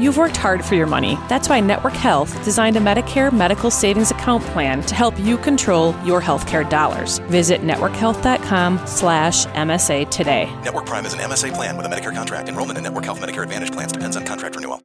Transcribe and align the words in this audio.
You've 0.00 0.16
worked 0.16 0.38
hard 0.38 0.64
for 0.64 0.76
your 0.76 0.86
money. 0.86 1.18
That's 1.28 1.50
why 1.50 1.60
Network 1.60 1.92
Health 1.92 2.42
designed 2.42 2.78
a 2.78 2.80
Medicare 2.80 3.30
medical 3.30 3.70
savings 3.70 4.10
account 4.10 4.42
plan 4.44 4.80
to 4.84 4.94
help 4.94 5.18
you 5.20 5.36
control 5.36 5.94
your 6.06 6.22
healthcare 6.22 6.68
dollars. 6.68 7.18
Visit 7.28 7.60
networkhealth.com 7.60 8.86
slash 8.86 9.44
MSA 9.48 10.10
today. 10.10 10.50
Network 10.64 10.86
Prime 10.86 11.04
is 11.04 11.12
an 11.12 11.20
MSA 11.20 11.52
plan 11.52 11.76
with 11.76 11.84
a 11.84 11.88
Medicare 11.90 12.14
contract. 12.14 12.48
Enrollment 12.48 12.78
in 12.78 12.84
Network 12.84 13.04
Health 13.04 13.20
Medicare 13.20 13.42
Advantage 13.42 13.72
plans 13.72 13.92
depends 13.92 14.16
on 14.16 14.24
contract 14.24 14.56
renewal. 14.56 14.80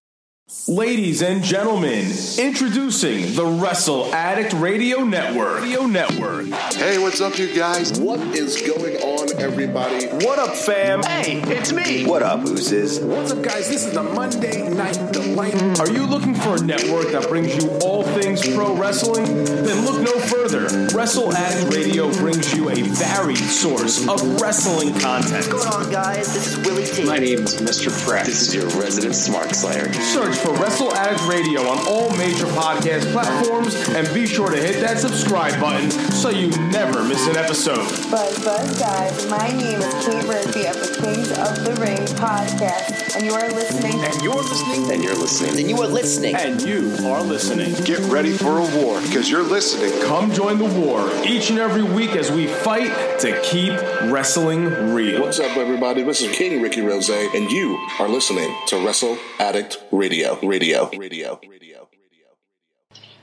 Ladies 0.68 1.24
and 1.24 1.44
gentlemen, 1.44 2.06
introducing 2.38 3.34
the 3.34 3.48
Wrestle 3.48 4.14
Addict 4.14 4.54
Radio 4.54 5.04
Network. 5.04 5.62
Radio 5.62 5.88
Network. 5.88 6.46
Hey, 6.76 7.00
what's 7.00 7.20
up, 7.20 7.40
you 7.40 7.52
guys? 7.56 8.00
What 8.00 8.20
is 8.20 8.62
going 8.62 8.96
on, 8.98 9.42
everybody? 9.42 10.06
What 10.24 10.38
up, 10.38 10.56
fam? 10.56 11.02
Hey, 11.02 11.42
it's 11.52 11.74
me. 11.74 12.06
What 12.06 12.22
up, 12.22 12.46
Oozes? 12.46 13.00
What's 13.00 13.32
up, 13.32 13.42
guys? 13.42 13.70
This 13.70 13.88
is 13.88 13.94
the 13.94 14.04
Monday 14.04 14.70
Night 14.70 15.12
Delight. 15.12 15.80
Are 15.80 15.90
you 15.92 16.06
looking 16.06 16.36
for 16.36 16.58
a 16.58 16.62
network 16.62 17.12
that 17.12 17.28
brings 17.28 17.56
you 17.64 17.72
all 17.80 18.04
things 18.04 18.48
pro 18.54 18.76
wrestling? 18.76 19.26
Then 19.46 19.84
look 19.84 20.00
no 20.02 20.20
further. 20.20 20.96
Wrestle 20.96 21.34
Addict 21.36 21.76
Radio 21.76 22.12
brings 22.14 22.56
you 22.56 22.70
a 22.70 22.76
varied 22.76 23.38
source 23.38 24.08
of 24.08 24.22
wrestling 24.40 24.94
content. 25.00 25.32
What's 25.34 25.66
going 25.66 25.86
on, 25.86 25.92
guys? 25.92 26.32
This 26.36 26.56
is 26.56 26.58
Willie 26.68 26.86
T. 26.86 27.04
My 27.04 27.18
name 27.18 27.40
is 27.40 27.56
Mr. 27.56 27.90
Fretz. 27.90 28.26
This 28.26 28.42
is 28.48 28.54
your 28.54 28.68
resident 28.80 29.16
Smart 29.16 29.50
Slayer. 29.56 29.92
Search 29.92 30.35
for 30.36 30.54
Wrestle 30.54 30.94
Addict 30.96 31.26
Radio 31.28 31.62
on 31.62 31.88
all 31.88 32.10
major 32.18 32.46
podcast 32.48 33.12
platforms 33.12 33.76
and 33.90 34.12
be 34.14 34.26
sure 34.26 34.50
to 34.50 34.58
hit 34.58 34.82
that 34.82 35.00
subscribe 35.00 35.60
button 35.60 35.90
so 35.92 36.30
you 36.30 36.50
never 36.70 37.04
miss 37.04 37.28
an 37.28 37.38
episode. 37.38 37.88
Buzz, 38.12 38.44
buzz, 38.44 38.80
guys. 38.80 39.28
My 39.28 39.48
name 39.50 39.80
is 39.80 40.06
Kate 40.06 40.26
Murphy 40.26 40.66
of 40.66 40.76
the 40.76 41.00
Kings 41.02 41.32
of 41.32 41.64
the 41.64 41.76
Ring 41.82 42.06
podcast, 42.18 43.16
and 43.16 43.26
you 43.26 43.34
are 43.34 43.50
listening. 43.52 43.94
And 44.04 44.22
you're 44.22 44.36
listening. 44.36 44.92
And 44.92 45.04
you're 45.04 45.16
listening. 45.16 45.60
And 45.60 45.70
you 45.70 45.82
are 45.82 45.88
listening. 45.88 46.36
And 46.36 46.62
you 46.62 47.08
are 47.08 47.24
listening. 47.24 47.74
Get 47.86 48.00
ready 48.12 48.34
for 48.34 48.60
a 48.60 48.84
war 48.84 49.02
because 49.02 49.30
you're 49.30 49.44
listening. 49.44 49.92
Come 50.04 50.32
join 50.32 50.58
the 50.58 50.66
war 50.66 51.10
each 51.26 51.50
and 51.50 51.60
every 51.60 51.84
week 51.84 52.16
as 52.16 52.32
we 52.32 52.48
fight 52.48 53.20
to 53.20 53.40
keep 53.44 53.74
wrestling 54.12 54.66
real. 54.94 55.22
What's 55.22 55.40
up, 55.40 55.56
everybody? 55.58 56.04
This 56.04 56.22
is 56.22 56.36
King 56.36 56.62
Ricky 56.62 56.82
Rose, 56.82 57.10
and 57.10 57.50
you 57.52 57.76
are 58.00 58.08
listening 58.08 58.54
to 58.68 58.84
Wrestle 58.86 59.18
Addict 59.40 59.78
Radio. 59.92 60.25
Radio. 60.26 60.40
Radio. 60.42 60.90
Radio. 60.98 61.40
Radio. 61.48 61.88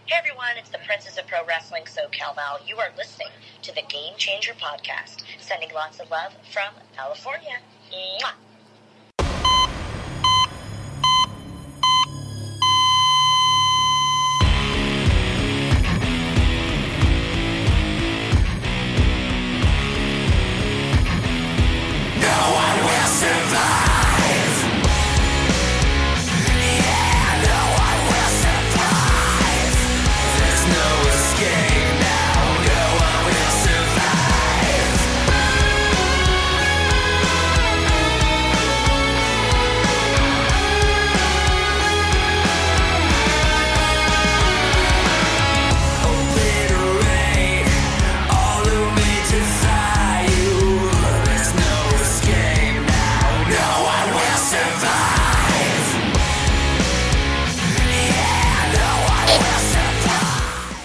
Hey 0.07 0.15
everyone, 0.17 0.57
it's 0.57 0.71
the 0.71 0.79
Princess 0.87 1.19
of 1.19 1.27
Pro 1.27 1.45
Wrestling, 1.45 1.83
SoCal 1.83 2.37
Val. 2.37 2.61
You 2.65 2.77
are 2.77 2.91
listening 2.97 3.27
to 3.63 3.75
the 3.75 3.83
Game 3.89 4.15
Changer 4.19 4.53
podcast. 4.53 5.25
Sending 5.41 5.71
lots 5.75 5.99
of 5.99 6.09
love 6.13 6.33
from 6.53 6.73
California. 6.95 7.59
Mwah. 7.93 8.35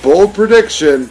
Bold 0.08 0.34
prediction. 0.34 1.10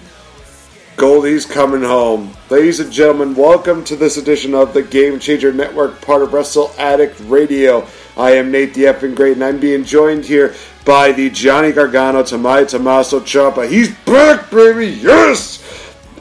Goldie's 0.96 1.44
coming 1.44 1.82
home. 1.82 2.34
Ladies 2.48 2.80
and 2.80 2.90
gentlemen, 2.90 3.34
welcome 3.34 3.84
to 3.84 3.94
this 3.94 4.16
edition 4.16 4.54
of 4.54 4.72
the 4.72 4.82
Game 4.82 5.18
Changer 5.18 5.52
Network, 5.52 6.00
part 6.00 6.22
of 6.22 6.32
Wrestle 6.32 6.72
Addict 6.78 7.20
Radio. 7.26 7.86
I 8.16 8.30
am 8.30 8.50
Nate 8.50 8.72
the 8.72 8.84
Effing 8.84 9.14
Great, 9.14 9.34
and 9.34 9.44
I'm 9.44 9.60
being 9.60 9.84
joined 9.84 10.24
here 10.24 10.54
by 10.86 11.12
the 11.12 11.28
Johnny 11.28 11.72
Gargano 11.72 12.22
to 12.22 12.38
my 12.38 12.64
Tommaso 12.64 13.20
Ciampa. 13.20 13.68
He's 13.68 13.94
back, 14.06 14.50
baby, 14.50 14.86
yes! 14.86 15.62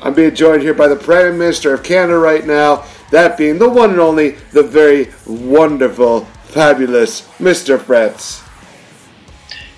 I'm 0.02 0.14
being 0.14 0.36
joined 0.36 0.62
here 0.62 0.74
by 0.74 0.90
the 0.90 0.98
Prime 0.98 1.38
Minister 1.38 1.74
of 1.74 1.82
Canada 1.82 2.18
right 2.18 2.46
now, 2.46 2.84
that 3.10 3.38
being 3.38 3.58
the 3.58 3.70
one 3.70 3.92
and 3.92 4.02
only, 4.02 4.32
the 4.52 4.64
very 4.64 5.14
wonderful, 5.26 6.26
fabulous 6.44 7.22
Mr. 7.40 7.78
Fretz. 7.78 8.46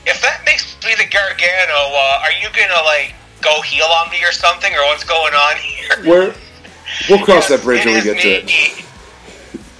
If 0.08 0.20
that 0.24 0.42
makes 0.46 0.67
me 0.88 0.96
the 0.96 1.10
Gargano, 1.12 1.92
uh, 1.92 2.24
are 2.24 2.32
you 2.32 2.48
gonna 2.56 2.82
like 2.84 3.14
go 3.42 3.62
heel 3.62 3.86
on 3.86 4.10
me 4.10 4.24
or 4.24 4.32
something, 4.32 4.74
or 4.74 4.82
what's 4.88 5.04
going 5.04 5.34
on 5.34 5.58
here? 5.58 5.90
We're, 6.08 6.36
we'll 7.10 7.24
cross 7.24 7.50
that 7.50 7.62
bridge 7.62 7.86
when 7.86 7.96
we 7.96 8.02
get 8.02 8.22
to 8.22 8.30
it. 8.30 8.86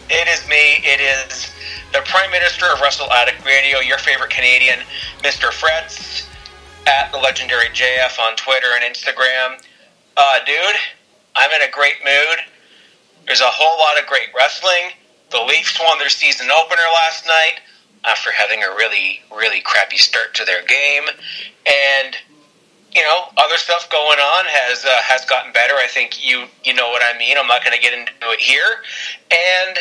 It 0.10 0.28
is 0.28 0.48
me. 0.48 0.84
It 0.84 1.00
is 1.00 1.52
the 1.94 2.02
Prime 2.06 2.32
Minister 2.32 2.66
of 2.68 2.82
Wrestle 2.82 3.12
Addict 3.12 3.44
Radio, 3.46 3.80
your 3.80 3.98
favorite 3.98 4.30
Canadian, 4.30 4.80
Mr. 5.24 5.50
Fretz, 5.52 6.28
at 6.86 7.12
the 7.12 7.18
legendary 7.18 7.68
JF 7.70 8.20
on 8.20 8.36
Twitter 8.36 8.68
and 8.76 8.84
Instagram. 8.84 9.64
Uh, 10.16 10.40
dude, 10.46 10.76
I'm 11.36 11.52
in 11.52 11.68
a 11.68 11.72
great 11.72 11.96
mood. 12.04 12.40
There's 13.26 13.42
a 13.42 13.48
whole 13.52 13.80
lot 13.80 14.02
of 14.02 14.08
great 14.08 14.30
wrestling. 14.36 14.92
The 15.32 15.40
Leafs 15.40 15.78
won 15.80 16.00
their 16.00 16.10
season 16.10 16.48
opener 16.52 16.84
last 16.94 17.26
night 17.28 17.60
after 18.08 18.32
having 18.32 18.64
a 18.64 18.70
really, 18.70 19.22
really 19.36 19.62
crappy 19.62 19.98
start 19.98 20.34
to 20.36 20.46
their 20.46 20.66
game. 20.66 21.04
And 21.68 22.16
you 22.96 23.04
know, 23.04 23.26
other 23.38 23.58
stuff 23.58 23.90
going 23.92 24.18
on 24.18 24.46
has 24.48 24.84
uh, 24.86 24.90
has 25.04 25.26
gotten 25.26 25.52
better. 25.52 25.74
I 25.76 25.88
think 25.88 26.26
you 26.26 26.46
you 26.64 26.74
know 26.74 26.88
what 26.90 27.04
I 27.04 27.18
mean. 27.18 27.38
I'm 27.38 27.48
not 27.48 27.64
going 27.64 27.76
to 27.76 27.82
get 27.82 27.94
into 27.94 28.12
it 28.12 28.40
here. 28.40 28.82
And 29.30 29.78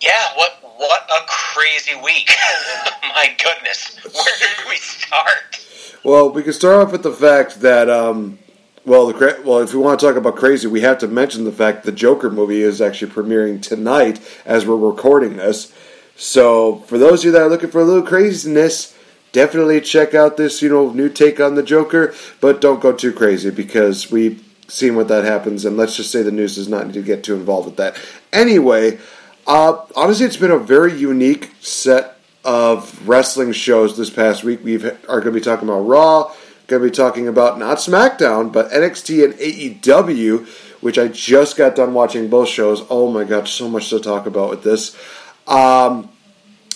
yeah, 0.00 0.34
what 0.34 0.58
what 0.78 1.08
a 1.10 1.26
crazy 1.28 1.94
week! 2.02 2.30
My 3.02 3.36
goodness, 3.42 3.98
where 4.02 4.38
did 4.38 4.68
we 4.68 4.76
start? 4.76 5.64
Well, 6.02 6.30
we 6.30 6.42
can 6.42 6.52
start 6.52 6.86
off 6.86 6.92
with 6.92 7.02
the 7.02 7.12
fact 7.12 7.62
that, 7.62 7.90
um, 7.90 8.38
well, 8.84 9.06
the 9.06 9.42
well, 9.44 9.60
if 9.60 9.74
we 9.74 9.80
want 9.80 9.98
to 9.98 10.06
talk 10.06 10.16
about 10.16 10.36
crazy, 10.36 10.68
we 10.68 10.80
have 10.82 10.98
to 10.98 11.08
mention 11.08 11.44
the 11.44 11.52
fact 11.52 11.84
the 11.84 11.92
Joker 11.92 12.30
movie 12.30 12.62
is 12.62 12.80
actually 12.80 13.10
premiering 13.10 13.60
tonight 13.60 14.20
as 14.44 14.66
we're 14.66 14.76
recording 14.76 15.36
this. 15.36 15.72
So, 16.16 16.76
for 16.86 16.96
those 16.96 17.20
of 17.20 17.26
you 17.26 17.32
that 17.32 17.42
are 17.42 17.48
looking 17.48 17.70
for 17.70 17.80
a 17.80 17.84
little 17.84 18.02
craziness, 18.02 18.96
definitely 19.32 19.80
check 19.82 20.14
out 20.14 20.36
this, 20.36 20.62
you 20.62 20.70
know, 20.70 20.90
new 20.90 21.10
take 21.10 21.40
on 21.40 21.54
the 21.54 21.62
Joker. 21.62 22.14
But 22.40 22.60
don't 22.60 22.80
go 22.80 22.92
too 22.92 23.12
crazy 23.12 23.50
because 23.50 24.10
we've 24.10 24.42
seen 24.68 24.96
what 24.96 25.08
that 25.08 25.24
happens, 25.24 25.64
and 25.64 25.76
let's 25.76 25.96
just 25.96 26.10
say 26.10 26.22
the 26.22 26.30
news 26.30 26.56
does 26.56 26.68
not 26.68 26.86
need 26.86 26.94
to 26.94 27.02
get 27.02 27.22
too 27.22 27.34
involved 27.34 27.66
with 27.66 27.76
that. 27.76 27.96
Anyway, 28.32 28.98
uh, 29.46 29.84
honestly, 29.94 30.26
it's 30.26 30.36
been 30.36 30.50
a 30.50 30.58
very 30.58 30.92
unique 30.92 31.52
set 31.60 32.16
of 32.44 33.06
wrestling 33.06 33.52
shows 33.52 33.96
this 33.96 34.10
past 34.10 34.44
week. 34.44 34.62
We 34.64 34.76
are 34.76 35.20
going 35.20 35.24
to 35.24 35.32
be 35.32 35.40
talking 35.40 35.68
about 35.68 35.80
Raw, 35.80 36.32
going 36.66 36.82
to 36.82 36.88
be 36.88 36.94
talking 36.94 37.28
about 37.28 37.58
not 37.58 37.78
SmackDown, 37.78 38.52
but 38.52 38.70
NXT 38.70 39.24
and 39.24 39.34
AEW, 39.34 40.46
which 40.80 40.98
I 40.98 41.08
just 41.08 41.56
got 41.56 41.76
done 41.76 41.94
watching 41.94 42.28
both 42.28 42.48
shows. 42.48 42.84
Oh 42.90 43.10
my 43.10 43.24
god, 43.24 43.48
so 43.48 43.68
much 43.68 43.90
to 43.90 44.00
talk 44.00 44.26
about 44.26 44.50
with 44.50 44.62
this. 44.62 44.96
Um, 45.46 46.10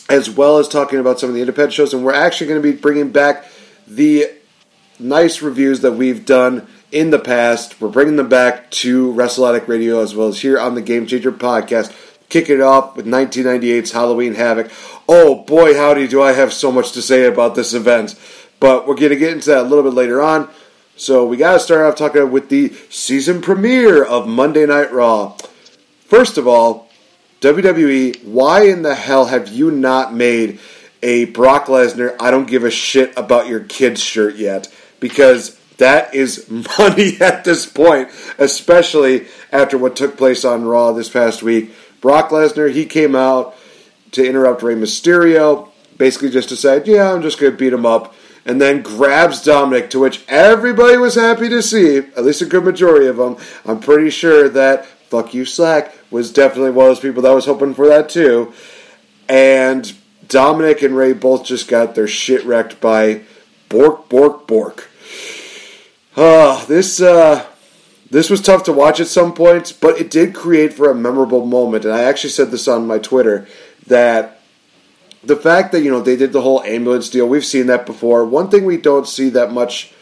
as 0.09 0.29
well 0.29 0.59
as 0.59 0.69
talking 0.69 0.99
about 0.99 1.21
some 1.21 1.29
of 1.29 1.35
the 1.35 1.41
independent 1.41 1.73
shows, 1.73 1.95
and 1.95 2.05
we're 2.05 2.13
actually 2.13 2.49
going 2.49 2.61
to 2.61 2.73
be 2.73 2.77
bringing 2.77 3.11
back 3.13 3.47
the 3.87 4.29
nice 4.99 5.41
reviews 5.41 5.81
that 5.81 5.93
we've 5.93 6.27
done 6.27 6.67
in 6.93 7.11
the 7.11 7.19
past. 7.19 7.81
We're 7.81 7.89
bringing 7.89 8.17
them 8.17 8.29
back 8.29 8.71
to 8.73 9.13
WrestleAddict 9.13 9.69
Radio 9.69 10.03
as 10.03 10.15
well 10.15 10.29
as 10.29 10.41
here 10.41 10.59
on 10.59 10.75
the 10.75 10.83
Game 10.83 11.07
Changer 11.07 11.33
podcast. 11.33 11.95
Kicking 12.29 12.57
it 12.57 12.61
off 12.61 12.97
with 12.97 13.07
1998's 13.07 13.93
Halloween 13.93 14.35
Havoc. 14.35 14.71
Oh 15.09 15.43
boy, 15.45 15.77
howdy, 15.77 16.07
do 16.07 16.23
I 16.23 16.33
have 16.33 16.53
so 16.53 16.71
much 16.71 16.93
to 16.93 17.03
say 17.03 17.27
about 17.27 17.55
this 17.57 17.75
event. 17.75 18.15
But 18.61 18.87
we're 18.87 18.95
going 18.95 19.11
to 19.11 19.17
get 19.17 19.33
into 19.33 19.51
that 19.51 19.61
a 19.61 19.69
little 19.69 19.83
bit 19.83 19.95
later 19.95 20.21
on. 20.21 20.49
So 20.97 21.25
we 21.25 21.37
got 21.37 21.55
to 21.55 21.61
start 21.61 21.87
off 21.87 21.97
talking 21.97 22.31
with 22.31 22.51
the 22.51 22.75
season 22.91 23.41
premiere 23.41 24.05
of 24.05 24.29
Monday 24.29 24.67
Night 24.67 24.93
Raw. 24.93 25.37
First 26.05 26.37
of 26.37 26.47
all, 26.47 26.90
WWE, 27.41 28.25
why 28.25 28.65
in 28.65 28.83
the 28.83 28.95
hell 28.95 29.27
have 29.27 29.49
you 29.49 29.71
not 29.71 30.13
made 30.13 30.61
a 31.03 31.25
Brock 31.27 31.67
Lesnar 31.67 32.15
I 32.21 32.31
don't 32.31 32.49
give 32.49 32.65
a 32.65 32.71
shit 32.71 33.17
about 33.17 33.47
your 33.47 33.61
kids 33.61 34.03
shirt 34.03 34.37
yet? 34.37 34.69
Because 35.01 35.59
that 35.79 36.15
is 36.15 36.49
money 36.79 37.17
at 37.21 37.45
this 37.45 37.65
point, 37.65 38.11
especially 38.39 39.27
after 39.51 39.79
what 39.79 39.97
took 39.97 40.19
place 40.19 40.45
on 40.45 40.67
Raw 40.67 40.93
this 40.93 41.09
past 41.09 41.43
week. 41.43 41.73
Brock 42.03 42.29
Lesnar, 42.29 42.71
he 42.71 42.85
came 42.85 43.17
out 43.17 43.57
to 44.13 44.27
interrupt 44.27 44.63
Rey 44.63 44.75
Mysterio. 44.75 45.71
basically 45.97 46.31
just 46.31 46.51
to 46.51 46.57
say, 46.57 46.83
yeah, 46.85 47.13
I'm 47.13 47.23
just 47.23 47.39
going 47.39 47.53
to 47.53 47.59
beat 47.59 47.73
him 47.73 47.87
up, 47.87 48.15
and 48.45 48.61
then 48.61 48.83
grabs 48.83 49.43
Dominic, 49.43 49.91
to 49.91 49.99
which 49.99 50.25
everybody 50.29 50.99
was 50.99 51.15
happy 51.15 51.49
to 51.49 51.63
see, 51.63 51.99
at 51.99 52.25
least 52.25 52.43
a 52.43 52.47
good 52.47 52.65
majority 52.65 53.07
of 53.07 53.17
them. 53.17 53.37
I'm 53.65 53.81
pretty 53.81 54.11
sure 54.11 54.49
that 54.51 54.87
Fuck 55.11 55.35
You 55.35 55.45
Slack 55.45 55.93
was 56.11 56.33
definitely 56.33 56.71
one 56.71 56.87
of 56.87 56.91
those 56.91 57.01
people 57.01 57.23
that 57.23 57.33
was 57.33 57.45
hoping 57.45 57.75
for 57.75 57.89
that 57.89 58.09
too. 58.09 58.53
And 59.29 59.93
Dominic 60.29 60.83
and 60.83 60.97
Rey 60.97 61.13
both 61.13 61.45
just 61.45 61.69
got 61.69 61.95
their 61.95 62.07
shit 62.07 62.45
wrecked 62.45 62.81
by 62.81 63.23
Bork, 63.69 64.09
Bork, 64.09 64.47
Bork. 64.47 64.89
Uh, 66.17 66.65
this 66.67 67.01
uh, 67.01 67.45
this 68.11 68.31
was 68.31 68.41
tough 68.41 68.65
to 68.65 68.73
watch 68.73 69.01
at 69.01 69.09
some 69.09 69.35
points, 69.35 69.73
but 69.73 70.01
it 70.01 70.11
did 70.11 70.35
create 70.35 70.73
for 70.73 70.91
a 70.91 70.95
memorable 70.95 71.45
moment. 71.45 71.85
And 71.85 71.95
I 71.95 72.03
actually 72.03 72.31
said 72.31 72.51
this 72.51 72.69
on 72.69 72.87
my 72.87 72.99
Twitter 72.99 73.47
that 73.87 74.41
the 75.23 75.37
fact 75.37 75.73
that 75.73 75.83
you 75.83 75.91
know 75.91 76.01
they 76.01 76.17
did 76.17 76.33
the 76.33 76.43
whole 76.43 76.63
ambulance 76.63 77.09
deal, 77.09 77.29
we've 77.29 77.45
seen 77.45 77.67
that 77.67 77.87
before. 77.87 78.25
One 78.25 78.49
thing 78.49 78.65
we 78.65 78.77
don't 78.77 79.07
see 79.07 79.31
that 79.31 79.53
much, 79.53 79.93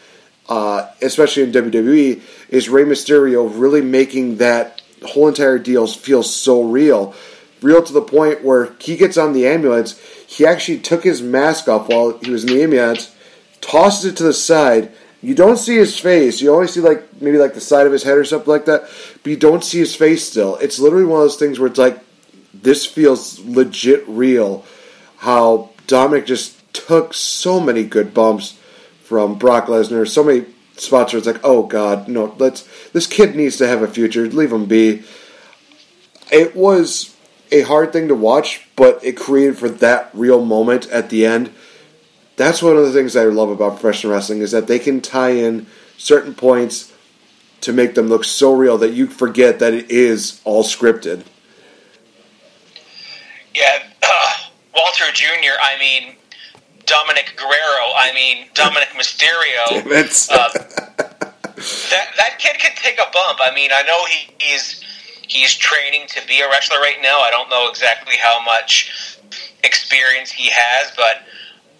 uh, 0.47 0.87
especially 1.01 1.43
in 1.43 1.51
WWE, 1.51 2.21
is 2.49 2.69
Rey 2.69 2.83
Mysterio 2.83 3.51
really 3.51 3.81
making 3.81 4.37
that 4.37 4.81
whole 5.03 5.27
entire 5.27 5.59
deal 5.59 5.87
feels 5.87 6.33
so 6.33 6.63
real, 6.63 7.13
real 7.61 7.83
to 7.83 7.93
the 7.93 8.01
point 8.01 8.43
where 8.43 8.73
he 8.79 8.95
gets 8.95 9.17
on 9.17 9.33
the 9.33 9.47
ambulance. 9.47 9.99
He 10.27 10.45
actually 10.45 10.79
took 10.79 11.03
his 11.03 11.21
mask 11.21 11.67
off 11.67 11.89
while 11.89 12.17
he 12.19 12.31
was 12.31 12.43
in 12.43 12.55
the 12.55 12.63
ambulance, 12.63 13.15
tosses 13.61 14.05
it 14.05 14.17
to 14.17 14.23
the 14.23 14.33
side. 14.33 14.91
You 15.21 15.35
don't 15.35 15.57
see 15.57 15.75
his 15.75 15.99
face. 15.99 16.41
You 16.41 16.53
only 16.53 16.67
see 16.67 16.79
like 16.79 17.21
maybe 17.21 17.37
like 17.37 17.53
the 17.53 17.61
side 17.61 17.85
of 17.85 17.91
his 17.91 18.03
head 18.03 18.17
or 18.17 18.23
something 18.23 18.49
like 18.49 18.65
that, 18.65 18.89
but 19.23 19.29
you 19.29 19.37
don't 19.37 19.63
see 19.63 19.79
his 19.79 19.95
face 19.95 20.25
still. 20.25 20.55
It's 20.57 20.79
literally 20.79 21.05
one 21.05 21.21
of 21.21 21.25
those 21.25 21.37
things 21.37 21.59
where 21.59 21.67
it's 21.67 21.79
like 21.79 21.99
this 22.53 22.85
feels 22.85 23.39
legit 23.39 24.07
real. 24.07 24.65
How 25.17 25.71
Dominic 25.87 26.25
just 26.25 26.55
took 26.73 27.13
so 27.13 27.59
many 27.59 27.83
good 27.83 28.13
bumps 28.13 28.57
from 29.03 29.37
Brock 29.37 29.65
Lesnar, 29.65 30.07
so 30.07 30.23
many 30.23 30.45
spots 30.81 31.13
where 31.13 31.17
it's 31.17 31.27
like, 31.27 31.41
oh 31.43 31.63
god, 31.63 32.07
no, 32.07 32.35
let's 32.37 32.67
this 32.89 33.07
kid 33.07 33.35
needs 33.35 33.57
to 33.57 33.67
have 33.67 33.81
a 33.81 33.87
future. 33.87 34.27
Leave 34.27 34.51
him 34.51 34.65
be. 34.65 35.03
It 36.31 36.55
was 36.55 37.15
a 37.51 37.61
hard 37.61 37.91
thing 37.91 38.07
to 38.07 38.15
watch, 38.15 38.67
but 38.75 39.03
it 39.03 39.17
created 39.17 39.57
for 39.57 39.69
that 39.69 40.09
real 40.13 40.43
moment 40.43 40.87
at 40.89 41.09
the 41.09 41.25
end. 41.25 41.51
That's 42.35 42.61
one 42.61 42.77
of 42.77 42.83
the 42.85 42.93
things 42.93 43.15
I 43.15 43.25
love 43.25 43.49
about 43.49 43.79
professional 43.79 44.13
wrestling 44.13 44.39
is 44.39 44.51
that 44.51 44.67
they 44.67 44.79
can 44.79 45.01
tie 45.01 45.31
in 45.31 45.67
certain 45.97 46.33
points 46.33 46.93
to 47.61 47.73
make 47.73 47.95
them 47.95 48.07
look 48.07 48.23
so 48.23 48.53
real 48.53 48.77
that 48.77 48.93
you 48.93 49.07
forget 49.07 49.59
that 49.59 49.73
it 49.73 49.91
is 49.91 50.39
all 50.45 50.63
scripted. 50.63 51.23
Yeah, 53.53 53.83
uh, 54.01 54.33
Walter 54.75 55.11
Jr. 55.13 55.59
I 55.61 55.77
mean, 55.79 56.15
Dominic 56.89 57.33
Guerrero. 57.37 57.93
I 57.95 58.11
mean, 58.13 58.47
Dominic 58.53 58.89
Mysterio. 58.97 59.85
Uh, 60.31 60.49
that 61.89 62.07
that 62.15 62.39
kid 62.39 62.57
can 62.57 62.71
take 62.75 62.97
a 62.99 63.11
bump. 63.11 63.39
I 63.41 63.53
mean, 63.53 63.69
I 63.73 63.83
know 63.83 64.05
he, 64.05 64.33
he's 64.39 64.81
he's 65.27 65.53
training 65.55 66.07
to 66.07 66.25
be 66.25 66.39
a 66.39 66.49
wrestler 66.49 66.79
right 66.79 66.97
now. 67.01 67.19
I 67.19 67.29
don't 67.31 67.49
know 67.49 67.69
exactly 67.69 68.15
how 68.15 68.41
much 68.43 69.19
experience 69.63 70.31
he 70.31 70.49
has, 70.53 70.91
but 70.95 71.23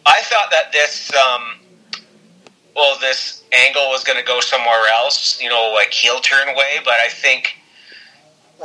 I 0.06 0.22
thought 0.24 0.52
that 0.52 0.74
this 0.74 1.12
um, 1.16 1.60
well, 2.76 2.98
this 3.00 3.44
angle 3.54 3.88
was 3.90 4.04
going 4.04 4.20
to 4.20 4.26
go 4.26 4.42
somewhere 4.42 4.88
else. 4.98 5.42
You 5.42 5.50
know, 5.50 5.72
like 5.74 5.94
heel 5.94 6.20
turn 6.20 6.56
way. 6.56 6.80
But 6.84 6.96
I 6.96 7.08
think 7.08 7.56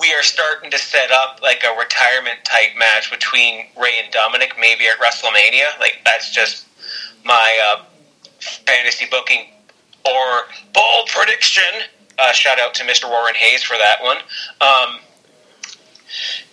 we 0.00 0.12
are 0.12 0.22
starting 0.22 0.70
to 0.70 0.78
set 0.78 1.10
up 1.10 1.40
like 1.42 1.62
a 1.64 1.78
retirement 1.78 2.44
type 2.44 2.76
match 2.76 3.10
between 3.10 3.66
Rey 3.80 4.00
and 4.02 4.12
Dominic, 4.12 4.54
maybe 4.58 4.86
at 4.86 4.98
WrestleMania. 4.98 5.78
Like 5.78 6.00
that's 6.04 6.30
just 6.32 6.66
my 7.24 7.74
uh, 7.74 7.84
fantasy 8.40 9.06
booking 9.10 9.46
or 10.04 10.44
bold 10.72 11.08
prediction. 11.08 11.88
Uh, 12.18 12.32
shout 12.32 12.58
out 12.58 12.74
to 12.74 12.84
Mr. 12.84 13.08
Warren 13.08 13.34
Hayes 13.34 13.62
for 13.62 13.76
that 13.76 14.02
one. 14.02 14.18
Um, 14.60 15.00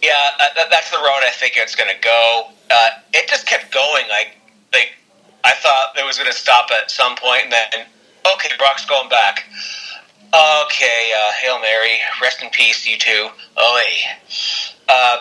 yeah, 0.02 0.30
uh, 0.40 0.64
that's 0.70 0.90
the 0.90 0.98
road 0.98 1.22
I 1.22 1.32
think 1.34 1.54
it's 1.56 1.76
going 1.76 1.90
to 1.90 2.02
go. 2.02 2.48
Uh, 2.70 2.90
it 3.14 3.30
just 3.30 3.46
kept 3.46 3.72
going. 3.72 4.08
Like, 4.10 4.38
like 4.74 4.94
I 5.44 5.54
thought 5.56 5.94
it 5.98 6.06
was 6.06 6.18
going 6.18 6.32
to 6.32 6.38
stop 6.38 6.70
at 6.72 6.90
some 6.90 7.16
point, 7.16 7.44
and 7.46 7.54
then 7.54 7.86
okay, 8.36 8.50
Brock's 8.58 8.86
going 8.86 9.10
back. 9.10 9.46
Okay, 10.34 11.12
uh, 11.14 11.34
Hail 11.42 11.60
Mary, 11.60 12.00
rest 12.22 12.42
in 12.42 12.50
peace, 12.52 12.88
you 12.88 12.98
two. 12.98 13.28
Oh, 13.58 13.82
uh, 14.88 15.18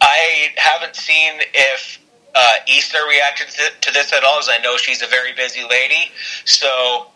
I 0.00 0.48
haven't 0.56 0.96
seen 0.96 1.40
if 1.52 1.98
uh, 2.34 2.52
Issa 2.66 2.96
reacted 3.06 3.48
to, 3.48 3.70
to 3.82 3.92
this 3.92 4.14
at 4.14 4.24
all, 4.24 4.38
as 4.38 4.48
I 4.48 4.56
know 4.58 4.78
she's 4.78 5.02
a 5.02 5.06
very 5.06 5.34
busy 5.34 5.62
lady. 5.68 6.10
So 6.46 7.06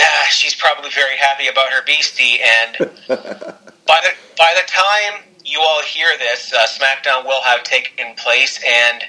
uh, 0.00 0.24
she's 0.30 0.56
probably 0.56 0.90
very 0.90 1.16
happy 1.16 1.46
about 1.46 1.70
her 1.70 1.84
beastie. 1.84 2.40
And 2.40 2.76
by 3.08 4.00
the 4.02 4.10
by 4.36 4.54
the 4.56 4.66
time 4.66 5.24
you 5.44 5.60
all 5.60 5.82
hear 5.82 6.08
this, 6.18 6.52
uh, 6.52 6.66
SmackDown 6.66 7.24
will 7.24 7.42
have 7.42 7.62
taken 7.62 8.14
place. 8.16 8.60
And 8.66 9.04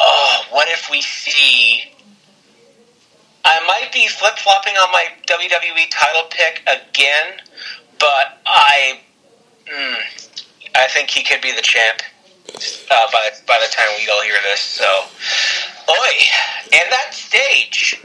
oh, 0.00 0.44
what 0.50 0.68
if 0.68 0.90
we 0.90 1.00
see? 1.00 1.93
I 3.44 3.64
might 3.66 3.92
be 3.92 4.08
flip 4.08 4.38
flopping 4.38 4.74
on 4.74 4.90
my 4.92 5.06
WWE 5.26 5.86
title 5.90 6.22
pick 6.30 6.62
again, 6.62 7.40
but 7.98 8.40
I, 8.46 9.00
mm, 9.66 9.96
I 10.74 10.88
think 10.88 11.10
he 11.10 11.22
could 11.22 11.42
be 11.42 11.52
the 11.52 11.62
champ 11.62 12.02
uh, 12.90 13.06
by 13.12 13.30
by 13.46 13.58
the 13.60 13.72
time 13.72 13.88
we 13.98 14.08
all 14.08 14.22
hear 14.22 14.36
this. 14.42 14.60
So, 14.60 14.84
oi, 14.84 16.14
and 16.72 16.90
that 16.90 17.12
stage, 17.12 18.00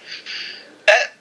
that 0.87 1.13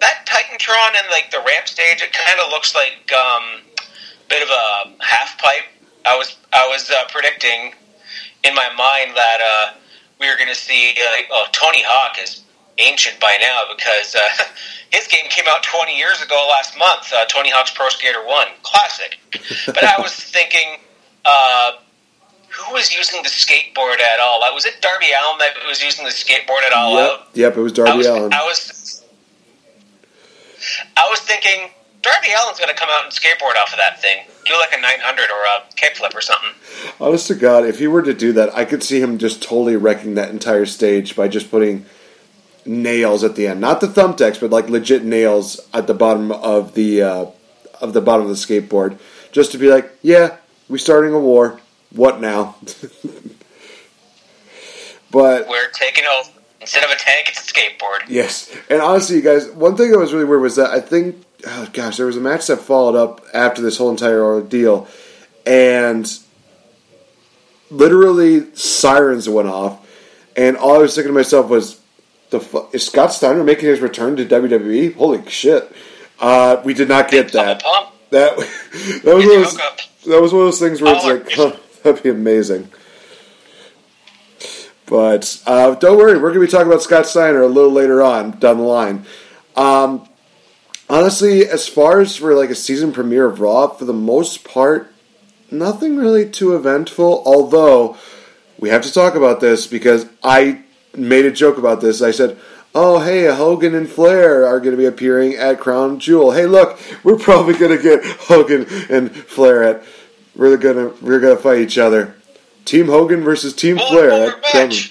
that 0.00 0.26
Titantron 0.26 0.98
and 0.98 1.06
like 1.10 1.30
the 1.30 1.38
ramp 1.46 1.68
stage, 1.68 2.02
it 2.02 2.12
kind 2.12 2.40
of 2.40 2.50
looks 2.50 2.74
like 2.74 3.12
um, 3.12 3.60
a 3.78 4.28
bit 4.28 4.42
of 4.42 4.48
a 4.48 5.04
half 5.04 5.38
pipe. 5.38 5.64
I 6.04 6.16
was 6.16 6.36
I 6.52 6.66
was 6.68 6.90
uh, 6.90 7.04
predicting 7.10 7.74
in 8.44 8.54
my 8.54 8.68
mind 8.76 9.16
that 9.16 9.40
uh, 9.40 9.74
we 10.20 10.28
were 10.28 10.36
going 10.36 10.48
to 10.48 10.54
see 10.54 10.94
like 11.14 11.28
oh 11.30 11.46
Tony 11.52 11.82
Hawk 11.84 12.18
is 12.22 12.42
ancient 12.78 13.18
by 13.20 13.38
now 13.40 13.64
because 13.74 14.14
uh, 14.14 14.44
his 14.90 15.06
game 15.08 15.28
came 15.30 15.44
out 15.48 15.62
20 15.62 15.96
years 15.96 16.22
ago 16.22 16.46
last 16.50 16.76
month. 16.78 17.12
Uh, 17.12 17.24
Tony 17.26 17.50
Hawk's 17.50 17.70
Pro 17.70 17.88
Skater 17.88 18.24
One, 18.24 18.48
classic. 18.62 19.18
But 19.66 19.84
I 19.84 20.00
was 20.00 20.12
thinking, 20.14 20.78
uh, 21.24 21.72
who 22.50 22.72
was 22.72 22.94
using 22.94 23.22
the 23.22 23.28
skateboard 23.28 24.00
at 24.00 24.20
all? 24.20 24.40
Was 24.54 24.66
it 24.66 24.80
Darby 24.80 25.06
Allin 25.06 25.38
that 25.38 25.54
was 25.66 25.82
using 25.82 26.04
the 26.04 26.10
skateboard 26.10 26.62
at 26.66 26.72
all? 26.72 26.94
Yep, 26.94 27.10
out? 27.10 27.28
yep, 27.34 27.56
it 27.56 27.60
was 27.60 27.72
Darby 27.72 27.92
I 27.92 27.96
was, 27.96 28.06
Allin. 28.06 28.32
I 28.32 28.44
was, 28.44 29.04
I 30.96 31.08
was 31.10 31.20
thinking. 31.20 31.70
Darby 32.02 32.28
Allin's 32.38 32.60
going 32.60 32.72
to 32.72 32.78
come 32.78 32.88
out 32.92 33.02
and 33.02 33.12
skateboard 33.12 33.56
off 33.60 33.72
of 33.72 33.78
that 33.78 34.00
thing. 34.00 34.18
Do 34.44 34.52
like 34.60 34.72
a 34.72 34.80
900 34.80 35.22
or 35.24 35.42
a 35.42 35.74
kickflip 35.74 36.14
or 36.14 36.20
something. 36.20 36.50
Honest 37.00 37.26
to 37.26 37.34
God, 37.34 37.64
if 37.64 37.80
he 37.80 37.88
were 37.88 38.02
to 38.02 38.14
do 38.14 38.32
that, 38.34 38.54
I 38.54 38.64
could 38.64 38.84
see 38.84 39.00
him 39.00 39.18
just 39.18 39.42
totally 39.42 39.74
wrecking 39.74 40.14
that 40.14 40.30
entire 40.30 40.66
stage 40.66 41.16
by 41.16 41.26
just 41.26 41.50
putting 41.50 41.84
nails 42.66 43.24
at 43.24 43.36
the 43.36 43.46
end, 43.46 43.60
not 43.60 43.80
the 43.80 43.86
thumbtacks, 43.86 44.40
but 44.40 44.50
like 44.50 44.68
legit 44.68 45.04
nails 45.04 45.60
at 45.72 45.86
the 45.86 45.94
bottom 45.94 46.32
of 46.32 46.74
the 46.74 47.02
uh, 47.02 47.26
of 47.80 47.92
the 47.92 48.00
bottom 48.00 48.26
of 48.26 48.28
the 48.28 48.34
skateboard, 48.34 48.98
just 49.32 49.52
to 49.52 49.58
be 49.58 49.68
like, 49.68 49.90
yeah, 50.02 50.36
we're 50.68 50.78
starting 50.78 51.12
a 51.12 51.18
war. 51.18 51.60
What 51.90 52.20
now? 52.20 52.56
but 55.10 55.48
we're 55.48 55.70
taking 55.70 56.04
over 56.04 56.30
instead 56.60 56.84
of 56.84 56.90
a 56.90 56.96
tank, 56.96 57.28
it's 57.28 57.48
a 57.48 57.52
skateboard. 57.52 58.08
Yes, 58.08 58.54
and 58.68 58.80
honestly, 58.80 59.16
you 59.16 59.22
guys, 59.22 59.48
one 59.50 59.76
thing 59.76 59.92
that 59.92 59.98
was 59.98 60.12
really 60.12 60.24
weird 60.24 60.42
was 60.42 60.56
that 60.56 60.70
I 60.70 60.80
think, 60.80 61.24
oh 61.46 61.68
gosh, 61.72 61.96
there 61.96 62.06
was 62.06 62.16
a 62.16 62.20
match 62.20 62.48
that 62.48 62.58
followed 62.58 62.96
up 62.96 63.24
after 63.32 63.62
this 63.62 63.78
whole 63.78 63.90
entire 63.90 64.22
ordeal, 64.22 64.88
and 65.46 66.10
literally 67.70 68.52
sirens 68.54 69.28
went 69.28 69.48
off, 69.48 69.86
and 70.36 70.56
all 70.56 70.74
I 70.74 70.78
was 70.78 70.94
thinking 70.94 71.12
to 71.12 71.14
myself 71.14 71.48
was, 71.48 71.80
the 72.38 72.44
fu- 72.44 72.68
is 72.72 72.86
Scott 72.86 73.12
Steiner 73.12 73.44
making 73.44 73.66
his 73.68 73.80
return 73.80 74.16
to 74.16 74.24
WWE? 74.24 74.94
Holy 74.94 75.28
shit! 75.28 75.70
Uh, 76.18 76.60
we 76.64 76.74
did 76.74 76.88
not 76.88 77.10
get 77.10 77.32
that. 77.32 77.62
That 78.10 78.36
that 79.04 79.14
was 79.14 79.26
one 79.26 79.36
of 79.36 79.44
those, 79.44 79.56
that 79.56 80.22
was 80.22 80.32
one 80.32 80.42
of 80.42 80.46
those 80.46 80.60
things 80.60 80.80
where 80.80 80.94
it's 80.94 81.04
like, 81.04 81.32
huh, 81.32 81.56
that'd 81.82 82.02
be 82.02 82.10
amazing. 82.10 82.68
But 84.86 85.42
uh, 85.46 85.74
don't 85.74 85.98
worry, 85.98 86.14
we're 86.14 86.32
going 86.32 86.34
to 86.34 86.46
be 86.46 86.46
talking 86.46 86.68
about 86.68 86.82
Scott 86.82 87.06
Steiner 87.06 87.42
a 87.42 87.48
little 87.48 87.72
later 87.72 88.02
on 88.02 88.38
down 88.38 88.58
the 88.58 88.62
line. 88.62 89.04
Um, 89.56 90.08
honestly, 90.88 91.46
as 91.46 91.66
far 91.66 92.00
as 92.00 92.16
for 92.16 92.34
like 92.34 92.50
a 92.50 92.54
season 92.54 92.92
premiere 92.92 93.26
of 93.26 93.40
Raw, 93.40 93.66
for 93.68 93.84
the 93.84 93.92
most 93.92 94.44
part, 94.44 94.92
nothing 95.50 95.96
really 95.96 96.28
too 96.30 96.54
eventful. 96.54 97.24
Although 97.26 97.96
we 98.58 98.68
have 98.68 98.82
to 98.82 98.92
talk 98.92 99.16
about 99.16 99.40
this 99.40 99.66
because 99.66 100.06
I 100.22 100.62
made 100.98 101.24
a 101.24 101.30
joke 101.32 101.58
about 101.58 101.80
this. 101.80 102.02
I 102.02 102.10
said, 102.10 102.38
"Oh, 102.74 103.00
hey, 103.00 103.26
Hogan 103.26 103.74
and 103.74 103.88
Flair 103.88 104.46
are 104.46 104.58
going 104.60 104.72
to 104.72 104.76
be 104.76 104.86
appearing 104.86 105.34
at 105.34 105.60
Crown 105.60 105.98
Jewel. 105.98 106.32
Hey, 106.32 106.46
look, 106.46 106.78
we're 107.04 107.18
probably 107.18 107.54
going 107.54 107.76
to 107.76 107.82
get 107.82 108.04
Hogan 108.04 108.66
and 108.88 109.14
Flair 109.14 109.62
at. 109.62 109.82
We're 110.34 110.56
gonna 110.58 110.88
we're 111.00 111.20
gonna 111.20 111.36
fight 111.36 111.60
each 111.60 111.78
other." 111.78 112.14
Team 112.64 112.86
Hogan 112.86 113.22
versus 113.22 113.54
Team 113.54 113.78
Flair. 113.78 114.10
That- 114.10 114.42
that- 114.52 114.88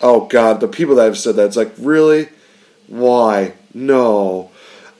oh 0.00 0.26
God, 0.26 0.60
the 0.60 0.68
people 0.68 0.96
that 0.96 1.04
have 1.04 1.16
said 1.18 1.36
that, 1.36 1.46
it's 1.46 1.56
like 1.56 1.72
really, 1.78 2.28
why? 2.88 3.54
No. 3.72 4.50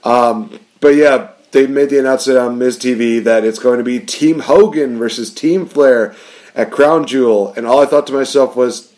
Um, 0.03 0.59
but 0.79 0.95
yeah, 0.95 1.29
they 1.51 1.67
made 1.67 1.89
the 1.89 1.99
announcement 1.99 2.39
on 2.39 2.57
Miz 2.57 2.77
TV 2.77 3.23
that 3.23 3.43
it's 3.43 3.59
going 3.59 3.77
to 3.79 3.83
be 3.83 3.99
Team 3.99 4.39
Hogan 4.39 4.97
versus 4.97 5.33
Team 5.33 5.65
Flair 5.65 6.15
at 6.55 6.71
Crown 6.71 7.05
Jewel, 7.05 7.53
and 7.57 7.65
all 7.67 7.81
I 7.81 7.85
thought 7.85 8.07
to 8.07 8.13
myself 8.13 8.55
was, 8.55 8.93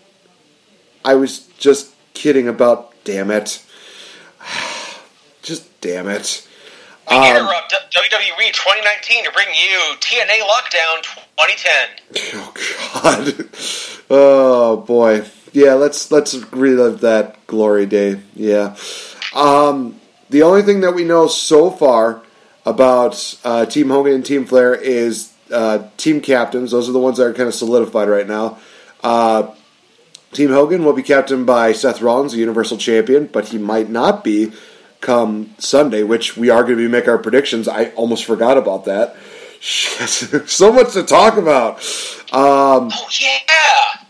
I 1.08 1.16
was 1.16 1.40
just 1.58 1.94
kidding 2.14 2.48
about. 2.50 2.94
Damn 3.06 3.32
it. 3.32 3.64
Just 5.42 5.80
damn 5.80 6.10
it. 6.10 6.46
We 7.10 7.16
Um, 7.16 7.24
interrupt 7.38 7.74
WWE 7.96 8.52
2019 8.52 9.24
to 9.24 9.32
bring 9.32 9.48
you 9.48 9.80
TNA 10.02 10.40
Lockdown 10.44 11.04
2010. 11.38 12.34
Oh 12.36 12.54
God. 12.94 13.50
Oh 14.10 14.78
boy. 14.78 15.24
Yeah, 15.54 15.76
let's 15.76 16.12
let's 16.12 16.34
relive 16.52 17.00
that 17.00 17.48
glory 17.48 17.86
day. 17.86 18.20
Yeah. 18.36 18.76
Um, 19.34 20.02
the 20.30 20.44
only 20.44 20.64
thing 20.64 20.82
that 20.82 20.94
we 20.94 21.06
know 21.06 21.28
so 21.28 21.72
far 21.72 22.22
about 22.66 23.38
uh, 23.46 23.66
Team 23.66 23.90
Hogan 23.90 24.14
and 24.16 24.26
Team 24.26 24.46
Flair 24.46 24.76
is 24.76 25.32
uh, 25.50 25.88
team 25.96 26.20
captains. 26.20 26.72
Those 26.72 26.90
are 26.90 26.92
the 26.92 27.00
ones 27.00 27.18
that 27.18 27.24
are 27.24 27.34
kind 27.34 27.48
of 27.48 27.56
solidified 27.56 28.10
right 28.10 28.28
now. 28.28 28.58
Uh, 29.02 29.54
team 30.32 30.50
Hogan 30.50 30.84
will 30.84 30.94
be 30.94 31.04
captained 31.04 31.46
by 31.46 31.72
Seth 31.72 32.02
Rollins, 32.02 32.34
the 32.34 32.40
Universal 32.40 32.78
Champion, 32.78 33.28
but 33.28 33.50
he 33.50 33.58
might 33.58 33.90
not 33.90 34.24
be 34.24 34.52
come 35.02 35.54
Sunday, 35.58 36.04
which 36.04 36.38
we 36.38 36.50
are 36.50 36.64
going 36.64 36.78
to 36.78 36.84
be 36.84 36.88
making 36.88 37.10
our 37.10 37.18
predictions. 37.18 37.68
I 37.68 37.90
almost 37.92 38.26
forgot 38.26 38.58
about 38.58 38.86
that. 38.86 39.16
So 40.48 40.72
much 40.72 40.94
to 40.94 41.04
talk 41.04 41.36
about. 41.36 41.78
Um, 42.32 42.92
oh 42.94 43.10
yeah. 43.20 44.04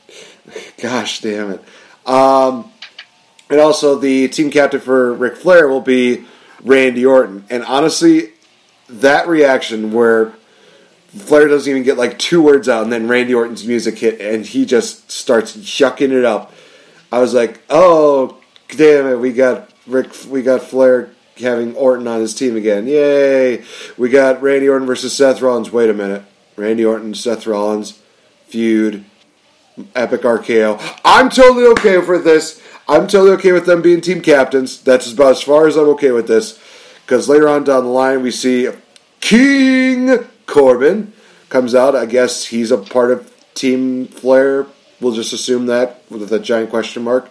Gosh 0.82 1.22
damn 1.22 1.52
it. 1.52 1.64
Um, 2.06 2.70
and 3.50 3.60
also, 3.60 3.98
the 3.98 4.28
team 4.28 4.52
captain 4.52 4.82
for 4.82 5.14
Ric 5.14 5.38
Flair 5.38 5.70
will 5.70 5.82
be 5.82 6.26
Randy 6.64 7.06
Orton. 7.06 7.46
And 7.50 7.64
honestly, 7.64 8.34
that 8.90 9.28
reaction 9.28 9.94
where 9.94 10.34
Flair 11.10 11.48
doesn't 11.48 11.70
even 11.70 11.84
get 11.84 11.98
like 11.98 12.20
two 12.20 12.42
words 12.42 12.68
out, 12.68 12.84
and 12.84 12.92
then 12.92 13.08
Randy 13.08 13.34
Orton's 13.34 13.66
music 13.66 14.00
hit, 14.00 14.20
and 14.20 14.46
he 14.46 14.66
just 14.66 15.12
starts 15.12 15.56
yucking 15.56 16.12
it 16.12 16.26
up. 16.26 16.54
I 17.12 17.20
was 17.20 17.34
like, 17.34 17.62
"Oh, 17.70 18.38
damn 18.70 19.08
it! 19.08 19.20
We 19.20 19.32
got 19.32 19.72
Rick, 19.88 20.12
we 20.30 20.42
got 20.42 20.62
Flair 20.62 21.12
having 21.40 21.76
Orton 21.76 22.08
on 22.08 22.20
his 22.20 22.34
team 22.34 22.56
again! 22.56 22.88
Yay! 22.88 23.64
We 23.98 24.10
got 24.10 24.42
Randy 24.42 24.68
Orton 24.68 24.88
versus 24.88 25.16
Seth 25.16 25.42
Rollins. 25.42 25.72
Wait 25.72 25.90
a 25.90 25.94
minute, 25.94 26.24
Randy 26.56 26.84
Orton, 26.84 27.16
Seth 27.16 27.48
Rollins 27.48 28.00
feud, 28.48 29.04
epic 29.94 30.22
RKO. 30.22 31.00
I'm 31.04 31.30
totally 31.30 31.66
okay 31.68 31.98
with 31.98 32.24
this. 32.24 32.62
I'm 32.88 33.08
totally 33.08 33.32
okay 33.32 33.52
with 33.52 33.66
them 33.66 33.82
being 33.82 34.02
team 34.02 34.22
captains. 34.22 34.82
That's 34.82 35.12
about 35.12 35.32
as 35.32 35.42
far 35.42 35.68
as 35.68 35.76
I'm 35.76 35.90
okay 35.90 36.12
with 36.12 36.28
this. 36.28 36.60
Because 37.06 37.30
later 37.30 37.48
on 37.48 37.64
down 37.64 37.84
the 37.84 37.90
line, 37.90 38.22
we 38.22 38.32
see 38.32 38.70
King 39.20 40.26
Corbin 40.48 41.14
comes 41.50 41.76
out. 41.76 41.96
I 41.96 42.06
guess 42.06 42.46
he's 42.46 42.72
a 42.72 42.78
part 42.78 43.12
of 43.12 43.32
Team 43.54 44.08
Flair. 44.08 44.66
We'll 45.00 45.14
just 45.14 45.34
assume 45.34 45.68
that 45.68 46.02
with 46.10 46.32
a 46.34 46.40
giant 46.40 46.72
question 46.72 47.04
mark. 47.04 47.30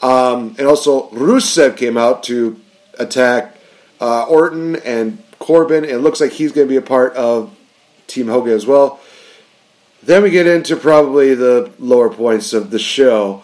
Um, 0.00 0.54
and 0.58 0.66
also, 0.66 1.10
Rusev 1.10 1.76
came 1.76 1.96
out 1.96 2.22
to 2.24 2.60
attack 2.98 3.56
uh, 4.00 4.24
Orton 4.24 4.76
and 4.76 5.22
Corbin. 5.38 5.84
It 5.84 5.98
looks 5.98 6.20
like 6.20 6.32
he's 6.32 6.52
going 6.52 6.66
to 6.66 6.72
be 6.72 6.76
a 6.76 6.82
part 6.82 7.14
of 7.14 7.54
Team 8.06 8.28
Hogan 8.28 8.52
as 8.52 8.66
well. 8.66 9.00
Then 10.02 10.22
we 10.22 10.30
get 10.30 10.46
into 10.46 10.76
probably 10.76 11.34
the 11.34 11.72
lower 11.78 12.10
points 12.10 12.52
of 12.52 12.70
the 12.70 12.78
show. 12.78 13.42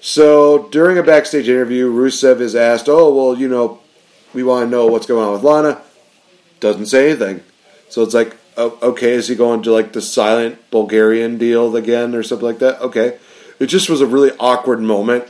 So 0.00 0.68
during 0.68 0.96
a 0.96 1.02
backstage 1.02 1.48
interview, 1.48 1.92
Rusev 1.92 2.40
is 2.40 2.56
asked, 2.56 2.88
"Oh, 2.88 3.12
well, 3.12 3.38
you 3.38 3.48
know, 3.48 3.80
we 4.32 4.42
want 4.42 4.64
to 4.64 4.70
know 4.70 4.86
what's 4.86 5.06
going 5.06 5.26
on 5.26 5.34
with 5.34 5.42
Lana." 5.42 5.82
Doesn't 6.60 6.86
say 6.86 7.10
anything. 7.10 7.42
So 7.90 8.02
it's 8.02 8.14
like, 8.14 8.36
oh, 8.60 8.78
okay, 8.82 9.12
is 9.12 9.28
he 9.28 9.34
going 9.34 9.62
to 9.62 9.72
like 9.72 9.92
the 9.92 10.02
silent 10.02 10.70
Bulgarian 10.70 11.38
deal 11.38 11.74
again 11.74 12.14
or 12.14 12.22
something 12.22 12.46
like 12.46 12.58
that? 12.58 12.80
Okay. 12.80 13.18
It 13.58 13.66
just 13.66 13.90
was 13.90 14.00
a 14.00 14.06
really 14.06 14.32
awkward 14.38 14.80
moment. 14.80 15.24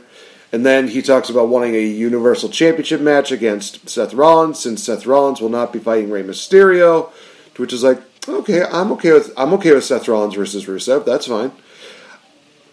And 0.53 0.65
then 0.65 0.89
he 0.89 1.01
talks 1.01 1.29
about 1.29 1.47
wanting 1.47 1.75
a 1.75 1.81
Universal 1.81 2.49
Championship 2.49 2.99
match 2.99 3.31
against 3.31 3.89
Seth 3.89 4.13
Rollins, 4.13 4.59
since 4.59 4.83
Seth 4.83 5.05
Rollins 5.05 5.39
will 5.39 5.49
not 5.49 5.71
be 5.71 5.79
fighting 5.79 6.11
Rey 6.11 6.23
Mysterio, 6.23 7.09
which 7.55 7.71
is 7.71 7.83
like, 7.83 8.01
okay, 8.27 8.63
I'm 8.63 8.91
okay 8.93 9.13
with 9.13 9.33
I'm 9.37 9.53
okay 9.53 9.73
with 9.73 9.85
Seth 9.85 10.07
Rollins 10.07 10.35
versus 10.35 10.65
Rusev. 10.65 11.05
That's 11.05 11.27
fine. 11.27 11.51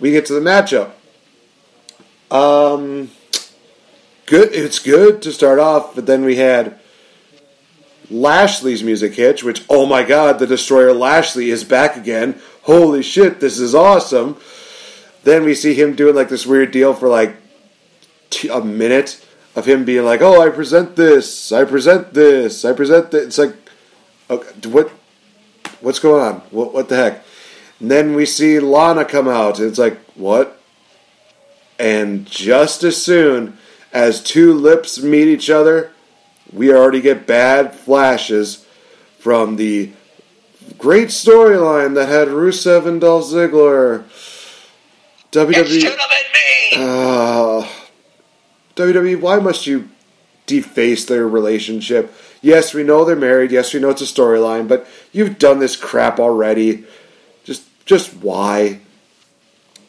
We 0.00 0.10
get 0.10 0.26
to 0.26 0.32
the 0.32 0.40
matchup. 0.40 0.90
Um, 2.30 3.10
good. 4.26 4.52
It's 4.52 4.80
good 4.80 5.22
to 5.22 5.32
start 5.32 5.60
off, 5.60 5.94
but 5.94 6.06
then 6.06 6.24
we 6.24 6.36
had 6.36 6.78
Lashley's 8.10 8.82
music 8.82 9.14
hit, 9.14 9.42
which 9.42 9.64
oh 9.68 9.86
my 9.86 10.02
god, 10.02 10.38
the 10.38 10.46
Destroyer 10.46 10.92
Lashley 10.92 11.50
is 11.50 11.64
back 11.64 11.96
again. 11.96 12.40
Holy 12.62 13.02
shit, 13.02 13.40
this 13.40 13.58
is 13.58 13.74
awesome. 13.74 14.36
Then 15.24 15.44
we 15.44 15.54
see 15.54 15.74
him 15.74 15.94
doing 15.94 16.14
like 16.14 16.28
this 16.28 16.46
weird 16.46 16.70
deal 16.70 16.94
for 16.94 17.08
like 17.08 17.36
t- 18.30 18.48
a 18.48 18.60
minute 18.60 19.24
of 19.54 19.66
him 19.66 19.84
being 19.84 20.04
like, 20.04 20.22
"Oh, 20.22 20.40
I 20.40 20.48
present 20.48 20.96
this, 20.96 21.52
I 21.52 21.64
present 21.64 22.14
this, 22.14 22.64
I 22.64 22.72
present 22.72 23.10
this." 23.10 23.26
It's 23.26 23.38
like, 23.38 23.56
okay, 24.30 24.68
what, 24.68 24.90
what's 25.80 25.98
going 25.98 26.22
on? 26.22 26.40
What, 26.50 26.72
what 26.72 26.88
the 26.88 26.96
heck? 26.96 27.24
And 27.80 27.90
then 27.90 28.14
we 28.14 28.26
see 28.26 28.58
Lana 28.58 29.04
come 29.04 29.28
out, 29.28 29.58
and 29.58 29.68
it's 29.68 29.78
like, 29.78 29.98
what? 30.14 30.60
And 31.78 32.26
just 32.26 32.82
as 32.82 33.02
soon 33.02 33.56
as 33.92 34.22
two 34.22 34.52
lips 34.52 35.00
meet 35.00 35.28
each 35.28 35.48
other, 35.48 35.92
we 36.52 36.72
already 36.72 37.00
get 37.00 37.26
bad 37.26 37.74
flashes 37.74 38.66
from 39.18 39.56
the 39.56 39.90
great 40.76 41.08
storyline 41.08 41.94
that 41.94 42.08
had 42.08 42.28
Rusev 42.28 42.86
and 42.86 43.00
Dolph 43.00 43.24
Ziggler. 43.24 44.04
WWE. 45.32 45.96
Uh, 46.76 47.68
WWE, 48.76 49.20
why 49.20 49.38
must 49.38 49.66
you 49.66 49.88
deface 50.46 51.04
their 51.04 51.26
relationship? 51.26 52.14
Yes, 52.40 52.72
we 52.72 52.82
know 52.84 53.04
they're 53.04 53.16
married. 53.16 53.50
Yes, 53.50 53.74
we 53.74 53.80
know 53.80 53.90
it's 53.90 54.02
a 54.02 54.04
storyline, 54.04 54.68
but 54.68 54.86
you've 55.12 55.38
done 55.38 55.58
this 55.58 55.76
crap 55.76 56.20
already. 56.20 56.84
Just, 57.44 57.64
just 57.84 58.14
why? 58.14 58.80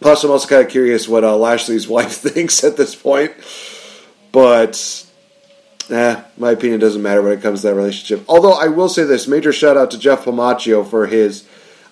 Plus, 0.01 0.24
I'm 0.24 0.32
also 0.32 0.48
kind 0.48 0.63
of 0.63 0.70
curious 0.70 1.08
what 1.08 1.24
uh, 1.24 1.38
Lashley's 1.38 1.88
wife 1.89 2.13
thinks 2.13 2.63
at 2.63 2.78
this 2.78 2.96
point. 2.96 3.34
But, 4.32 5.06
eh, 5.89 6.24
my 6.38 6.51
opinion 6.51 6.79
doesn't 6.79 7.01
matter 7.01 7.22
when 7.22 7.34
it 7.34 7.41
comes 7.41 7.62
to 7.62 7.67
that 7.67 7.75
relationship. 7.75 8.25
Although 8.27 8.53
I 8.53 8.67
will 8.67 8.89
say 8.89 9.03
this: 9.03 9.27
major 9.27 9.53
shout 9.53 9.77
out 9.77 9.91
to 9.91 10.00
Jeff 10.00 10.25
Pomaccio 10.25 10.88
for 10.88 11.08
his 11.08 11.48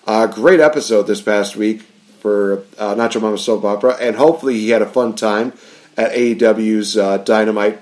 uh, 0.06 0.26
great 0.26 0.60
episode 0.60 1.04
this 1.04 1.20
past 1.20 1.56
week 1.56 1.82
for 2.20 2.64
uh, 2.78 2.94
Nacho 2.94 3.20
Mama 3.20 3.38
Soap 3.38 3.64
Opera, 3.64 3.96
and 4.00 4.16
hopefully 4.16 4.54
he 4.54 4.70
had 4.70 4.82
a 4.82 4.86
fun 4.86 5.14
time 5.14 5.52
at 5.96 6.12
AEW's 6.12 6.96
uh, 6.96 7.18
Dynamite 7.18 7.80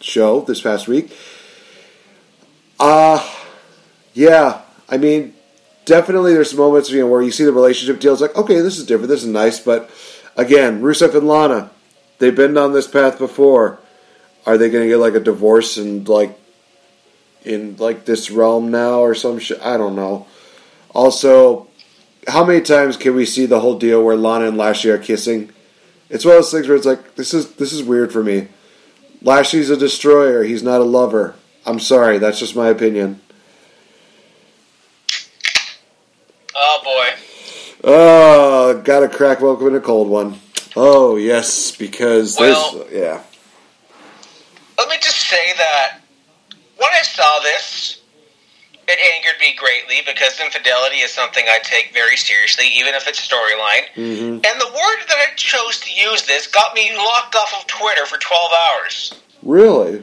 show 0.00 0.40
this 0.42 0.60
past 0.60 0.88
week. 0.88 1.14
Uh 2.78 3.26
yeah, 4.14 4.62
I 4.88 4.96
mean, 4.96 5.34
definitely 5.84 6.32
there's 6.32 6.54
moments 6.54 6.90
you 6.90 7.00
know 7.00 7.06
where 7.06 7.22
you 7.22 7.30
see 7.30 7.44
the 7.44 7.52
relationship 7.52 8.00
deals 8.00 8.20
like, 8.20 8.36
okay, 8.36 8.60
this 8.60 8.78
is 8.78 8.86
different, 8.86 9.08
this 9.08 9.22
is 9.22 9.28
nice, 9.28 9.60
but 9.60 9.90
again, 10.36 10.80
Rusev 10.80 11.14
and 11.14 11.28
Lana, 11.28 11.70
they've 12.18 12.34
been 12.34 12.54
down 12.54 12.72
this 12.72 12.88
path 12.88 13.18
before. 13.18 13.78
Are 14.46 14.56
they 14.56 14.70
going 14.70 14.84
to 14.84 14.88
get 14.88 14.96
like 14.98 15.14
a 15.14 15.20
divorce 15.20 15.76
and 15.76 16.08
like 16.08 16.38
in 17.44 17.76
like 17.76 18.04
this 18.04 18.30
realm 18.30 18.70
now 18.70 19.00
or 19.00 19.14
some 19.14 19.38
shit? 19.38 19.60
I 19.60 19.76
don't 19.76 19.96
know. 19.96 20.26
Also, 20.94 21.68
how 22.26 22.44
many 22.44 22.60
times 22.60 22.96
can 22.96 23.14
we 23.14 23.24
see 23.26 23.46
the 23.46 23.60
whole 23.60 23.78
deal 23.78 24.02
where 24.02 24.16
Lana 24.16 24.46
and 24.48 24.56
Lashley 24.56 24.90
are 24.90 24.98
kissing? 24.98 25.50
It's 26.10 26.24
one 26.24 26.36
of 26.36 26.42
those 26.42 26.50
things 26.52 26.66
where 26.68 26.76
it's 26.76 26.86
like 26.86 27.16
this 27.16 27.34
is 27.34 27.52
this 27.56 27.72
is 27.72 27.82
weird 27.82 28.12
for 28.12 28.22
me. 28.22 28.48
Lashley's 29.20 29.68
a 29.70 29.76
destroyer. 29.76 30.44
He's 30.44 30.62
not 30.62 30.80
a 30.80 30.84
lover. 30.84 31.34
I'm 31.66 31.80
sorry. 31.80 32.18
That's 32.18 32.38
just 32.38 32.56
my 32.56 32.68
opinion. 32.68 33.20
Oh 36.54 36.80
boy. 36.84 37.18
Oh, 37.84 38.80
got 38.82 39.02
a 39.02 39.08
crack 39.08 39.40
welcome 39.40 39.68
in 39.68 39.74
a 39.74 39.80
cold 39.80 40.08
one. 40.08 40.38
Oh 40.76 41.16
yes, 41.16 41.72
because 41.76 42.36
Well- 42.38 42.72
there's 42.72 42.92
yeah. 42.92 43.22
Let 44.78 44.88
me 44.88 44.96
just 45.00 45.28
say 45.28 45.52
that 45.58 46.00
when 46.76 46.90
I 46.92 47.02
saw 47.02 47.40
this, 47.40 48.00
it 48.86 48.98
angered 49.14 49.38
me 49.40 49.54
greatly 49.54 50.00
because 50.06 50.40
infidelity 50.40 50.98
is 50.98 51.10
something 51.10 51.44
I 51.46 51.58
take 51.62 51.92
very 51.92 52.16
seriously, 52.16 52.66
even 52.74 52.94
if 52.94 53.06
it's 53.06 53.18
a 53.18 53.28
storyline. 53.28 53.84
Mm-hmm. 53.94 54.32
And 54.32 54.60
the 54.60 54.66
word 54.66 55.00
that 55.08 55.18
I 55.18 55.34
chose 55.36 55.80
to 55.80 55.92
use 55.92 56.26
this 56.26 56.46
got 56.46 56.74
me 56.74 56.90
locked 56.96 57.34
off 57.34 57.52
of 57.60 57.66
Twitter 57.66 58.06
for 58.06 58.16
12 58.16 58.50
hours. 58.70 59.14
Really? 59.42 60.02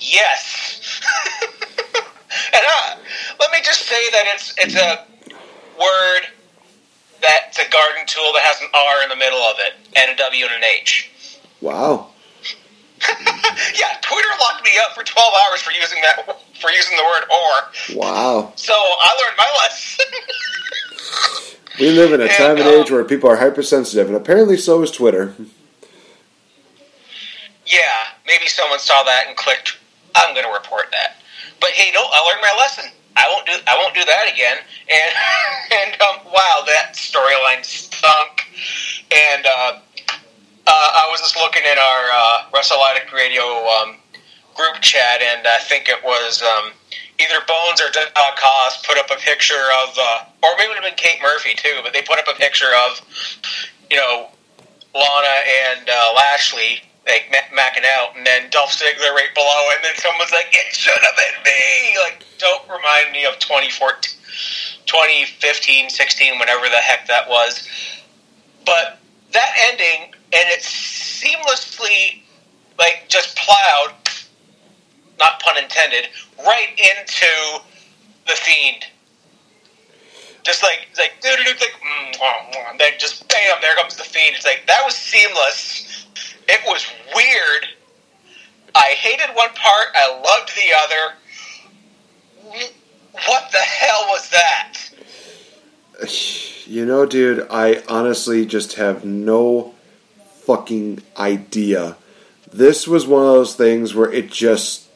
Yes. 0.00 1.00
and 1.94 2.64
uh, 2.66 2.96
let 3.38 3.52
me 3.52 3.58
just 3.62 3.82
say 3.82 4.10
that 4.10 4.24
it's 4.34 4.54
it's 4.58 4.74
a 4.74 5.06
word 5.78 6.22
that's 7.20 7.58
a 7.58 7.70
garden 7.70 8.04
tool 8.06 8.32
that 8.32 8.42
has 8.42 8.60
an 8.62 8.68
R 8.74 9.02
in 9.04 9.10
the 9.10 9.16
middle 9.16 9.40
of 9.40 9.56
it 9.58 9.74
and 9.96 10.10
a 10.10 10.16
W 10.16 10.44
and 10.46 10.54
an 10.54 10.64
H. 10.64 11.10
Wow. 11.60 12.08
yeah, 13.74 13.96
Twitter 14.02 14.28
locked 14.40 14.64
me 14.64 14.70
up 14.84 14.94
for 14.94 15.02
12 15.02 15.34
hours 15.48 15.60
for 15.62 15.72
using 15.72 16.00
that 16.02 16.26
for 16.60 16.70
using 16.70 16.96
the 16.96 17.02
word 17.04 17.22
whore. 17.30 17.96
Wow. 17.96 18.52
So 18.56 18.74
I 18.74 19.24
learned 19.24 19.36
my 19.38 19.50
lesson. 19.62 20.06
We 21.78 21.90
live 21.92 22.12
in 22.12 22.20
a 22.20 22.24
And, 22.24 22.32
time 22.32 22.56
and 22.58 22.66
um, 22.68 22.74
age 22.74 22.90
where 22.90 23.04
people 23.04 23.30
are 23.30 23.36
hypersensitive, 23.36 24.08
and 24.08 24.14
apparently 24.16 24.58
so 24.58 24.82
is 24.82 24.90
Twitter. 24.90 25.34
yeah, 27.66 28.12
maybe 28.26 28.46
someone 28.48 28.78
saw 28.78 29.02
that 29.04 29.24
and 29.28 29.36
clicked. 29.36 29.78
I'm 30.14 30.34
going 30.34 30.44
to 30.46 30.52
report 30.52 30.86
that. 30.90 31.16
But 31.60 31.70
hey, 31.70 31.90
no, 31.94 32.00
I 32.02 32.28
learned 32.28 32.42
my 32.42 32.54
lesson. 32.58 32.84
I 33.16 33.26
won't 33.32 33.46
do. 33.46 33.52
I 33.66 33.78
won't 33.80 33.94
do 33.94 34.04
that 34.04 34.30
again. 34.32 34.58
And 34.90 35.14
and 35.92 36.02
um, 36.02 36.16
wow, 36.26 36.64
that 36.66 36.92
storyline 36.94 37.64
stunk. 37.64 38.44
And 39.10 39.46
uh, 39.46 39.78
I 40.72 41.08
was 41.10 41.20
just 41.20 41.36
looking 41.36 41.62
at 41.64 41.78
our 41.78 42.02
uh, 42.12 42.46
Wrestle 42.54 42.78
Radio 43.12 43.42
um, 43.42 43.96
group 44.54 44.80
chat, 44.80 45.22
and 45.22 45.46
I 45.46 45.58
think 45.58 45.88
it 45.88 46.02
was 46.04 46.42
um, 46.42 46.72
either 47.18 47.42
Bones 47.46 47.80
or 47.80 47.90
Haas 47.94 48.84
put 48.86 48.98
up 48.98 49.10
a 49.10 49.20
picture 49.20 49.66
of, 49.82 49.96
uh, 49.98 50.24
or 50.42 50.54
maybe 50.58 50.64
it 50.64 50.68
would 50.68 50.84
have 50.84 50.84
been 50.84 51.00
Kate 51.00 51.20
Murphy 51.22 51.54
too, 51.54 51.80
but 51.82 51.92
they 51.92 52.02
put 52.02 52.18
up 52.18 52.26
a 52.30 52.38
picture 52.38 52.70
of, 52.86 53.00
you 53.90 53.96
know, 53.96 54.28
Lana 54.94 55.36
and 55.70 55.88
uh, 55.88 56.14
Lashley 56.16 56.82
like 57.06 57.26
ma- 57.30 57.56
macking 57.56 57.84
out, 57.98 58.16
and 58.16 58.26
then 58.26 58.50
Dolph 58.50 58.70
Ziggler 58.70 59.14
right 59.14 59.34
below, 59.34 59.68
and 59.74 59.84
then 59.84 59.96
someone's 59.96 60.32
like, 60.32 60.48
"It 60.52 60.74
should 60.74 60.98
have 61.00 61.16
been 61.16 61.42
me." 61.44 61.98
Like, 61.98 62.24
don't 62.38 62.62
remind 62.68 63.12
me 63.12 63.24
of 63.24 63.38
2014, 63.38 64.14
2015, 64.86 65.90
16, 65.90 66.38
whenever 66.38 66.68
the 66.68 66.76
heck 66.76 67.06
that 67.08 67.28
was. 67.28 67.68
But 68.64 68.98
that 69.32 69.52
ending, 69.70 70.09
and 70.32 70.48
it 70.48 70.60
seamlessly, 70.60 72.22
like, 72.78 73.04
just 73.08 73.36
plowed, 73.36 73.94
not 75.18 75.40
pun 75.40 75.58
intended, 75.58 76.08
right 76.38 76.70
into 76.78 77.60
the 78.26 78.34
fiend. 78.34 78.84
Just 80.42 80.62
like, 80.62 80.88
like, 80.96 81.12
like, 81.22 81.74
mm, 81.82 82.78
then 82.78 82.92
just 82.98 83.28
bam, 83.28 83.58
there 83.60 83.74
comes 83.74 83.96
the 83.96 84.04
fiend. 84.04 84.36
It's 84.36 84.46
like 84.46 84.64
that 84.66 84.82
was 84.84 84.94
seamless. 84.94 86.06
It 86.48 86.60
was 86.66 86.86
weird. 87.14 87.66
I 88.74 88.94
hated 88.98 89.28
one 89.34 89.50
part. 89.50 89.88
I 89.94 90.20
loved 90.20 90.52
the 90.56 90.72
other. 90.84 91.14
What 93.12 93.50
the 93.52 93.58
hell 93.58 94.06
was 94.08 94.30
that? 94.30 94.74
You 96.66 96.86
know, 96.86 97.04
dude, 97.04 97.48
I 97.50 97.82
honestly 97.88 98.46
just 98.46 98.74
have 98.74 99.04
no 99.04 99.74
fucking 100.44 101.02
idea. 101.16 101.96
This 102.52 102.88
was 102.88 103.06
one 103.06 103.22
of 103.22 103.32
those 103.32 103.54
things 103.54 103.94
where 103.94 104.12
it 104.12 104.30
just 104.30 104.88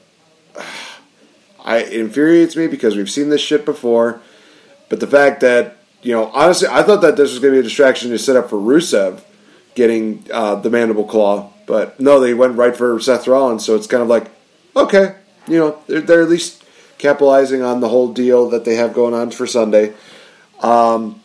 I 1.65 1.79
it 1.79 1.93
infuriates 1.93 2.57
me 2.57 2.67
because 2.67 2.97
we've 2.97 3.11
seen 3.11 3.31
this 3.31 3.41
shit 3.41 3.65
before. 3.65 4.21
But 4.89 5.01
the 5.01 5.07
fact 5.07 5.41
that 5.41 5.79
you 6.03 6.13
know, 6.13 6.27
honestly, 6.27 6.69
I 6.71 6.83
thought 6.83 7.01
that 7.01 7.17
this 7.17 7.31
was 7.31 7.39
going 7.39 7.55
to 7.55 7.57
be 7.57 7.61
a 7.61 7.63
distraction 7.63 8.11
to 8.11 8.19
set 8.19 8.37
up 8.37 8.51
for 8.51 8.59
Rusev 8.59 9.23
getting 9.75 10.25
uh, 10.31 10.57
the 10.57 10.71
mandible 10.71 11.05
claw, 11.05 11.51
but 11.67 11.99
no, 11.99 12.21
they 12.21 12.35
went 12.35 12.57
right 12.57 12.77
for 12.77 13.01
Seth 13.01 13.27
Rollins. 13.27 13.65
So 13.65 13.75
it's 13.75 13.87
kind 13.87 14.03
of 14.03 14.09
like, 14.09 14.31
okay, 14.77 15.17
you 15.49 15.59
know, 15.59 15.79
they're, 15.87 16.03
they're 16.03 16.23
at 16.23 16.29
least 16.29 16.63
capitalizing 16.99 17.63
on 17.63 17.81
the 17.81 17.89
whole 17.89 18.13
deal 18.13 18.51
that 18.51 18.65
they 18.65 18.77
have 18.77 18.93
going 18.93 19.15
on 19.15 19.31
for 19.31 19.47
Sunday. 19.47 19.95
Um, 20.61 21.23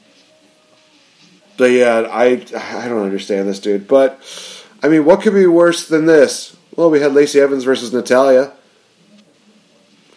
but 1.59 1.71
yeah, 1.71 2.07
I 2.09 2.43
I 2.55 2.87
don't 2.87 3.03
understand 3.03 3.47
this 3.47 3.59
dude. 3.59 3.87
But 3.87 4.19
I 4.81 4.87
mean, 4.87 5.05
what 5.05 5.21
could 5.21 5.33
be 5.35 5.45
worse 5.45 5.87
than 5.87 6.07
this? 6.07 6.55
Well, 6.75 6.89
we 6.89 7.01
had 7.01 7.13
Lacey 7.13 7.39
Evans 7.39 7.65
versus 7.65 7.93
Natalya. 7.93 8.53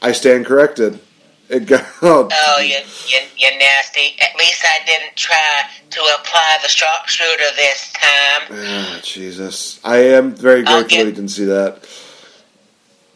I 0.01 0.13
stand 0.13 0.47
corrected. 0.47 1.01
It 1.49 1.67
got, 1.67 1.85
oh, 2.01 2.29
Oh, 2.33 2.61
you, 2.61 2.77
you, 3.09 3.19
you 3.37 3.59
nasty. 3.59 4.17
At 4.23 4.35
least 4.39 4.65
I 4.65 4.85
didn't 4.87 5.17
try 5.17 5.65
to 5.91 6.01
apply 6.19 6.59
the 6.63 6.69
sharpshooter 6.69 7.51
this 7.57 7.93
time. 7.93 8.49
ah, 8.53 9.01
Jesus. 9.03 9.79
I 9.85 9.99
am 9.99 10.35
very 10.35 10.63
grateful 10.63 10.89
get- 10.89 11.05
that 11.05 11.15
didn't 11.17 11.29
see 11.31 11.45
that. 11.47 11.87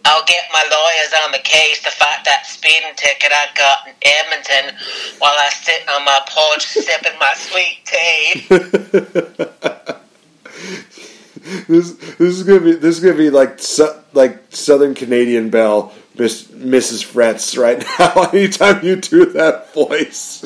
I'll 0.08 0.24
get 0.24 0.44
my 0.52 0.62
lawyers 0.70 1.12
on 1.24 1.32
the 1.32 1.38
case 1.38 1.82
to 1.82 1.90
fight 1.90 2.24
that 2.24 2.46
speeding 2.46 2.94
ticket 2.96 3.32
I 3.32 3.48
got 3.54 3.88
in 3.88 3.94
Edmonton 4.02 4.76
while 5.18 5.34
I 5.36 5.48
sit 5.50 5.82
on 5.88 6.04
my 6.04 6.20
porch 6.28 6.64
sipping 6.66 7.18
my 7.18 7.34
sweet 7.34 7.80
tea. 7.84 8.46
this 11.68 11.92
this 11.92 12.20
is 12.20 12.42
gonna 12.44 12.60
be 12.60 12.74
this 12.74 12.96
is 12.98 13.04
gonna 13.04 13.16
be 13.16 13.30
like 13.30 13.58
su- 13.58 13.94
like 14.12 14.42
Southern 14.50 14.94
Canadian 14.94 15.50
Belle, 15.50 15.92
Miss 16.16 16.44
Mrs. 16.44 17.04
Fretz 17.04 17.56
right 17.60 17.84
now. 17.98 18.30
Anytime 18.30 18.84
you 18.84 18.94
do 18.96 19.26
that 19.32 19.72
voice, 19.74 20.44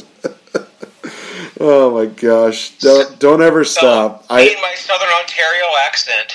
oh 1.60 1.90
my 1.94 2.06
gosh! 2.06 2.70
Don't 2.78 3.18
don't 3.18 3.42
ever 3.42 3.64
stop. 3.64 4.22
in 4.30 4.36
I 4.36 4.56
my 4.62 4.74
Southern 4.74 5.10
Ontario 5.20 5.66
accent. 5.86 6.32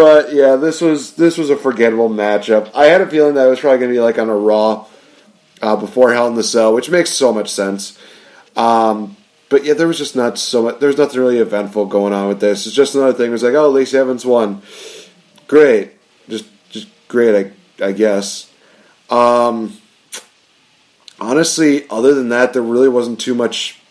But 0.00 0.32
yeah, 0.32 0.56
this 0.56 0.80
was 0.80 1.12
this 1.12 1.36
was 1.36 1.50
a 1.50 1.56
forgettable 1.56 2.08
matchup. 2.08 2.70
I 2.74 2.86
had 2.86 3.02
a 3.02 3.06
feeling 3.06 3.34
that 3.34 3.46
it 3.46 3.50
was 3.50 3.60
probably 3.60 3.80
gonna 3.80 3.92
be 3.92 4.00
like 4.00 4.18
on 4.18 4.30
a 4.30 4.34
Raw 4.34 4.86
uh, 5.60 5.76
before 5.76 6.14
Hell 6.14 6.26
in 6.26 6.36
the 6.36 6.42
Cell, 6.42 6.72
which 6.72 6.88
makes 6.88 7.10
so 7.10 7.34
much 7.34 7.50
sense. 7.50 7.98
Um, 8.56 9.18
but 9.50 9.62
yeah, 9.62 9.74
there 9.74 9.86
was 9.86 9.98
just 9.98 10.16
not 10.16 10.38
so 10.38 10.62
much. 10.62 10.80
There 10.80 10.86
was 10.86 10.96
nothing 10.96 11.20
really 11.20 11.36
eventful 11.36 11.84
going 11.84 12.14
on 12.14 12.28
with 12.28 12.40
this. 12.40 12.66
It's 12.66 12.74
just 12.74 12.94
another 12.94 13.12
thing. 13.12 13.26
It 13.26 13.32
was 13.32 13.42
like, 13.42 13.52
oh, 13.52 13.68
Lacey 13.68 13.98
Evans 13.98 14.24
won. 14.24 14.62
Great, 15.48 15.92
just 16.30 16.46
just 16.70 16.88
great. 17.08 17.52
I 17.78 17.84
I 17.84 17.92
guess. 17.92 18.50
Um, 19.10 19.76
honestly, 21.20 21.86
other 21.90 22.14
than 22.14 22.30
that, 22.30 22.54
there 22.54 22.62
really 22.62 22.88
wasn't 22.88 23.20
too 23.20 23.34
much 23.34 23.82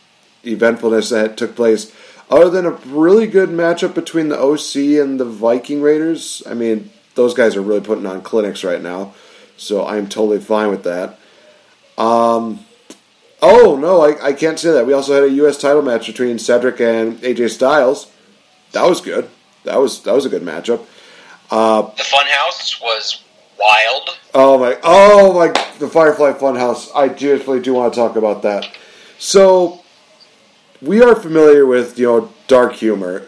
eventfulness 0.44 1.12
that 1.12 1.38
took 1.38 1.56
place. 1.56 1.94
Other 2.30 2.50
than 2.50 2.66
a 2.66 2.72
really 2.72 3.26
good 3.26 3.50
matchup 3.50 3.96
between 3.96 4.30
the 4.30 4.40
OC 4.40 5.02
and 5.02 5.20
the 5.20 5.26
Viking 5.26 5.82
Raiders. 5.82 6.44
I 6.48 6.54
mean, 6.54 6.92
those 7.16 7.34
guys 7.34 7.56
are 7.56 7.62
really 7.62 7.82
putting 7.82 8.06
on 8.06 8.22
clinics 8.22 8.64
right 8.64 8.82
now, 8.82 9.14
so 9.58 9.86
I'm 9.86 10.08
totally 10.08 10.40
fine 10.40 10.70
with 10.70 10.84
that. 10.84 11.20
Um, 11.98 12.60
oh 13.42 13.78
no, 13.82 14.02
I, 14.02 14.28
I 14.28 14.34
can't 14.34 14.60
say 14.60 14.72
that. 14.72 14.86
We 14.86 14.94
also 14.94 15.16
had 15.16 15.24
a 15.24 15.34
U.S. 15.36 15.58
title 15.58 15.82
match 15.82 16.08
between 16.08 16.38
Cedric 16.40 16.80
and 16.80 17.18
AJ 17.20 17.50
Styles. 17.50 18.12
That 18.72 18.88
was 18.88 19.02
good. 19.02 19.30
That 19.64 19.80
was 19.80 20.04
that 20.04 20.14
was 20.14 20.26
a 20.26 20.30
good 20.30 20.44
matchup. 20.44 20.86
Uh, 21.52 21.82
The 21.82 22.04
Funhouse 22.04 22.80
was 22.80 23.24
wild. 23.60 24.18
Oh 24.34 24.58
my! 24.60 24.78
Oh 24.84 25.34
my! 25.34 25.48
The 25.80 25.88
Firefly 25.88 26.34
Funhouse. 26.34 26.90
I 26.96 27.08
definitely 27.08 27.62
do 27.62 27.74
want 27.74 27.94
to 27.94 28.00
talk 28.00 28.16
about 28.16 28.44
that. 28.44 28.70
So, 29.18 29.79
we 30.82 31.02
are 31.02 31.16
familiar 31.16 31.66
with 31.66 31.98
you 32.00 32.06
know 32.06 32.34
dark 32.48 32.74
humor. 32.74 33.24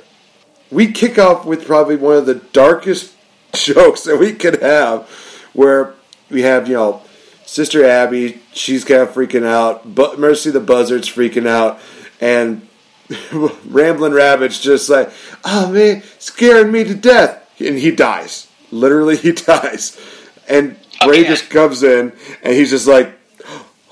We 0.70 0.92
kick 0.92 1.20
off 1.20 1.46
with 1.46 1.66
probably 1.66 1.98
one 1.98 2.16
of 2.16 2.26
the 2.26 2.36
darkest 2.36 3.16
jokes 3.54 4.04
that 4.04 4.18
we 4.18 4.34
could 4.34 4.62
have, 4.62 5.10
where 5.54 5.94
we 6.30 6.44
have 6.44 6.68
you 6.68 6.76
know 6.76 7.02
Sister 7.46 7.86
Abby. 7.86 8.42
She's 8.54 8.86
kind 8.86 9.02
of 9.02 9.10
freaking 9.10 9.46
out. 9.46 9.94
But 9.96 10.20
Mercy 10.20 10.52
the 10.52 10.60
Buzzard's 10.60 11.10
freaking 11.10 11.48
out, 11.48 11.80
and 12.20 12.68
Ramblin' 13.34 14.14
Rabbit's 14.14 14.60
just 14.60 14.90
like, 14.90 15.12
"Oh 15.44 15.72
man, 15.72 16.04
scaring 16.20 16.72
me 16.72 16.84
to 16.84 16.96
death," 16.96 17.50
and 17.60 17.78
he 17.78 17.92
dies. 17.92 18.48
Literally, 18.72 19.18
he 19.18 19.34
dies. 19.34 20.00
And 20.48 20.78
oh, 21.02 21.10
Ray 21.10 21.24
just 21.24 21.50
comes 21.50 21.84
in, 21.84 22.14
and 22.44 22.54
he's 22.54 22.70
just 22.70 22.88
like, 22.88 23.12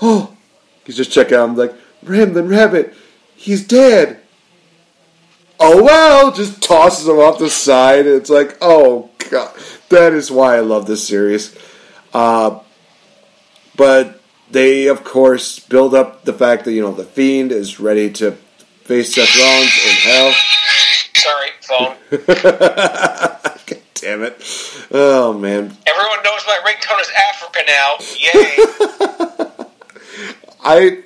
"Oh," 0.01 0.35
he's 0.85 0.97
just 0.97 1.11
checking 1.11 1.35
out. 1.37 1.49
I'm 1.49 1.55
like, 1.55 1.75
"Ramblin' 2.03 2.47
Rabbit, 2.47 2.93
he's 3.39 3.65
dead." 3.65 4.19
Oh 5.59 5.83
well, 5.83 6.31
just 6.31 6.61
tosses 6.63 7.07
him 7.07 7.19
off 7.19 7.37
the 7.37 7.49
side. 7.49 8.05
It's 8.07 8.29
like, 8.29 8.57
oh 8.61 9.09
god, 9.29 9.53
that 9.89 10.13
is 10.13 10.31
why 10.31 10.55
I 10.55 10.61
love 10.61 10.85
this 10.87 11.05
series. 11.05 11.53
Uh, 12.13 12.59
but 13.75 14.21
they, 14.49 14.87
of 14.87 15.03
course, 15.03 15.59
build 15.59 15.93
up 15.93 16.23
the 16.23 16.33
fact 16.33 16.63
that 16.65 16.71
you 16.71 16.81
know 16.81 16.93
the 16.93 17.03
Fiend 17.03 17.51
is 17.51 17.79
ready 17.79 18.09
to 18.13 18.31
face 18.83 19.13
Seth 19.13 19.35
Rollins 19.37 19.77
in 19.85 19.95
hell. 19.95 20.33
Sorry, 21.15 21.49
phone. 21.61 21.95
God 23.65 23.81
damn 23.95 24.23
it! 24.23 24.41
Oh 24.91 25.33
man, 25.33 25.75
Everyone 25.85 26.23
knows 26.23 26.41
my 26.47 26.59
ringtone 26.65 27.01
is 27.01 27.11
Africa 27.29 27.59
now. 27.67 27.97
Yay! 28.17 29.65
I, 30.63 31.03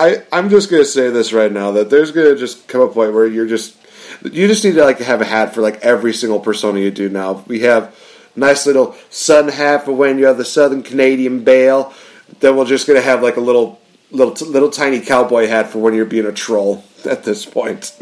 I, 0.00 0.22
I'm 0.32 0.48
just 0.48 0.70
gonna 0.70 0.86
say 0.86 1.10
this 1.10 1.34
right 1.34 1.52
now 1.52 1.72
that 1.72 1.90
there's 1.90 2.10
gonna 2.10 2.34
just 2.34 2.66
come 2.68 2.80
a 2.80 2.88
point 2.88 3.12
where 3.12 3.26
you're 3.26 3.46
just, 3.46 3.76
you 4.22 4.48
just 4.48 4.64
need 4.64 4.72
to 4.72 4.84
like 4.84 4.98
have 5.00 5.20
a 5.20 5.26
hat 5.26 5.54
for 5.54 5.60
like 5.60 5.80
every 5.82 6.14
single 6.14 6.40
persona 6.40 6.80
you 6.80 6.90
do 6.90 7.10
now. 7.10 7.44
We 7.46 7.60
have 7.60 7.94
nice 8.34 8.64
little 8.64 8.96
sun 9.10 9.48
hat 9.48 9.84
for 9.84 9.92
when 9.92 10.18
you 10.18 10.24
have 10.24 10.38
the 10.38 10.44
Southern 10.46 10.82
Canadian 10.82 11.44
Bale. 11.44 11.92
Then 12.38 12.56
we're 12.56 12.64
just 12.64 12.86
gonna 12.86 13.02
have 13.02 13.22
like 13.22 13.36
a 13.36 13.40
little 13.40 13.78
little 14.10 14.32
little 14.48 14.70
tiny 14.70 15.00
cowboy 15.00 15.46
hat 15.46 15.68
for 15.68 15.80
when 15.80 15.92
you're 15.92 16.06
being 16.06 16.24
a 16.24 16.32
troll 16.32 16.82
at 17.04 17.24
this 17.24 17.44
point. 17.44 17.94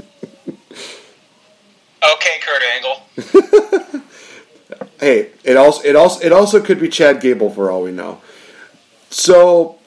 Okay, 2.15 2.39
Kurt 2.41 2.63
Angle. 2.63 4.03
hey, 5.01 5.31
it 5.43 5.57
also 5.57 5.83
it 5.83 5.97
also 5.97 6.25
it 6.25 6.33
also 6.33 6.63
could 6.63 6.79
be 6.79 6.89
Chad 6.89 7.21
Gable 7.21 7.51
for 7.51 7.73
all 7.73 7.83
we 7.83 7.91
know. 7.91 8.21
So, 9.11 9.78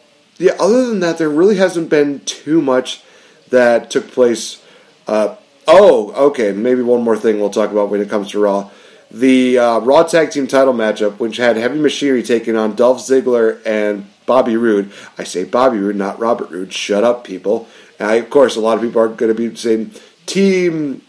yeah. 0.41 0.53
Other 0.59 0.87
than 0.87 0.99
that, 1.01 1.17
there 1.17 1.29
really 1.29 1.57
hasn't 1.57 1.89
been 1.89 2.21
too 2.21 2.61
much 2.61 3.03
that 3.49 3.91
took 3.91 4.11
place. 4.11 4.63
Uh, 5.07 5.35
oh, 5.67 6.11
okay. 6.29 6.51
Maybe 6.51 6.81
one 6.81 7.03
more 7.03 7.17
thing 7.17 7.39
we'll 7.39 7.49
talk 7.49 7.71
about 7.71 7.89
when 7.89 8.01
it 8.01 8.09
comes 8.09 8.31
to 8.31 8.39
Raw. 8.39 8.69
The 9.09 9.57
uh, 9.57 9.79
Raw 9.79 10.03
Tag 10.03 10.31
Team 10.31 10.47
Title 10.47 10.73
matchup, 10.73 11.19
which 11.19 11.37
had 11.37 11.57
Heavy 11.57 11.79
Machinery 11.79 12.23
taking 12.23 12.55
on 12.55 12.75
Dolph 12.75 12.99
Ziggler 12.99 13.59
and 13.65 14.07
Bobby 14.25 14.55
Roode. 14.55 14.91
I 15.17 15.25
say 15.25 15.43
Bobby 15.43 15.77
Roode, 15.77 15.97
not 15.97 16.17
Robert 16.19 16.49
Roode. 16.49 16.73
Shut 16.73 17.03
up, 17.03 17.25
people. 17.25 17.67
I, 17.99 18.15
of 18.15 18.29
course, 18.29 18.55
a 18.55 18.61
lot 18.61 18.77
of 18.77 18.83
people 18.83 19.01
are 19.01 19.09
going 19.09 19.35
to 19.35 19.49
be 19.49 19.55
saying 19.55 19.91
Team 20.25 21.01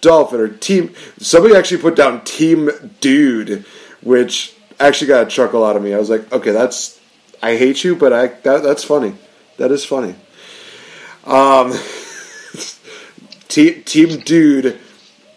Dolphin 0.00 0.40
or 0.40 0.48
Team. 0.48 0.94
Somebody 1.18 1.54
actually 1.54 1.80
put 1.80 1.94
down 1.94 2.24
Team 2.24 2.70
Dude, 3.00 3.64
which 4.02 4.54
actually 4.80 5.08
got 5.08 5.26
a 5.26 5.30
chuckle 5.30 5.64
out 5.64 5.76
of 5.76 5.82
me. 5.82 5.94
I 5.94 5.98
was 5.98 6.10
like, 6.10 6.30
okay, 6.32 6.50
that's. 6.50 7.00
I 7.42 7.56
hate 7.56 7.82
you, 7.82 7.96
but 7.96 8.12
I 8.12 8.28
that, 8.28 8.62
that's 8.62 8.84
funny. 8.84 9.14
That 9.58 9.72
is 9.72 9.84
funny. 9.84 10.14
Um, 11.24 11.72
team, 13.48 13.82
team 13.82 14.20
Dude 14.20 14.78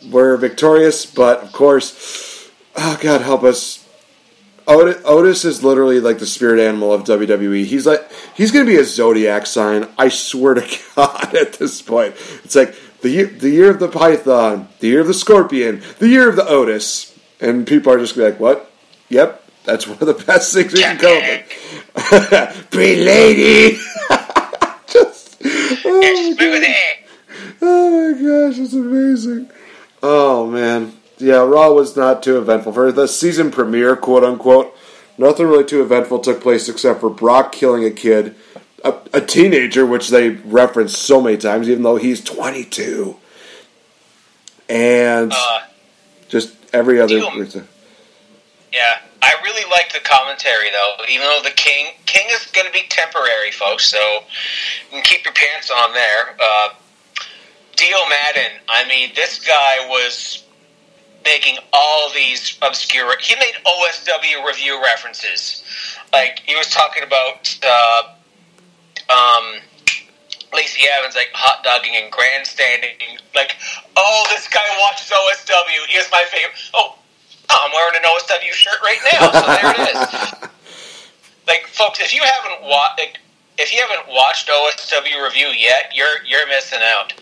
were 0.10 0.38
victorious, 0.38 1.06
but 1.06 1.42
of 1.42 1.52
course, 1.52 2.50
oh 2.76 2.98
God 3.02 3.22
help 3.22 3.44
us. 3.44 3.82
Otis, 4.68 5.02
Otis 5.06 5.46
is 5.46 5.64
literally 5.64 6.00
like 6.00 6.18
the 6.18 6.26
spirit 6.26 6.60
animal 6.60 6.92
of 6.94 7.04
WWE. 7.04 7.66
He's 7.66 7.86
like 7.86 8.12
he's 8.36 8.52
going 8.52 8.66
to 8.66 8.72
be 8.72 8.80
a 8.80 8.84
zodiac 8.84 9.48
sign. 9.48 9.88
I 9.98 10.10
swear 10.10 10.56
to 10.56 10.80
God. 10.96 11.36
At 11.36 11.54
this 11.54 11.82
point, 11.82 12.16
it's 12.44 12.56
like 12.56 12.76
the 13.02 13.10
year, 13.10 13.26
the 13.28 13.50
year 13.50 13.70
of 13.70 13.80
the 13.80 13.88
Python, 13.88 14.68
the 14.80 14.88
year 14.88 15.02
of 15.02 15.08
the 15.08 15.14
Scorpion, 15.14 15.82
the 16.00 16.08
year 16.08 16.30
of 16.30 16.36
the 16.36 16.48
Otis, 16.48 17.18
and 17.40 17.66
people 17.68 17.92
are 17.94 18.00
just 18.00 18.18
like, 18.18 18.40
"What? 18.40 18.72
Yep, 19.10 19.45
that's 19.66 19.88
one 19.88 19.98
of 20.00 20.08
the 20.08 20.24
best 20.26 20.54
things 20.54 20.74
we 20.74 20.82
can 20.82 20.98
come 20.98 21.18
up 21.18 21.24
with." 21.24 22.72
Pretty 22.72 23.02
lady. 23.04 23.78
just, 24.88 25.38
oh, 25.44 26.64
oh 27.62 28.14
my 28.14 28.50
gosh, 28.50 28.60
it's 28.60 28.74
amazing. 28.74 29.50
Oh 30.04 30.48
man, 30.48 30.94
yeah, 31.18 31.38
Raw 31.38 31.72
was 31.72 31.96
not 31.98 32.22
too 32.24 32.38
eventful 32.38 32.74
for 32.74 32.92
the 32.92 33.08
season 33.08 33.52
premiere, 33.52 33.96
quote 33.96 34.24
unquote. 34.24 34.76
Nothing 35.18 35.48
really 35.48 35.64
too 35.64 35.82
eventful 35.82 36.20
took 36.20 36.42
place 36.42 36.68
except 36.68 37.00
for 37.00 37.10
Brock 37.10 37.54
killing 37.54 37.86
a 37.86 37.92
kid, 37.92 38.36
a, 38.84 38.94
a 39.14 39.22
teenager, 39.22 39.86
which 39.86 40.10
they 40.10 40.30
referenced 40.32 40.98
so 41.02 41.22
many 41.22 41.38
times, 41.38 41.70
even 41.70 41.84
though 41.84 41.96
he's 41.96 42.22
22, 42.22 43.16
and 44.68 45.32
Uh, 45.34 45.60
just 46.28 46.54
every 46.74 47.00
other. 47.00 47.18
Yeah, 48.74 49.00
I 49.26 49.42
really 49.44 49.68
like 49.72 49.92
the 49.92 50.00
commentary 50.00 50.70
though. 50.70 51.04
Even 51.10 51.26
though 51.26 51.42
the 51.44 51.56
king 51.56 51.94
king 52.06 52.28
is 52.30 52.46
going 52.52 52.68
to 52.68 52.72
be 52.72 52.84
temporary, 52.90 53.50
folks, 53.52 53.88
so 53.88 54.20
you 54.92 54.92
can 54.92 55.04
keep 55.04 55.26
your 55.26 55.34
pants 55.34 55.72
on 55.72 55.94
there. 55.94 56.36
Uh, 56.40 56.70
Dio 57.76 57.98
Maddin. 58.08 58.52
I 58.70 58.88
mean, 58.88 59.12
this 59.16 59.44
guy 59.44 59.88
was 59.90 60.44
making 61.26 61.58
all 61.74 62.12
these 62.14 62.58
obscure. 62.62 63.18
He 63.20 63.36
made 63.36 63.56
OSW 63.66 64.46
review 64.46 64.80
references. 64.82 65.64
Like 66.14 66.42
he 66.46 66.56
was 66.56 66.70
talking 66.70 67.02
about 67.02 67.58
uh, 67.66 68.04
um, 69.10 69.60
Lacey 70.54 70.86
Evans, 70.88 71.16
like 71.16 71.32
hot 71.34 71.64
dogging 71.64 71.96
and 71.96 72.12
grandstanding. 72.12 73.18
Like, 73.34 73.56
oh, 73.98 74.26
this 74.30 74.48
guy 74.48 74.66
watches 74.82 75.10
OSW. 75.10 75.88
He 75.90 75.98
is 75.98 76.08
my 76.12 76.24
favorite. 76.30 76.60
Oh, 76.76 76.96
I'm 77.50 77.72
wearing 77.72 77.96
an 77.96 78.04
OSW 78.04 78.52
shirt 78.52 78.82
right 78.82 78.98
now. 79.12 79.32
So 79.32 79.48
there 79.48 79.72
it 79.72 79.96
is. 79.96 80.50
Like, 81.48 81.68
folks, 81.68 82.00
if 82.00 82.12
you 82.12 82.24
haven't 82.24 82.68
watched, 82.68 82.98
like, 82.98 83.20
if 83.60 83.72
you 83.72 83.80
haven't 83.80 84.12
watched 84.12 84.50
OSW 84.50 85.24
review 85.24 85.48
yet, 85.48 85.92
you're 85.94 86.24
you're 86.28 86.48
missing 86.48 86.80
out. 86.82 87.14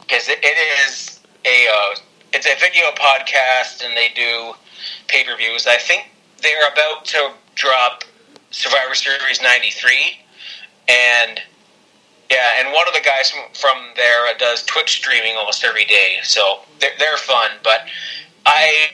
Because 0.00 0.28
it, 0.28 0.38
it 0.42 0.58
is 0.84 1.20
a 1.46 1.66
uh, 1.66 1.96
it's 2.32 2.46
a 2.46 2.54
video 2.60 2.90
podcast, 2.90 3.84
and 3.84 3.96
they 3.96 4.08
do 4.14 4.52
pay 5.08 5.24
per 5.24 5.36
views. 5.36 5.66
I 5.66 5.76
think 5.76 6.10
they're 6.42 6.68
about 6.70 7.04
to 7.06 7.30
drop 7.54 8.04
Survivor 8.50 8.94
Series 8.94 9.40
'93, 9.40 10.20
and 10.88 11.40
yeah, 12.30 12.50
and 12.58 12.72
one 12.72 12.88
of 12.88 12.94
the 12.94 13.00
guys 13.00 13.30
from, 13.30 13.44
from 13.54 13.78
there 13.96 14.36
does 14.38 14.62
Twitch 14.64 14.96
streaming 14.98 15.36
almost 15.36 15.64
every 15.64 15.84
day, 15.84 16.18
so 16.22 16.60
they're, 16.80 16.90
they're 16.98 17.16
fun. 17.16 17.50
But 17.62 17.80
I 18.46 18.88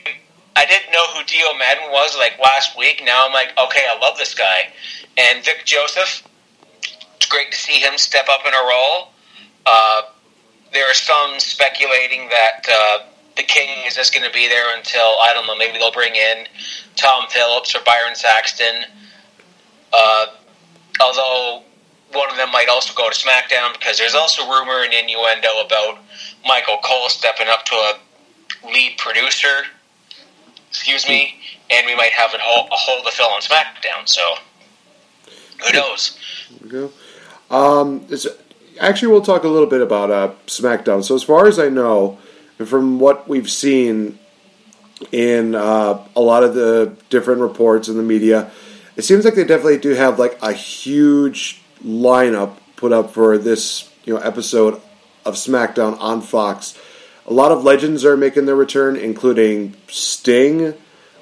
I 0.56 0.66
didn't 0.66 0.90
know 0.90 1.06
who 1.14 1.24
Dio 1.24 1.54
Maddin 1.58 1.90
was 1.90 2.16
like 2.16 2.38
last 2.38 2.76
week. 2.76 3.02
Now 3.04 3.26
I'm 3.26 3.32
like, 3.32 3.50
okay, 3.58 3.86
I 3.88 3.98
love 4.00 4.18
this 4.18 4.34
guy. 4.34 4.72
And 5.16 5.44
Vic 5.44 5.62
Joseph, 5.64 6.26
it's 7.16 7.26
great 7.26 7.50
to 7.52 7.56
see 7.56 7.78
him 7.78 7.96
step 7.96 8.26
up 8.30 8.40
in 8.46 8.52
a 8.52 8.66
role. 8.68 9.08
Uh, 9.64 10.02
there 10.72 10.90
are 10.90 10.94
some 10.94 11.38
speculating 11.38 12.28
that 12.30 12.66
uh, 12.68 12.98
the 13.36 13.42
King 13.42 13.86
is 13.86 13.94
just 13.94 14.14
going 14.14 14.26
to 14.26 14.32
be 14.32 14.48
there 14.48 14.76
until 14.76 15.16
I 15.22 15.32
don't 15.34 15.46
know. 15.46 15.56
Maybe 15.56 15.78
they'll 15.78 15.92
bring 15.92 16.14
in 16.14 16.46
Tom 16.96 17.26
Phillips 17.28 17.74
or 17.74 17.80
Byron 17.84 18.14
Saxton. 18.14 18.84
Uh, 19.92 20.26
although 21.00 21.62
one 22.12 22.30
of 22.30 22.36
them 22.36 22.50
might 22.52 22.68
also 22.68 22.94
go 22.94 23.08
to 23.08 23.16
SmackDown 23.16 23.72
because 23.72 23.98
there's 23.98 24.14
also 24.14 24.48
rumor 24.48 24.82
and 24.82 24.92
innuendo 24.92 25.48
about 25.64 25.98
Michael 26.46 26.78
Cole 26.82 27.08
stepping 27.08 27.48
up 27.48 27.64
to 27.66 27.74
a 27.74 27.94
lead 28.64 28.98
producer. 28.98 29.64
Excuse 30.68 31.06
me, 31.06 31.34
and 31.70 31.86
we 31.86 31.94
might 31.94 32.12
have 32.12 32.32
a 32.32 32.38
hole, 32.40 32.66
a 32.66 32.76
hole 32.76 33.04
to 33.04 33.10
fill 33.10 33.26
on 33.26 33.42
SmackDown. 33.42 34.08
So 34.08 34.22
who 35.64 35.72
knows? 35.72 36.18
Go. 36.68 36.90
Um, 37.50 38.06
actually, 38.80 39.08
we'll 39.08 39.22
talk 39.22 39.44
a 39.44 39.48
little 39.48 39.68
bit 39.68 39.80
about 39.80 40.10
uh, 40.10 40.32
SmackDown. 40.46 41.04
So, 41.04 41.14
as 41.14 41.22
far 41.22 41.46
as 41.46 41.58
I 41.58 41.68
know, 41.68 42.18
and 42.58 42.68
from 42.68 42.98
what 42.98 43.28
we've 43.28 43.50
seen 43.50 44.18
in 45.10 45.54
uh, 45.54 46.06
a 46.14 46.20
lot 46.20 46.44
of 46.44 46.54
the 46.54 46.96
different 47.10 47.40
reports 47.40 47.88
in 47.88 47.96
the 47.96 48.02
media, 48.02 48.50
it 48.96 49.02
seems 49.02 49.24
like 49.24 49.34
they 49.34 49.44
definitely 49.44 49.78
do 49.78 49.90
have 49.90 50.18
like 50.18 50.38
a 50.42 50.52
huge 50.52 51.60
lineup 51.84 52.56
put 52.76 52.92
up 52.92 53.10
for 53.10 53.36
this 53.38 53.90
you 54.04 54.14
know 54.14 54.20
episode 54.20 54.80
of 55.24 55.34
SmackDown 55.34 55.98
on 56.00 56.20
Fox. 56.20 56.78
A 57.26 57.32
lot 57.32 57.52
of 57.52 57.64
legends 57.64 58.04
are 58.04 58.16
making 58.16 58.46
their 58.46 58.56
return, 58.56 58.96
including 58.96 59.74
Sting. 59.88 60.74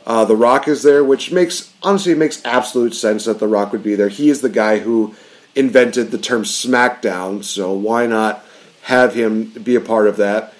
Uh, 0.06 0.24
the 0.24 0.36
Rock 0.36 0.66
is 0.66 0.82
there, 0.82 1.04
which 1.04 1.30
makes 1.30 1.72
honestly 1.82 2.12
it 2.12 2.18
makes 2.18 2.44
absolute 2.44 2.94
sense 2.94 3.26
that 3.26 3.38
The 3.38 3.46
Rock 3.46 3.72
would 3.72 3.82
be 3.82 3.94
there. 3.94 4.08
He 4.08 4.30
is 4.30 4.40
the 4.40 4.48
guy 4.48 4.78
who 4.78 5.14
invented 5.54 6.10
the 6.10 6.18
term 6.18 6.44
SmackDown, 6.44 7.44
so 7.44 7.72
why 7.72 8.06
not 8.06 8.44
have 8.82 9.14
him 9.14 9.50
be 9.50 9.74
a 9.74 9.80
part 9.80 10.08
of 10.08 10.16
that? 10.16 10.54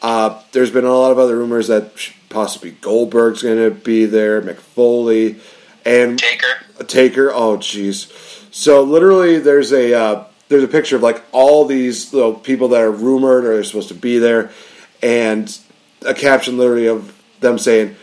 Uh, 0.00 0.42
there's 0.50 0.72
been 0.72 0.84
a 0.84 0.92
lot 0.92 1.12
of 1.12 1.18
other 1.18 1.38
rumors 1.38 1.68
that 1.68 1.92
possibly 2.28 2.72
Goldberg's 2.72 3.42
going 3.42 3.58
to 3.58 3.70
be 3.70 4.04
there, 4.04 4.42
Mick 4.42 4.56
Foley, 4.56 5.38
and 5.84 6.18
Taker. 6.18 6.64
Taker. 6.86 7.30
Oh, 7.30 7.56
jeez. 7.56 8.10
So 8.52 8.82
literally, 8.82 9.38
there's 9.38 9.72
a 9.72 9.94
uh, 9.94 10.24
there's 10.48 10.64
a 10.64 10.68
picture 10.68 10.96
of 10.96 11.02
like 11.02 11.22
all 11.30 11.64
these 11.64 12.12
little 12.12 12.34
people 12.34 12.68
that 12.68 12.80
are 12.80 12.90
rumored 12.90 13.44
or 13.44 13.58
are 13.58 13.64
supposed 13.64 13.88
to 13.88 13.94
be 13.94 14.18
there, 14.18 14.50
and 15.02 15.58
a 16.06 16.14
caption 16.14 16.56
literally 16.56 16.86
of 16.86 17.20
them 17.40 17.58
saying, 17.58 17.96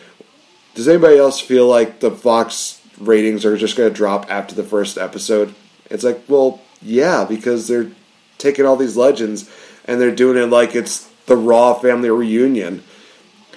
"Does 0.75 0.87
anybody 0.87 1.17
else 1.17 1.39
feel 1.39 1.67
like 1.67 1.99
the 1.99 2.11
Fox 2.11 2.81
ratings 2.99 3.45
are 3.45 3.57
just 3.57 3.77
going 3.77 3.89
to 3.89 3.95
drop 3.95 4.29
after 4.29 4.55
the 4.55 4.63
first 4.63 4.97
episode?" 4.97 5.53
It's 5.89 6.03
like, 6.03 6.21
well, 6.27 6.61
yeah, 6.81 7.25
because 7.27 7.67
they're 7.67 7.91
taking 8.37 8.65
all 8.65 8.75
these 8.75 8.95
legends 8.95 9.49
and 9.85 9.99
they're 9.99 10.15
doing 10.15 10.37
it 10.37 10.47
like 10.47 10.75
it's 10.75 11.09
the 11.25 11.35
Raw 11.35 11.73
family 11.73 12.09
reunion. 12.09 12.83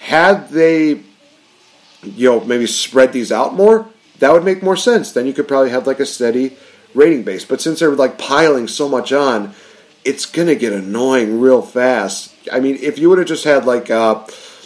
Had 0.00 0.48
they, 0.48 1.02
you 2.02 2.30
know, 2.30 2.40
maybe 2.40 2.66
spread 2.66 3.12
these 3.12 3.30
out 3.30 3.54
more, 3.54 3.86
that 4.18 4.32
would 4.32 4.44
make 4.44 4.62
more 4.62 4.76
sense. 4.76 5.12
Then 5.12 5.26
you 5.26 5.32
could 5.32 5.48
probably 5.48 5.70
have 5.70 5.86
like 5.86 6.00
a 6.00 6.06
steady 6.06 6.56
rating 6.94 7.22
base. 7.22 7.44
But 7.44 7.60
since 7.60 7.80
they're 7.80 7.90
like 7.90 8.18
piling 8.18 8.68
so 8.68 8.88
much 8.88 9.12
on, 9.12 9.54
it's 10.04 10.26
gonna 10.26 10.54
get 10.54 10.72
annoying 10.72 11.40
real 11.40 11.62
fast. 11.62 12.31
I 12.50 12.60
mean, 12.60 12.78
if 12.80 12.98
you 12.98 13.08
would 13.08 13.18
have 13.18 13.26
just 13.26 13.44
had 13.44 13.64
like, 13.64 13.90
uh, 13.90 14.14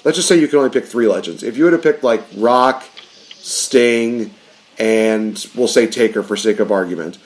let's 0.05 0.17
just 0.17 0.29
say 0.29 0.39
you 0.39 0.49
can 0.49 0.59
only 0.59 0.71
pick 0.71 0.85
three 0.85 1.09
legends. 1.09 1.43
If 1.43 1.57
you 1.57 1.65
would 1.65 1.73
have 1.73 1.83
picked 1.83 2.05
like 2.05 2.23
Rock, 2.37 2.85
Sting, 3.31 4.33
and 4.79 5.45
we'll 5.55 5.69
say 5.69 5.87
Taker 5.87 6.23
for 6.23 6.37
sake 6.37 6.61
of 6.61 6.71
argument, 6.71 7.19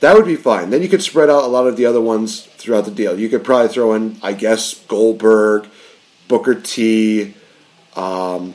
that 0.00 0.16
would 0.16 0.26
be 0.26 0.36
fine. 0.36 0.70
Then 0.70 0.82
you 0.82 0.88
could 0.88 1.02
spread 1.02 1.30
out 1.30 1.44
a 1.44 1.46
lot 1.46 1.66
of 1.66 1.76
the 1.76 1.86
other 1.86 2.00
ones 2.00 2.42
throughout 2.42 2.84
the 2.84 2.90
deal. 2.90 3.18
You 3.18 3.28
could 3.28 3.44
probably 3.44 3.68
throw 3.68 3.94
in, 3.94 4.18
I 4.22 4.32
guess, 4.32 4.74
Goldberg, 4.86 5.68
Booker 6.28 6.56
T, 6.56 7.34
um, 7.94 8.54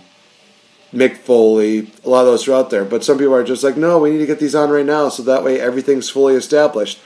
Mick 0.94 1.18
Foley, 1.18 1.92
a 2.04 2.10
lot 2.10 2.22
of 2.22 2.28
those 2.28 2.48
are 2.48 2.54
out 2.54 2.70
there. 2.70 2.86
But 2.86 3.04
some 3.04 3.18
people 3.18 3.36
are 3.36 3.44
just 3.44 3.63
like, 3.63 3.78
no, 3.78 4.00
we 4.00 4.12
need 4.12 4.20
to 4.20 4.26
get 4.26 4.40
these 4.40 4.56
on 4.56 4.70
right 4.70 4.86
now 4.86 5.10
so 5.10 5.24
that 5.24 5.44
way 5.44 5.60
everything's 5.60 6.10
fully 6.10 6.36
established. 6.36 7.00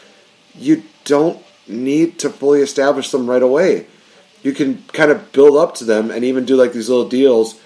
You 0.54 0.84
don't 1.04 1.44
need 1.68 2.20
to 2.20 2.30
fully 2.30 2.62
establish 2.62 3.10
them 3.10 3.30
right 3.30 3.42
away. 3.42 3.88
You 4.44 4.54
can 4.54 4.84
kind 4.94 5.12
of 5.12 5.32
build 5.32 5.58
up 5.58 5.76
to 5.76 5.86
them 5.86 6.12
and 6.12 6.24
even 6.24 6.46
do 6.46 6.56
like 6.56 6.74
these 6.74 6.90
little 6.90 7.08
deals. 7.08 7.60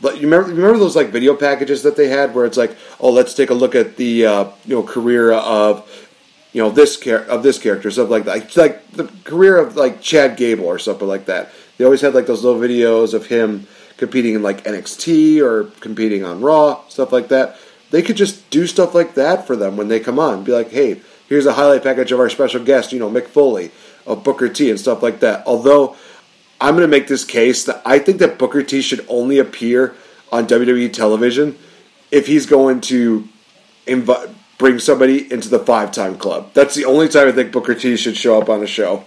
But 0.00 0.16
you 0.16 0.22
remember, 0.22 0.48
remember 0.48 0.78
those 0.78 0.96
like 0.96 1.08
video 1.08 1.34
packages 1.34 1.82
that 1.82 1.96
they 1.96 2.08
had 2.08 2.34
where 2.34 2.46
it's 2.46 2.56
like, 2.56 2.76
oh, 3.00 3.10
let's 3.10 3.34
take 3.34 3.50
a 3.50 3.54
look 3.54 3.74
at 3.74 3.96
the 3.96 4.26
uh, 4.26 4.44
you 4.64 4.76
know 4.76 4.82
career 4.82 5.32
of 5.32 6.08
you 6.52 6.62
know 6.62 6.70
this 6.70 6.98
char- 6.98 7.24
of 7.24 7.42
this 7.42 7.58
character, 7.58 7.90
stuff 7.90 8.10
like 8.10 8.24
that, 8.24 8.56
like 8.56 8.90
the 8.92 9.10
career 9.24 9.56
of 9.56 9.76
like 9.76 10.00
Chad 10.00 10.36
Gable 10.36 10.66
or 10.66 10.78
something 10.78 11.08
like 11.08 11.26
that. 11.26 11.50
They 11.76 11.84
always 11.84 12.00
had 12.00 12.14
like 12.14 12.26
those 12.26 12.44
little 12.44 12.60
videos 12.60 13.14
of 13.14 13.26
him 13.26 13.66
competing 13.96 14.34
in 14.34 14.42
like 14.42 14.64
NXT 14.64 15.42
or 15.42 15.64
competing 15.80 16.24
on 16.24 16.40
Raw, 16.40 16.82
stuff 16.88 17.12
like 17.12 17.28
that. 17.28 17.56
They 17.90 18.02
could 18.02 18.16
just 18.16 18.48
do 18.50 18.66
stuff 18.66 18.94
like 18.94 19.14
that 19.14 19.46
for 19.46 19.56
them 19.56 19.76
when 19.76 19.88
they 19.88 20.00
come 20.00 20.18
on. 20.18 20.44
Be 20.44 20.52
like, 20.52 20.70
hey, 20.70 21.00
here's 21.28 21.46
a 21.46 21.52
highlight 21.52 21.82
package 21.82 22.12
of 22.12 22.20
our 22.20 22.30
special 22.30 22.64
guest, 22.64 22.92
you 22.92 22.98
know, 22.98 23.10
Mick 23.10 23.26
Foley, 23.26 23.70
of 24.06 24.24
Booker 24.24 24.48
T, 24.48 24.70
and 24.70 24.78
stuff 24.78 25.02
like 25.02 25.20
that. 25.20 25.46
Although, 25.46 25.96
I'm 26.60 26.74
going 26.74 26.82
to 26.82 26.88
make 26.88 27.08
this 27.08 27.24
case 27.24 27.64
that 27.64 27.82
I 27.84 27.98
think 27.98 28.18
that 28.18 28.38
Booker 28.38 28.62
T 28.62 28.80
should 28.80 29.04
only 29.08 29.38
appear 29.38 29.94
on 30.32 30.46
WWE 30.46 30.92
television 30.92 31.58
if 32.10 32.26
he's 32.26 32.46
going 32.46 32.80
to 32.82 33.28
invite 33.86 34.28
bring 34.56 34.78
somebody 34.78 35.30
into 35.32 35.48
the 35.48 35.58
five 35.58 35.90
time 35.92 36.16
club. 36.16 36.50
That's 36.54 36.74
the 36.74 36.84
only 36.84 37.08
time 37.08 37.28
I 37.28 37.32
think 37.32 37.52
Booker 37.52 37.74
T 37.74 37.96
should 37.96 38.16
show 38.16 38.40
up 38.40 38.48
on 38.48 38.62
a 38.62 38.66
show. 38.66 39.04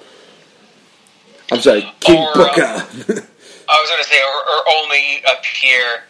I'm 1.52 1.62
sorry, 1.62 1.90
King 2.02 2.18
Or, 2.22 2.34
Booker. 2.34 2.62
um, 2.64 2.82
I 3.70 3.76
was 3.82 3.90
going 3.90 4.04
to 4.04 4.10
say, 4.10 4.20
or, 4.22 4.36
or 4.36 4.64
only 4.84 5.24
appear 5.38 6.04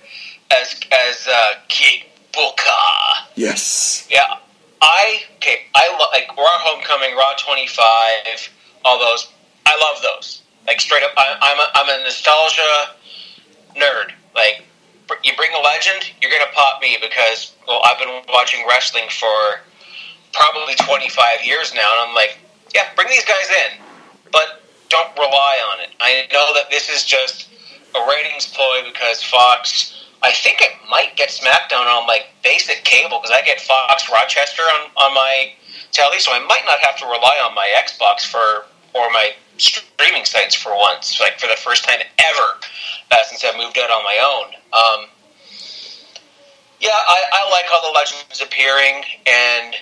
as 0.60 0.80
as 0.91 1.28
uh, 1.32 1.54
King 1.67 2.02
Booker. 2.34 3.28
yes. 3.36 4.08
Yeah, 4.10 4.21
I 4.82 5.21
okay. 5.38 5.62
I 5.76 5.88
lo- 6.00 6.08
like 6.12 6.28
Raw 6.36 6.43
Homecoming, 6.65 7.15
Raw 7.15 7.34
twenty 7.38 7.67
five, 7.67 8.50
all 8.84 8.97
those. 9.00 9.28
I 9.65 9.78
love 9.93 10.02
those. 10.02 10.41
Like 10.67 10.82
straight 10.82 11.03
up, 11.03 11.12
I, 11.17 11.38
I'm 11.41 11.60
a, 11.60 11.67
I'm 11.75 12.01
a 12.01 12.03
nostalgia 12.03 12.91
nerd. 13.75 14.12
Like 14.36 14.65
you 15.23 15.32
bring 15.36 15.51
a 15.56 15.60
legend, 15.63 16.12
you're 16.21 16.32
gonna 16.32 16.51
pop 16.53 16.82
me 16.82 16.97
because 17.01 17.53
well, 17.67 17.82
I've 17.86 17.97
been 17.97 18.21
watching 18.30 18.65
wrestling 18.67 19.06
for 19.10 19.62
probably 20.34 20.75
twenty 20.75 21.10
five 21.10 21.43
years 21.43 21.73
now, 21.73 21.89
and 21.91 22.10
I'm 22.10 22.15
like, 22.15 22.38
yeah, 22.75 22.93
bring 22.95 23.08
these 23.08 23.25
guys 23.25 23.47
in, 23.71 23.82
but 24.32 24.62
don't 24.89 25.12
rely 25.17 25.58
on 25.73 25.82
it. 25.82 25.89
I 25.99 26.27
know 26.32 26.51
that 26.56 26.69
this 26.69 26.89
is 26.89 27.03
just 27.03 27.49
a 27.95 28.08
ratings 28.08 28.47
ploy 28.47 28.84
because 28.86 29.23
Fox. 29.23 29.93
I 30.23 30.34
think 30.34 30.62
it 30.62 30.71
might 30.89 31.15
get 31.15 31.30
SmackDown 31.30 31.86
on 31.86 32.08
like 32.08 32.30
basic 32.43 32.84
cable 32.84 33.19
because 33.21 33.32
I 33.32 33.45
get 33.45 33.62
Fox 33.62 34.10
Rochester 34.12 34.63
on, 34.63 34.89
on 34.97 35.13
my 35.13 35.53
telly, 35.91 36.19
so 36.19 36.34
I 36.34 36.39
might 36.39 36.63
not 36.65 36.80
have 36.80 36.97
to 36.97 37.06
rely 37.06 37.38
on 37.45 37.53
my 37.53 37.69
Xbox 37.77 38.25
for 38.25 38.65
or 38.95 39.12
my 39.12 39.32
streaming 39.58 40.26
sites 40.26 40.56
for 40.56 40.76
once, 40.76 41.20
like 41.20 41.39
for 41.39 41.48
the 41.48 41.58
first 41.58 41.84
time 41.84 42.00
ever 42.00 42.48
uh, 43.12 43.15
since 43.26 43.43
I 43.43 43.58
moved 43.58 43.78
out 43.78 43.89
on 43.89 44.04
my 44.04 44.17
own. 44.22 44.54
Um, 44.74 45.10
yeah, 46.80 46.89
I, 46.93 47.24
I 47.34 47.50
like 47.52 47.65
all 47.74 47.82
the 47.82 47.98
legends 47.98 48.41
appearing, 48.41 49.04
and 49.26 49.76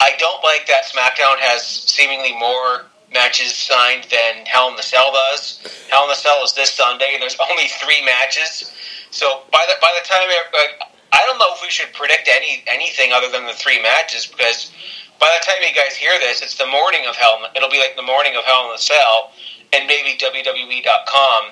I 0.00 0.16
don't 0.18 0.42
like 0.42 0.66
that 0.66 0.84
SmackDown 0.86 1.38
has 1.38 1.62
seemingly 1.62 2.36
more 2.36 2.86
matches 3.12 3.54
signed 3.54 4.04
than 4.10 4.46
Hell 4.46 4.70
in 4.70 4.76
the 4.76 4.82
Cell 4.82 5.12
does. 5.12 5.86
Hell 5.90 6.04
in 6.04 6.08
the 6.08 6.14
Cell 6.14 6.42
is 6.44 6.52
this 6.52 6.72
Sunday, 6.72 7.10
and 7.12 7.22
there's 7.22 7.36
only 7.50 7.68
three 7.68 8.04
matches. 8.04 8.72
So 9.10 9.42
by 9.52 9.64
the 9.68 9.74
by 9.80 9.92
the 10.00 10.06
time 10.06 10.26
like, 10.52 10.88
I 11.12 11.24
don't 11.26 11.38
know 11.38 11.52
if 11.54 11.62
we 11.62 11.70
should 11.70 11.92
predict 11.92 12.28
any 12.28 12.62
anything 12.66 13.12
other 13.12 13.28
than 13.28 13.46
the 13.46 13.52
three 13.52 13.82
matches 13.82 14.26
because 14.26 14.72
by 15.20 15.28
the 15.38 15.44
time 15.44 15.56
you 15.60 15.74
guys 15.74 15.94
hear 15.94 16.18
this, 16.18 16.40
it's 16.42 16.56
the 16.56 16.66
morning 16.66 17.02
of 17.06 17.14
Hell. 17.14 17.38
It'll 17.54 17.70
be 17.70 17.78
like 17.78 17.94
the 17.94 18.02
morning 18.02 18.34
of 18.36 18.44
Hell 18.44 18.64
in 18.64 18.72
the 18.72 18.78
Cell, 18.78 19.32
and 19.72 19.86
maybe 19.86 20.18
WWE.com 20.18 21.44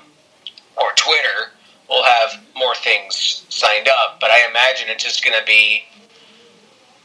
or 0.76 0.92
Twitter 0.96 1.52
will 1.88 2.02
have 2.02 2.42
more 2.56 2.74
things 2.74 3.44
signed 3.48 3.88
up. 3.88 4.20
But 4.20 4.30
I 4.30 4.48
imagine 4.48 4.88
it's 4.88 5.04
just 5.04 5.22
going 5.22 5.38
to 5.38 5.44
be 5.44 5.84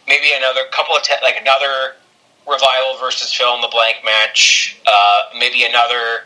maybe 0.07 0.27
another 0.35 0.61
couple 0.71 0.95
of 0.95 1.03
te- 1.03 1.21
like 1.21 1.35
another 1.39 1.95
revival 2.47 2.97
versus 2.99 3.33
fill 3.33 3.55
in 3.55 3.61
the 3.61 3.69
blank 3.71 3.97
match, 4.03 4.79
uh, 4.85 5.37
maybe 5.37 5.63
another 5.63 6.23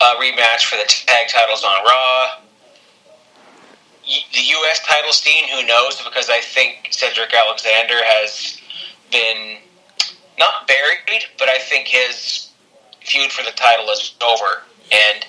uh, 0.00 0.14
rematch 0.16 0.64
for 0.64 0.76
the 0.76 0.84
tag 0.84 1.28
titles 1.28 1.64
on 1.64 1.84
Raw. 1.84 2.42
The 4.06 4.40
U.S. 4.40 4.80
title 4.86 5.12
scene, 5.12 5.48
who 5.48 5.66
knows? 5.66 6.00
Because 6.02 6.30
I 6.30 6.40
think 6.40 6.88
Cedric 6.90 7.34
Alexander 7.34 7.96
has 7.96 8.55
been 9.10 9.58
not 10.38 10.66
buried, 10.66 11.24
but 11.38 11.48
I 11.48 11.58
think 11.58 11.88
his 11.88 12.50
feud 13.02 13.32
for 13.32 13.42
the 13.44 13.52
title 13.52 13.88
is 13.90 14.14
over. 14.22 14.62
And 14.92 15.26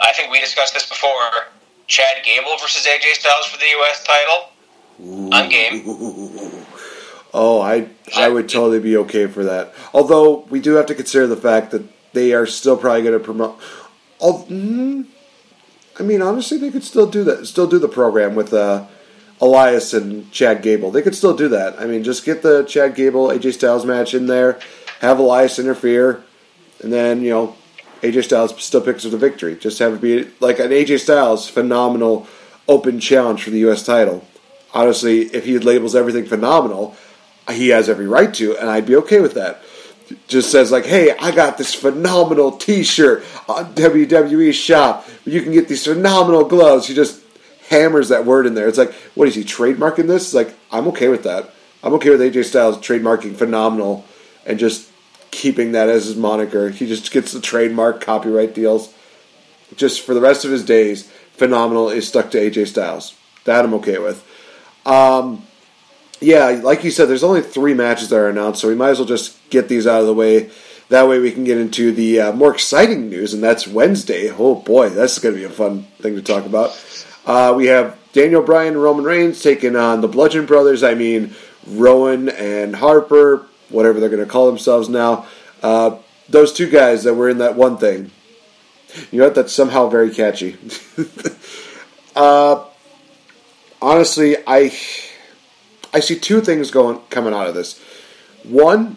I 0.00 0.12
think 0.12 0.30
we 0.30 0.40
discussed 0.40 0.74
this 0.74 0.88
before. 0.88 1.10
Chad 1.86 2.24
Gable 2.24 2.56
versus 2.60 2.86
AJ 2.86 3.14
Styles 3.14 3.46
for 3.46 3.58
the 3.58 3.66
U.S. 3.66 4.04
title. 4.04 5.32
I'm 5.32 5.48
game. 5.48 6.62
Oh, 7.38 7.60
I 7.60 7.90
I 8.16 8.30
would 8.30 8.48
totally 8.48 8.80
be 8.80 8.96
okay 8.96 9.26
for 9.26 9.44
that. 9.44 9.74
Although 9.92 10.46
we 10.48 10.58
do 10.58 10.76
have 10.76 10.86
to 10.86 10.94
consider 10.94 11.26
the 11.26 11.36
fact 11.36 11.70
that 11.72 11.82
they 12.14 12.32
are 12.32 12.46
still 12.46 12.78
probably 12.78 13.02
going 13.02 13.18
to 13.18 13.22
promote. 13.22 13.60
Mm, 14.18 15.04
I 16.00 16.02
mean, 16.02 16.22
honestly, 16.22 16.56
they 16.56 16.70
could 16.70 16.84
still 16.84 17.06
do 17.06 17.24
that. 17.24 17.46
Still 17.46 17.66
do 17.66 17.78
the 17.78 17.88
program 17.88 18.36
with 18.36 18.54
uh, 18.54 18.86
Elias 19.40 19.92
and 19.92 20.30
Chad 20.32 20.62
Gable. 20.62 20.90
They 20.90 21.02
could 21.02 21.14
still 21.14 21.36
do 21.36 21.48
that. 21.48 21.80
I 21.80 21.86
mean, 21.86 22.04
just 22.04 22.24
get 22.24 22.42
the 22.42 22.64
Chad 22.64 22.94
Gable 22.94 23.28
AJ 23.28 23.54
Styles 23.54 23.84
match 23.84 24.14
in 24.14 24.26
there, 24.26 24.58
have 25.00 25.18
Elias 25.18 25.58
interfere, 25.58 26.22
and 26.82 26.92
then 26.92 27.22
you 27.22 27.30
know 27.30 27.56
AJ 28.02 28.24
Styles 28.24 28.62
still 28.62 28.80
picks 28.80 29.04
up 29.04 29.10
the 29.10 29.18
victory. 29.18 29.56
Just 29.56 29.78
have 29.78 29.94
it 29.94 30.00
be 30.00 30.30
like 30.40 30.58
an 30.58 30.70
AJ 30.70 31.00
Styles 31.00 31.48
phenomenal 31.48 32.26
open 32.68 32.98
challenge 32.98 33.42
for 33.42 33.50
the 33.50 33.58
U.S. 33.60 33.84
title. 33.84 34.24
Honestly, 34.72 35.22
if 35.22 35.44
he 35.44 35.58
labels 35.58 35.94
everything 35.94 36.26
phenomenal, 36.26 36.96
he 37.50 37.68
has 37.68 37.88
every 37.88 38.06
right 38.06 38.32
to, 38.34 38.56
and 38.56 38.68
I'd 38.68 38.86
be 38.86 38.96
okay 38.96 39.20
with 39.20 39.34
that. 39.34 39.62
Just 40.28 40.50
says 40.50 40.70
like, 40.70 40.86
"Hey, 40.86 41.14
I 41.18 41.30
got 41.32 41.58
this 41.58 41.74
phenomenal 41.74 42.52
T-shirt 42.52 43.24
on 43.48 43.74
WWE 43.74 44.52
Shop. 44.52 45.06
You 45.24 45.42
can 45.42 45.52
get 45.52 45.68
these 45.68 45.84
phenomenal 45.84 46.44
gloves." 46.44 46.86
He 46.86 46.94
just 46.94 47.20
hammers 47.68 48.08
that 48.08 48.24
word 48.24 48.46
in 48.46 48.54
there. 48.54 48.68
It's 48.68 48.78
like, 48.78 48.92
what 49.14 49.28
is 49.28 49.34
he 49.34 49.44
trademarking 49.44 50.06
this? 50.06 50.24
It's 50.24 50.34
like, 50.34 50.54
I'm 50.70 50.88
okay 50.88 51.08
with 51.08 51.24
that. 51.24 51.50
I'm 51.82 51.94
okay 51.94 52.10
with 52.10 52.20
AJ 52.20 52.46
Styles 52.46 52.78
trademarking 52.78 53.36
phenomenal 53.36 54.04
and 54.44 54.58
just 54.58 54.90
keeping 55.30 55.72
that 55.72 55.88
as 55.88 56.06
his 56.06 56.16
moniker. 56.16 56.70
He 56.70 56.86
just 56.86 57.12
gets 57.12 57.32
the 57.32 57.40
trademark 57.40 58.00
copyright 58.00 58.54
deals. 58.54 58.92
Just 59.74 60.00
for 60.00 60.14
the 60.14 60.20
rest 60.20 60.44
of 60.44 60.50
his 60.50 60.64
days, 60.64 61.10
phenomenal 61.32 61.90
is 61.90 62.08
stuck 62.08 62.30
to 62.30 62.38
AJ 62.38 62.68
Styles. 62.68 63.14
That 63.44 63.64
I'm 63.64 63.74
okay 63.74 63.98
with. 63.98 64.24
Um, 64.86 65.44
yeah, 66.20 66.46
like 66.62 66.84
you 66.84 66.90
said, 66.90 67.08
there's 67.08 67.24
only 67.24 67.42
three 67.42 67.74
matches 67.74 68.08
that 68.08 68.16
are 68.16 68.28
announced, 68.28 68.60
so 68.60 68.68
we 68.68 68.74
might 68.74 68.90
as 68.90 68.98
well 68.98 69.06
just 69.06 69.36
get 69.50 69.68
these 69.68 69.86
out 69.86 70.00
of 70.00 70.06
the 70.06 70.14
way. 70.14 70.50
That 70.88 71.08
way 71.08 71.18
we 71.18 71.32
can 71.32 71.44
get 71.44 71.58
into 71.58 71.92
the 71.92 72.20
uh, 72.20 72.32
more 72.32 72.54
exciting 72.54 73.10
news, 73.10 73.34
and 73.34 73.42
that's 73.42 73.66
Wednesday. 73.66 74.30
Oh 74.30 74.54
boy, 74.54 74.88
that's 74.88 75.18
going 75.18 75.34
to 75.34 75.40
be 75.40 75.44
a 75.44 75.50
fun 75.50 75.82
thing 75.98 76.14
to 76.14 76.22
talk 76.22 76.46
about. 76.46 76.70
Uh, 77.26 77.52
we 77.56 77.66
have 77.66 77.98
Daniel 78.12 78.42
Bryan 78.42 78.74
and 78.74 78.82
Roman 78.82 79.04
Reigns 79.04 79.42
taking 79.42 79.76
on 79.76 80.00
the 80.00 80.08
Bludgeon 80.08 80.46
Brothers. 80.46 80.82
I 80.82 80.94
mean, 80.94 81.34
Rowan 81.66 82.28
and 82.28 82.76
Harper, 82.76 83.46
whatever 83.68 83.98
they're 84.00 84.08
going 84.08 84.24
to 84.24 84.30
call 84.30 84.46
themselves 84.46 84.88
now. 84.88 85.26
Uh, 85.62 85.98
those 86.28 86.52
two 86.52 86.70
guys 86.70 87.04
that 87.04 87.14
were 87.14 87.28
in 87.28 87.38
that 87.38 87.56
one 87.56 87.76
thing. 87.76 88.10
You 89.10 89.18
know 89.18 89.26
what? 89.26 89.34
That's 89.34 89.52
somehow 89.52 89.88
very 89.88 90.14
catchy. 90.14 90.56
uh, 92.16 92.64
honestly, 93.82 94.36
I 94.46 94.72
I 95.92 96.00
see 96.00 96.18
two 96.18 96.40
things 96.40 96.70
going 96.70 97.00
coming 97.10 97.34
out 97.34 97.48
of 97.48 97.54
this. 97.54 97.80
One, 98.44 98.96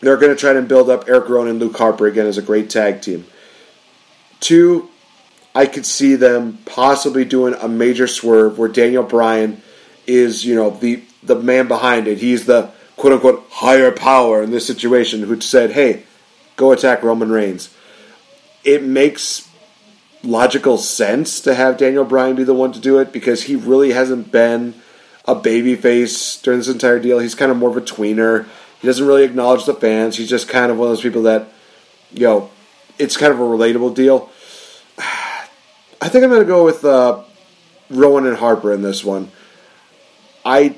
they're 0.00 0.16
going 0.16 0.34
to 0.34 0.40
try 0.40 0.52
to 0.54 0.62
build 0.62 0.88
up 0.88 1.08
Eric 1.08 1.28
Rowan 1.28 1.48
and 1.48 1.58
Luke 1.58 1.76
Harper 1.76 2.06
again 2.06 2.26
as 2.26 2.38
a 2.38 2.42
great 2.42 2.70
tag 2.70 3.02
team. 3.02 3.26
Two, 4.40 4.88
I 5.54 5.66
could 5.66 5.84
see 5.84 6.14
them 6.14 6.58
possibly 6.64 7.24
doing 7.24 7.54
a 7.54 7.68
major 7.68 8.06
swerve 8.06 8.58
where 8.58 8.68
Daniel 8.68 9.02
Bryan 9.02 9.62
is, 10.06 10.44
you 10.44 10.54
know, 10.54 10.70
the 10.70 11.02
the 11.22 11.36
man 11.36 11.68
behind 11.68 12.08
it. 12.08 12.18
He's 12.18 12.46
the 12.46 12.70
quote 12.96 13.12
unquote 13.12 13.46
higher 13.50 13.90
power 13.90 14.42
in 14.42 14.50
this 14.50 14.66
situation 14.66 15.22
who 15.22 15.40
said, 15.40 15.72
"Hey, 15.72 16.04
go 16.56 16.72
attack 16.72 17.02
Roman 17.02 17.30
Reigns." 17.30 17.70
It 18.64 18.82
makes 18.82 19.48
logical 20.24 20.78
sense 20.78 21.40
to 21.40 21.54
have 21.54 21.76
Daniel 21.76 22.04
Bryan 22.04 22.36
be 22.36 22.44
the 22.44 22.54
one 22.54 22.72
to 22.72 22.78
do 22.78 22.98
it 22.98 23.12
because 23.12 23.44
he 23.44 23.56
really 23.56 23.92
hasn't 23.92 24.30
been 24.30 24.74
a 25.26 25.34
baby 25.34 25.74
face 25.74 26.40
during 26.40 26.60
this 26.60 26.68
entire 26.68 26.98
deal. 26.98 27.18
He's 27.18 27.34
kind 27.34 27.50
of 27.50 27.56
more 27.56 27.70
of 27.70 27.76
a 27.76 27.80
tweener. 27.80 28.46
He 28.80 28.86
doesn't 28.86 29.06
really 29.06 29.24
acknowledge 29.24 29.64
the 29.64 29.74
fans. 29.74 30.16
He's 30.16 30.30
just 30.30 30.48
kind 30.48 30.70
of 30.70 30.78
one 30.78 30.88
of 30.88 30.96
those 30.96 31.02
people 31.02 31.22
that, 31.22 31.48
you 32.12 32.26
know, 32.26 32.50
it's 32.98 33.16
kind 33.16 33.32
of 33.32 33.40
a 33.40 33.44
relatable 33.44 33.94
deal. 33.94 34.30
I 36.02 36.08
think 36.08 36.24
I'm 36.24 36.30
going 36.30 36.42
to 36.42 36.48
go 36.48 36.64
with 36.64 36.84
uh, 36.84 37.22
Rowan 37.88 38.26
and 38.26 38.36
Harper 38.36 38.72
in 38.72 38.82
this 38.82 39.04
one. 39.04 39.30
I 40.44 40.74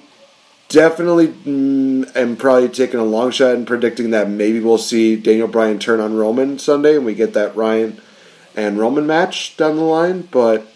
definitely 0.69 1.29
mm, 1.29 2.15
am 2.15 2.37
probably 2.37 2.69
taking 2.69 3.01
a 3.01 3.05
long 3.05 3.31
shot 3.31 3.55
and 3.55 3.67
predicting 3.67 4.11
that 4.11 4.29
maybe 4.29 4.61
we'll 4.61 4.77
see 4.77 5.17
Daniel 5.17 5.49
Bryan 5.49 5.79
turn 5.79 5.99
on 5.99 6.15
Roman 6.15 6.59
Sunday 6.59 6.97
and 6.97 7.07
we 7.07 7.15
get 7.15 7.33
that 7.33 7.57
Ryan 7.57 8.03
and 8.55 8.79
Roman 8.79 9.07
match 9.07 9.57
down 9.57 9.77
the 9.77 9.83
line, 9.83 10.29
but 10.31 10.67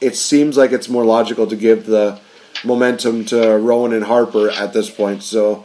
it 0.00 0.16
seems 0.16 0.56
like 0.56 0.72
it's 0.72 0.88
more 0.88 1.04
logical 1.04 1.46
to 1.46 1.54
give 1.54 1.86
the 1.86 2.18
momentum 2.64 3.24
to 3.26 3.56
Rowan 3.58 3.92
and 3.92 4.06
Harper 4.06 4.50
at 4.50 4.72
this 4.72 4.90
point. 4.90 5.22
So, 5.22 5.64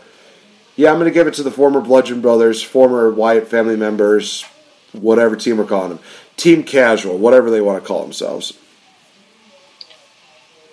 yeah, 0.76 0.92
I'm 0.92 1.00
going 1.00 1.10
to 1.10 1.14
give 1.14 1.26
it 1.26 1.34
to 1.34 1.44
the 1.44 1.50
former 1.50 1.82
Bludgeon 1.82 2.22
Brothers, 2.22 2.62
former 2.62 3.10
Wyatt 3.12 3.48
family 3.48 3.76
members, 3.76 4.46
whatever 4.92 5.36
team 5.36 5.58
we're 5.58 5.66
calling 5.66 5.90
them. 5.90 6.00
Team 6.42 6.64
Casual, 6.64 7.20
whatever 7.20 7.52
they 7.52 7.62
want 7.62 7.84
to 7.84 7.88
call 7.88 8.02
themselves. 8.02 8.58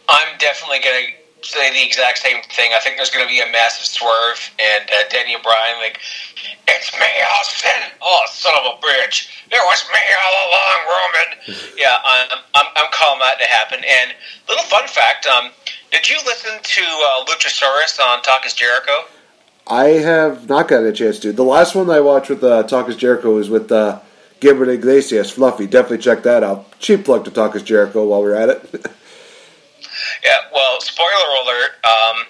I'm 0.08 0.38
definitely 0.38 0.80
going 0.80 1.12
to 1.12 1.46
say 1.46 1.70
the 1.74 1.84
exact 1.84 2.16
same 2.24 2.40
thing. 2.56 2.72
I 2.72 2.80
think 2.80 2.96
there's 2.96 3.10
going 3.10 3.26
to 3.26 3.28
be 3.28 3.40
a 3.40 3.52
massive 3.52 3.84
swerve, 3.84 4.40
and 4.56 4.88
uh, 4.88 5.04
Daniel 5.10 5.40
Bryan, 5.42 5.76
like, 5.76 6.00
it's 6.68 6.90
me, 6.94 7.12
Austin. 7.36 7.92
Oh, 8.00 8.22
son 8.32 8.54
of 8.56 8.64
a 8.64 8.76
bitch. 8.80 9.28
It 9.52 9.60
was 9.60 9.84
me 9.92 10.00
all 10.16 10.48
along, 10.48 10.78
Roman. 10.88 11.60
yeah, 11.76 11.96
I'm, 12.02 12.38
I'm, 12.54 12.66
I'm 12.74 12.90
calling 12.90 13.20
that 13.20 13.38
to 13.38 13.44
happen. 13.44 13.84
And 13.84 14.14
little 14.48 14.64
fun 14.64 14.88
fact, 14.88 15.26
um, 15.26 15.50
did 15.92 16.08
you 16.08 16.16
listen 16.24 16.52
to 16.62 16.80
uh, 16.80 17.26
Luchasaurus 17.26 18.00
on 18.00 18.22
Talk 18.22 18.46
is 18.46 18.54
Jericho? 18.54 19.04
I 19.66 20.00
have 20.00 20.48
not 20.48 20.68
gotten 20.68 20.86
a 20.86 20.92
chance 20.92 21.18
to. 21.18 21.32
The 21.34 21.44
last 21.44 21.74
one 21.74 21.90
I 21.90 22.00
watched 22.00 22.30
with 22.30 22.42
uh, 22.42 22.62
Talk 22.62 22.88
is 22.88 22.96
Jericho 22.96 23.34
was 23.34 23.50
with 23.50 23.70
uh, 23.70 24.00
Gilbert 24.40 24.68
Iglesias, 24.68 25.30
Fluffy. 25.30 25.66
Definitely 25.66 25.98
check 25.98 26.22
that 26.22 26.42
out. 26.42 26.78
Cheap 26.78 27.04
plug 27.04 27.24
to 27.24 27.30
Talk 27.30 27.56
is 27.56 27.62
Jericho 27.62 28.04
while 28.06 28.22
we're 28.22 28.34
at 28.34 28.48
it. 28.48 28.62
yeah, 30.24 30.38
well, 30.52 30.80
spoiler 30.80 31.42
alert. 31.42 31.70
Um, 31.84 32.26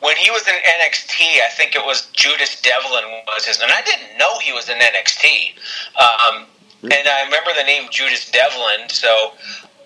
when 0.00 0.16
he 0.16 0.30
was 0.30 0.46
in 0.46 0.54
NXT, 0.54 1.20
I 1.44 1.48
think 1.50 1.74
it 1.74 1.84
was 1.84 2.06
Judas 2.12 2.60
Devlin 2.62 3.04
was 3.26 3.44
his, 3.44 3.60
and 3.60 3.70
I 3.70 3.82
didn't 3.82 4.16
know 4.18 4.38
he 4.38 4.52
was 4.52 4.68
in 4.68 4.78
NXT. 4.78 5.54
Um, 5.98 6.46
and 6.82 7.08
I 7.08 7.24
remember 7.24 7.50
the 7.56 7.64
name 7.64 7.88
Judas 7.90 8.30
Devlin. 8.30 8.88
So 8.88 9.32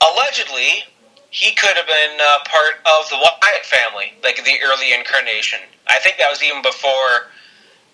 allegedly, 0.01 0.85
he 1.31 1.55
could 1.55 1.75
have 1.77 1.87
been 1.87 2.19
uh, 2.21 2.39
part 2.45 2.77
of 2.85 3.09
the 3.09 3.17
Wyatt 3.17 3.65
family, 3.65 4.13
like 4.23 4.37
the 4.37 4.57
early 4.65 4.93
incarnation. 4.93 5.61
I 5.89 5.99
think 5.99 6.19
that 6.19 6.29
was 6.29 6.43
even 6.43 6.61
before 6.61 7.33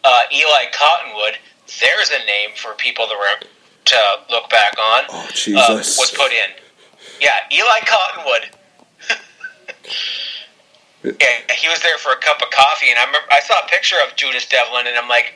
uh, 0.05 0.23
Eli 0.33 0.65
Cottonwood. 0.73 1.39
There's 1.81 2.11
a 2.11 2.25
name 2.25 2.51
for 2.57 2.73
people 2.75 3.07
to, 3.07 3.15
re- 3.15 3.49
to 3.87 3.97
look 4.31 4.49
back 4.51 4.75
on. 4.79 5.05
Oh, 5.11 5.29
Jesus. 5.35 5.69
Uh, 5.69 5.75
was 6.01 6.11
put 6.17 6.33
in. 6.33 6.51
Yeah, 7.21 7.37
Eli 7.53 7.81
Cottonwood. 7.87 8.51
yeah, 11.21 11.55
he 11.55 11.69
was 11.69 11.81
there 11.83 11.99
for 11.99 12.13
a 12.13 12.17
cup 12.17 12.41
of 12.43 12.51
coffee, 12.51 12.91
and 12.91 12.99
I 12.99 13.05
remember 13.05 13.29
I 13.31 13.41
saw 13.41 13.55
a 13.65 13.69
picture 13.69 13.97
of 14.07 14.17
Judas 14.17 14.47
Devlin, 14.47 14.87
and 14.87 14.97
I'm 14.97 15.09
like, 15.09 15.35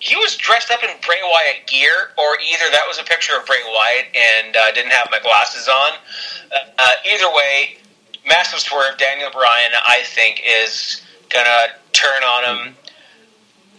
he 0.00 0.16
was 0.16 0.36
dressed 0.36 0.70
up 0.70 0.82
in 0.82 0.90
Bray 1.04 1.20
Wyatt 1.22 1.66
gear, 1.66 2.10
or 2.16 2.38
either 2.40 2.70
that 2.70 2.84
was 2.86 2.98
a 2.98 3.04
picture 3.04 3.36
of 3.36 3.44
Bray 3.46 3.62
Wyatt 3.66 4.06
and 4.14 4.56
uh, 4.56 4.72
didn't 4.72 4.92
have 4.92 5.08
my 5.10 5.18
glasses 5.18 5.68
on. 5.68 5.92
Uh, 6.78 6.92
either 7.10 7.28
way, 7.32 7.78
massive 8.26 8.60
swerve. 8.60 8.96
Daniel 8.98 9.30
Bryan, 9.30 9.72
I 9.86 10.02
think, 10.04 10.40
is 10.46 11.02
gonna 11.30 11.74
turn 11.92 12.22
on 12.22 12.44
him. 12.44 12.76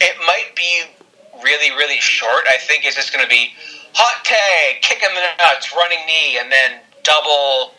It 0.00 0.16
might 0.26 0.54
be 0.54 0.84
really, 1.42 1.70
really 1.70 2.00
short. 2.00 2.44
I 2.48 2.58
think 2.58 2.84
it's 2.84 2.96
just 2.96 3.12
gonna 3.12 3.28
be 3.28 3.52
hot 3.94 4.24
tag, 4.24 4.82
kick 4.82 4.98
him 4.98 5.10
in 5.10 5.16
the 5.16 5.44
nuts, 5.44 5.74
running 5.74 5.98
knee, 6.06 6.38
and 6.38 6.50
then 6.50 6.80
double 7.02 7.72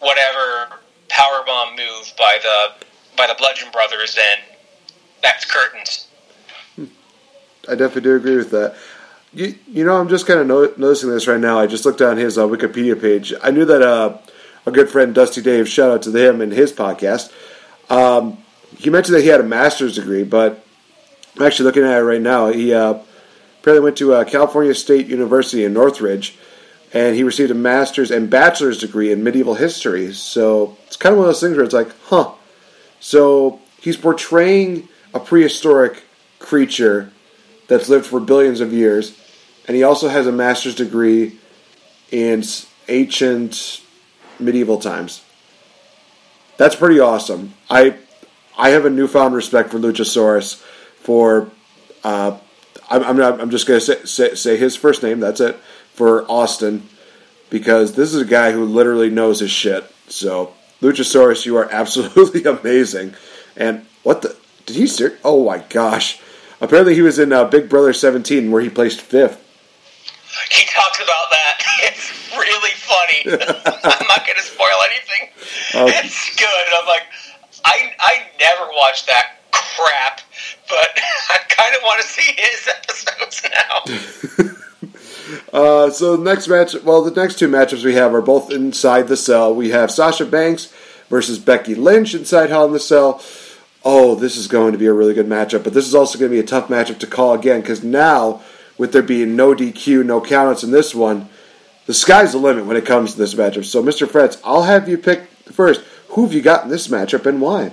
whatever 0.00 0.80
power 1.08 1.42
bomb 1.46 1.76
move 1.76 2.12
by 2.18 2.38
the 2.42 2.84
by 3.16 3.26
the 3.26 3.34
Bludgeon 3.38 3.70
Brothers, 3.70 4.14
Then 4.14 4.38
that's 5.22 5.44
curtains. 5.44 6.08
I 7.68 7.74
definitely 7.74 8.02
do 8.02 8.16
agree 8.16 8.36
with 8.36 8.50
that. 8.50 8.76
You, 9.32 9.54
you 9.68 9.84
know, 9.84 9.98
I'm 9.98 10.08
just 10.08 10.26
kind 10.26 10.40
of 10.40 10.46
no- 10.46 10.72
noticing 10.76 11.10
this 11.10 11.26
right 11.26 11.40
now. 11.40 11.58
I 11.58 11.66
just 11.66 11.84
looked 11.84 12.02
on 12.02 12.16
his 12.16 12.36
uh, 12.36 12.46
Wikipedia 12.46 13.00
page. 13.00 13.32
I 13.42 13.50
knew 13.50 13.64
that 13.64 13.80
uh, 13.80 14.18
a 14.66 14.70
good 14.70 14.88
friend, 14.88 15.14
Dusty 15.14 15.40
Dave, 15.40 15.68
shout 15.68 15.90
out 15.90 16.02
to 16.02 16.10
him 16.10 16.40
and 16.40 16.52
his 16.52 16.72
podcast. 16.72 17.32
Um, 17.88 18.38
he 18.76 18.90
mentioned 18.90 19.16
that 19.16 19.22
he 19.22 19.28
had 19.28 19.40
a 19.40 19.44
master's 19.44 19.94
degree, 19.94 20.24
but 20.24 20.61
I'm 21.36 21.46
actually 21.46 21.66
looking 21.66 21.84
at 21.84 21.98
it 21.98 22.04
right 22.04 22.20
now. 22.20 22.48
He 22.48 22.74
uh, 22.74 22.98
apparently 23.60 23.84
went 23.84 23.96
to 23.98 24.14
uh, 24.14 24.24
California 24.24 24.74
State 24.74 25.06
University 25.06 25.64
in 25.64 25.72
Northridge, 25.72 26.36
and 26.92 27.16
he 27.16 27.22
received 27.22 27.50
a 27.50 27.54
master's 27.54 28.10
and 28.10 28.28
bachelor's 28.28 28.78
degree 28.78 29.10
in 29.10 29.24
medieval 29.24 29.54
history. 29.54 30.12
So 30.12 30.76
it's 30.86 30.96
kind 30.96 31.14
of 31.14 31.18
one 31.18 31.28
of 31.28 31.34
those 31.34 31.40
things 31.40 31.56
where 31.56 31.64
it's 31.64 31.74
like, 31.74 31.90
huh. 32.04 32.32
So 33.00 33.60
he's 33.80 33.96
portraying 33.96 34.88
a 35.14 35.20
prehistoric 35.20 36.04
creature 36.38 37.12
that's 37.68 37.88
lived 37.88 38.06
for 38.06 38.20
billions 38.20 38.60
of 38.60 38.72
years, 38.72 39.18
and 39.66 39.76
he 39.76 39.82
also 39.82 40.08
has 40.08 40.26
a 40.26 40.32
master's 40.32 40.74
degree 40.74 41.38
in 42.10 42.42
ancient 42.88 43.80
medieval 44.38 44.78
times. 44.78 45.22
That's 46.58 46.76
pretty 46.76 47.00
awesome. 47.00 47.54
I 47.70 47.96
I 48.58 48.70
have 48.70 48.84
a 48.84 48.90
newfound 48.90 49.34
respect 49.34 49.70
for 49.70 49.78
Luchasaurus. 49.78 50.62
For 51.02 51.50
uh, 52.04 52.38
I'm 52.90 53.02
I'm, 53.04 53.16
not, 53.16 53.40
I'm 53.40 53.50
just 53.50 53.66
gonna 53.66 53.80
say, 53.80 54.04
say, 54.04 54.34
say 54.34 54.56
his 54.56 54.76
first 54.76 55.02
name. 55.02 55.20
That's 55.20 55.40
it 55.40 55.56
for 55.94 56.24
Austin, 56.30 56.88
because 57.50 57.94
this 57.94 58.14
is 58.14 58.20
a 58.20 58.26
guy 58.26 58.52
who 58.52 58.64
literally 58.64 59.10
knows 59.10 59.40
his 59.40 59.50
shit. 59.50 59.84
So 60.08 60.54
Luchasaurus, 60.80 61.46
you 61.46 61.56
are 61.56 61.68
absolutely 61.72 62.44
amazing. 62.44 63.14
And 63.56 63.86
what 64.02 64.22
the 64.22 64.36
did 64.66 64.76
he? 64.76 64.86
Ser- 64.86 65.18
oh 65.24 65.44
my 65.44 65.58
gosh! 65.68 66.20
Apparently, 66.60 66.94
he 66.94 67.02
was 67.02 67.18
in 67.18 67.32
uh, 67.32 67.44
Big 67.44 67.68
Brother 67.68 67.92
17, 67.92 68.50
where 68.50 68.62
he 68.62 68.68
placed 68.68 69.00
fifth. 69.00 69.38
He 70.50 70.64
talks 70.66 70.98
about 70.98 71.30
that. 71.30 71.58
It's 71.84 72.12
really 72.36 72.70
funny. 72.78 73.22
I'm 73.26 74.06
not 74.06 74.24
going 74.24 74.36
to 74.36 74.42
spoil 74.42 74.78
anything. 74.86 75.28
It's 75.98 76.36
good. 76.36 76.66
I'm 76.74 76.86
like, 76.86 77.02
I 77.64 77.92
I 77.98 78.22
never 78.38 78.70
watched 78.72 79.08
that 79.08 79.40
crap, 79.50 80.20
but 80.72 80.88
I 81.30 81.38
kind 81.48 81.76
of 81.76 81.82
want 81.82 82.02
to 82.02 82.08
see 82.08 82.32
his 82.36 82.68
episodes 82.68 83.42
now. 83.60 84.56
Uh, 85.52 85.90
so 85.90 86.16
the 86.16 86.24
next 86.24 86.48
match, 86.48 86.74
well, 86.82 87.02
the 87.02 87.20
next 87.20 87.38
two 87.38 87.48
matchups 87.48 87.84
we 87.84 87.94
have 87.94 88.14
are 88.14 88.22
both 88.22 88.50
inside 88.50 89.08
the 89.08 89.16
cell. 89.16 89.54
We 89.54 89.70
have 89.70 89.90
Sasha 89.90 90.24
Banks 90.24 90.72
versus 91.08 91.38
Becky 91.38 91.74
Lynch 91.74 92.14
inside 92.14 92.50
Hell 92.50 92.66
in 92.66 92.72
the 92.72 92.80
Cell. 92.80 93.22
Oh, 93.84 94.14
this 94.14 94.36
is 94.36 94.46
going 94.46 94.72
to 94.72 94.78
be 94.78 94.86
a 94.86 94.92
really 94.92 95.14
good 95.14 95.26
matchup, 95.26 95.64
but 95.64 95.74
this 95.74 95.86
is 95.86 95.94
also 95.94 96.18
going 96.18 96.30
to 96.30 96.36
be 96.36 96.40
a 96.40 96.46
tough 96.46 96.68
matchup 96.68 96.98
to 97.00 97.06
call 97.06 97.34
again 97.34 97.60
because 97.60 97.84
now, 97.84 98.42
with 98.78 98.92
there 98.92 99.02
being 99.02 99.36
no 99.36 99.54
DQ, 99.54 100.04
no 100.04 100.20
countouts 100.20 100.64
in 100.64 100.70
this 100.70 100.94
one, 100.94 101.28
the 101.86 101.94
sky's 101.94 102.32
the 102.32 102.38
limit 102.38 102.66
when 102.66 102.76
it 102.76 102.86
comes 102.86 103.12
to 103.12 103.18
this 103.18 103.34
matchup. 103.34 103.64
So, 103.64 103.82
Mr. 103.82 104.06
Fretz, 104.06 104.40
I'll 104.44 104.62
have 104.62 104.88
you 104.88 104.98
pick 104.98 105.26
first. 105.52 105.82
Who 106.10 106.24
have 106.24 106.32
you 106.32 106.42
got 106.42 106.64
in 106.64 106.70
this 106.70 106.88
matchup 106.88 107.26
and 107.26 107.40
why? 107.40 107.72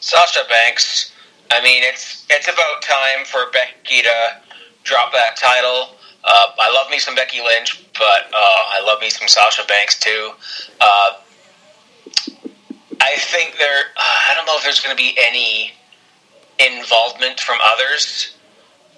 Sasha 0.00 0.40
Banks. 0.48 1.12
I 1.50 1.62
mean, 1.62 1.82
it's 1.82 2.26
it's 2.30 2.48
about 2.48 2.82
time 2.82 3.24
for 3.24 3.50
Becky 3.52 4.02
to 4.02 4.40
drop 4.84 5.12
that 5.12 5.36
title. 5.36 5.96
Uh, 6.22 6.52
I 6.60 6.72
love 6.72 6.90
me 6.90 6.98
some 6.98 7.14
Becky 7.14 7.40
Lynch, 7.40 7.84
but 7.94 8.26
uh, 8.32 8.62
I 8.68 8.82
love 8.84 9.00
me 9.00 9.10
some 9.10 9.26
Sasha 9.26 9.62
Banks 9.66 9.98
too. 9.98 10.32
Uh, 10.80 11.12
I 13.00 13.16
think 13.16 13.56
there. 13.58 13.84
Uh, 13.96 14.30
I 14.30 14.34
don't 14.34 14.46
know 14.46 14.56
if 14.56 14.62
there's 14.62 14.80
going 14.80 14.96
to 14.96 15.02
be 15.02 15.16
any 15.18 15.72
involvement 16.58 17.40
from 17.40 17.58
others, 17.64 18.36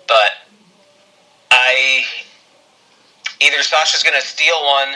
but 0.07 0.33
I 1.51 2.05
either 3.41 3.63
Sasha's 3.63 4.03
going 4.03 4.21
to 4.21 4.27
steal 4.27 4.63
one 4.65 4.95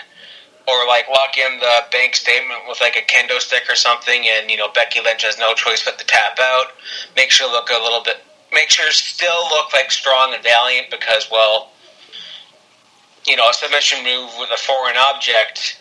or 0.68 0.86
like 0.86 1.08
lock 1.08 1.38
in 1.38 1.58
the 1.60 1.80
bank 1.92 2.16
statement 2.16 2.60
with 2.68 2.80
like 2.80 2.96
a 2.96 3.02
kendo 3.06 3.40
stick 3.40 3.64
or 3.68 3.76
something, 3.76 4.26
and 4.26 4.50
you 4.50 4.56
know 4.56 4.68
Becky 4.74 5.00
Lynch 5.00 5.22
has 5.22 5.38
no 5.38 5.54
choice 5.54 5.84
but 5.84 5.98
to 5.98 6.06
tap 6.06 6.38
out. 6.40 6.72
Make 7.14 7.30
sure 7.30 7.50
look 7.50 7.70
a 7.70 7.82
little 7.82 8.02
bit. 8.02 8.16
Make 8.52 8.70
sure 8.70 8.90
still 8.90 9.48
look 9.50 9.72
like 9.72 9.90
strong 9.90 10.34
and 10.34 10.42
valiant 10.42 10.90
because 10.90 11.28
well, 11.30 11.70
you 13.24 13.36
know 13.36 13.48
a 13.48 13.54
submission 13.54 14.02
move 14.02 14.30
with 14.38 14.50
a 14.50 14.58
foreign 14.58 14.96
object. 14.96 15.78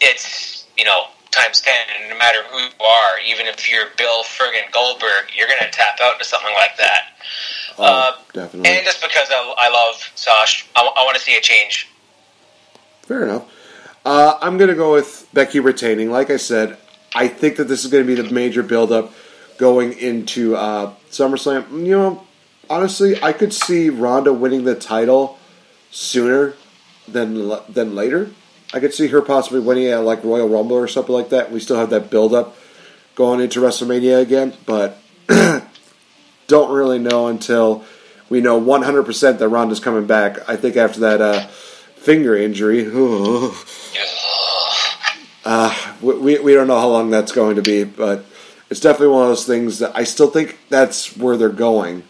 It's 0.00 0.66
you 0.76 0.84
know 0.84 1.06
times 1.30 1.60
ten, 1.60 1.86
and 2.00 2.10
no 2.10 2.18
matter 2.18 2.42
who 2.50 2.58
you 2.58 2.84
are, 2.84 3.18
even 3.26 3.46
if 3.46 3.70
you're 3.70 3.86
Bill 3.96 4.24
friggin' 4.24 4.70
Goldberg, 4.72 5.30
you're 5.36 5.48
gonna 5.48 5.70
tap 5.70 6.00
out 6.02 6.18
to 6.18 6.24
something 6.24 6.54
like 6.54 6.76
that. 6.78 7.00
Oh, 7.78 7.84
uh, 7.84 8.12
definitely. 8.32 8.70
and 8.70 8.84
just 8.84 9.02
because 9.02 9.28
I, 9.30 9.54
I 9.58 9.68
love 9.68 10.12
Sash, 10.14 10.68
I, 10.76 10.80
I 10.80 11.04
want 11.04 11.16
to 11.16 11.22
see 11.22 11.36
a 11.36 11.40
change. 11.40 11.88
Fair 13.06 13.24
enough. 13.24 13.50
Uh, 14.04 14.38
I'm 14.40 14.58
going 14.58 14.70
to 14.70 14.76
go 14.76 14.92
with 14.92 15.28
Becky 15.32 15.60
retaining. 15.60 16.10
Like 16.10 16.30
I 16.30 16.36
said, 16.36 16.76
I 17.14 17.28
think 17.28 17.56
that 17.56 17.64
this 17.64 17.84
is 17.84 17.90
going 17.90 18.06
to 18.06 18.16
be 18.16 18.20
the 18.20 18.32
major 18.32 18.62
build-up 18.62 19.12
going 19.56 19.92
into 19.98 20.56
uh, 20.56 20.94
SummerSlam. 21.10 21.86
You 21.86 21.96
know, 21.96 22.26
honestly, 22.68 23.22
I 23.22 23.32
could 23.32 23.52
see 23.52 23.90
Ronda 23.90 24.32
winning 24.32 24.64
the 24.64 24.74
title 24.74 25.38
sooner 25.90 26.54
than 27.06 27.50
than 27.68 27.94
later. 27.94 28.30
I 28.72 28.80
could 28.80 28.92
see 28.92 29.08
her 29.08 29.22
possibly 29.22 29.60
winning 29.60 29.86
at 29.86 29.98
like 29.98 30.24
Royal 30.24 30.48
Rumble 30.48 30.76
or 30.76 30.88
something 30.88 31.14
like 31.14 31.28
that. 31.28 31.52
We 31.52 31.60
still 31.60 31.76
have 31.76 31.90
that 31.90 32.10
build 32.10 32.34
up 32.34 32.56
going 33.14 33.40
into 33.40 33.60
WrestleMania 33.60 34.20
again, 34.20 34.54
but 34.66 34.98
don't 36.48 36.72
really 36.72 36.98
know 36.98 37.28
until 37.28 37.84
we 38.28 38.40
know 38.40 38.60
100% 38.60 39.38
that 39.38 39.48
Ronda's 39.48 39.80
coming 39.80 40.06
back. 40.06 40.48
I 40.48 40.56
think 40.56 40.76
after 40.76 41.00
that 41.00 41.20
uh, 41.20 41.46
finger 42.04 42.36
injury, 42.36 42.86
uh, 45.44 45.94
we, 46.02 46.38
we 46.38 46.54
don't 46.54 46.66
know 46.66 46.78
how 46.78 46.88
long 46.88 47.10
that's 47.10 47.32
going 47.32 47.56
to 47.56 47.62
be, 47.62 47.84
but 47.84 48.24
it's 48.70 48.80
definitely 48.80 49.14
one 49.14 49.22
of 49.22 49.28
those 49.28 49.46
things 49.46 49.78
that 49.78 49.96
I 49.96 50.04
still 50.04 50.30
think 50.30 50.58
that's 50.68 51.16
where 51.16 51.36
they're 51.36 51.48
going. 51.48 52.04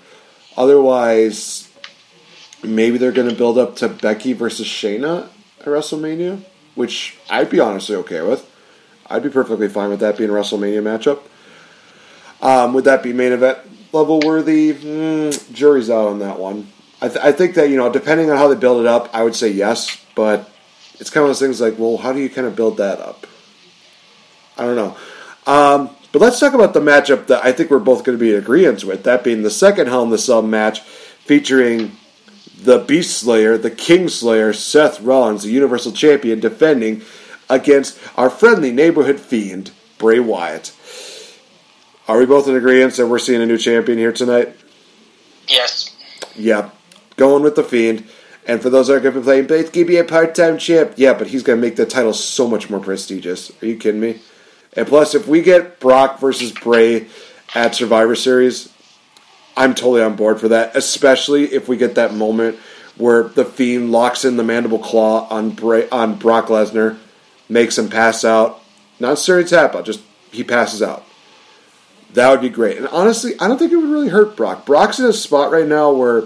Otherwise, 0.57 1.71
maybe 2.63 2.99
they're 2.99 3.13
going 3.13 3.29
to 3.29 3.37
build 3.37 3.59
up 3.59 3.77
to 3.77 3.89
Becky 3.89 4.33
versus 4.33 4.67
Shayna 4.67 5.29
at 5.61 5.67
WrestleMania, 5.67 6.43
which 6.75 7.17
I'd 7.31 7.51
be 7.51 7.61
honestly 7.61 7.97
okay 7.97 8.23
with. 8.23 8.51
I'd 9.07 9.23
be 9.23 9.31
perfectly 9.31 9.69
fine 9.69 9.91
with 9.91 10.01
that 10.01 10.17
being 10.17 10.31
a 10.31 10.33
WrestleMania 10.33 10.83
matchup. 10.83 11.21
Um, 12.41 12.75
would 12.75 12.85
that 12.85 13.03
be 13.03 13.13
main 13.13 13.33
event 13.33 13.59
level 13.93 14.21
worthy? 14.21 14.75
Mm, 14.75 15.53
jury's 15.53 15.91
out 15.91 16.09
on 16.09 16.19
that 16.19 16.39
one. 16.39 16.69
I, 17.01 17.09
th- 17.09 17.25
I 17.25 17.33
think 17.33 17.55
that, 17.55 17.69
you 17.69 17.77
know, 17.77 17.93
depending 17.93 18.31
on 18.31 18.37
how 18.37 18.49
they 18.49 18.55
build 18.55 18.81
it 18.81 18.87
up, 18.87 19.11
I 19.13 19.23
would 19.23 19.35
say 19.35 19.49
yes, 19.49 20.03
but 20.15 20.51
it's 21.01 21.11
kind 21.11 21.23
of 21.23 21.29
those 21.29 21.41
things 21.41 21.61
like, 21.61 21.79
well, 21.79 21.97
how 21.99 22.13
do 22.13 22.21
you 22.21 22.31
kind 22.31 22.47
of 22.47 22.57
build 22.57 22.77
that 22.79 23.01
up? 23.01 23.27
I 24.57 24.65
don't 24.65 24.77
know. 24.77 24.97
Um, 25.47 25.91
but 26.13 26.23
let's 26.23 26.39
talk 26.39 26.55
about 26.55 26.75
the 26.75 26.81
matchup 26.81 27.27
that 27.27 27.45
I 27.45 27.53
think 27.53 27.71
we're 27.71 27.81
both 27.81 28.05
going 28.05 28.17
to 28.17 28.25
be 28.25 28.33
in 28.33 28.39
agreement 28.39 28.85
with. 28.85 29.03
That 29.03 29.25
being 29.25 29.43
the 29.43 29.51
second 29.51 29.89
Hell 29.89 30.05
in 30.05 30.11
the 30.11 30.19
Cell 30.19 30.43
match 30.43 30.81
featuring 30.81 31.97
the 32.57 32.79
Beast 32.79 33.19
Slayer, 33.19 33.59
the 33.59 33.71
King 33.71 34.09
Slayer, 34.09 34.53
Seth 34.53 35.01
Rollins, 35.01 35.43
the 35.43 35.51
Universal 35.51 35.93
Champion, 35.93 36.39
defending 36.39 37.03
against 37.51 37.99
our 38.17 38.31
friendly 38.31 38.71
neighborhood 38.71 39.21
fiend, 39.21 39.73
Bray 39.99 40.21
Wyatt. 40.21 40.73
Are 42.07 42.19
we 42.19 42.27
both 42.27 42.47
in 42.49 42.55
agreement 42.55 42.95
that 42.97 43.07
we're 43.07 43.19
seeing 43.19 43.43
a 43.43 43.47
new 43.47 43.59
champion 43.59 43.99
here 43.99 44.13
tonight? 44.13 44.55
Yes. 45.49 45.97
Yeah. 46.37 46.71
Going 47.17 47.43
with 47.43 47.57
the 47.57 47.65
fiend. 47.65 48.07
And 48.47 48.61
for 48.61 48.69
those 48.69 48.89
that 48.89 48.95
are 48.95 49.01
going 49.01 49.15
to 49.15 49.21
be 49.21 49.25
playing, 49.25 49.47
but 49.47 49.59
it's 49.59 49.71
going 49.71 49.87
to 49.87 49.93
be 49.93 49.97
a 49.97 50.05
part 50.05 50.35
time 50.35 50.59
champ. 50.59 50.95
Yeah, 50.97 51.15
but 51.15 51.29
he's 51.29 51.43
going 51.43 51.59
to 51.59 51.67
make 51.67 51.77
the 51.77 51.87
title 51.87 52.13
so 52.13 52.47
much 52.47 52.69
more 52.69 52.81
prestigious. 52.81 53.51
Are 53.63 53.67
you 53.67 53.77
kidding 53.77 54.01
me? 54.01 54.21
And 54.77 54.87
plus, 54.87 55.15
if 55.15 55.27
we 55.27 55.41
get 55.41 55.81
Brock 55.81 56.21
versus 56.21 56.53
Bray 56.53 57.07
at 57.55 57.75
Survivor 57.75 58.15
Series, 58.15 58.73
I'm 59.57 59.75
totally 59.75 60.03
on 60.03 60.17
board 60.17 60.41
for 60.41 60.49
that. 60.49 60.77
Especially 60.77 61.45
if 61.45 61.69
we 61.69 61.77
get 61.77 61.95
that 61.95 62.13
moment 62.13 62.59
where 62.97 63.25
the 63.25 63.45
Fiend 63.45 63.91
locks 63.91 64.25
in 64.25 64.37
the 64.37 64.45
mandible 64.45 64.79
claw 64.79 65.27
on 65.29 65.51
Bray, 65.51 65.89
on 65.89 66.17
Brock 66.17 66.47
Lesnar, 66.47 66.99
makes 67.49 67.79
him 67.79 67.89
pass 67.89 68.25
out. 68.25 68.61
Not 69.01 69.11
necessarily 69.11 69.45
tap 69.45 69.75
out, 69.75 69.87
just 69.87 70.01
he 70.31 70.45
passes 70.45 70.83
out. 70.83 71.05
That 72.13 72.31
would 72.31 72.41
be 72.41 72.49
great. 72.49 72.77
And 72.77 72.87
honestly, 72.89 73.33
I 73.41 73.49
don't 73.49 73.59
think 73.59 73.73
it 73.73 73.77
would 73.77 73.89
really 73.89 74.09
hurt 74.09 74.37
Brock. 74.37 74.67
Brock's 74.67 75.01
in 75.01 75.07
a 75.07 75.13
spot 75.13 75.51
right 75.51 75.67
now 75.67 75.91
where 75.93 76.25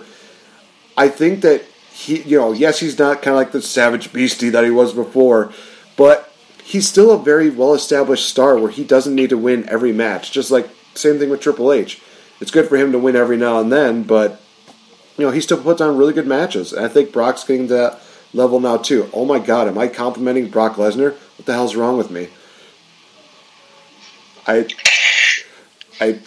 I 0.98 1.08
think 1.08 1.42
that 1.42 1.62
he, 1.92 2.22
you 2.22 2.38
know, 2.38 2.52
yes, 2.52 2.80
he's 2.80 2.98
not 2.98 3.22
kind 3.22 3.28
of 3.28 3.36
like 3.36 3.52
the 3.52 3.62
savage 3.62 4.12
beastie 4.12 4.50
that 4.50 4.64
he 4.64 4.70
was 4.70 4.92
before, 4.92 5.52
but 5.96 6.32
he's 6.64 6.88
still 6.88 7.12
a 7.12 7.22
very 7.22 7.50
well 7.50 7.72
established 7.72 8.28
star 8.28 8.58
where 8.58 8.72
he 8.72 8.82
doesn't 8.82 9.14
need 9.14 9.30
to 9.30 9.38
win 9.38 9.68
every 9.68 9.92
match. 9.92 10.32
Just 10.32 10.50
like 10.50 10.68
same 10.94 11.20
thing 11.20 11.30
with 11.30 11.40
Triple 11.40 11.72
H. 11.72 12.02
It's 12.40 12.50
good 12.50 12.68
for 12.68 12.76
him 12.76 12.90
to 12.90 12.98
win 12.98 13.14
every 13.14 13.36
now 13.36 13.60
and 13.60 13.70
then, 13.70 14.02
but 14.02 14.40
you 15.16 15.24
know 15.24 15.30
he 15.30 15.40
still 15.40 15.62
puts 15.62 15.80
on 15.80 15.96
really 15.96 16.12
good 16.12 16.26
matches. 16.26 16.72
And 16.72 16.84
I 16.84 16.88
think 16.88 17.12
Brock's 17.12 17.44
getting 17.44 17.68
to 17.68 17.74
that 17.74 18.00
level 18.34 18.58
now 18.58 18.76
too. 18.76 19.08
Oh 19.12 19.24
my 19.24 19.38
God, 19.38 19.68
am 19.68 19.78
I 19.78 19.86
complimenting 19.86 20.48
Brock 20.48 20.74
Lesnar? 20.74 21.14
What 21.14 21.46
the 21.46 21.52
hell's 21.52 21.76
wrong 21.76 21.96
with 21.96 22.10
me? 22.10 22.28
I, 24.48 24.66
I. 26.00 26.18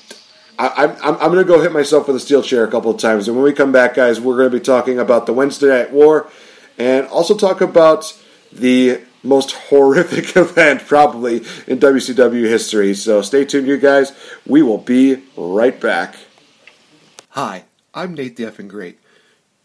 I, 0.62 0.86
I'm, 0.86 1.16
I'm 1.16 1.32
going 1.32 1.38
to 1.38 1.44
go 1.44 1.62
hit 1.62 1.72
myself 1.72 2.06
with 2.06 2.16
a 2.16 2.20
steel 2.20 2.44
chair 2.44 2.64
a 2.64 2.70
couple 2.70 2.92
of 2.92 3.00
times. 3.00 3.28
And 3.28 3.36
when 3.36 3.44
we 3.44 3.52
come 3.52 3.72
back, 3.72 3.96
guys, 3.96 4.22
we're 4.22 4.38
going 4.38 4.52
to 4.52 4.56
be 4.56 4.64
talking 4.64 5.00
about 5.00 5.26
the 5.26 5.34
Wednesday 5.34 5.70
Night 5.70 5.92
War 5.92 6.30
and 6.78 7.08
also 7.08 7.36
talk 7.36 7.62
about 7.62 8.16
the 8.52 9.02
most 9.24 9.54
horrific 9.54 10.36
event 10.38 10.86
probably 10.86 11.38
in 11.66 11.80
WCW 11.80 12.44
history. 12.44 12.94
So 12.94 13.24
stay 13.24 13.44
tuned, 13.44 13.68
you 13.68 13.78
guys. 13.78 14.14
We 14.46 14.62
will 14.62 14.78
be 14.78 15.24
right 15.36 15.80
back. 15.80 16.16
Hi, 17.30 17.66
I'm 17.94 18.14
Nate 18.14 18.36
the 18.36 18.44
Effing 18.44 18.68
Great. 18.68 19.00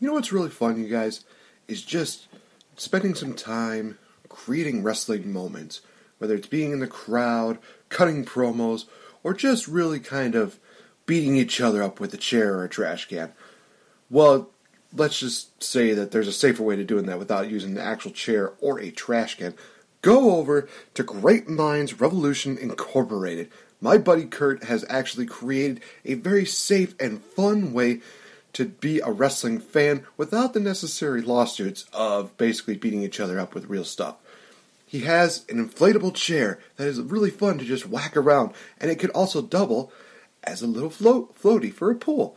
You 0.00 0.08
know 0.08 0.14
what's 0.14 0.32
really 0.32 0.50
fun, 0.50 0.82
you 0.82 0.88
guys? 0.88 1.24
Is 1.68 1.82
just 1.82 2.28
spending 2.76 3.14
some 3.14 3.34
time 3.34 3.98
creating 4.30 4.82
wrestling 4.82 5.30
moments. 5.30 5.82
Whether 6.18 6.36
it's 6.36 6.46
being 6.46 6.72
in 6.72 6.80
the 6.80 6.86
crowd, 6.86 7.58
cutting 7.90 8.24
promos, 8.24 8.86
or 9.22 9.34
just 9.34 9.68
really 9.68 10.00
kind 10.00 10.34
of 10.34 10.58
beating 11.06 11.36
each 11.36 11.60
other 11.60 11.82
up 11.82 12.00
with 12.00 12.12
a 12.12 12.18
chair 12.18 12.54
or 12.54 12.64
a 12.64 12.68
trash 12.68 13.08
can. 13.08 13.32
Well, 14.10 14.50
let's 14.92 15.18
just 15.18 15.62
say 15.62 15.94
that 15.94 16.10
there's 16.10 16.28
a 16.28 16.32
safer 16.32 16.62
way 16.62 16.76
to 16.76 16.84
doing 16.84 17.06
that 17.06 17.18
without 17.18 17.50
using 17.50 17.72
an 17.72 17.78
actual 17.78 18.10
chair 18.10 18.52
or 18.60 18.80
a 18.80 18.90
trash 18.90 19.36
can. 19.36 19.54
Go 20.02 20.36
over 20.36 20.68
to 20.94 21.02
Great 21.02 21.48
Minds 21.48 22.00
Revolution 22.00 22.58
Incorporated. 22.58 23.50
My 23.80 23.98
buddy 23.98 24.24
Kurt 24.24 24.64
has 24.64 24.84
actually 24.88 25.26
created 25.26 25.80
a 26.04 26.14
very 26.14 26.46
safe 26.46 26.94
and 27.00 27.22
fun 27.22 27.72
way 27.72 28.00
to 28.52 28.64
be 28.64 29.00
a 29.00 29.10
wrestling 29.10 29.58
fan 29.58 30.06
without 30.16 30.54
the 30.54 30.60
necessary 30.60 31.20
lawsuits 31.20 31.84
of 31.92 32.36
basically 32.38 32.76
beating 32.76 33.02
each 33.02 33.20
other 33.20 33.38
up 33.38 33.54
with 33.54 33.68
real 33.68 33.84
stuff. 33.84 34.16
He 34.86 35.00
has 35.00 35.44
an 35.50 35.62
inflatable 35.62 36.14
chair 36.14 36.58
that 36.76 36.86
is 36.86 37.00
really 37.00 37.30
fun 37.30 37.58
to 37.58 37.64
just 37.64 37.88
whack 37.88 38.16
around, 38.16 38.52
and 38.80 38.90
it 38.90 38.98
could 38.98 39.10
also 39.10 39.42
double 39.42 39.92
as 40.46 40.62
a 40.62 40.66
little 40.66 40.90
float 40.90 41.40
floaty 41.40 41.72
for 41.72 41.90
a 41.90 41.94
pool. 41.94 42.36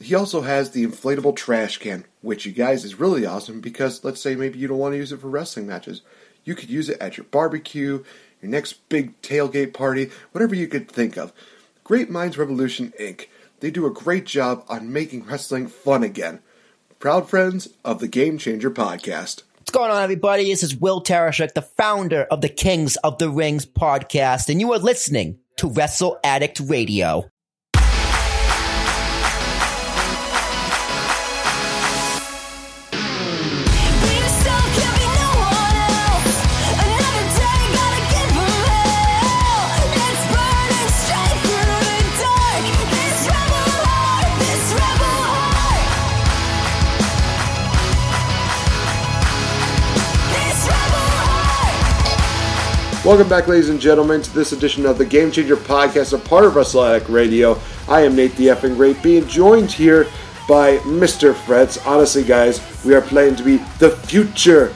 He 0.00 0.14
also 0.14 0.42
has 0.42 0.70
the 0.70 0.86
inflatable 0.86 1.34
trash 1.34 1.78
can, 1.78 2.04
which 2.20 2.46
you 2.46 2.52
guys 2.52 2.84
is 2.84 3.00
really 3.00 3.26
awesome 3.26 3.60
because 3.60 4.04
let's 4.04 4.20
say 4.20 4.36
maybe 4.36 4.58
you 4.58 4.68
don't 4.68 4.78
want 4.78 4.92
to 4.92 4.98
use 4.98 5.10
it 5.10 5.20
for 5.20 5.28
wrestling 5.28 5.66
matches. 5.66 6.02
You 6.44 6.54
could 6.54 6.70
use 6.70 6.88
it 6.88 7.00
at 7.00 7.16
your 7.16 7.24
barbecue, 7.24 8.04
your 8.40 8.50
next 8.50 8.88
big 8.88 9.20
tailgate 9.22 9.74
party, 9.74 10.10
whatever 10.32 10.54
you 10.54 10.68
could 10.68 10.88
think 10.88 11.16
of. 11.16 11.32
Great 11.82 12.10
Minds 12.10 12.38
Revolution 12.38 12.92
Inc. 13.00 13.26
They 13.60 13.70
do 13.70 13.86
a 13.86 13.90
great 13.90 14.24
job 14.24 14.64
on 14.68 14.92
making 14.92 15.24
wrestling 15.24 15.66
fun 15.66 16.04
again. 16.04 16.40
Proud 17.00 17.28
friends 17.28 17.68
of 17.84 17.98
the 17.98 18.08
Game 18.08 18.38
Changer 18.38 18.70
podcast. 18.70 19.42
What's 19.58 19.70
going 19.70 19.90
on, 19.90 20.02
everybody? 20.02 20.44
This 20.44 20.62
is 20.62 20.76
Will 20.76 21.02
Tarashuk, 21.02 21.54
the 21.54 21.62
founder 21.62 22.22
of 22.30 22.40
the 22.40 22.48
Kings 22.48 22.96
of 22.96 23.18
the 23.18 23.30
Rings 23.30 23.66
podcast, 23.66 24.48
and 24.48 24.60
you 24.60 24.72
are 24.72 24.78
listening 24.78 25.38
to 25.56 25.68
Wrestle 25.68 26.18
Addict 26.22 26.60
Radio. 26.60 27.28
Welcome 53.08 53.30
back, 53.30 53.48
ladies 53.48 53.70
and 53.70 53.80
gentlemen, 53.80 54.20
to 54.20 54.34
this 54.34 54.52
edition 54.52 54.84
of 54.84 54.98
the 54.98 55.06
Game 55.06 55.30
Changer 55.30 55.56
Podcast, 55.56 56.12
a 56.12 56.18
part 56.18 56.44
of 56.44 56.54
Wrestle 56.54 56.84
Addict 56.84 57.08
Radio. 57.08 57.58
I 57.88 58.02
am 58.02 58.14
Nate 58.14 58.36
the 58.36 58.48
Effing 58.48 58.76
Great, 58.76 59.02
being 59.02 59.26
joined 59.26 59.72
here 59.72 60.06
by 60.46 60.76
Mr. 60.80 61.32
Fretz. 61.32 61.78
Honestly, 61.86 62.22
guys, 62.22 62.60
we 62.84 62.94
are 62.94 63.00
planning 63.00 63.34
to 63.36 63.42
be 63.42 63.56
the 63.78 63.92
future 63.92 64.74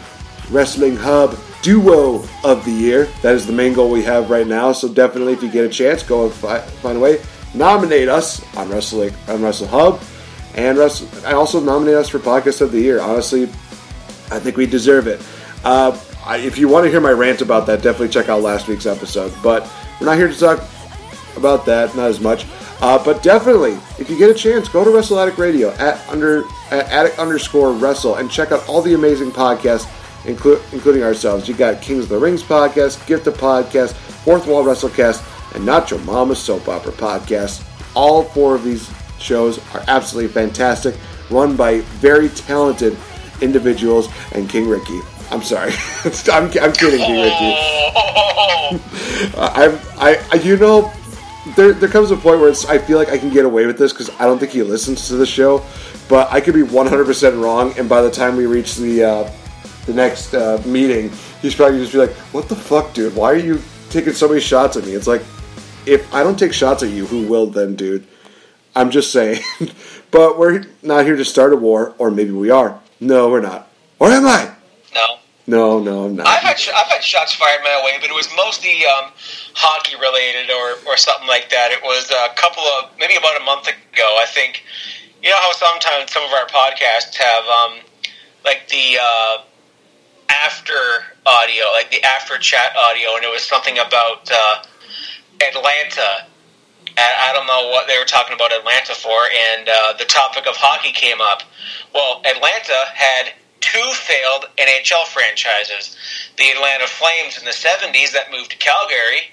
wrestling 0.50 0.96
hub 0.96 1.38
duo 1.60 2.24
of 2.42 2.64
the 2.64 2.70
year. 2.70 3.04
That 3.20 3.34
is 3.34 3.46
the 3.46 3.52
main 3.52 3.74
goal 3.74 3.90
we 3.90 4.02
have 4.04 4.30
right 4.30 4.46
now. 4.46 4.72
So 4.72 4.88
definitely, 4.88 5.34
if 5.34 5.42
you 5.42 5.50
get 5.50 5.66
a 5.66 5.68
chance, 5.68 6.02
go 6.02 6.24
and 6.24 6.32
fi- 6.32 6.62
find 6.62 6.96
a 6.96 7.00
way. 7.00 7.20
Nominate 7.52 8.08
us 8.08 8.42
on 8.56 8.70
Wrestling 8.70 9.12
on 9.28 9.42
Wrestle 9.42 9.66
Hub, 9.66 10.00
and 10.54 10.78
Wrestle, 10.78 11.06
and 11.26 11.34
also 11.36 11.60
nominate 11.60 11.96
us 11.96 12.08
for 12.08 12.18
Podcast 12.18 12.62
of 12.62 12.72
the 12.72 12.80
Year. 12.80 12.98
Honestly, 12.98 13.42
I 14.30 14.38
think 14.38 14.56
we 14.56 14.64
deserve 14.64 15.06
it. 15.06 15.20
Uh, 15.64 16.00
I, 16.24 16.38
if 16.38 16.58
you 16.58 16.68
want 16.68 16.84
to 16.84 16.90
hear 16.90 17.00
my 17.00 17.10
rant 17.10 17.40
about 17.40 17.66
that, 17.66 17.82
definitely 17.82 18.08
check 18.08 18.28
out 18.28 18.42
last 18.42 18.68
week's 18.68 18.86
episode. 18.86 19.32
But 19.42 19.70
we're 20.00 20.06
not 20.06 20.16
here 20.16 20.28
to 20.28 20.38
talk 20.38 20.62
about 21.36 21.66
that, 21.66 21.94
not 21.96 22.08
as 22.08 22.20
much. 22.20 22.46
Uh, 22.80 23.02
but 23.04 23.22
definitely, 23.22 23.72
if 23.98 24.10
you 24.10 24.18
get 24.18 24.28
a 24.28 24.34
chance, 24.34 24.68
go 24.68 24.84
to 24.84 24.90
Wrestle 24.90 25.18
Addict 25.20 25.38
Radio 25.38 25.70
at 25.74 26.06
under 26.08 26.44
at 26.70 26.86
addict 26.86 27.18
underscore 27.18 27.72
wrestle 27.72 28.16
and 28.16 28.30
check 28.30 28.50
out 28.50 28.68
all 28.68 28.82
the 28.82 28.94
amazing 28.94 29.30
podcasts, 29.30 29.86
inclu- 30.24 30.60
including 30.72 31.02
ourselves. 31.02 31.48
You 31.48 31.54
got 31.54 31.80
Kings 31.80 32.04
of 32.04 32.08
the 32.10 32.18
Rings 32.18 32.42
podcast, 32.42 33.06
Gift 33.06 33.26
of 33.28 33.34
podcast, 33.34 33.92
Fourth 33.92 34.46
Wall 34.46 34.64
Wrestlecast, 34.64 35.54
and 35.54 35.64
Not 35.64 35.90
Your 35.90 36.00
Mama's 36.00 36.40
Soap 36.40 36.68
Opera 36.68 36.92
podcast. 36.92 37.64
All 37.94 38.24
four 38.24 38.54
of 38.56 38.64
these 38.64 38.90
shows 39.18 39.58
are 39.74 39.84
absolutely 39.86 40.32
fantastic, 40.32 40.96
run 41.30 41.54
by 41.54 41.80
very 42.00 42.30
talented 42.30 42.96
individuals 43.40 44.08
and 44.32 44.48
King 44.48 44.68
Ricky. 44.68 45.00
I'm 45.32 45.42
sorry. 45.42 45.72
I'm, 46.30 46.44
I'm 46.44 46.72
kidding, 46.72 47.00
B. 47.00 47.22
Ricky. 47.22 47.52
I, 49.34 49.78
I, 49.96 50.26
I, 50.30 50.34
you 50.36 50.58
know, 50.58 50.92
there, 51.56 51.72
there 51.72 51.88
comes 51.88 52.10
a 52.10 52.16
point 52.16 52.40
where 52.40 52.50
it's, 52.50 52.66
I 52.66 52.76
feel 52.76 52.98
like 52.98 53.08
I 53.08 53.16
can 53.16 53.30
get 53.30 53.46
away 53.46 53.64
with 53.64 53.78
this 53.78 53.92
because 53.94 54.10
I 54.20 54.26
don't 54.26 54.38
think 54.38 54.52
he 54.52 54.62
listens 54.62 55.08
to 55.08 55.16
the 55.16 55.24
show, 55.24 55.64
but 56.08 56.30
I 56.30 56.40
could 56.42 56.52
be 56.52 56.60
100% 56.62 57.42
wrong, 57.42 57.72
and 57.78 57.88
by 57.88 58.02
the 58.02 58.10
time 58.10 58.36
we 58.36 58.44
reach 58.44 58.76
the 58.76 59.04
uh, 59.04 59.30
the 59.86 59.94
next 59.94 60.34
uh, 60.34 60.62
meeting, 60.66 61.10
he's 61.40 61.54
probably 61.54 61.78
just 61.78 61.92
be 61.92 61.98
like, 61.98 62.12
"What 62.32 62.48
the 62.48 62.54
fuck, 62.54 62.92
dude? 62.92 63.16
Why 63.16 63.32
are 63.32 63.36
you 63.36 63.60
taking 63.90 64.12
so 64.12 64.28
many 64.28 64.40
shots 64.40 64.76
at 64.76 64.84
me?" 64.84 64.92
It's 64.92 65.06
like, 65.06 65.22
if 65.86 66.12
I 66.14 66.22
don't 66.22 66.38
take 66.38 66.52
shots 66.52 66.82
at 66.82 66.90
you, 66.90 67.06
who 67.06 67.26
will 67.26 67.46
then, 67.46 67.74
dude? 67.74 68.06
I'm 68.76 68.90
just 68.90 69.10
saying. 69.10 69.42
but 70.10 70.38
we're 70.38 70.64
not 70.82 71.04
here 71.06 71.16
to 71.16 71.24
start 71.24 71.52
a 71.52 71.56
war, 71.56 71.94
or 71.98 72.10
maybe 72.10 72.30
we 72.30 72.50
are. 72.50 72.78
No, 73.00 73.30
we're 73.30 73.40
not. 73.40 73.68
Or 73.98 74.08
am 74.08 74.26
I? 74.26 74.51
No. 75.46 75.80
No, 75.80 76.04
I'm 76.04 76.16
not. 76.16 76.26
I've 76.26 76.42
had 76.42 76.56
I've 76.74 76.86
had 76.86 77.02
shots 77.02 77.34
fired 77.34 77.60
my 77.62 77.82
way, 77.84 77.98
but 78.00 78.10
it 78.10 78.14
was 78.14 78.28
mostly 78.36 78.86
um, 78.86 79.10
hockey 79.54 79.96
related 79.96 80.50
or, 80.50 80.78
or 80.86 80.96
something 80.96 81.26
like 81.26 81.50
that. 81.50 81.72
It 81.72 81.82
was 81.82 82.10
a 82.10 82.34
couple 82.34 82.62
of 82.62 82.90
maybe 82.98 83.16
about 83.16 83.40
a 83.40 83.44
month 83.44 83.66
ago. 83.66 84.16
I 84.20 84.26
think 84.26 84.62
you 85.22 85.30
know 85.30 85.36
how 85.36 85.52
sometimes 85.52 86.12
some 86.12 86.22
of 86.22 86.32
our 86.32 86.46
podcasts 86.46 87.14
have 87.16 87.44
um, 87.46 87.78
like 88.44 88.68
the 88.68 88.98
uh, 89.02 89.42
after 90.30 90.74
audio, 91.26 91.64
like 91.72 91.90
the 91.90 92.02
after 92.04 92.38
chat 92.38 92.74
audio, 92.76 93.16
and 93.16 93.24
it 93.24 93.30
was 93.30 93.42
something 93.42 93.78
about 93.78 94.30
uh, 94.30 94.62
Atlanta. 95.42 96.26
And 96.92 96.98
I 96.98 97.32
don't 97.32 97.46
know 97.46 97.70
what 97.70 97.86
they 97.86 97.98
were 97.98 98.04
talking 98.04 98.34
about 98.34 98.52
Atlanta 98.52 98.94
for, 98.94 99.16
and 99.56 99.68
uh, 99.68 99.92
the 99.98 100.04
topic 100.04 100.46
of 100.46 100.56
hockey 100.56 100.92
came 100.92 101.20
up. 101.20 101.42
Well, 101.94 102.20
Atlanta 102.26 102.84
had 102.92 103.32
two 103.62 103.90
failed 103.94 104.46
NHL 104.58 105.06
franchises 105.06 105.96
the 106.36 106.50
Atlanta 106.50 106.86
Flames 106.86 107.38
in 107.38 107.44
the 107.44 107.50
70s 107.50 108.12
that 108.12 108.30
moved 108.30 108.50
to 108.50 108.58
Calgary, 108.58 109.32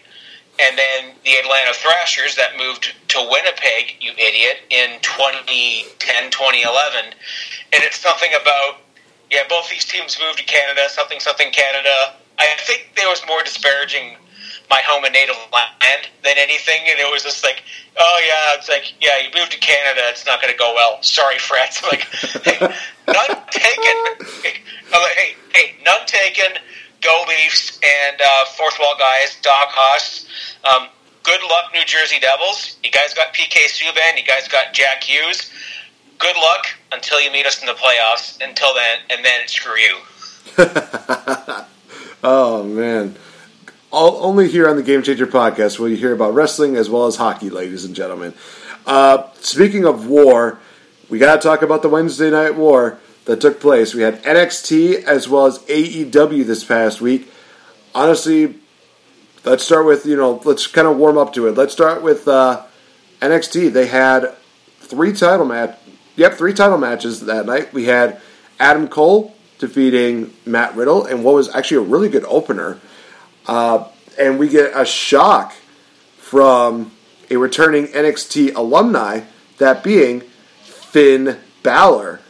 and 0.59 0.77
then 0.77 1.15
the 1.23 1.33
Atlanta 1.33 1.73
Thrashers 1.73 2.35
that 2.35 2.57
moved 2.57 2.93
to 3.09 3.27
Winnipeg, 3.29 3.95
you 3.99 4.11
idiot, 4.11 4.57
in 4.69 4.99
2010 5.01 6.31
2011. 6.31 7.05
And 7.73 7.83
it's 7.83 7.97
something 7.97 8.29
about, 8.39 8.81
yeah, 9.31 9.43
both 9.49 9.69
these 9.69 9.85
teams 9.85 10.19
moved 10.19 10.39
to 10.39 10.45
Canada, 10.45 10.87
something, 10.89 11.19
something 11.19 11.51
Canada. 11.51 12.15
I 12.37 12.47
think 12.59 12.91
there 12.95 13.09
was 13.09 13.21
more 13.27 13.43
disparaging 13.43 14.17
my 14.69 14.81
home 14.85 15.03
and 15.03 15.13
native 15.13 15.35
land 15.51 16.09
than 16.23 16.35
anything, 16.37 16.81
and 16.87 16.99
it 16.99 17.09
was 17.11 17.23
just 17.23 17.43
like, 17.43 17.63
oh 17.97 18.21
yeah, 18.25 18.57
it's 18.57 18.69
like, 18.69 18.93
yeah, 19.01 19.17
you 19.17 19.29
moved 19.35 19.51
to 19.51 19.59
Canada, 19.59 20.01
it's 20.05 20.25
not 20.25 20.41
going 20.41 20.53
to 20.53 20.57
go 20.57 20.73
well. 20.75 21.01
Sorry, 21.01 21.39
Fred. 21.39 21.69
Like, 21.89 22.05
none 23.07 23.43
taken. 23.49 24.08
Taken. 26.29 26.61
Go 27.01 27.25
Leafs 27.27 27.79
and 27.81 28.21
uh, 28.21 28.45
fourth 28.57 28.77
wall 28.79 28.95
guys, 28.99 29.37
Doc 29.41 29.69
Haas. 29.69 30.25
Um, 30.65 30.89
good 31.23 31.41
luck, 31.43 31.71
New 31.73 31.85
Jersey 31.85 32.19
Devils. 32.19 32.77
You 32.83 32.91
guys 32.91 33.13
got 33.13 33.33
PK 33.33 33.67
Subban. 33.67 34.17
You 34.17 34.25
guys 34.25 34.47
got 34.47 34.73
Jack 34.73 35.03
Hughes. 35.03 35.49
Good 36.17 36.35
luck 36.35 36.65
until 36.91 37.21
you 37.21 37.31
meet 37.31 37.45
us 37.45 37.61
in 37.61 37.67
the 37.67 37.73
playoffs. 37.73 38.41
Until 38.45 38.73
then, 38.73 38.99
and 39.09 39.23
then 39.23 39.47
screw 39.47 39.77
you. 39.77 39.97
oh 42.23 42.63
man. 42.63 43.15
All, 43.91 44.23
only 44.23 44.49
here 44.49 44.69
on 44.69 44.75
the 44.75 44.83
Game 44.83 45.01
Changer 45.01 45.25
podcast 45.25 45.79
will 45.79 45.89
you 45.89 45.95
hear 45.95 46.13
about 46.13 46.35
wrestling 46.35 46.75
as 46.75 46.89
well 46.89 47.07
as 47.07 47.15
hockey, 47.15 47.49
ladies 47.49 47.85
and 47.85 47.95
gentlemen. 47.95 48.33
Uh, 48.85 49.23
speaking 49.39 49.85
of 49.85 50.05
war, 50.05 50.59
we 51.09 51.17
got 51.17 51.41
to 51.41 51.47
talk 51.47 51.63
about 51.63 51.81
the 51.81 51.89
Wednesday 51.89 52.29
Night 52.29 52.55
War 52.55 52.99
that 53.29 53.39
took 53.39 53.59
place. 53.61 53.93
We 53.93 54.01
had 54.01 54.23
NXT 54.23 55.03
as 55.03 55.29
well 55.29 55.45
as 55.45 55.59
AEW 55.59 56.47
this 56.47 56.63
past 56.63 56.99
week. 56.99 57.31
Honestly, 57.93 58.55
let's 59.45 59.63
start 59.63 59.85
with 59.85 60.03
you 60.07 60.15
know 60.15 60.41
let's 60.45 60.65
kind 60.65 60.87
of 60.87 60.97
warm 60.97 61.15
up 61.15 61.31
to 61.33 61.45
it. 61.45 61.51
Let's 61.51 61.71
start 61.71 62.01
with 62.01 62.27
uh, 62.27 62.65
NXT. 63.21 63.71
They 63.71 63.85
had 63.85 64.35
three 64.79 65.13
title 65.13 65.45
match. 65.45 65.77
Yep, 66.15 66.39
three 66.39 66.55
title 66.55 66.79
matches 66.79 67.23
that 67.27 67.45
night. 67.45 67.71
We 67.71 67.85
had 67.85 68.19
Adam 68.59 68.87
Cole 68.87 69.35
defeating 69.59 70.33
Matt 70.47 70.75
Riddle, 70.75 71.05
and 71.05 71.23
what 71.23 71.35
was 71.35 71.53
actually 71.53 71.85
a 71.85 71.87
really 71.87 72.09
good 72.09 72.25
opener. 72.25 72.79
Uh, 73.45 73.87
and 74.17 74.39
we 74.39 74.49
get 74.49 74.71
a 74.75 74.85
shock 74.85 75.53
from 76.17 76.91
a 77.29 77.37
returning 77.37 77.85
NXT 77.85 78.55
alumni, 78.55 79.21
that 79.59 79.83
being 79.83 80.21
Finn 80.63 81.37
Balor. 81.61 82.21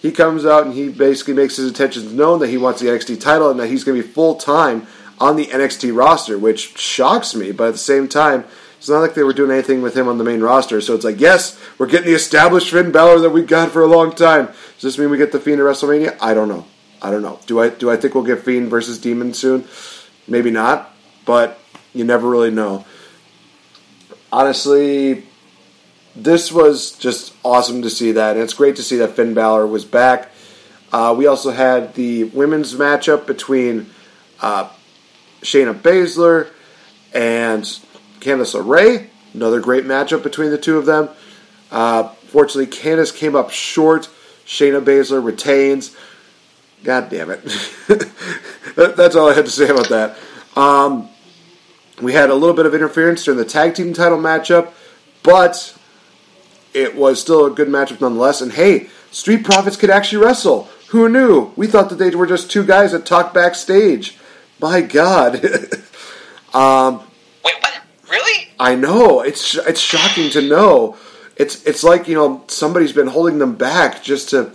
He 0.00 0.12
comes 0.12 0.46
out 0.46 0.66
and 0.66 0.74
he 0.74 0.88
basically 0.88 1.34
makes 1.34 1.56
his 1.56 1.68
intentions 1.68 2.12
known 2.12 2.38
that 2.40 2.48
he 2.48 2.56
wants 2.56 2.80
the 2.80 2.86
NXT 2.86 3.20
title 3.20 3.50
and 3.50 3.58
that 3.58 3.66
he's 3.66 3.84
going 3.84 4.00
to 4.00 4.06
be 4.06 4.12
full 4.12 4.36
time 4.36 4.86
on 5.18 5.36
the 5.36 5.46
NXT 5.46 5.96
roster, 5.96 6.38
which 6.38 6.78
shocks 6.78 7.34
me. 7.34 7.50
But 7.50 7.68
at 7.68 7.72
the 7.72 7.78
same 7.78 8.08
time, 8.08 8.44
it's 8.78 8.88
not 8.88 9.00
like 9.00 9.14
they 9.14 9.24
were 9.24 9.32
doing 9.32 9.50
anything 9.50 9.82
with 9.82 9.96
him 9.96 10.06
on 10.06 10.18
the 10.18 10.24
main 10.24 10.40
roster. 10.40 10.80
So 10.80 10.94
it's 10.94 11.04
like, 11.04 11.20
yes, 11.20 11.58
we're 11.78 11.88
getting 11.88 12.06
the 12.06 12.14
established 12.14 12.70
Finn 12.70 12.92
Balor 12.92 13.18
that 13.20 13.30
we've 13.30 13.46
got 13.46 13.72
for 13.72 13.82
a 13.82 13.88
long 13.88 14.14
time. 14.14 14.46
Does 14.46 14.82
this 14.82 14.98
mean 14.98 15.10
we 15.10 15.18
get 15.18 15.32
the 15.32 15.40
Fiend 15.40 15.60
at 15.60 15.66
WrestleMania? 15.66 16.16
I 16.20 16.32
don't 16.32 16.48
know. 16.48 16.64
I 17.02 17.10
don't 17.10 17.22
know. 17.22 17.40
Do 17.46 17.60
I 17.60 17.68
do 17.70 17.90
I 17.90 17.96
think 17.96 18.14
we'll 18.14 18.24
get 18.24 18.40
Fiend 18.40 18.70
versus 18.70 18.98
Demon 18.98 19.34
soon? 19.34 19.66
Maybe 20.26 20.50
not, 20.50 20.94
but 21.24 21.58
you 21.94 22.04
never 22.04 22.28
really 22.28 22.50
know. 22.50 22.84
Honestly, 24.32 25.27
this 26.24 26.50
was 26.50 26.92
just 26.92 27.32
awesome 27.44 27.82
to 27.82 27.90
see 27.90 28.12
that. 28.12 28.36
And 28.36 28.42
it's 28.42 28.54
great 28.54 28.76
to 28.76 28.82
see 28.82 28.96
that 28.96 29.14
Finn 29.14 29.34
Balor 29.34 29.66
was 29.66 29.84
back. 29.84 30.30
Uh, 30.92 31.14
we 31.16 31.26
also 31.26 31.50
had 31.50 31.94
the 31.94 32.24
women's 32.24 32.74
matchup 32.74 33.26
between 33.26 33.90
uh, 34.40 34.68
Shayna 35.42 35.78
Baszler 35.78 36.50
and 37.14 37.62
Candice 38.20 38.54
LeRae. 38.54 39.08
Another 39.34 39.60
great 39.60 39.84
matchup 39.84 40.22
between 40.22 40.50
the 40.50 40.58
two 40.58 40.78
of 40.78 40.86
them. 40.86 41.08
Uh, 41.70 42.08
fortunately, 42.28 42.66
Candice 42.66 43.14
came 43.14 43.36
up 43.36 43.50
short. 43.50 44.08
Shayna 44.46 44.82
Baszler 44.82 45.24
retains. 45.24 45.94
God 46.82 47.10
damn 47.10 47.30
it. 47.30 47.42
That's 48.76 49.14
all 49.14 49.28
I 49.28 49.34
had 49.34 49.44
to 49.44 49.50
say 49.50 49.68
about 49.68 49.88
that. 49.90 50.16
Um, 50.56 51.08
we 52.00 52.12
had 52.12 52.30
a 52.30 52.34
little 52.34 52.56
bit 52.56 52.66
of 52.66 52.74
interference 52.74 53.24
during 53.24 53.38
the 53.38 53.44
tag 53.44 53.74
team 53.74 53.92
title 53.92 54.18
matchup, 54.18 54.72
but 55.22 55.77
it 56.74 56.96
was 56.96 57.20
still 57.20 57.46
a 57.46 57.50
good 57.50 57.68
matchup 57.68 58.00
nonetheless. 58.00 58.40
And 58.40 58.52
hey, 58.52 58.88
Street 59.10 59.44
Profits 59.44 59.76
could 59.76 59.90
actually 59.90 60.24
wrestle. 60.24 60.68
Who 60.88 61.08
knew? 61.08 61.52
We 61.56 61.66
thought 61.66 61.90
that 61.90 61.96
they 61.96 62.10
were 62.10 62.26
just 62.26 62.50
two 62.50 62.64
guys 62.64 62.92
that 62.92 63.04
talked 63.04 63.34
backstage. 63.34 64.16
My 64.60 64.80
God. 64.80 65.36
um, 66.54 67.02
Wait, 67.44 67.54
what? 67.60 67.82
Really? 68.10 68.48
I 68.58 68.74
know. 68.74 69.20
It's 69.20 69.54
it's 69.54 69.80
shocking 69.80 70.30
to 70.30 70.42
know. 70.42 70.96
It's 71.36 71.62
it's 71.64 71.84
like 71.84 72.08
you 72.08 72.14
know 72.14 72.44
somebody's 72.48 72.92
been 72.92 73.06
holding 73.06 73.38
them 73.38 73.54
back 73.54 74.02
just 74.02 74.30
to 74.30 74.52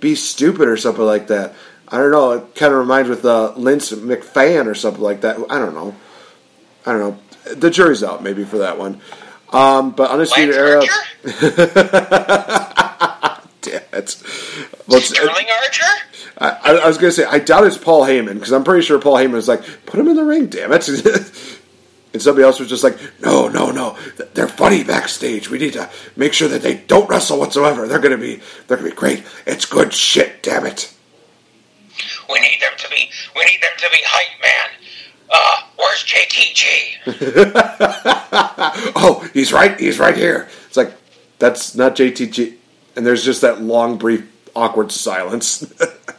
be 0.00 0.14
stupid 0.14 0.68
or 0.68 0.76
something 0.76 1.04
like 1.04 1.28
that. 1.28 1.54
I 1.88 1.98
don't 1.98 2.12
know. 2.12 2.32
It 2.32 2.54
kind 2.54 2.72
of 2.72 2.78
reminds 2.78 3.08
with 3.08 3.24
uh, 3.24 3.54
Lince 3.56 3.92
McFan 3.94 4.66
or 4.66 4.74
something 4.74 5.02
like 5.02 5.22
that. 5.22 5.38
I 5.50 5.58
don't 5.58 5.74
know. 5.74 5.96
I 6.86 6.92
don't 6.92 7.00
know. 7.00 7.54
The 7.54 7.70
jury's 7.70 8.04
out 8.04 8.22
maybe 8.22 8.44
for 8.44 8.58
that 8.58 8.78
one. 8.78 9.00
Um, 9.52 9.90
but 9.90 10.10
Undisputed 10.10 10.54
Era. 10.54 10.82
Damn 13.62 13.82
it. 13.92 14.22
Well, 14.86 15.00
Sterling 15.00 15.46
Archer? 15.64 15.84
I, 16.38 16.48
I, 16.48 16.74
I 16.76 16.88
was 16.88 16.98
going 16.98 17.10
to 17.10 17.12
say, 17.12 17.24
I 17.24 17.38
doubt 17.38 17.66
it's 17.66 17.76
Paul 17.76 18.04
Heyman 18.04 18.34
because 18.34 18.52
I'm 18.52 18.64
pretty 18.64 18.84
sure 18.84 18.98
Paul 18.98 19.16
Heyman 19.16 19.32
was 19.32 19.48
like, 19.48 19.62
put 19.86 20.00
him 20.00 20.08
in 20.08 20.16
the 20.16 20.24
ring, 20.24 20.46
damn 20.46 20.72
it. 20.72 20.88
and 22.12 22.22
somebody 22.22 22.44
else 22.44 22.58
was 22.58 22.68
just 22.68 22.84
like, 22.84 22.98
no, 23.20 23.48
no, 23.48 23.70
no. 23.70 23.96
They're 24.34 24.48
funny 24.48 24.84
backstage. 24.84 25.50
We 25.50 25.58
need 25.58 25.74
to 25.74 25.90
make 26.16 26.32
sure 26.32 26.48
that 26.48 26.62
they 26.62 26.76
don't 26.76 27.08
wrestle 27.08 27.38
whatsoever. 27.38 27.86
They're 27.86 27.98
going 27.98 28.18
to 28.18 28.18
be, 28.18 28.40
they're 28.66 28.78
to 28.78 28.84
be 28.84 28.90
great. 28.90 29.24
It's 29.46 29.66
good 29.66 29.92
shit, 29.92 30.42
damn 30.42 30.66
it. 30.66 30.92
We 32.32 32.40
need 32.40 32.60
them 32.60 32.72
to 32.78 32.88
be, 32.88 33.10
we 33.36 33.44
need 33.44 33.60
them 33.60 33.72
to 33.76 33.88
be 33.90 33.98
hype, 34.06 34.40
man. 34.40 34.89
Uh, 35.30 35.56
where's 35.76 36.04
JTG? 36.04 36.96
oh, 38.96 39.28
he's 39.32 39.52
right. 39.52 39.78
He's 39.78 39.98
right 39.98 40.16
here. 40.16 40.48
It's 40.66 40.76
like 40.76 40.92
that's 41.38 41.74
not 41.74 41.96
JTG, 41.96 42.54
and 42.96 43.06
there's 43.06 43.24
just 43.24 43.42
that 43.42 43.62
long, 43.62 43.96
brief, 43.96 44.28
awkward 44.56 44.90
silence. 44.90 45.72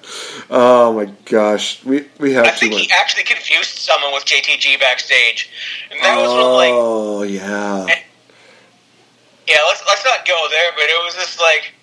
oh 0.50 0.94
my 0.94 1.12
gosh, 1.26 1.84
we 1.84 2.08
we 2.20 2.34
have. 2.34 2.46
I 2.46 2.52
think 2.52 2.74
much. 2.74 2.84
he 2.84 2.92
actually 2.92 3.24
confused 3.24 3.78
someone 3.78 4.14
with 4.14 4.26
JTG 4.26 4.80
backstage, 4.80 5.50
and 5.92 6.02
that 6.02 6.18
was 6.18 6.32
when 6.32 6.54
like, 6.54 6.72
oh 6.74 7.24
yeah, 7.24 7.86
yeah. 9.48 9.58
Let's 9.68 9.84
let's 9.88 10.06
not 10.06 10.26
go 10.26 10.48
there, 10.50 10.72
but 10.76 10.84
it 10.84 11.04
was 11.04 11.16
just 11.16 11.40
like. 11.40 11.74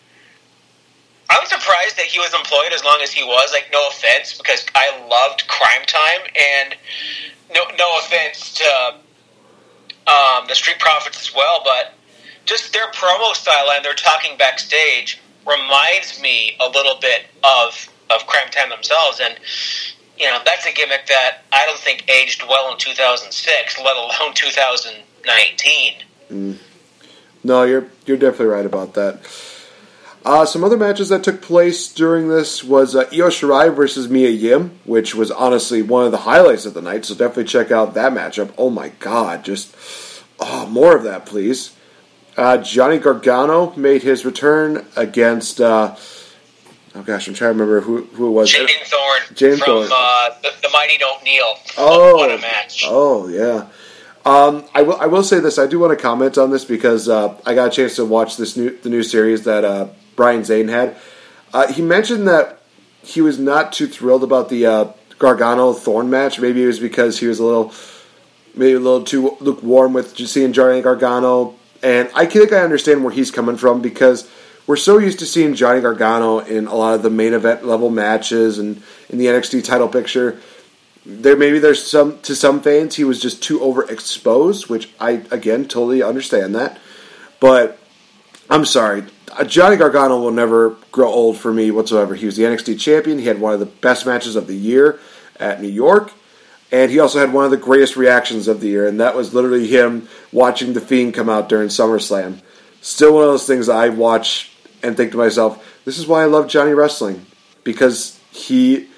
I'm 1.30 1.46
surprised 1.46 1.96
that 1.96 2.06
he 2.06 2.18
was 2.18 2.32
employed 2.34 2.72
as 2.72 2.82
long 2.84 2.98
as 3.02 3.12
he 3.12 3.22
was. 3.22 3.52
Like, 3.52 3.68
no 3.72 3.88
offense, 3.88 4.36
because 4.36 4.64
I 4.74 5.06
loved 5.08 5.46
Crime 5.48 5.84
Time, 5.86 6.20
and 6.34 6.76
no, 7.54 7.62
no 7.76 7.98
offense 7.98 8.54
to 8.54 8.94
um, 10.08 10.46
the 10.48 10.54
Street 10.54 10.78
Profits 10.78 11.20
as 11.20 11.34
well, 11.34 11.60
but 11.64 11.94
just 12.46 12.72
their 12.72 12.90
promo 12.92 13.34
style 13.34 13.70
and 13.70 13.84
their 13.84 13.94
talking 13.94 14.36
backstage 14.38 15.20
reminds 15.46 16.20
me 16.20 16.56
a 16.60 16.68
little 16.68 16.98
bit 17.00 17.26
of 17.44 17.88
of 18.10 18.26
Crime 18.26 18.48
Time 18.50 18.70
themselves. 18.70 19.20
And 19.20 19.38
you 20.18 20.26
know, 20.26 20.40
that's 20.44 20.66
a 20.66 20.72
gimmick 20.72 21.06
that 21.06 21.42
I 21.52 21.66
don't 21.66 21.78
think 21.78 22.10
aged 22.10 22.42
well 22.48 22.72
in 22.72 22.78
2006, 22.78 23.78
let 23.78 23.96
alone 23.96 24.34
2019. 24.34 25.94
Mm. 26.30 26.56
No, 27.44 27.62
you're 27.64 27.86
you're 28.06 28.16
definitely 28.16 28.46
right 28.46 28.66
about 28.66 28.94
that. 28.94 29.20
Uh, 30.28 30.44
some 30.44 30.62
other 30.62 30.76
matches 30.76 31.08
that 31.08 31.24
took 31.24 31.40
place 31.40 31.90
during 31.90 32.28
this 32.28 32.62
was 32.62 32.94
uh, 32.94 33.08
Io 33.10 33.28
Shirai 33.28 33.74
versus 33.74 34.10
Mia 34.10 34.28
Yim, 34.28 34.78
which 34.84 35.14
was 35.14 35.30
honestly 35.30 35.80
one 35.80 36.04
of 36.04 36.12
the 36.12 36.18
highlights 36.18 36.66
of 36.66 36.74
the 36.74 36.82
night. 36.82 37.06
So 37.06 37.14
definitely 37.14 37.44
check 37.44 37.70
out 37.70 37.94
that 37.94 38.12
matchup. 38.12 38.52
Oh 38.58 38.68
my 38.68 38.90
god, 39.00 39.42
just 39.42 39.74
oh 40.38 40.66
more 40.66 40.94
of 40.94 41.04
that, 41.04 41.24
please. 41.24 41.74
Uh, 42.36 42.58
Johnny 42.58 42.98
Gargano 42.98 43.74
made 43.74 44.02
his 44.02 44.26
return 44.26 44.84
against. 44.96 45.62
Uh, 45.62 45.96
oh 46.94 47.02
gosh, 47.04 47.26
I'm 47.26 47.32
trying 47.32 47.54
to 47.54 47.58
remember 47.58 47.80
who 47.80 48.02
who 48.12 48.26
it 48.26 48.32
was. 48.32 48.50
Shane 48.50 48.68
Thorne 48.84 49.22
James 49.34 49.60
from 49.60 49.86
Thorne. 49.86 49.88
Uh, 49.90 50.28
the, 50.42 50.50
the 50.60 50.68
Mighty 50.74 50.98
Don't 50.98 51.24
Kneel. 51.24 51.54
Oh, 51.78 52.16
what 52.16 52.30
a 52.30 52.36
match! 52.36 52.84
Oh 52.84 53.28
yeah. 53.28 53.68
Um, 54.26 54.66
I 54.74 54.82
will. 54.82 55.00
I 55.00 55.06
will 55.06 55.22
say 55.22 55.40
this. 55.40 55.58
I 55.58 55.66
do 55.66 55.78
want 55.78 55.98
to 55.98 56.02
comment 56.02 56.36
on 56.36 56.50
this 56.50 56.66
because 56.66 57.08
uh, 57.08 57.34
I 57.46 57.54
got 57.54 57.68
a 57.68 57.70
chance 57.70 57.96
to 57.96 58.04
watch 58.04 58.36
this 58.36 58.58
new 58.58 58.76
the 58.76 58.90
new 58.90 59.02
series 59.02 59.44
that 59.44 59.64
uh, 59.64 59.88
Brian 60.18 60.44
Zane 60.44 60.68
had. 60.68 60.96
Uh, 61.54 61.72
he 61.72 61.80
mentioned 61.80 62.26
that 62.28 62.58
he 63.02 63.22
was 63.22 63.38
not 63.38 63.72
too 63.72 63.86
thrilled 63.86 64.24
about 64.24 64.48
the 64.48 64.66
uh, 64.66 64.92
Gargano 65.18 65.72
Thorne 65.72 66.10
match. 66.10 66.40
Maybe 66.40 66.62
it 66.62 66.66
was 66.66 66.80
because 66.80 67.20
he 67.20 67.26
was 67.26 67.38
a 67.38 67.44
little, 67.44 67.72
maybe 68.54 68.74
a 68.74 68.80
little 68.80 69.04
too 69.04 69.36
lukewarm 69.40 69.92
with 69.92 70.18
seeing 70.28 70.52
Johnny 70.52 70.82
Gargano. 70.82 71.54
And 71.82 72.10
I 72.14 72.26
think 72.26 72.52
I 72.52 72.58
understand 72.58 73.04
where 73.04 73.14
he's 73.14 73.30
coming 73.30 73.56
from 73.56 73.80
because 73.80 74.28
we're 74.66 74.76
so 74.76 74.98
used 74.98 75.20
to 75.20 75.26
seeing 75.26 75.54
Johnny 75.54 75.80
Gargano 75.80 76.40
in 76.40 76.66
a 76.66 76.74
lot 76.74 76.94
of 76.94 77.02
the 77.02 77.10
main 77.10 77.32
event 77.32 77.64
level 77.64 77.88
matches 77.88 78.58
and 78.58 78.82
in 79.08 79.18
the 79.18 79.26
NXT 79.26 79.64
title 79.64 79.88
picture 79.88 80.40
there 81.08 81.36
maybe 81.36 81.58
there's 81.58 81.84
some 81.84 82.20
to 82.20 82.36
some 82.36 82.60
fans 82.60 82.96
he 82.96 83.04
was 83.04 83.20
just 83.20 83.42
too 83.42 83.58
overexposed, 83.60 84.68
which 84.68 84.90
I 85.00 85.22
again 85.30 85.66
totally 85.66 86.02
understand 86.02 86.54
that. 86.54 86.78
But 87.40 87.78
I'm 88.50 88.64
sorry, 88.64 89.04
uh, 89.32 89.44
Johnny 89.44 89.76
Gargano 89.76 90.18
will 90.20 90.30
never 90.30 90.76
grow 90.90 91.08
old 91.08 91.36
for 91.36 91.52
me 91.52 91.70
whatsoever. 91.70 92.14
He 92.14 92.24
was 92.24 92.36
the 92.36 92.44
NXT 92.44 92.80
champion. 92.80 93.18
He 93.18 93.26
had 93.26 93.40
one 93.40 93.52
of 93.52 93.60
the 93.60 93.66
best 93.66 94.06
matches 94.06 94.36
of 94.36 94.46
the 94.46 94.56
year 94.56 94.98
at 95.38 95.60
New 95.60 95.68
York, 95.68 96.12
and 96.72 96.90
he 96.90 96.98
also 96.98 97.18
had 97.18 97.32
one 97.32 97.44
of 97.44 97.50
the 97.50 97.58
greatest 97.58 97.96
reactions 97.96 98.48
of 98.48 98.60
the 98.60 98.68
year, 98.68 98.88
and 98.88 99.00
that 99.00 99.14
was 99.14 99.34
literally 99.34 99.66
him 99.66 100.08
watching 100.32 100.72
the 100.72 100.80
Fiend 100.80 101.12
come 101.12 101.28
out 101.28 101.48
during 101.48 101.68
SummerSlam. 101.68 102.40
Still 102.80 103.14
one 103.14 103.24
of 103.24 103.30
those 103.30 103.46
things 103.46 103.68
I 103.68 103.90
watch 103.90 104.52
and 104.82 104.96
think 104.96 105.12
to 105.12 105.18
myself, 105.18 105.82
this 105.84 105.98
is 105.98 106.06
why 106.06 106.22
I 106.22 106.26
love 106.26 106.48
Johnny 106.48 106.72
Wrestling 106.72 107.26
because 107.64 108.18
he 108.30 108.88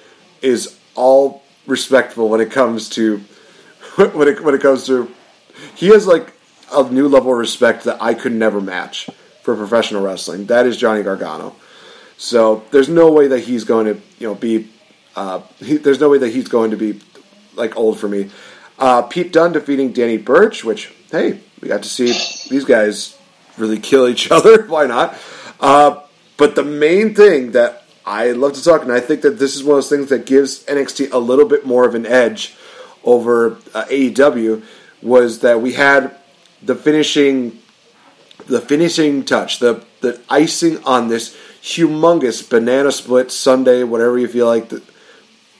is 0.41 0.79
all 0.95 1.43
respectful 1.67 2.29
when 2.29 2.39
it 2.39 2.51
comes 2.51 2.89
to 2.89 3.17
when 3.95 4.27
it 4.27 4.43
when 4.43 4.55
it 4.55 4.61
comes 4.61 4.85
to 4.85 5.11
he 5.75 5.87
has 5.87 6.07
like 6.07 6.33
a 6.73 6.83
new 6.89 7.07
level 7.07 7.31
of 7.31 7.37
respect 7.37 7.83
that 7.83 8.01
I 8.01 8.13
could 8.13 8.31
never 8.31 8.61
match 8.61 9.09
for 9.43 9.55
professional 9.55 10.03
wrestling. 10.03 10.45
That 10.45 10.65
is 10.65 10.77
Johnny 10.77 11.03
Gargano. 11.03 11.55
So 12.17 12.63
there's 12.71 12.89
no 12.89 13.11
way 13.11 13.27
that 13.27 13.39
he's 13.39 13.63
going 13.63 13.85
to 13.85 14.01
you 14.19 14.27
know 14.27 14.35
be 14.35 14.69
uh, 15.15 15.41
he, 15.59 15.77
there's 15.77 15.99
no 15.99 16.09
way 16.09 16.17
that 16.19 16.29
he's 16.29 16.47
going 16.47 16.71
to 16.71 16.77
be 16.77 16.99
like 17.55 17.75
old 17.75 17.99
for 17.99 18.07
me. 18.07 18.29
Uh, 18.77 19.03
Pete 19.03 19.33
Dunne 19.33 19.51
defeating 19.51 19.91
Danny 19.91 20.17
Burch, 20.17 20.63
which 20.63 20.93
hey 21.11 21.39
we 21.61 21.67
got 21.67 21.83
to 21.83 21.89
see 21.89 22.07
these 22.49 22.65
guys 22.65 23.17
really 23.57 23.79
kill 23.79 24.07
each 24.07 24.31
other. 24.31 24.65
Why 24.65 24.85
not? 24.85 25.17
Uh, 25.59 26.01
but 26.37 26.55
the 26.55 26.63
main 26.63 27.13
thing 27.13 27.51
that 27.51 27.83
I 28.05 28.31
love 28.31 28.53
to 28.53 28.63
talk, 28.63 28.81
and 28.81 28.91
I 28.91 28.99
think 28.99 29.21
that 29.21 29.37
this 29.37 29.55
is 29.55 29.63
one 29.63 29.77
of 29.77 29.83
those 29.83 29.89
things 29.89 30.09
that 30.09 30.25
gives 30.25 30.65
NXT 30.65 31.11
a 31.11 31.17
little 31.19 31.45
bit 31.47 31.65
more 31.65 31.85
of 31.85 31.93
an 31.93 32.05
edge 32.05 32.55
over 33.03 33.57
uh, 33.73 33.85
AEW 33.85 34.63
was 35.01 35.39
that 35.39 35.61
we 35.61 35.73
had 35.73 36.15
the 36.61 36.75
finishing, 36.75 37.59
the 38.47 38.61
finishing 38.61 39.23
touch, 39.23 39.59
the 39.59 39.83
the 40.01 40.21
icing 40.29 40.83
on 40.83 41.07
this 41.07 41.35
humongous 41.61 42.47
banana 42.47 42.91
split 42.91 43.31
Sunday, 43.31 43.83
whatever 43.83 44.17
you 44.17 44.27
feel 44.27 44.47
like 44.47 44.69
the, 44.69 44.81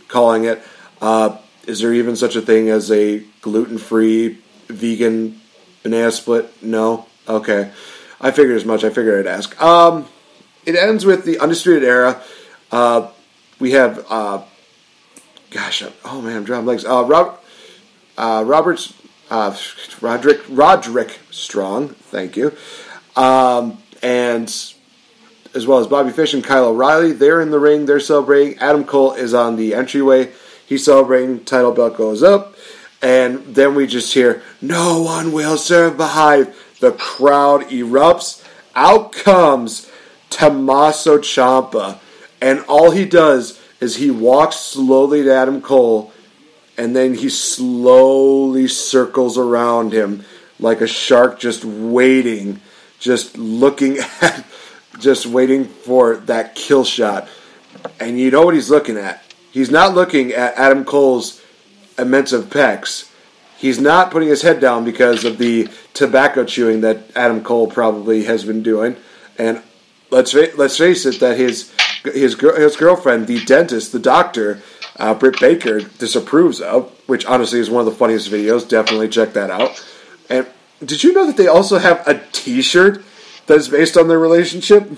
calling 0.08 0.46
it. 0.46 0.62
Uh, 1.02 1.38
is 1.68 1.80
there 1.80 1.94
even 1.94 2.16
such 2.16 2.36
a 2.36 2.42
thing 2.42 2.70
as 2.70 2.92
a 2.92 3.20
gluten 3.42 3.78
free 3.78 4.40
vegan 4.68 5.40
banana 5.84 6.12
split? 6.12 6.52
No. 6.64 7.08
Okay, 7.28 7.72
I 8.20 8.32
figured 8.32 8.56
as 8.56 8.66
much. 8.66 8.84
I 8.84 8.90
figured 8.90 9.26
I'd 9.26 9.32
ask. 9.32 9.60
Um, 9.62 10.08
it 10.66 10.76
ends 10.76 11.06
with 11.06 11.24
the 11.26 11.40
Undisputed 11.40 11.84
Era. 11.84 12.22
Uh, 12.72 13.10
we 13.60 13.72
have, 13.72 14.06
uh, 14.10 14.44
gosh, 15.50 15.84
oh 16.06 16.22
man, 16.22 16.38
I'm 16.38 16.44
drawing 16.44 16.66
legs. 16.66 16.86
Uh, 16.86 17.04
Rob, 17.04 17.40
uh, 18.18 18.44
Roberts, 18.46 18.94
uh, 19.30 19.56
Roderick, 20.02 20.42
Roderick 20.50 21.20
Strong, 21.32 21.90
thank 21.90 22.36
you, 22.36 22.56
um, 23.16 23.78
and 24.04 24.48
as 25.54 25.66
well 25.66 25.80
as 25.80 25.88
Bobby 25.88 26.12
Fish 26.12 26.34
and 26.34 26.44
Kyle 26.44 26.66
O'Reilly. 26.66 27.14
They're 27.14 27.42
in 27.42 27.52
the 27.52 27.60
ring. 27.60 27.86
They're 27.86 28.00
celebrating. 28.00 28.60
Adam 28.60 28.84
Cole 28.84 29.14
is 29.14 29.34
on 29.34 29.56
the 29.56 29.74
entryway. 29.74 30.32
He's 30.66 30.84
celebrating. 30.84 31.44
Title 31.44 31.72
belt 31.72 31.96
goes 31.96 32.22
up, 32.22 32.56
and 33.02 33.56
then 33.56 33.76
we 33.76 33.88
just 33.88 34.14
hear, 34.14 34.44
"No 34.62 35.02
one 35.02 35.32
will 35.32 35.58
survive." 35.58 36.54
The 36.82 36.92
crowd 36.92 37.70
erupts. 37.70 38.44
Out 38.76 39.14
comes 39.14 39.88
Tommaso 40.30 41.18
Ciampa, 41.18 42.00
and 42.42 42.62
all 42.68 42.92
he 42.92 43.06
does 43.06 43.60
is 43.80 43.98
he 43.98 44.12
walks 44.12 44.58
slowly 44.58 45.24
to 45.24 45.34
Adam 45.34 45.62
Cole, 45.62 46.12
and 46.78 46.96
then 46.96 47.16
he 47.16 47.30
slowly 47.30 48.68
circles 48.68 49.38
around 49.38 49.94
him 49.94 50.26
like 50.62 50.80
a 50.80 50.88
shark, 50.88 51.39
just 51.39 51.66
waiting, 51.66 52.62
just 52.99 53.38
looking 53.38 53.97
at, 54.22 54.45
just 54.99 55.26
waiting 55.26 55.66
for 55.66 56.18
that 56.18 56.55
kill 56.55 56.86
shot. 56.86 57.28
And 57.99 58.20
you 58.20 58.32
know 58.32 58.45
what 58.45 58.53
he's 58.53 58.70
looking 58.70 58.97
at? 58.97 59.24
He's 59.51 59.72
not 59.72 59.93
looking 59.93 60.32
at 60.32 60.55
Adam 60.55 60.86
Cole's 60.86 61.41
immense 61.97 62.32
of 62.32 62.45
pecs. 62.45 63.09
He's 63.57 63.80
not 63.80 64.12
putting 64.12 64.30
his 64.30 64.41
head 64.41 64.59
down 64.59 64.86
because 64.86 65.24
of 65.24 65.38
the 65.38 65.68
tobacco 65.93 66.45
chewing 66.45 66.82
that 66.82 67.16
Adam 67.16 67.43
Cole 67.43 67.68
probably 67.68 68.24
has 68.24 68.43
been 68.43 68.64
doing. 68.64 68.95
And 69.38 69.62
let's 70.09 70.34
let's 70.34 70.78
face 70.78 71.05
it, 71.05 71.20
that 71.20 71.38
his 71.38 71.72
his 72.03 72.39
his 72.39 72.76
girlfriend, 72.76 73.28
the 73.28 73.43
dentist, 73.45 73.91
the 73.91 73.99
doctor, 73.99 74.62
uh, 74.97 75.14
Britt 75.14 75.39
Baker, 75.39 75.80
disapproves 75.80 76.59
of, 76.59 76.91
which 77.07 77.26
honestly 77.26 77.59
is 77.59 77.70
one 77.70 77.86
of 77.86 77.91
the 77.91 77.97
funniest 77.97 78.32
videos. 78.32 78.68
Definitely 78.68 79.09
check 79.09 79.34
that 79.34 79.51
out. 79.51 79.84
And 80.32 80.48
did 80.86 81.04
you 81.04 81.14
know 81.14 81.26
that 81.28 81.38
they 81.38 81.48
also 81.48 81.78
have 81.78 82.08
a 82.08 82.22
T-shirt 82.32 83.04
that 83.48 83.58
is 83.58 83.70
based 83.70 83.98
on 83.98 84.08
their 84.08 84.20
relationship? 84.20 84.90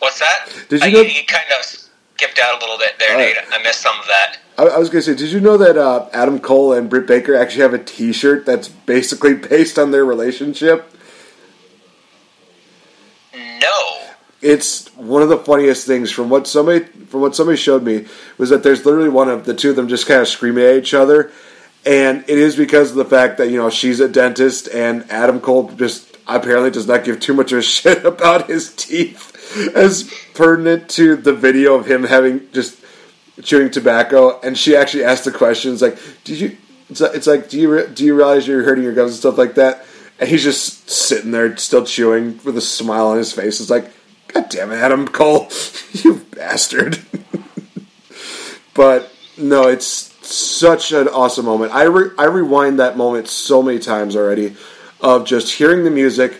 What's 0.00 0.18
that? 0.18 0.48
Did 0.68 0.80
you 0.80 0.86
I, 0.86 0.90
know- 0.90 1.00
you 1.02 1.24
kind 1.26 1.44
of 1.58 1.64
skipped 1.64 2.38
out 2.42 2.56
a 2.56 2.60
little 2.60 2.78
bit 2.78 2.98
there, 2.98 3.16
right. 3.16 3.34
Nate. 3.36 3.44
I 3.52 3.62
missed 3.62 3.80
some 3.80 3.98
of 3.98 4.06
that. 4.06 4.38
I, 4.58 4.64
I 4.64 4.78
was 4.78 4.90
going 4.90 5.02
to 5.02 5.10
say, 5.10 5.16
did 5.16 5.30
you 5.32 5.40
know 5.40 5.56
that 5.56 5.76
uh, 5.76 6.08
Adam 6.12 6.38
Cole 6.40 6.72
and 6.72 6.90
Britt 6.90 7.06
Baker 7.06 7.34
actually 7.34 7.62
have 7.62 7.74
a 7.74 7.82
T-shirt 7.82 8.44
that's 8.44 8.68
basically 8.68 9.34
based 9.48 9.78
on 9.78 9.90
their 9.92 10.04
relationship? 10.04 10.88
No. 13.34 14.00
It's 14.42 14.88
one 14.96 15.22
of 15.22 15.28
the 15.28 15.38
funniest 15.38 15.86
things 15.86 16.10
from 16.10 16.28
what 16.28 16.46
somebody 16.46 16.84
from 16.84 17.20
what 17.20 17.36
somebody 17.36 17.56
showed 17.56 17.82
me 17.82 18.06
was 18.38 18.50
that 18.50 18.62
there's 18.62 18.84
literally 18.84 19.08
one 19.08 19.28
of 19.28 19.44
the 19.44 19.54
two 19.54 19.70
of 19.70 19.76
them 19.76 19.88
just 19.88 20.06
kind 20.06 20.20
of 20.20 20.28
screaming 20.28 20.64
at 20.64 20.76
each 20.76 20.94
other, 20.94 21.30
and 21.86 22.24
it 22.28 22.38
is 22.38 22.56
because 22.56 22.90
of 22.90 22.96
the 22.96 23.04
fact 23.04 23.38
that 23.38 23.50
you 23.50 23.56
know 23.56 23.70
she's 23.70 24.00
a 24.00 24.08
dentist 24.08 24.68
and 24.68 25.08
Adam 25.10 25.40
Cole 25.40 25.70
just 25.70 26.16
apparently 26.26 26.70
does 26.70 26.86
not 26.86 27.04
give 27.04 27.20
too 27.20 27.34
much 27.34 27.52
of 27.52 27.58
a 27.58 27.62
shit 27.76 28.04
about 28.04 28.48
his 28.48 28.74
teeth 28.74 29.30
as 29.74 30.12
pertinent 30.34 30.88
to 30.90 31.16
the 31.16 31.32
video 31.32 31.74
of 31.74 31.86
him 31.86 32.04
having 32.04 32.50
just 32.52 32.78
chewing 33.42 33.70
tobacco, 33.70 34.40
and 34.40 34.58
she 34.58 34.76
actually 34.76 35.04
asked 35.04 35.24
the 35.24 35.32
questions 35.32 35.80
like, 35.80 35.98
"Did 36.24 36.40
you?" 36.40 36.56
It's 36.92 37.00
it's 37.00 37.26
like, 37.26 37.48
do 37.48 37.58
you 37.58 37.86
do 37.86 38.04
you 38.04 38.14
realize 38.14 38.46
you're 38.46 38.64
hurting 38.64 38.84
your 38.84 38.92
gums 38.92 39.12
and 39.12 39.18
stuff 39.18 39.38
like 39.38 39.54
that? 39.54 39.86
And 40.20 40.28
he's 40.28 40.42
just 40.42 40.90
sitting 40.90 41.30
there, 41.30 41.56
still 41.56 41.84
chewing, 41.84 42.38
with 42.44 42.56
a 42.56 42.60
smile 42.60 43.06
on 43.08 43.16
his 43.16 43.32
face. 43.32 43.60
It's 43.60 43.70
like, 43.70 43.90
God 44.32 44.48
damn 44.48 44.72
it, 44.72 44.76
Adam 44.76 45.06
Cole, 45.08 45.48
you 45.92 46.24
bastard! 46.30 47.00
but 48.74 49.12
no, 49.36 49.68
it's 49.68 49.86
such 50.26 50.92
an 50.92 51.08
awesome 51.08 51.44
moment. 51.44 51.72
I 51.72 51.84
re- 51.84 52.10
I 52.18 52.24
rewind 52.24 52.78
that 52.78 52.96
moment 52.96 53.28
so 53.28 53.62
many 53.62 53.78
times 53.78 54.16
already, 54.16 54.56
of 55.00 55.26
just 55.26 55.54
hearing 55.54 55.84
the 55.84 55.90
music, 55.90 56.36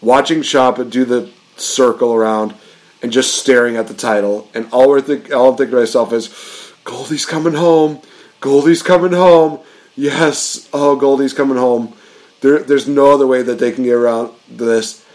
watching 0.00 0.40
Ciampa 0.40 0.88
do 0.90 1.04
the 1.04 1.30
circle 1.56 2.14
around, 2.14 2.54
and 3.02 3.12
just 3.12 3.36
staring 3.36 3.76
at 3.76 3.88
the 3.88 3.94
title. 3.94 4.48
And 4.54 4.68
all 4.72 4.88
we're 4.88 5.00
all 5.34 5.50
I'm 5.50 5.56
thinking 5.56 5.72
to 5.72 5.80
myself 5.80 6.12
is, 6.12 6.72
Goldie's 6.84 7.26
coming 7.26 7.54
home. 7.54 8.00
Goldie's 8.40 8.82
coming 8.82 9.12
home. 9.12 9.60
Yes, 9.94 10.68
oh, 10.72 10.96
Goldie's 10.96 11.32
coming 11.32 11.56
home. 11.56 11.94
There, 12.40 12.58
there's 12.58 12.86
no 12.86 13.12
other 13.12 13.26
way 13.26 13.42
that 13.42 13.58
they 13.58 13.72
can 13.72 13.84
get 13.84 13.94
around 13.94 14.32
this. 14.48 15.05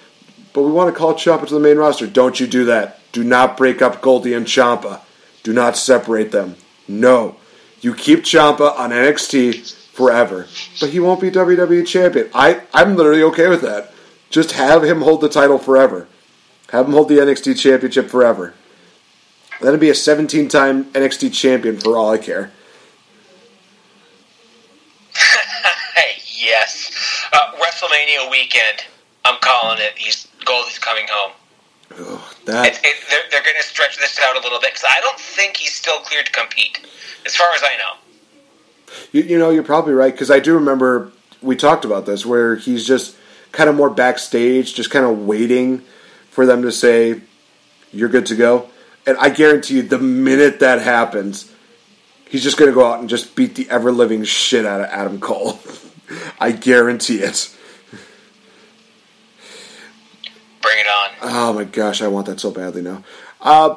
But 0.53 0.63
we 0.63 0.71
want 0.71 0.93
to 0.93 0.97
call 0.97 1.13
Ciampa 1.13 1.47
to 1.47 1.53
the 1.53 1.59
main 1.59 1.77
roster. 1.77 2.07
Don't 2.07 2.39
you 2.39 2.47
do 2.47 2.65
that. 2.65 2.99
Do 3.11 3.23
not 3.23 3.57
break 3.57 3.81
up 3.81 4.01
Goldie 4.01 4.33
and 4.33 4.45
Ciampa. 4.45 5.01
Do 5.43 5.53
not 5.53 5.77
separate 5.77 6.31
them. 6.31 6.55
No. 6.87 7.37
You 7.79 7.93
keep 7.93 8.19
Ciampa 8.19 8.77
on 8.77 8.91
NXT 8.91 9.73
forever. 9.93 10.47
But 10.79 10.89
he 10.91 10.99
won't 10.99 11.21
be 11.21 11.31
WWE 11.31 11.85
champion. 11.87 12.29
I, 12.33 12.61
I'm 12.73 12.95
literally 12.95 13.23
okay 13.23 13.47
with 13.47 13.61
that. 13.61 13.93
Just 14.29 14.53
have 14.53 14.83
him 14.83 15.01
hold 15.01 15.21
the 15.21 15.29
title 15.29 15.57
forever. 15.57 16.07
Have 16.69 16.87
him 16.87 16.93
hold 16.93 17.09
the 17.09 17.17
NXT 17.17 17.59
championship 17.59 18.09
forever. 18.09 18.53
Him 19.61 19.79
be 19.79 19.89
a 19.89 19.95
17 19.95 20.47
time 20.47 20.85
NXT 20.85 21.33
champion 21.33 21.77
for 21.79 21.95
all 21.97 22.11
I 22.11 22.17
care. 22.17 22.51
yes. 26.35 27.27
Uh, 27.31 27.51
WrestleMania 27.57 28.31
weekend. 28.31 28.85
I'm 29.23 29.37
calling 29.41 29.77
it. 29.79 29.97
He's 29.97 30.27
Goldie's 30.45 30.79
coming 30.79 31.05
home. 31.09 31.33
Oh, 31.93 32.33
that 32.45 32.67
It's, 32.67 32.79
it, 32.79 32.95
they're 33.09 33.19
they're 33.29 33.43
going 33.43 33.57
to 33.59 33.67
stretch 33.67 33.97
this 33.97 34.19
out 34.19 34.35
a 34.35 34.39
little 34.39 34.59
bit 34.59 34.73
because 34.73 34.85
I 34.89 35.01
don't 35.01 35.19
think 35.19 35.57
he's 35.57 35.73
still 35.73 35.99
cleared 35.99 36.27
to 36.27 36.31
compete, 36.31 36.79
as 37.25 37.35
far 37.35 37.47
as 37.53 37.61
I 37.63 37.77
know. 37.77 38.95
You, 39.11 39.23
you 39.23 39.39
know, 39.39 39.49
you're 39.49 39.63
probably 39.63 39.93
right 39.93 40.13
because 40.13 40.31
I 40.31 40.39
do 40.39 40.53
remember 40.55 41.11
we 41.41 41.55
talked 41.55 41.85
about 41.85 42.05
this 42.05 42.25
where 42.25 42.55
he's 42.55 42.85
just 42.85 43.15
kind 43.51 43.69
of 43.69 43.75
more 43.75 43.89
backstage, 43.89 44.73
just 44.73 44.91
kind 44.91 45.05
of 45.05 45.19
waiting 45.25 45.79
for 46.29 46.45
them 46.45 46.61
to 46.61 46.71
say 46.71 47.21
you're 47.91 48.09
good 48.09 48.25
to 48.27 48.35
go. 48.35 48.69
And 49.05 49.17
I 49.17 49.29
guarantee 49.29 49.77
you, 49.77 49.81
the 49.81 49.99
minute 49.99 50.59
that 50.59 50.81
happens, 50.81 51.51
he's 52.29 52.43
just 52.43 52.57
going 52.57 52.69
to 52.69 52.75
go 52.75 52.85
out 52.85 52.99
and 52.99 53.09
just 53.09 53.35
beat 53.35 53.55
the 53.55 53.69
ever 53.69 53.91
living 53.91 54.23
shit 54.23 54.65
out 54.65 54.81
of 54.81 54.87
Adam 54.87 55.19
Cole. 55.19 55.59
I 56.39 56.51
guarantee 56.51 57.17
it. 57.17 57.55
Bring 60.61 60.79
it 60.79 60.87
on. 60.87 61.09
Oh 61.21 61.53
my 61.53 61.63
gosh, 61.63 62.01
I 62.01 62.07
want 62.07 62.27
that 62.27 62.39
so 62.39 62.51
badly 62.51 62.81
now. 62.81 63.03
Uh, 63.39 63.75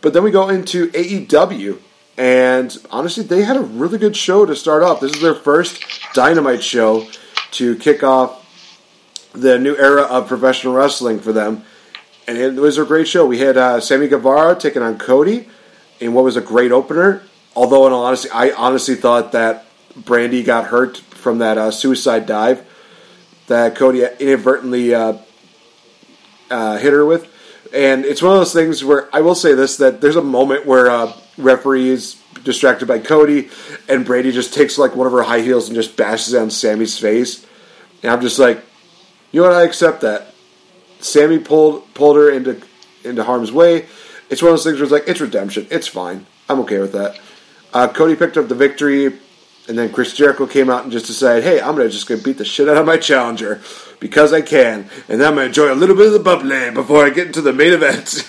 but 0.00 0.12
then 0.12 0.22
we 0.22 0.30
go 0.30 0.48
into 0.48 0.88
AEW, 0.88 1.78
and 2.16 2.76
honestly, 2.90 3.22
they 3.22 3.42
had 3.42 3.56
a 3.56 3.60
really 3.60 3.98
good 3.98 4.16
show 4.16 4.46
to 4.46 4.56
start 4.56 4.82
off. 4.82 5.00
This 5.00 5.14
is 5.14 5.20
their 5.20 5.34
first 5.34 5.84
Dynamite 6.14 6.62
show 6.62 7.06
to 7.52 7.76
kick 7.76 8.02
off 8.02 8.38
the 9.32 9.58
new 9.58 9.76
era 9.76 10.02
of 10.02 10.28
professional 10.28 10.74
wrestling 10.74 11.20
for 11.20 11.32
them, 11.32 11.64
and 12.26 12.38
it 12.38 12.54
was 12.54 12.78
a 12.78 12.84
great 12.84 13.08
show. 13.08 13.26
We 13.26 13.38
had 13.38 13.56
uh, 13.56 13.80
Sammy 13.80 14.08
Guevara 14.08 14.56
taking 14.56 14.82
on 14.82 14.98
Cody 14.98 15.48
in 16.00 16.14
what 16.14 16.24
was 16.24 16.36
a 16.36 16.40
great 16.40 16.72
opener. 16.72 17.22
Although, 17.54 17.86
in 17.86 17.92
all 17.92 18.06
honesty, 18.06 18.30
I 18.30 18.50
honestly 18.52 18.94
thought 18.94 19.32
that 19.32 19.66
Brandi 19.94 20.44
got 20.44 20.66
hurt 20.66 20.96
from 20.96 21.38
that 21.38 21.58
uh, 21.58 21.70
suicide 21.70 22.26
dive 22.26 22.64
that 23.46 23.76
Cody 23.76 24.04
inadvertently 24.18 24.94
uh, 24.94 25.18
uh, 26.52 26.76
hit 26.76 26.92
her 26.92 27.04
with. 27.04 27.28
And 27.72 28.04
it's 28.04 28.20
one 28.20 28.32
of 28.32 28.38
those 28.38 28.52
things 28.52 28.84
where 28.84 29.08
I 29.14 29.22
will 29.22 29.34
say 29.34 29.54
this: 29.54 29.78
that 29.78 30.00
there's 30.00 30.16
a 30.16 30.22
moment 30.22 30.66
where 30.66 30.90
uh, 30.90 31.12
referee 31.38 31.88
is 31.88 32.20
distracted 32.44 32.86
by 32.86 32.98
Cody, 32.98 33.48
and 33.88 34.04
Brandi 34.04 34.32
just 34.32 34.52
takes 34.52 34.78
like 34.78 34.94
one 34.94 35.06
of 35.06 35.12
her 35.12 35.22
high 35.22 35.40
heels 35.40 35.68
and 35.68 35.74
just 35.74 35.96
bashes 35.96 36.34
it 36.34 36.42
on 36.42 36.50
Sammy's 36.50 36.98
face. 36.98 37.46
And 38.02 38.12
I'm 38.12 38.20
just 38.20 38.38
like, 38.38 38.62
you 39.30 39.40
know 39.40 39.48
what? 39.48 39.56
I 39.56 39.64
accept 39.64 40.02
that. 40.02 40.34
Sammy 41.00 41.38
pulled 41.38 41.92
pulled 41.94 42.16
her 42.16 42.30
into 42.30 42.60
into 43.04 43.24
harm's 43.24 43.50
way. 43.50 43.86
It's 44.28 44.42
one 44.42 44.50
of 44.50 44.58
those 44.58 44.64
things 44.64 44.76
where 44.76 44.84
it's 44.84 44.92
like 44.92 45.08
it's 45.08 45.20
redemption. 45.20 45.66
It's 45.70 45.88
fine. 45.88 46.26
I'm 46.48 46.60
okay 46.60 46.78
with 46.78 46.92
that. 46.92 47.18
Uh, 47.72 47.88
Cody 47.88 48.16
picked 48.16 48.36
up 48.36 48.48
the 48.48 48.54
victory, 48.54 49.06
and 49.06 49.78
then 49.78 49.90
Chris 49.90 50.14
Jericho 50.14 50.46
came 50.46 50.68
out 50.68 50.82
and 50.82 50.92
just 50.92 51.06
decided, 51.06 51.42
hey, 51.42 51.60
I'm 51.60 51.74
gonna 51.74 51.88
just 51.88 52.06
gonna 52.06 52.20
beat 52.20 52.36
the 52.36 52.44
shit 52.44 52.68
out 52.68 52.76
of 52.76 52.84
my 52.84 52.98
challenger 52.98 53.62
because 54.02 54.32
I 54.32 54.42
can, 54.42 54.90
and 55.08 55.20
then 55.20 55.28
I'm 55.28 55.36
gonna 55.36 55.46
enjoy 55.46 55.72
a 55.72 55.76
little 55.76 55.94
bit 55.94 56.08
of 56.08 56.12
the 56.12 56.18
bubbly 56.18 56.72
before 56.72 57.06
I 57.06 57.10
get 57.10 57.28
into 57.28 57.40
the 57.40 57.52
main 57.52 57.72
event. 57.72 58.28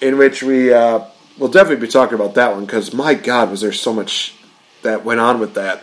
In 0.00 0.16
which 0.16 0.42
we 0.42 0.72
uh, 0.72 1.04
will 1.36 1.48
definitely 1.48 1.84
be 1.84 1.92
talking 1.92 2.14
about 2.14 2.34
that 2.36 2.52
one 2.52 2.64
because 2.64 2.94
my 2.94 3.12
God, 3.12 3.50
was 3.50 3.60
there 3.60 3.72
so 3.72 3.92
much 3.92 4.34
that 4.80 5.04
went 5.04 5.20
on 5.20 5.40
with 5.40 5.54
that. 5.54 5.82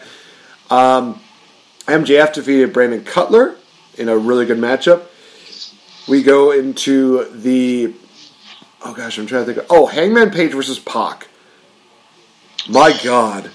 Um, 0.71 1.21
MJF 1.85 2.33
defeated 2.33 2.73
Brandon 2.73 3.03
Cutler 3.03 3.57
in 3.95 4.09
a 4.09 4.17
really 4.17 4.47
good 4.47 4.57
matchup. 4.57 5.03
We 6.07 6.23
go 6.23 6.51
into 6.51 7.25
the 7.29 7.93
oh 8.83 8.93
gosh, 8.95 9.19
I'm 9.19 9.27
trying 9.27 9.45
to 9.45 9.53
think. 9.53 9.65
Of, 9.65 9.67
oh, 9.69 9.85
Hangman 9.85 10.31
Page 10.31 10.53
versus 10.53 10.79
Pac. 10.79 11.27
My 12.67 12.99
God, 13.03 13.51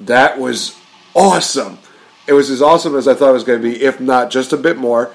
that 0.00 0.38
was 0.38 0.74
awesome. 1.14 1.78
It 2.26 2.34
was 2.34 2.50
as 2.50 2.62
awesome 2.62 2.96
as 2.96 3.08
I 3.08 3.14
thought 3.14 3.30
it 3.30 3.34
was 3.34 3.44
going 3.44 3.60
to 3.60 3.68
be, 3.68 3.82
if 3.82 4.00
not 4.00 4.30
just 4.30 4.52
a 4.52 4.56
bit 4.56 4.76
more. 4.78 5.10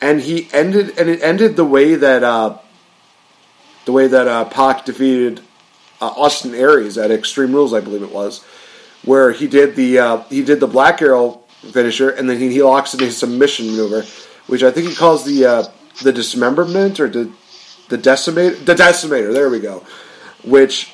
And 0.00 0.20
he 0.20 0.48
ended, 0.52 0.98
and 0.98 1.08
it 1.08 1.22
ended 1.22 1.56
the 1.56 1.64
way 1.64 1.94
that 1.94 2.22
uh, 2.22 2.58
the 3.84 3.92
way 3.92 4.06
that 4.06 4.28
uh, 4.28 4.44
Pac 4.46 4.84
defeated 4.84 5.40
uh, 6.00 6.06
Austin 6.16 6.54
Aries 6.54 6.98
at 6.98 7.10
Extreme 7.10 7.52
Rules, 7.52 7.72
I 7.72 7.80
believe 7.80 8.02
it 8.02 8.12
was, 8.12 8.44
where 9.04 9.30
he 9.30 9.46
did 9.46 9.76
the 9.76 9.98
uh, 9.98 10.16
he 10.24 10.42
did 10.42 10.60
the 10.60 10.66
Black 10.66 11.00
Arrow 11.00 11.40
finisher, 11.70 12.10
and 12.10 12.28
then 12.28 12.38
he, 12.38 12.52
he 12.52 12.62
locks 12.62 12.94
in 12.94 13.02
a 13.02 13.10
submission 13.10 13.66
maneuver, 13.66 14.04
which 14.48 14.62
I 14.62 14.70
think 14.70 14.88
he 14.88 14.94
calls 14.94 15.24
the 15.24 15.46
uh, 15.46 15.64
the 16.02 16.12
dismemberment 16.12 16.98
or 16.98 17.08
the 17.08 17.32
the 17.88 17.96
decimate 17.96 18.66
the 18.66 18.74
decimator. 18.74 19.32
There 19.32 19.48
we 19.48 19.60
go. 19.60 19.84
Which 20.44 20.90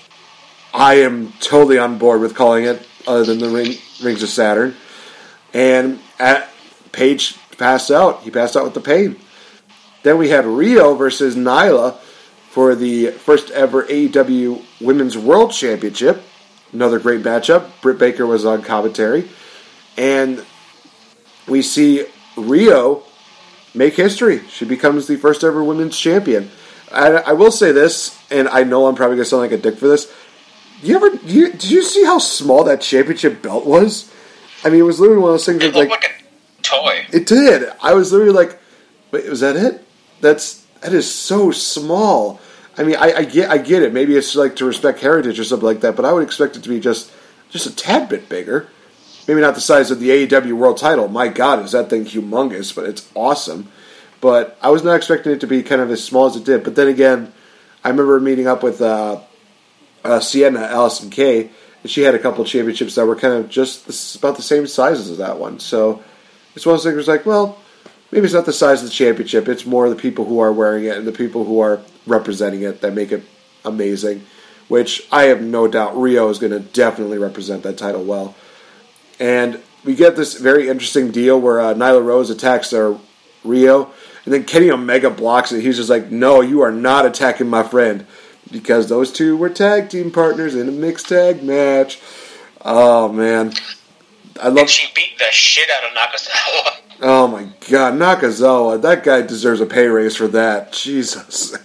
I 0.75 0.97
am 0.97 1.33
totally 1.41 1.79
on 1.79 1.97
board 1.99 2.21
with 2.21 2.35
calling 2.35 2.65
it, 2.65 2.87
other 3.07 3.25
than 3.25 3.39
the 3.39 3.49
ring, 3.49 3.77
rings 4.03 4.23
of 4.23 4.29
Saturn. 4.29 4.77
And 5.55 6.01
at 6.19 6.51
Page 6.93 7.37
passed 7.59 7.91
out. 7.91 8.23
He 8.23 8.31
passed 8.31 8.57
out 8.57 8.65
with 8.65 8.75
the 8.75 8.81
pain. 8.81 9.17
Then 10.03 10.19
we 10.19 10.29
had 10.31 10.45
Riho 10.45 10.97
versus 10.97 11.37
Nyla 11.37 11.97
for 12.51 12.75
the 12.75 13.11
first 13.13 13.51
ever 13.51 13.85
AEW 13.85 14.65
Women's 14.81 15.19
World 15.19 15.53
Championship. 15.53 16.23
Another 16.73 16.99
great 16.99 17.23
matchup. 17.23 17.71
Britt 17.81 17.99
Baker 17.99 18.27
was 18.27 18.45
on 18.45 18.63
commentary. 18.63 19.29
And 19.97 20.45
we 21.47 21.63
see 21.63 22.07
Riho 22.37 23.03
make 23.75 23.95
history. 23.95 24.47
She 24.49 24.65
becomes 24.65 25.07
the 25.07 25.17
first 25.17 25.45
ever 25.45 25.63
women's 25.63 25.99
champion. 25.99 26.51
I, 26.93 27.09
I 27.17 27.33
will 27.33 27.53
say 27.53 27.73
this, 27.73 28.19
and 28.31 28.49
I 28.49 28.65
know 28.65 28.87
I'm 28.87 28.95
probably 28.95 29.17
going 29.17 29.25
to 29.25 29.31
sound 29.31 29.43
like 29.43 29.53
a 29.53 29.59
dick 29.59 29.77
for 29.77 29.89
this. 29.89 30.13
You 30.83 30.97
ever 30.97 31.15
you, 31.27 31.53
did 31.53 31.71
you 31.71 31.83
see 31.83 32.05
how 32.05 32.19
small 32.19 32.65
that 32.65 32.81
championship 32.81 33.43
belt 33.43 33.67
was? 33.67 34.13
I 34.65 34.71
mean, 34.71 34.81
it 34.81 34.85
was 34.85 35.01
literally 35.01 35.23
one 35.23 35.31
of 35.31 35.35
those 35.35 35.47
things. 35.47 35.63
It 35.63 35.73
That, 35.73 35.79
looked 35.79 35.91
like 35.91 36.03
like 36.03 36.25
a 36.59 36.63
toy. 36.63 37.07
it 37.13 37.27
did. 37.27 37.71
I 37.83 37.95
was 37.95 38.13
literally 38.13 38.33
like, 38.33 38.59
"Wait, 39.11 39.29
was 39.29 39.41
that 39.41 39.57
it? 39.57 39.85
That's 40.21 40.65
that 40.81 40.93
is 40.93 41.11
so 41.13 41.51
small." 41.51 42.41
I 42.77 42.85
mean, 42.85 42.97
I, 42.97 43.13
I 43.13 43.25
get 43.25 43.51
I 43.51 43.59
get 43.59 43.83
it. 43.83 43.93
Maybe 43.93 44.17
it's 44.17 44.35
like 44.35 44.57
to 44.57 44.65
respect 44.65 45.01
heritage 45.01 45.39
or 45.39 45.45
something 45.45 45.67
like 45.67 45.81
that, 45.81 45.97
but 45.97 46.05
I 46.05 46.13
would 46.13 46.23
expect 46.23 46.57
it 46.57 46.63
to 46.65 46.69
be 46.69 46.81
just 46.81 47.11
just 47.51 47.67
a 47.67 47.75
tad 47.75 48.09
bit 48.09 48.29
bigger. 48.29 48.69
Maybe 49.27 49.41
not 49.43 49.55
the 49.55 49.61
size 49.61 49.91
of 49.91 50.01
the 50.01 50.09
AEW 50.09 50.55
World 50.55 50.79
Title. 50.79 51.07
My 51.07 51.29
God, 51.29 51.63
is 51.65 51.73
that 51.73 51.91
thing 51.91 52.05
humongous? 52.07 52.75
But 52.75 52.87
it's 52.87 53.11
awesome. 53.15 53.69
But 54.21 54.57
I 54.63 54.71
was 54.71 54.83
not 54.83 54.95
expecting 54.97 55.33
it 55.33 55.41
to 55.41 55.47
be 55.47 55.63
kind 55.63 55.81
of 55.81 55.91
as 55.91 56.03
small 56.03 56.27
as 56.27 56.35
it 56.35 56.45
did. 56.45 56.65
But 56.65 56.75
then 56.77 56.89
again, 56.89 57.33
I 57.85 57.91
remember 57.91 58.19
meeting 58.21 58.47
up 58.47 58.63
with 58.63 58.81
uh, 58.81 59.21
uh, 60.03 60.21
Sienna 60.21 60.61
Allysin 60.61 61.13
Kay, 61.13 61.51
she 61.89 62.03
had 62.03 62.15
a 62.15 62.19
couple 62.19 62.45
championships 62.45 62.95
that 62.95 63.07
were 63.07 63.17
kind 63.17 63.35
of 63.35 63.49
just 63.49 64.17
about 64.17 64.37
the 64.37 64.43
same 64.43 64.67
sizes 64.67 65.11
as 65.11 65.19
that 65.19 65.39
one. 65.39 65.61
So 65.61 66.03
it's 66.55 66.67
one 66.67 66.75
of 66.75 66.79
those 66.79 66.85
things. 66.85 66.95
Where 66.95 67.01
it's 67.01 67.09
like, 67.09 67.27
well, 67.27 67.59
maybe 68.11 68.25
it's 68.25 68.35
not 68.35 68.47
the 68.47 68.53
size 68.53 68.83
of 68.83 68.89
the 68.89 68.95
championship; 68.95 69.49
it's 69.49 69.67
more 69.67 69.89
the 69.89 69.97
people 69.97 70.25
who 70.25 70.39
are 70.41 70.53
wearing 70.53 70.85
it 70.85 70.97
and 70.97 71.07
the 71.07 71.13
people 71.13 71.45
who 71.45 71.61
are 71.61 71.81
representing 72.07 72.63
it 72.63 72.81
that 72.81 72.93
make 72.93 73.13
it 73.13 73.25
amazing. 73.65 74.25
Which 74.69 75.07
I 75.11 75.25
have 75.25 75.41
no 75.41 75.67
doubt 75.67 75.95
Riho 75.95 76.31
is 76.31 76.39
going 76.39 76.53
to 76.53 76.61
definitely 76.61 77.17
represent 77.17 77.63
that 77.63 77.79
title 77.79 78.05
well. 78.05 78.35
And 79.19 79.63
we 79.85 79.95
get 79.95 80.17
this 80.17 80.39
very 80.39 80.69
interesting 80.69 81.11
deal 81.11 81.41
where 81.41 81.61
uh, 81.61 81.75
Nyla 81.75 82.05
Rose 82.05 82.29
attacks 82.29 82.73
uh, 82.73 82.99
Riho, 83.45 83.91
and 84.25 84.35
then 84.35 84.45
Kenny 84.45 84.71
Omega 84.71 85.09
blocks 85.09 85.53
it. 85.53 85.63
He's 85.63 85.77
just 85.77 85.89
like, 85.89 86.11
"No, 86.11 86.41
you 86.41 86.61
are 86.61 86.73
not 86.73 87.07
attacking 87.07 87.49
my 87.49 87.63
friend," 87.63 88.07
because 88.51 88.89
those 88.89 89.13
two 89.13 89.37
were 89.37 89.51
tag 89.51 89.91
team 89.91 90.11
partners 90.11 90.55
in 90.55 90.69
a 90.69 90.73
mixed 90.73 91.09
tag 91.09 91.43
match. 91.43 92.01
Oh 92.65 93.13
man, 93.13 93.53
I 94.41 94.49
love. 94.49 94.59
And 94.59 94.71
she 94.71 94.93
beat 94.95 95.19
the 95.19 95.27
shit 95.31 95.69
out 95.71 95.91
of 95.91 95.97
Nakazawa. 95.97 96.75
Oh 97.01 97.29
my 97.29 97.45
god, 97.71 97.95
Nakazawa, 97.95 98.83
that 98.83 99.05
guy 99.05 99.23
deserves 99.23 99.61
a 99.61 99.67
pay 99.67 99.87
raise 99.87 100.17
for 100.17 100.27
that. 100.27 100.73
Jesus. 100.73 101.57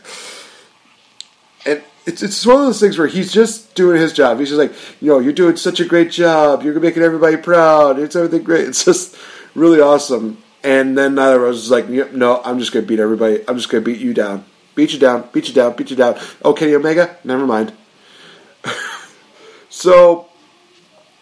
And 1.66 1.82
it's 2.06 2.22
it's 2.22 2.46
one 2.46 2.58
of 2.58 2.66
those 2.68 2.80
things 2.80 3.00
where 3.00 3.08
he's 3.08 3.34
just 3.34 3.74
doing 3.74 4.00
his 4.00 4.14
job. 4.14 4.38
He's 4.38 4.50
just 4.50 4.60
like, 4.60 4.74
you 5.02 5.08
know, 5.08 5.18
you're 5.18 5.34
doing 5.34 5.56
such 5.56 5.80
a 5.80 5.86
great 5.86 6.12
job. 6.12 6.62
You're 6.62 6.80
making 6.80 7.02
everybody 7.02 7.38
proud. 7.38 7.98
It's 7.98 8.16
everything 8.16 8.44
great. 8.44 8.68
It's 8.68 8.86
just 8.86 9.18
really 9.56 9.82
awesome. 9.82 10.38
And 10.64 10.98
then 10.98 11.16
Nyla 11.16 11.40
Rose 11.40 11.64
is 11.64 11.72
like, 11.72 11.90
"Yep, 11.90 12.14
no, 12.14 12.42
I'm 12.46 12.60
just 12.60 12.72
gonna 12.72 12.86
beat 12.86 13.00
everybody. 13.00 13.44
I'm 13.48 13.58
just 13.58 13.70
gonna 13.70 13.84
beat 13.84 14.00
you 14.00 14.14
down, 14.14 14.46
beat 14.76 14.94
you 14.94 15.00
down, 15.00 15.30
beat 15.32 15.48
you 15.48 15.54
down, 15.54 15.76
beat 15.76 15.90
you 15.90 15.96
down. 15.96 16.20
Oh, 16.44 16.54
Kenny 16.54 16.74
Omega, 16.74 17.18
never 17.24 17.46
mind. 17.46 17.74
so 19.70 20.28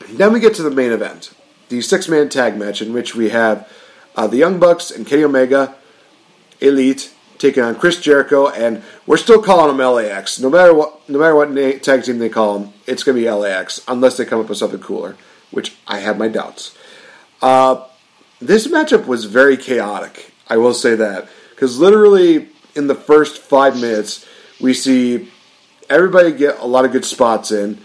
then 0.09 0.33
we 0.33 0.39
get 0.39 0.55
to 0.55 0.63
the 0.63 0.71
main 0.71 0.91
event, 0.91 1.33
the 1.69 1.81
six 1.81 2.07
man 2.07 2.29
tag 2.29 2.57
match 2.57 2.81
in 2.81 2.93
which 2.93 3.15
we 3.15 3.29
have 3.29 3.71
uh, 4.15 4.27
the 4.27 4.37
Young 4.37 4.59
Bucks 4.59 4.91
and 4.91 5.05
Kenny 5.07 5.23
Omega, 5.23 5.75
Elite, 6.59 7.13
taking 7.37 7.63
on 7.63 7.75
Chris 7.75 7.99
Jericho, 7.99 8.49
and 8.49 8.83
we're 9.07 9.17
still 9.17 9.41
calling 9.41 9.75
them 9.75 9.85
LAX. 9.85 10.39
No 10.39 10.49
matter 10.49 10.73
what, 10.73 11.07
no 11.09 11.19
matter 11.19 11.35
what 11.35 11.51
na- 11.51 11.79
tag 11.79 12.03
team 12.03 12.19
they 12.19 12.29
call 12.29 12.59
them, 12.59 12.73
it's 12.85 13.03
going 13.03 13.15
to 13.15 13.21
be 13.21 13.29
LAX 13.29 13.81
unless 13.87 14.17
they 14.17 14.25
come 14.25 14.39
up 14.39 14.49
with 14.49 14.57
something 14.57 14.79
cooler, 14.79 15.17
which 15.49 15.75
I 15.87 15.99
have 15.99 16.17
my 16.17 16.27
doubts. 16.27 16.77
Uh, 17.41 17.85
this 18.39 18.67
matchup 18.67 19.07
was 19.07 19.25
very 19.25 19.57
chaotic. 19.57 20.31
I 20.47 20.57
will 20.57 20.73
say 20.73 20.95
that 20.95 21.27
because 21.51 21.79
literally 21.79 22.49
in 22.75 22.87
the 22.87 22.95
first 22.95 23.41
five 23.41 23.75
minutes, 23.79 24.25
we 24.59 24.73
see 24.73 25.29
everybody 25.89 26.31
get 26.31 26.59
a 26.59 26.65
lot 26.65 26.85
of 26.85 26.91
good 26.91 27.05
spots 27.05 27.51
in. 27.51 27.79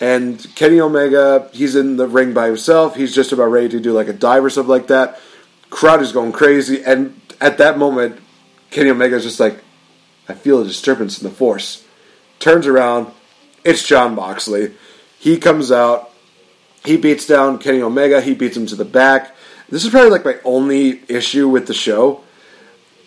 And 0.00 0.44
Kenny 0.54 0.80
Omega, 0.80 1.50
he's 1.52 1.76
in 1.76 1.96
the 1.96 2.08
ring 2.08 2.32
by 2.32 2.46
himself. 2.46 2.96
He's 2.96 3.14
just 3.14 3.32
about 3.32 3.46
ready 3.46 3.68
to 3.70 3.80
do 3.80 3.92
like 3.92 4.08
a 4.08 4.14
dive 4.14 4.44
or 4.44 4.50
something 4.50 4.70
like 4.70 4.86
that. 4.86 5.20
Crowd 5.68 6.00
is 6.00 6.12
going 6.12 6.32
crazy. 6.32 6.82
And 6.82 7.20
at 7.40 7.58
that 7.58 7.78
moment, 7.78 8.18
Kenny 8.70 8.90
Omega 8.90 9.16
is 9.16 9.24
just 9.24 9.40
like, 9.40 9.62
I 10.28 10.34
feel 10.34 10.60
a 10.60 10.64
disturbance 10.64 11.20
in 11.20 11.28
the 11.28 11.34
force. 11.34 11.84
Turns 12.38 12.66
around, 12.66 13.12
it's 13.64 13.86
John 13.86 14.14
Moxley. 14.14 14.72
He 15.18 15.36
comes 15.36 15.70
out, 15.70 16.10
he 16.82 16.96
beats 16.96 17.26
down 17.26 17.58
Kenny 17.58 17.82
Omega, 17.82 18.22
he 18.22 18.34
beats 18.34 18.56
him 18.56 18.66
to 18.66 18.76
the 18.76 18.86
back. 18.86 19.34
This 19.68 19.84
is 19.84 19.90
probably 19.90 20.10
like 20.10 20.24
my 20.24 20.36
only 20.44 21.02
issue 21.08 21.48
with 21.48 21.66
the 21.66 21.74
show 21.74 22.24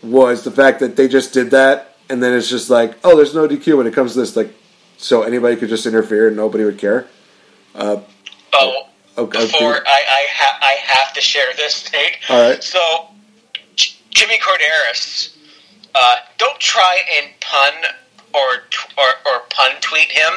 was 0.04 0.44
the 0.44 0.52
fact 0.52 0.80
that 0.80 0.96
they 0.96 1.08
just 1.08 1.34
did 1.34 1.52
that, 1.52 1.98
and 2.10 2.22
then 2.22 2.34
it's 2.34 2.50
just 2.50 2.70
like, 2.70 2.98
oh, 3.04 3.16
there's 3.16 3.34
no 3.34 3.48
DQ 3.48 3.78
when 3.78 3.88
it 3.88 3.94
comes 3.94 4.14
to 4.14 4.20
this. 4.20 4.36
Like, 4.36 4.54
so 4.98 5.24
anybody 5.24 5.56
could 5.56 5.70
just 5.70 5.86
interfere 5.86 6.28
and 6.28 6.38
nobody 6.38 6.64
would 6.64 6.78
care. 6.78 7.08
Uh, 7.74 8.02
oh, 8.54 8.88
okay. 9.18 9.46
before 9.46 9.76
I 9.76 9.80
I, 9.90 10.26
ha- 10.30 10.60
I 10.62 10.74
have 10.86 11.14
to 11.14 11.22
share 11.22 11.54
this, 11.56 11.92
Nate. 11.92 12.18
All 12.30 12.50
right. 12.50 12.64
So, 12.64 12.80
J- 13.76 13.96
Jimmy 14.12 14.38
Korderas, 14.40 15.36
uh, 15.96 16.18
don't 16.38 16.60
try 16.60 17.00
and 17.20 17.32
pun 17.40 17.74
or 18.34 18.58
t- 18.70 18.94
or, 18.98 19.32
or 19.32 19.40
pun 19.50 19.72
tweet 19.82 20.12
him. 20.12 20.34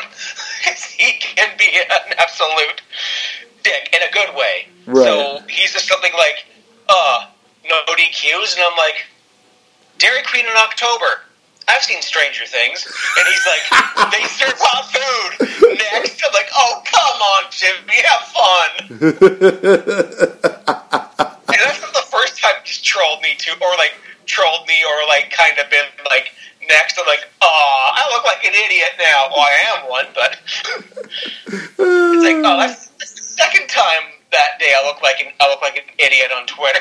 he 0.96 1.12
can 1.18 1.56
be 1.58 1.68
an 1.78 2.14
absolute 2.18 2.82
dick 3.62 3.94
in 3.94 4.02
a 4.02 4.12
good 4.12 4.34
way. 4.34 4.68
Right. 4.86 5.04
So 5.04 5.40
he's 5.48 5.72
just 5.72 5.88
something 5.88 6.12
like, 6.12 6.44
uh, 6.88 7.26
no 7.68 7.76
DQs, 7.88 8.54
and 8.56 8.64
I'm 8.64 8.76
like, 8.76 9.06
Dairy 9.98 10.22
Queen 10.28 10.44
in 10.44 10.56
October. 10.56 11.22
I've 11.68 11.82
seen 11.82 12.00
Stranger 12.00 12.46
Things, 12.46 12.86
and 12.86 13.26
he's 13.26 13.46
like, 13.46 13.64
they 14.14 14.22
serve 14.38 14.54
hot 14.54 14.86
food 14.86 15.50
next. 15.78 16.22
I'm 16.22 16.32
like, 16.32 16.50
oh 16.54 16.82
come 16.86 17.18
on, 17.18 17.50
Jimmy, 17.50 17.98
have 18.06 18.22
fun. 18.30 18.70
and 21.50 21.58
that's 21.58 21.82
not 21.82 21.92
the 21.92 22.06
first 22.06 22.38
time 22.38 22.54
he's 22.64 22.80
trolled 22.80 23.20
me 23.22 23.34
too, 23.36 23.52
or 23.60 23.74
like 23.78 23.98
trolled 24.26 24.66
me, 24.68 24.78
or 24.84 25.08
like 25.08 25.34
kind 25.34 25.58
of 25.58 25.68
been 25.70 25.90
like 26.06 26.30
next. 26.68 26.98
I'm 26.98 27.06
like, 27.06 27.26
oh, 27.42 27.90
I 27.94 28.14
look 28.14 28.24
like 28.24 28.44
an 28.46 28.54
idiot 28.54 28.94
now. 29.02 29.26
Well, 29.34 29.42
I 29.42 29.58
am 29.74 29.90
one, 29.90 30.06
but 30.14 30.38
it's 31.50 32.22
like, 32.22 32.46
oh, 32.46 32.56
that's, 32.62 32.94
that's 32.94 33.14
the 33.14 33.26
second 33.26 33.66
time 33.68 34.14
that 34.30 34.58
day 34.58 34.72
I 34.76 34.86
look 34.86 35.02
like 35.02 35.20
an 35.20 35.32
I 35.40 35.50
look 35.50 35.62
like 35.62 35.76
an 35.76 35.84
idiot 35.98 36.30
on 36.30 36.46
Twitter. 36.46 36.80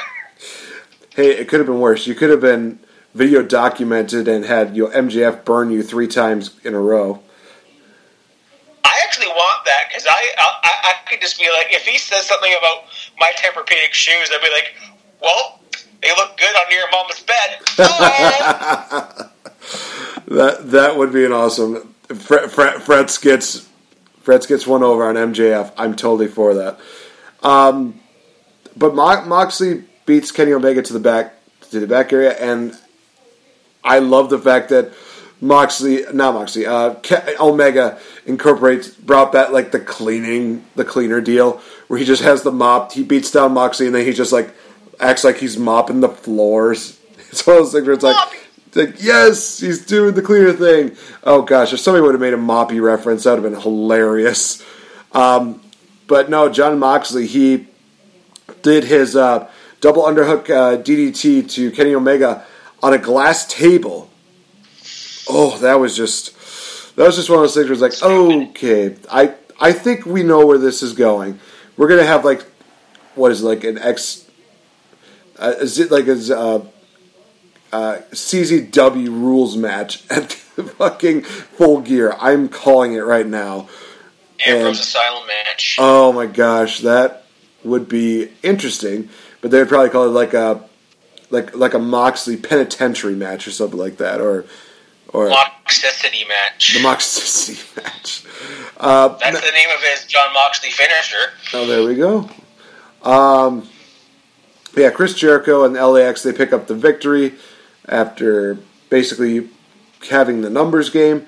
Hey, 1.15 1.31
it 1.31 1.47
could 1.47 1.59
have 1.59 1.67
been 1.67 1.79
worse. 1.79 2.05
You 2.05 2.13
could 2.13 2.29
have 2.29 2.41
been 2.41 2.77
video 3.15 3.41
documented 3.41 4.27
and 4.27 4.45
had 4.45 4.75
your 4.75 4.91
MJF 4.91 5.43
burn 5.43 5.71
you 5.71 5.81
three 5.81 6.07
times 6.07 6.51
in 6.63 6.75
a 6.75 6.79
row. 6.79 7.23
I 8.83 8.99
actually 9.03 9.27
want 9.27 9.65
that 9.65 9.85
because 9.89 10.05
I, 10.07 10.31
I 10.37 10.51
I 10.83 10.93
could 11.09 11.21
just 11.21 11.39
be 11.39 11.49
like, 11.49 11.73
if 11.73 11.87
he 11.87 11.97
says 11.97 12.27
something 12.27 12.53
about 12.59 12.83
my 13.17 13.31
Tempur-Pedic 13.37 13.93
shoes, 13.93 14.29
I'd 14.31 14.41
be 14.41 14.51
like, 14.51 14.75
well, 15.21 15.59
they 16.03 16.09
look 16.09 16.37
good 16.37 16.55
under 16.55 16.75
your 16.75 16.91
mama's 16.91 17.21
bed. 17.21 17.59
That 20.27 20.71
that 20.71 20.97
would 20.97 21.13
be 21.13 21.25
an 21.25 21.31
awesome. 21.31 21.93
Fred, 22.07 22.51
Fred, 22.51 22.81
Fred 22.81 23.11
gets 23.21 23.67
Fred 24.21 24.45
gets 24.47 24.65
one 24.65 24.83
over 24.83 25.07
on 25.07 25.15
MJF. 25.15 25.71
I'm 25.77 25.95
totally 25.95 26.27
for 26.27 26.55
that. 26.55 26.79
Um, 27.43 27.99
but 28.75 28.95
Mo- 28.95 29.25
Moxley 29.25 29.83
beats 30.05 30.31
Kenny 30.31 30.51
Omega 30.51 30.81
to 30.81 30.93
the 30.93 30.99
back 30.99 31.35
to 31.69 31.79
the 31.79 31.87
back 31.87 32.11
area, 32.11 32.31
and 32.31 32.77
I 33.85 33.99
love 33.99 34.29
the 34.29 34.39
fact 34.39 34.69
that 34.69 34.91
Moxley, 35.39 36.03
not 36.11 36.33
Moxley, 36.33 36.65
uh, 36.65 36.95
Omega 37.39 37.99
incorporates 38.25 38.89
brought 38.89 39.31
back 39.31 39.51
like 39.51 39.71
the 39.71 39.79
cleaning, 39.79 40.65
the 40.75 40.83
cleaner 40.83 41.21
deal, 41.21 41.61
where 41.87 41.99
he 41.99 42.05
just 42.05 42.23
has 42.23 42.41
the 42.41 42.51
mop. 42.51 42.93
He 42.93 43.03
beats 43.03 43.31
down 43.31 43.53
Moxley, 43.53 43.85
and 43.85 43.95
then 43.95 44.05
he 44.05 44.11
just 44.11 44.33
like 44.33 44.53
acts 44.99 45.23
like 45.23 45.37
he's 45.37 45.57
mopping 45.57 46.01
the 46.01 46.09
floors. 46.09 46.99
It's 47.35 47.45
one 47.45 47.57
of 47.57 47.63
those 47.63 47.73
things 47.73 47.85
where 47.85 47.93
it's 47.93 48.03
like. 48.03 48.49
it's 48.67 48.75
like, 48.77 49.03
yes, 49.03 49.59
he's 49.59 49.85
doing 49.85 50.13
the 50.13 50.21
cleaner 50.21 50.53
thing. 50.53 50.95
Oh 51.25 51.41
gosh, 51.41 51.73
if 51.73 51.81
somebody 51.81 52.01
would 52.01 52.13
have 52.13 52.21
made 52.21 52.33
a 52.33 52.37
moppy 52.37 52.81
reference, 52.81 53.25
that 53.25 53.31
would 53.31 53.43
have 53.43 53.51
been 53.51 53.61
hilarious. 53.61 54.63
Um, 55.11 55.61
but 56.07 56.29
no, 56.29 56.47
John 56.47 56.79
Moxley, 56.79 57.27
he 57.27 57.67
did 58.61 58.85
his 58.85 59.17
uh, 59.17 59.49
double 59.81 60.03
underhook 60.03 60.49
uh, 60.49 60.81
DDT 60.81 61.49
to 61.51 61.71
Kenny 61.71 61.93
Omega 61.93 62.45
on 62.85 62.93
a 62.93 62.99
glass 62.99 63.47
table. 63.47 64.11
Oh, 65.27 65.57
that 65.57 65.79
was 65.79 65.97
just 65.97 66.35
that 66.95 67.03
was 67.07 67.15
just 67.15 67.31
one 67.31 67.39
of 67.39 67.43
those 67.43 67.55
things 67.55 67.65
where 67.65 67.73
it's 67.89 68.01
like, 68.01 68.11
okay, 68.11 68.95
I 69.11 69.33
I 69.59 69.71
think 69.73 70.05
we 70.05 70.21
know 70.21 70.45
where 70.45 70.59
this 70.59 70.83
is 70.83 70.93
going. 70.93 71.39
We're 71.77 71.87
gonna 71.87 72.05
have 72.05 72.23
like 72.23 72.45
what 73.15 73.31
is 73.31 73.41
it, 73.41 73.45
like 73.47 73.63
an 73.63 73.79
X, 73.79 74.29
uh, 75.39 75.55
is 75.59 75.79
it 75.79 75.89
like 75.89 76.05
a 76.05 76.37
uh, 76.37 76.65
uh, 77.73 78.01
CZW 78.11 79.07
rules 79.07 79.57
match 79.57 80.03
at 80.11 80.29
the 80.55 80.63
fucking 80.63 81.23
full 81.23 81.81
gear? 81.81 82.15
I'm 82.19 82.49
calling 82.49 82.93
it 82.93 82.99
right 82.99 83.25
now. 83.25 83.67
Ambrose 84.45 84.65
And- 84.67 84.77
Asylum 84.77 85.25
match. 85.25 85.77
Oh 85.79 86.13
my 86.13 86.27
gosh, 86.27 86.81
that 86.81 87.25
would 87.63 87.89
be 87.89 88.29
interesting. 88.43 89.09
But 89.41 89.49
they 89.49 89.57
would 89.57 89.69
probably 89.69 89.89
call 89.89 90.05
it 90.05 90.09
like 90.09 90.35
a 90.35 90.63
like 91.29 91.55
like 91.55 91.73
a 91.73 91.79
Moxley 91.79 92.37
penitentiary 92.37 93.15
match 93.15 93.47
or 93.47 93.51
something 93.51 93.79
like 93.79 93.97
that, 93.97 94.21
or 94.21 94.45
or 95.09 95.29
Moxicity 95.29 96.27
match. 96.27 96.73
the 96.73 96.81
Moxley 96.81 97.55
match. 97.83 98.23
Uh, 98.77 99.09
That's 99.17 99.39
the 99.39 99.51
name 99.51 99.69
of 99.75 99.81
his 99.81 100.05
John 100.05 100.33
Moxley 100.33 100.69
finisher. 100.69 101.31
oh, 101.53 101.65
there 101.65 101.83
we 101.87 101.95
go. 101.95 102.29
Um, 103.03 103.67
yeah, 104.75 104.89
Chris 104.89 105.13
Jericho 105.13 105.63
and 105.63 105.73
LAX 105.75 106.23
they 106.23 106.33
pick 106.33 106.51
up 106.51 106.67
the 106.67 106.75
victory 106.75 107.35
after 107.87 108.57
basically 108.89 109.49
having 110.09 110.41
the 110.41 110.49
numbers 110.49 110.89
game. 110.89 111.25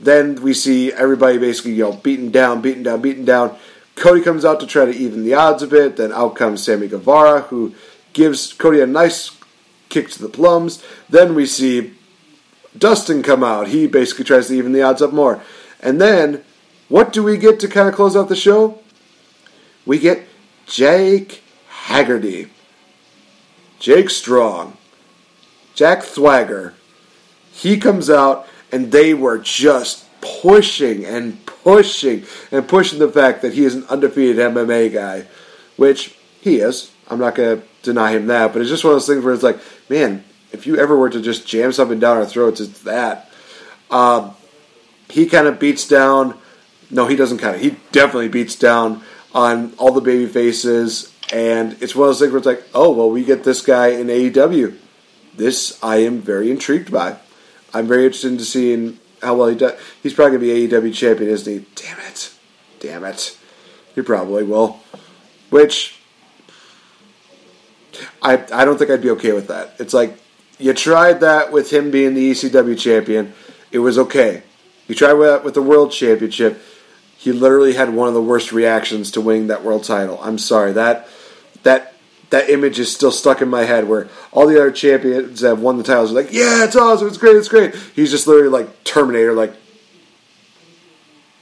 Then 0.00 0.42
we 0.42 0.52
see 0.54 0.92
everybody 0.92 1.38
basically 1.38 1.72
you 1.72 1.84
know 1.84 1.92
beaten 1.92 2.30
down, 2.30 2.60
beaten 2.60 2.82
down, 2.82 3.00
beaten 3.00 3.24
down. 3.24 3.56
Cody 3.96 4.20
comes 4.22 4.44
out 4.44 4.60
to 4.60 4.66
try 4.66 4.84
to 4.84 4.92
even 4.94 5.24
the 5.24 5.34
odds 5.34 5.62
a 5.62 5.66
bit. 5.66 5.96
Then 5.96 6.12
out 6.12 6.36
comes 6.36 6.62
Sammy 6.62 6.86
Guevara, 6.86 7.40
who 7.42 7.74
gives 8.12 8.52
Cody 8.52 8.80
a 8.80 8.86
nice 8.86 9.36
kick 9.88 10.10
to 10.10 10.22
the 10.22 10.28
plums. 10.28 10.84
Then 11.08 11.34
we 11.34 11.46
see 11.46 11.94
Dustin 12.76 13.22
come 13.22 13.42
out. 13.42 13.68
He 13.68 13.86
basically 13.86 14.24
tries 14.24 14.48
to 14.48 14.54
even 14.54 14.72
the 14.72 14.82
odds 14.82 15.02
up 15.02 15.12
more. 15.12 15.42
And 15.80 16.00
then, 16.00 16.42
what 16.88 17.12
do 17.12 17.22
we 17.22 17.36
get 17.36 17.60
to 17.60 17.68
kind 17.68 17.88
of 17.88 17.94
close 17.94 18.16
out 18.16 18.28
the 18.28 18.36
show? 18.36 18.80
We 19.86 19.98
get 19.98 20.26
Jake 20.66 21.42
Haggerty, 21.68 22.48
Jake 23.78 24.10
Strong, 24.10 24.76
Jack 25.74 26.00
Thwagger. 26.00 26.74
He 27.52 27.78
comes 27.78 28.10
out, 28.10 28.46
and 28.70 28.92
they 28.92 29.14
were 29.14 29.38
just 29.38 30.04
pushing 30.20 31.04
and 31.04 31.44
pushing 31.46 32.24
and 32.50 32.68
pushing 32.68 32.98
the 32.98 33.10
fact 33.10 33.42
that 33.42 33.54
he 33.54 33.64
is 33.64 33.74
an 33.74 33.84
undefeated 33.88 34.36
MMA 34.36 34.92
guy, 34.92 35.26
which 35.76 36.16
he 36.40 36.56
is. 36.56 36.90
I'm 37.08 37.18
not 37.18 37.34
going 37.34 37.60
to 37.60 37.67
deny 37.82 38.12
him 38.12 38.26
that, 38.26 38.52
but 38.52 38.60
it's 38.60 38.70
just 38.70 38.84
one 38.84 38.92
of 38.92 38.96
those 38.96 39.06
things 39.06 39.24
where 39.24 39.34
it's 39.34 39.42
like, 39.42 39.58
man, 39.88 40.24
if 40.52 40.66
you 40.66 40.76
ever 40.76 40.96
were 40.96 41.10
to 41.10 41.20
just 41.20 41.46
jam 41.46 41.72
something 41.72 41.98
down 41.98 42.16
our 42.16 42.26
throats, 42.26 42.60
it's 42.60 42.80
that. 42.80 43.30
Um, 43.90 44.34
he 45.08 45.26
kind 45.26 45.46
of 45.46 45.58
beats 45.58 45.86
down. 45.86 46.38
No, 46.90 47.06
he 47.06 47.16
doesn't 47.16 47.38
kind 47.38 47.54
of. 47.54 47.60
He 47.60 47.76
definitely 47.92 48.28
beats 48.28 48.56
down 48.56 49.02
on 49.34 49.74
all 49.78 49.92
the 49.92 50.00
baby 50.00 50.26
faces, 50.26 51.14
and 51.32 51.76
it's 51.82 51.94
one 51.94 52.08
of 52.08 52.10
those 52.10 52.20
things 52.20 52.32
where 52.32 52.38
it's 52.38 52.46
like, 52.46 52.64
oh 52.74 52.90
well, 52.90 53.10
we 53.10 53.24
get 53.24 53.44
this 53.44 53.62
guy 53.62 53.88
in 53.88 54.06
AEW. 54.06 54.76
This 55.34 55.78
I 55.82 55.98
am 55.98 56.20
very 56.20 56.50
intrigued 56.50 56.90
by. 56.90 57.16
I'm 57.74 57.86
very 57.86 58.04
interested 58.04 58.32
in 58.32 58.38
seeing 58.40 58.98
how 59.22 59.36
well 59.36 59.48
he 59.48 59.56
does. 59.56 59.78
He's 60.02 60.14
probably 60.14 60.38
gonna 60.38 60.68
be 60.68 60.68
AEW 60.68 60.94
champion, 60.94 61.30
isn't 61.30 61.52
he? 61.52 61.66
Damn 61.74 61.98
it, 62.00 62.32
damn 62.80 63.04
it. 63.04 63.36
He 63.94 64.02
probably 64.02 64.44
will. 64.44 64.80
Which 65.50 65.97
I 68.22 68.44
I 68.52 68.64
don't 68.64 68.78
think 68.78 68.90
I'd 68.90 69.02
be 69.02 69.10
okay 69.10 69.32
with 69.32 69.48
that. 69.48 69.74
It's 69.78 69.94
like 69.94 70.18
you 70.58 70.72
tried 70.74 71.20
that 71.20 71.52
with 71.52 71.72
him 71.72 71.90
being 71.90 72.14
the 72.14 72.30
ECW 72.30 72.78
champion. 72.78 73.32
It 73.70 73.78
was 73.78 73.98
okay. 73.98 74.42
You 74.86 74.94
tried 74.94 75.14
that 75.14 75.44
with 75.44 75.54
the 75.54 75.62
world 75.62 75.92
championship. 75.92 76.60
He 77.16 77.32
literally 77.32 77.74
had 77.74 77.92
one 77.92 78.08
of 78.08 78.14
the 78.14 78.22
worst 78.22 78.52
reactions 78.52 79.10
to 79.12 79.20
winning 79.20 79.48
that 79.48 79.64
world 79.64 79.84
title. 79.84 80.18
I'm 80.22 80.38
sorry 80.38 80.72
that 80.72 81.08
that 81.62 81.94
that 82.30 82.50
image 82.50 82.78
is 82.78 82.92
still 82.92 83.10
stuck 83.10 83.40
in 83.40 83.48
my 83.48 83.64
head 83.64 83.88
where 83.88 84.08
all 84.32 84.46
the 84.46 84.56
other 84.56 84.70
champions 84.70 85.40
that 85.40 85.48
have 85.48 85.60
won 85.60 85.78
the 85.78 85.82
titles 85.82 86.12
are 86.12 86.14
like, 86.14 86.32
yeah, 86.32 86.64
it's 86.64 86.76
awesome, 86.76 87.08
it's 87.08 87.16
great, 87.16 87.36
it's 87.36 87.48
great. 87.48 87.74
He's 87.94 88.10
just 88.10 88.26
literally 88.26 88.50
like 88.50 88.84
Terminator, 88.84 89.32
like 89.32 89.54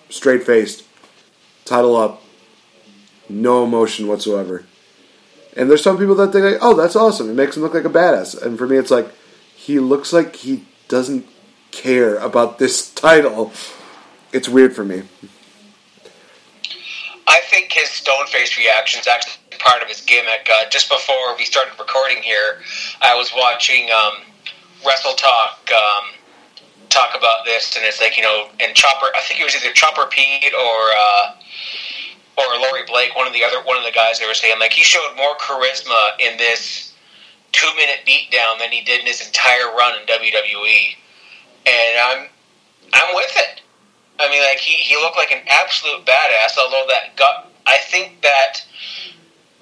straight 0.09 0.45
faced, 0.45 0.85
title 1.65 1.97
up, 1.97 2.23
no 3.29 3.65
emotion 3.65 4.07
whatsoever. 4.07 4.65
And 5.57 5.71
there's 5.71 5.83
some 5.83 5.97
people 5.97 6.15
that 6.17 6.33
think 6.33 6.45
like, 6.45 6.59
oh, 6.61 6.75
that's 6.75 6.95
awesome. 6.95 7.31
It 7.31 7.35
makes 7.35 7.57
him 7.57 7.63
look 7.63 7.73
like 7.73 7.85
a 7.85 7.91
badass. 7.91 8.41
And 8.41 8.59
for 8.59 8.67
me, 8.67 8.77
it's 8.77 8.91
like 8.91 9.09
he 9.55 9.79
looks 9.79 10.13
like 10.13 10.37
he 10.37 10.65
doesn't 10.89 11.27
care 11.71 12.17
about 12.17 12.59
this 12.59 12.91
title. 12.95 13.53
It's 14.33 14.49
weird 14.49 14.77
for 14.77 14.85
me. 14.85 15.03
I 17.27 17.41
think 17.45 17.73
his 17.73 17.89
stone 17.89 18.27
face 18.27 18.57
reaction 18.59 19.01
is 19.01 19.09
actually 19.09 19.35
part 19.59 19.83
of 19.83 19.89
his 19.89 20.03
gimmick. 20.03 20.49
Uh, 20.53 20.69
just 20.69 20.89
before 20.89 21.37
we 21.37 21.45
started 21.45 21.73
recording 21.79 22.23
here, 22.23 22.61
I 23.01 23.17
was 23.17 23.33
watching 23.35 23.89
um, 23.91 24.23
Wrestle 24.87 25.15
Talk 25.15 25.59
um, 25.73 26.05
talk 26.89 27.17
about 27.17 27.45
this, 27.45 27.77
and 27.77 27.85
it's 27.85 28.01
like 28.01 28.17
you 28.17 28.23
know, 28.23 28.49
and 28.61 28.75
Chopper. 28.75 29.07
I 29.15 29.21
think 29.23 29.41
it 29.41 29.45
was 29.45 29.57
either 29.57 29.73
Chopper 29.73 30.07
Pete 30.11 30.53
or 30.55 30.81
uh, 30.93 31.35
or 32.37 32.45
Laurie 32.61 32.85
Blake, 32.87 33.17
one 33.17 33.27
of 33.27 33.33
the 33.33 33.45
other 33.45 33.63
one 33.63 33.77
of 33.77 33.85
the 33.85 33.93
guys. 33.93 34.19
They 34.19 34.27
were 34.27 34.35
saying 34.35 34.59
like 34.59 34.73
he 34.73 34.83
showed 34.83 35.15
more 35.17 35.35
charisma 35.37 36.19
in 36.21 36.37
this 36.37 36.93
two 37.53 37.69
minute 37.77 38.01
beatdown 38.07 38.59
than 38.59 38.71
he 38.71 38.83
did 38.83 39.01
in 39.01 39.07
his 39.07 39.25
entire 39.27 39.75
run 39.77 39.99
in 40.01 40.07
WWE, 40.07 40.97
and 41.67 41.99
I'm 42.01 42.29
I'm 42.93 43.15
with 43.15 43.33
it. 43.37 43.63
I 44.19 44.31
mean, 44.31 44.43
like 44.43 44.59
he, 44.59 44.73
he 44.77 44.97
looked 44.97 45.17
like 45.17 45.31
an 45.33 45.43
absolute 45.49 46.05
badass. 46.07 46.57
Although 46.59 46.85
that 46.89 47.17
got, 47.17 47.51
I 47.67 47.79
think 47.79 48.23
that 48.23 48.65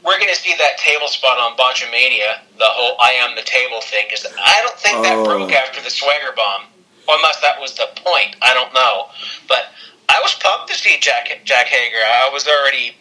we're 0.05 0.19
going 0.19 0.33
to 0.33 0.39
see 0.39 0.55
that 0.59 0.77
table 0.79 1.09
spot 1.09 1.39
on 1.39 1.57
Botchamania, 1.57 2.39
the 2.59 2.67
whole 2.67 2.97
"I 3.01 3.13
am 3.13 3.35
the 3.37 3.43
table" 3.43 3.81
thing. 3.81 4.07
Because 4.09 4.27
I 4.39 4.61
don't 4.63 4.79
think 4.79 5.03
that 5.03 5.17
Oh. 5.17 5.25
broke 5.25 5.53
after 5.53 5.81
the 5.81 5.91
Swagger 5.91 6.33
bomb, 6.37 6.67
unless 7.09 7.41
that 7.41 7.61
was 7.61 7.75
the 7.75 7.89
point. 7.97 8.37
I 8.43 8.55
don't 8.55 8.73
know, 8.75 9.09
but 9.49 9.71
I 10.09 10.21
was 10.23 10.35
pumped 10.35 10.69
to 10.69 10.75
see 10.75 10.99
Jack 11.01 11.29
Jake 11.45 11.67
Hager. 11.67 11.97
I 11.97 12.31
was 12.33 12.47
already. 12.47 12.97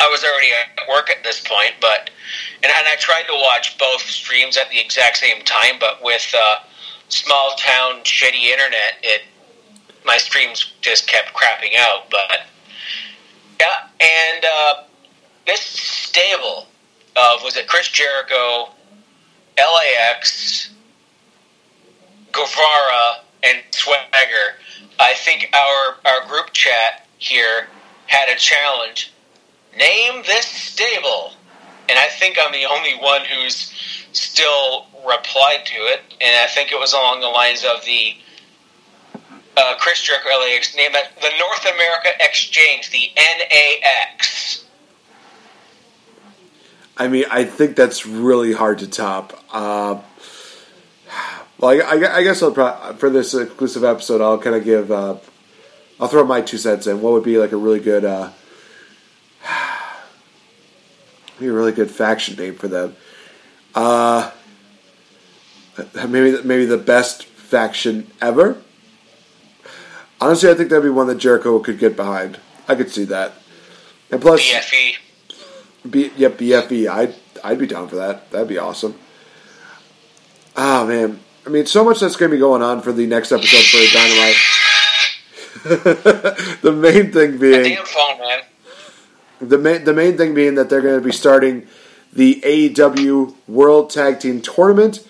I 0.00 0.08
was 0.08 0.24
already 0.24 0.48
at 0.52 0.88
work 0.88 1.08
at 1.08 1.22
this 1.22 1.40
point, 1.40 1.74
but 1.80 2.10
and, 2.62 2.72
and 2.72 2.88
I 2.88 2.96
tried 2.98 3.24
to 3.24 3.34
watch 3.34 3.78
both 3.78 4.02
streams 4.02 4.56
at 4.56 4.68
the 4.70 4.80
exact 4.80 5.18
same 5.18 5.42
time, 5.44 5.76
but 5.78 6.02
with 6.02 6.34
uh, 6.36 6.56
small 7.08 7.54
town 7.56 8.00
shitty 8.02 8.50
internet, 8.50 8.98
it 9.02 9.22
my 10.04 10.18
streams 10.18 10.72
just 10.80 11.06
kept 11.06 11.32
crapping 11.32 11.78
out. 11.78 12.10
But 12.10 12.46
yeah, 13.60 13.88
and 14.00 14.44
uh, 14.44 14.74
this 15.46 15.60
stable 15.60 16.66
of 17.16 17.42
was 17.42 17.56
it 17.56 17.68
Chris 17.68 17.88
Jericho, 17.88 18.70
LAX, 19.56 20.70
Guevara, 22.32 23.23
and 23.46 23.62
Swagger. 23.70 24.58
I 24.98 25.14
think 25.14 25.50
our 25.54 25.96
our 26.04 26.28
group 26.28 26.52
chat 26.52 27.06
here 27.18 27.68
had 28.06 28.28
a 28.28 28.38
challenge. 28.38 29.12
Name 29.76 30.22
this 30.24 30.46
stable, 30.46 31.32
and 31.88 31.98
I 31.98 32.06
think 32.06 32.38
I'm 32.40 32.52
the 32.52 32.66
only 32.66 32.94
one 32.94 33.22
who's 33.22 33.72
still 34.12 34.86
replied 35.04 35.66
to 35.66 35.74
it, 35.74 36.00
and 36.20 36.36
I 36.36 36.46
think 36.46 36.70
it 36.70 36.78
was 36.78 36.92
along 36.92 37.20
the 37.20 37.28
lines 37.28 37.64
of 37.64 37.84
the 37.84 38.14
uh, 39.56 39.74
Chris 39.78 40.02
Jericho 40.02 40.28
LAX 40.40 40.74
name 40.76 40.92
that 40.92 41.14
the 41.20 41.30
North 41.38 41.66
America 41.74 42.08
Exchange, 42.20 42.90
the 42.90 43.10
NAX. 43.16 44.64
I 46.96 47.08
mean, 47.08 47.24
I 47.30 47.44
think 47.44 47.74
that's 47.74 48.06
really 48.06 48.52
hard 48.52 48.78
to 48.78 48.86
top. 48.86 49.44
Uh, 49.52 50.00
well, 51.58 51.70
I, 51.70 51.96
I, 51.96 52.16
I 52.16 52.22
guess 52.22 52.42
I'll 52.42 52.52
pro- 52.52 52.94
for 52.98 53.10
this 53.10 53.34
exclusive 53.34 53.84
episode, 53.84 54.20
I'll 54.20 54.38
kind 54.38 54.56
of 54.56 54.64
give. 54.64 54.90
Uh, 54.90 55.16
I'll 56.00 56.08
throw 56.08 56.24
my 56.24 56.40
two 56.40 56.58
cents 56.58 56.86
in. 56.86 57.00
What 57.00 57.12
would 57.12 57.22
be 57.22 57.38
like 57.38 57.52
a 57.52 57.56
really 57.56 57.80
good, 57.80 58.04
uh, 58.04 58.30
be 61.38 61.46
a 61.46 61.52
really 61.52 61.72
good 61.72 61.90
faction 61.90 62.36
name 62.36 62.56
for 62.56 62.68
them? 62.68 62.96
Uh, 63.74 64.30
maybe 66.08 66.42
maybe 66.42 66.66
the 66.66 66.78
best 66.78 67.24
faction 67.24 68.10
ever. 68.20 68.60
Honestly, 70.20 70.50
I 70.50 70.54
think 70.54 70.70
that'd 70.70 70.82
be 70.82 70.90
one 70.90 71.06
that 71.08 71.18
Jericho 71.18 71.58
could 71.58 71.78
get 71.78 71.96
behind. 71.96 72.38
I 72.66 72.74
could 72.74 72.90
see 72.90 73.04
that. 73.04 73.34
And 74.10 74.20
plus, 74.20 74.40
BFE. 74.40 74.94
B, 75.88 76.10
yep, 76.16 76.38
BFE. 76.38 76.88
I'd 76.88 77.14
I'd 77.42 77.58
be 77.58 77.66
down 77.66 77.88
for 77.88 77.96
that. 77.96 78.30
That'd 78.30 78.48
be 78.48 78.58
awesome. 78.58 78.94
Oh 80.56 80.86
man, 80.86 81.20
I 81.46 81.50
mean, 81.50 81.66
so 81.66 81.84
much 81.84 82.00
that's 82.00 82.16
going 82.16 82.30
to 82.30 82.36
be 82.36 82.40
going 82.40 82.62
on 82.62 82.80
for 82.80 82.92
the 82.92 83.06
next 83.06 83.30
episode 83.30 83.64
for 83.64 83.76
Dynamite. 83.92 84.36
the 86.62 86.72
main 86.72 87.12
thing 87.12 87.38
being 87.38 87.76
phone, 87.84 88.18
man. 88.18 88.42
the 89.40 89.58
main 89.58 89.84
the 89.84 89.92
main 89.92 90.16
thing 90.16 90.34
being 90.34 90.56
that 90.56 90.68
they're 90.68 90.82
going 90.82 90.98
to 90.98 91.04
be 91.04 91.12
starting 91.12 91.66
the 92.12 92.40
AEW 92.42 93.34
World 93.48 93.90
Tag 93.90 94.20
Team 94.20 94.40
Tournament. 94.40 95.06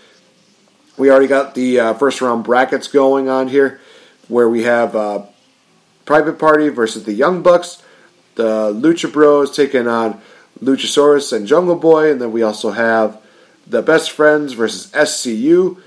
We 0.97 1.11
already 1.11 1.27
got 1.27 1.55
the 1.55 1.81
uh, 1.81 1.95
first 1.95 2.21
round 2.21 2.45
brackets 2.45 2.89
going 2.89 3.29
on 3.29 3.49
here, 3.49 3.81
where 4.29 4.49
we 4.49 4.63
have 4.65 4.95
uh, 4.95 5.27
Private 6.05 6.39
Party 6.39 6.69
versus 6.69 7.05
the 7.05 7.13
Young 7.13 7.43
Bucks, 7.43 7.83
the 8.35 8.73
Lucha 8.73 9.13
Bros 9.13 9.55
taking 9.55 9.89
on 9.89 10.21
Luchasaurus 10.61 11.33
and 11.33 11.47
Jungle 11.47 11.77
Boy, 11.77 12.13
and 12.13 12.21
then 12.21 12.33
we 12.33 12.43
also 12.43 12.71
have 12.71 13.21
the 13.67 13.83
Best 13.83 14.11
Friends 14.11 14.53
versus 14.53 14.91
SCU, 14.93 15.81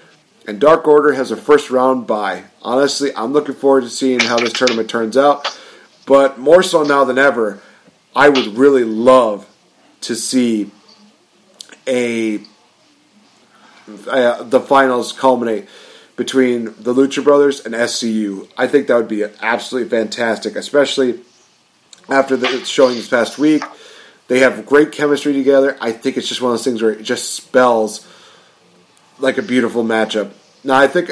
and 0.47 0.61
Dark 0.61 0.87
Order 0.87 1.13
has 1.13 1.29
a 1.29 1.37
first 1.37 1.69
round 1.69 2.07
bye. 2.07 2.45
Honestly, 2.61 3.11
I'm 3.15 3.33
looking 3.33 3.53
forward 3.53 3.81
to 3.81 3.89
seeing 3.89 4.21
how 4.21 4.37
this 4.37 4.53
tournament 4.53 4.89
turns 4.89 5.17
out, 5.17 5.59
but 6.05 6.39
more 6.39 6.63
so 6.63 6.83
now 6.83 7.03
than 7.03 7.17
ever, 7.17 7.61
I 8.15 8.29
would 8.29 8.57
really 8.57 8.85
love 8.85 9.45
to 10.01 10.15
see 10.15 10.71
a 11.85 12.39
uh, 14.07 14.43
the 14.43 14.59
finals 14.59 15.11
culminate 15.11 15.67
between 16.15 16.65
the 16.79 16.93
Lucha 16.93 17.23
Brothers 17.23 17.65
and 17.65 17.75
SCU. 17.75 18.49
I 18.57 18.67
think 18.67 18.87
that 18.87 18.95
would 18.95 19.07
be 19.07 19.23
absolutely 19.41 19.89
fantastic, 19.89 20.55
especially 20.55 21.21
after 22.09 22.35
the 22.35 22.65
showing 22.65 22.95
this 22.95 23.07
past 23.07 23.37
week. 23.37 23.63
They 24.27 24.39
have 24.39 24.65
great 24.65 24.91
chemistry 24.91 25.31
together. 25.31 25.77
I 25.79 25.91
think 25.91 26.17
it's 26.17 26.27
just 26.27 26.41
one 26.41 26.51
of 26.51 26.57
those 26.57 26.65
things 26.65 26.81
where 26.81 26.91
it 26.91 27.03
just 27.03 27.33
spells 27.33 28.05
like 29.19 29.37
a 29.37 29.41
beautiful 29.41 29.83
matchup. 29.83 30.31
Now, 30.63 30.77
I 30.77 30.87
think 30.87 31.11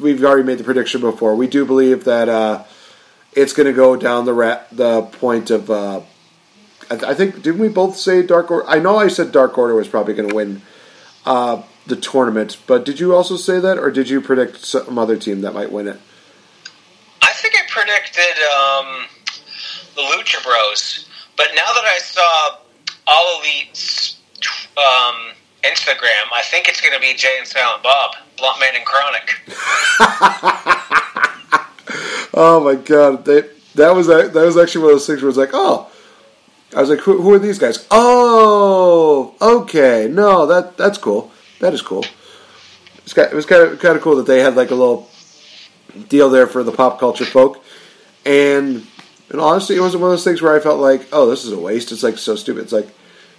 we've 0.00 0.22
already 0.24 0.44
made 0.44 0.58
the 0.58 0.64
prediction 0.64 1.00
before. 1.00 1.34
We 1.34 1.46
do 1.46 1.64
believe 1.64 2.04
that 2.04 2.28
uh, 2.28 2.64
it's 3.32 3.52
going 3.52 3.66
to 3.66 3.72
go 3.72 3.96
down 3.96 4.24
the 4.24 4.34
ra- 4.34 4.62
the 4.72 5.02
point 5.02 5.50
of. 5.50 5.70
Uh, 5.70 6.02
I, 6.90 6.96
th- 6.96 7.04
I 7.04 7.14
think 7.14 7.42
didn't 7.42 7.60
we 7.60 7.68
both 7.68 7.96
say 7.96 8.22
Dark 8.22 8.50
Order? 8.50 8.68
I 8.68 8.80
know 8.80 8.96
I 8.96 9.08
said 9.08 9.30
Dark 9.30 9.56
Order 9.56 9.74
was 9.74 9.86
probably 9.86 10.14
going 10.14 10.28
to 10.28 10.34
win 10.34 10.62
uh, 11.24 11.62
the 11.86 11.96
tournament, 11.96 12.58
but 12.66 12.84
did 12.84 12.98
you 12.98 13.14
also 13.14 13.36
say 13.36 13.60
that, 13.60 13.78
or 13.78 13.90
did 13.90 14.08
you 14.08 14.20
predict 14.20 14.64
some 14.64 14.98
other 14.98 15.16
team 15.16 15.42
that 15.42 15.54
might 15.54 15.70
win 15.70 15.86
it? 15.86 16.00
I 17.22 17.32
think 17.32 17.54
I 17.54 17.66
predicted 17.68 18.36
um, 18.58 19.06
the 19.94 20.02
Lucha 20.02 20.42
Bros, 20.42 21.08
but 21.36 21.48
now 21.54 21.72
that 21.74 21.84
I 21.84 21.98
saw 21.98 22.56
All 23.06 23.40
Elite's 23.40 24.18
um, 24.76 25.34
Instagram, 25.64 26.32
I 26.32 26.42
think 26.42 26.68
it's 26.68 26.80
going 26.80 26.94
to 26.94 27.00
be 27.00 27.14
Jay 27.14 27.36
and 27.38 27.46
Silent 27.46 27.82
Bob, 27.82 28.16
Blunt 28.36 28.60
Man 28.60 28.74
and 28.76 28.84
Chronic. 28.84 29.30
Oh 32.32 32.60
my 32.60 32.74
god, 32.76 33.24
they, 33.24 33.42
that 33.74 33.94
was 33.94 34.06
that 34.06 34.32
was 34.32 34.56
actually 34.56 34.82
one 34.82 34.92
of 34.92 34.94
those 34.96 35.06
things 35.06 35.22
where 35.22 35.28
it's 35.28 35.38
like, 35.38 35.50
oh, 35.52 35.90
I 36.76 36.80
was 36.80 36.90
like, 36.90 37.00
who, 37.00 37.20
who 37.20 37.32
are 37.34 37.38
these 37.38 37.58
guys? 37.58 37.86
Oh, 37.90 39.34
okay, 39.40 40.08
no, 40.10 40.46
that 40.46 40.76
that's 40.76 40.98
cool. 40.98 41.32
That 41.58 41.74
is 41.74 41.82
cool. 41.82 42.04
It's 42.98 43.12
kind, 43.12 43.30
it 43.30 43.34
was 43.34 43.46
kind 43.46 43.62
of 43.62 43.80
kind 43.80 43.96
of 43.96 44.02
cool 44.02 44.16
that 44.16 44.26
they 44.26 44.40
had 44.40 44.54
like 44.54 44.70
a 44.70 44.74
little 44.74 45.08
deal 46.08 46.30
there 46.30 46.46
for 46.46 46.62
the 46.62 46.72
pop 46.72 47.00
culture 47.00 47.24
folk, 47.24 47.64
and 48.24 48.86
and 49.30 49.40
honestly, 49.40 49.76
it 49.76 49.80
wasn't 49.80 50.02
one 50.02 50.12
of 50.12 50.12
those 50.12 50.24
things 50.24 50.40
where 50.40 50.54
I 50.54 50.60
felt 50.60 50.78
like, 50.78 51.08
oh, 51.12 51.28
this 51.28 51.44
is 51.44 51.52
a 51.52 51.58
waste. 51.58 51.90
It's 51.90 52.04
like 52.04 52.18
so 52.18 52.36
stupid. 52.36 52.62
It's 52.62 52.72
like, 52.72 52.88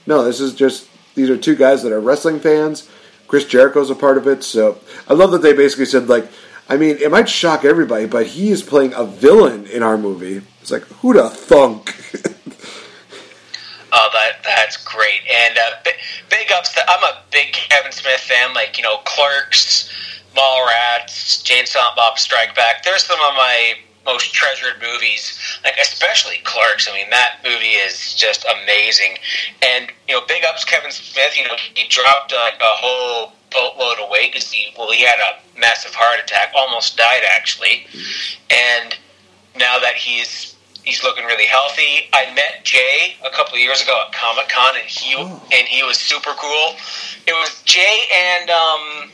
no, 0.05 0.23
this 0.25 0.41
is 0.41 0.53
just 0.53 0.89
these 1.15 1.29
are 1.29 1.37
two 1.37 1.55
guys 1.55 1.83
that 1.83 1.91
are 1.91 1.99
wrestling 1.99 2.39
fans. 2.39 2.89
Chris 3.27 3.45
Jericho's 3.45 3.89
a 3.89 3.95
part 3.95 4.17
of 4.17 4.27
it, 4.27 4.43
so 4.43 4.79
I 5.07 5.13
love 5.13 5.31
that 5.31 5.41
they 5.41 5.53
basically 5.53 5.85
said 5.85 6.09
like, 6.09 6.29
I 6.67 6.77
mean, 6.77 6.97
it 6.97 7.11
might 7.11 7.29
shock 7.29 7.65
everybody, 7.65 8.05
but 8.05 8.27
he 8.27 8.49
is 8.49 8.63
playing 8.63 8.93
a 8.93 9.05
villain 9.05 9.65
in 9.67 9.83
our 9.83 9.97
movie. 9.97 10.41
It's 10.61 10.71
like, 10.71 10.83
who 10.83 11.13
da 11.13 11.29
thunk? 11.29 11.95
Oh, 13.93 14.09
that 14.13 14.41
that's 14.43 14.77
great, 14.77 15.19
and 15.29 15.57
uh, 15.57 15.71
big, 15.83 15.95
big 16.29 16.51
ups. 16.53 16.73
To, 16.73 16.79
I'm 16.89 17.03
a 17.03 17.23
big 17.29 17.51
Kevin 17.51 17.91
Smith 17.91 18.21
fan. 18.21 18.53
Like 18.53 18.77
you 18.77 18.83
know, 18.83 18.99
Clerks, 19.03 19.89
Mallrats, 20.35 21.43
Jay 21.43 21.59
and 21.59 21.67
Silent 21.67 21.97
Bob 21.97 22.17
Strike 22.17 22.55
Back. 22.55 22.83
There's 22.83 23.03
some 23.03 23.19
of 23.19 23.33
my 23.35 23.73
most 24.05 24.33
treasured 24.33 24.81
movies, 24.81 25.37
like 25.63 25.77
especially 25.79 26.37
Clerks. 26.43 26.87
I 26.89 26.93
mean, 26.93 27.09
that 27.09 27.37
movie 27.43 27.77
is 27.77 28.15
just 28.15 28.45
amazing. 28.45 29.17
And 29.61 29.91
you 30.07 30.15
know, 30.15 30.21
big 30.27 30.43
ups 30.43 30.65
Kevin 30.65 30.91
Smith. 30.91 31.37
You 31.37 31.43
know, 31.45 31.55
he 31.75 31.87
dropped 31.87 32.33
like 32.33 32.59
a 32.59 32.73
whole 32.81 33.33
boatload 33.51 33.99
of 33.99 34.09
weight 34.09 34.31
because 34.33 34.51
he 34.51 34.73
well, 34.77 34.91
he 34.91 35.03
had 35.03 35.19
a 35.19 35.59
massive 35.59 35.93
heart 35.93 36.19
attack, 36.23 36.51
almost 36.55 36.97
died 36.97 37.23
actually. 37.29 37.85
And 38.49 38.95
now 39.57 39.79
that 39.79 39.95
he's 39.95 40.55
he's 40.83 41.03
looking 41.03 41.25
really 41.25 41.45
healthy, 41.45 42.09
I 42.13 42.33
met 42.33 42.63
Jay 42.63 43.15
a 43.25 43.29
couple 43.29 43.55
of 43.55 43.59
years 43.59 43.81
ago 43.81 44.03
at 44.07 44.13
Comic 44.13 44.49
Con, 44.49 44.75
and 44.75 44.87
he 44.87 45.15
and 45.15 45.67
he 45.67 45.83
was 45.83 45.97
super 45.97 46.31
cool. 46.37 46.75
It 47.27 47.33
was 47.33 47.61
Jay 47.65 48.03
and 48.13 48.49
um 48.49 49.11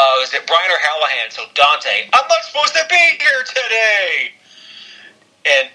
uh, 0.00 0.16
was 0.20 0.32
it 0.32 0.46
Brian 0.46 0.70
O'Halloran? 0.72 1.28
So 1.30 1.44
Dante, 1.52 2.08
I'm 2.12 2.24
not 2.28 2.42
supposed 2.48 2.72
to 2.74 2.84
be 2.88 2.96
here 3.20 3.44
today. 3.44 4.32
And 5.44 5.68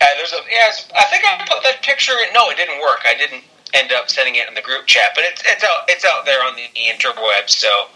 uh, 0.00 0.06
there's 0.18 0.32
a 0.32 0.42
it's- 0.50 0.88
I 0.98 1.04
think 1.10 1.22
I 1.24 1.46
put 1.46 1.62
that 1.62 1.82
picture. 1.82 2.12
in 2.26 2.32
No, 2.34 2.50
it 2.50 2.56
didn't 2.56 2.80
work. 2.80 3.00
I 3.06 3.14
didn't 3.14 3.44
end 3.74 3.92
up 3.92 4.08
sending 4.10 4.34
it 4.34 4.48
in 4.48 4.54
the 4.54 4.62
group 4.62 4.86
chat, 4.86 5.12
but 5.14 5.24
it's 5.24 5.42
it's 5.46 5.62
out 5.62 5.86
it's 5.88 6.04
out 6.04 6.24
there 6.24 6.42
on 6.42 6.56
the 6.56 6.66
interwebs. 6.74 7.50
So 7.50 7.86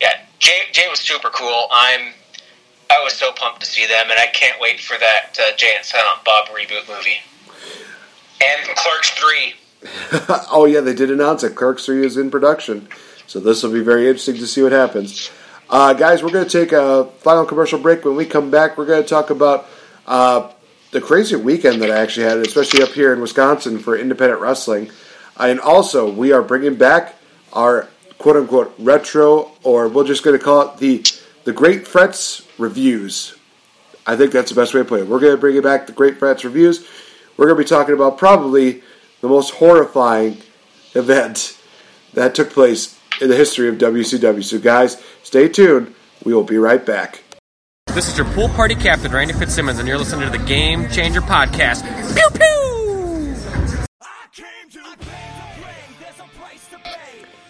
yeah, 0.00 0.20
Jay 0.38 0.60
Jay 0.72 0.88
was 0.90 1.00
super 1.00 1.30
cool. 1.30 1.68
I'm 1.70 2.12
I 2.90 3.02
was 3.04 3.12
so 3.14 3.32
pumped 3.32 3.60
to 3.60 3.66
see 3.66 3.86
them, 3.86 4.10
and 4.10 4.18
I 4.18 4.26
can't 4.26 4.60
wait 4.60 4.80
for 4.80 4.98
that 4.98 5.38
uh, 5.40 5.56
Jay 5.56 5.72
and 5.76 5.84
Silent 5.84 6.24
Bob 6.24 6.48
reboot 6.48 6.88
movie. 6.88 7.18
And 8.42 8.76
Clerks 8.76 9.10
three. 9.10 9.54
oh 10.52 10.66
yeah, 10.66 10.80
they 10.80 10.94
did 10.94 11.10
announce 11.10 11.42
it. 11.44 11.54
Clerks 11.54 11.86
Three 11.86 12.04
is 12.04 12.16
in 12.16 12.30
production, 12.30 12.88
so 13.30 13.38
this 13.38 13.62
will 13.62 13.70
be 13.70 13.80
very 13.80 14.08
interesting 14.08 14.34
to 14.34 14.46
see 14.46 14.60
what 14.60 14.72
happens. 14.72 15.30
Uh, 15.68 15.92
guys, 15.92 16.20
we're 16.20 16.32
going 16.32 16.44
to 16.44 16.50
take 16.50 16.72
a 16.72 17.04
final 17.20 17.44
commercial 17.44 17.78
break. 17.78 18.04
When 18.04 18.16
we 18.16 18.26
come 18.26 18.50
back, 18.50 18.76
we're 18.76 18.86
going 18.86 19.04
to 19.04 19.08
talk 19.08 19.30
about 19.30 19.68
uh, 20.04 20.50
the 20.90 21.00
crazy 21.00 21.36
weekend 21.36 21.80
that 21.80 21.92
I 21.92 21.98
actually 21.98 22.26
had, 22.26 22.38
especially 22.38 22.82
up 22.82 22.88
here 22.88 23.12
in 23.12 23.20
Wisconsin 23.20 23.78
for 23.78 23.96
independent 23.96 24.40
wrestling, 24.40 24.90
and 25.38 25.60
also 25.60 26.10
we 26.10 26.32
are 26.32 26.42
bringing 26.42 26.74
back 26.74 27.14
our 27.52 27.86
quote 28.18 28.34
unquote 28.34 28.74
retro, 28.80 29.52
or 29.62 29.86
we're 29.86 30.02
just 30.04 30.24
going 30.24 30.36
to 30.36 30.44
call 30.44 30.62
it 30.62 30.78
the 30.78 31.04
the 31.44 31.52
Great 31.52 31.84
Fretz 31.84 32.44
reviews. 32.58 33.36
I 34.08 34.16
think 34.16 34.32
that's 34.32 34.50
the 34.50 34.60
best 34.60 34.74
way 34.74 34.80
to 34.80 34.84
put 34.84 35.02
it. 35.02 35.06
We're 35.06 35.20
going 35.20 35.34
to 35.34 35.40
bring 35.40 35.54
it 35.54 35.62
back 35.62 35.86
the 35.86 35.92
Great 35.92 36.18
Fretz 36.18 36.42
reviews. 36.42 36.84
We're 37.36 37.46
going 37.46 37.58
to 37.58 37.62
be 37.62 37.68
talking 37.68 37.94
about 37.94 38.18
probably 38.18 38.82
the 39.20 39.28
most 39.28 39.50
horrifying 39.50 40.38
event 40.96 41.56
that 42.14 42.34
took 42.34 42.50
place 42.50 42.96
in 43.20 43.28
the 43.28 43.36
history 43.36 43.68
of 43.68 43.76
WCW. 43.76 44.42
So, 44.42 44.58
guys, 44.58 45.02
stay 45.22 45.48
tuned. 45.48 45.94
We 46.24 46.34
will 46.34 46.44
be 46.44 46.58
right 46.58 46.84
back. 46.84 47.22
This 47.94 48.08
is 48.08 48.16
your 48.16 48.26
pool 48.32 48.48
party 48.50 48.74
captain, 48.74 49.10
Randy 49.10 49.34
Fitzsimmons, 49.34 49.78
and 49.78 49.88
you're 49.88 49.98
listening 49.98 50.30
to 50.30 50.38
the 50.38 50.44
Game 50.44 50.88
Changer 50.90 51.20
Podcast. 51.20 51.82
Pew 52.14 52.30
pew! 52.38 52.50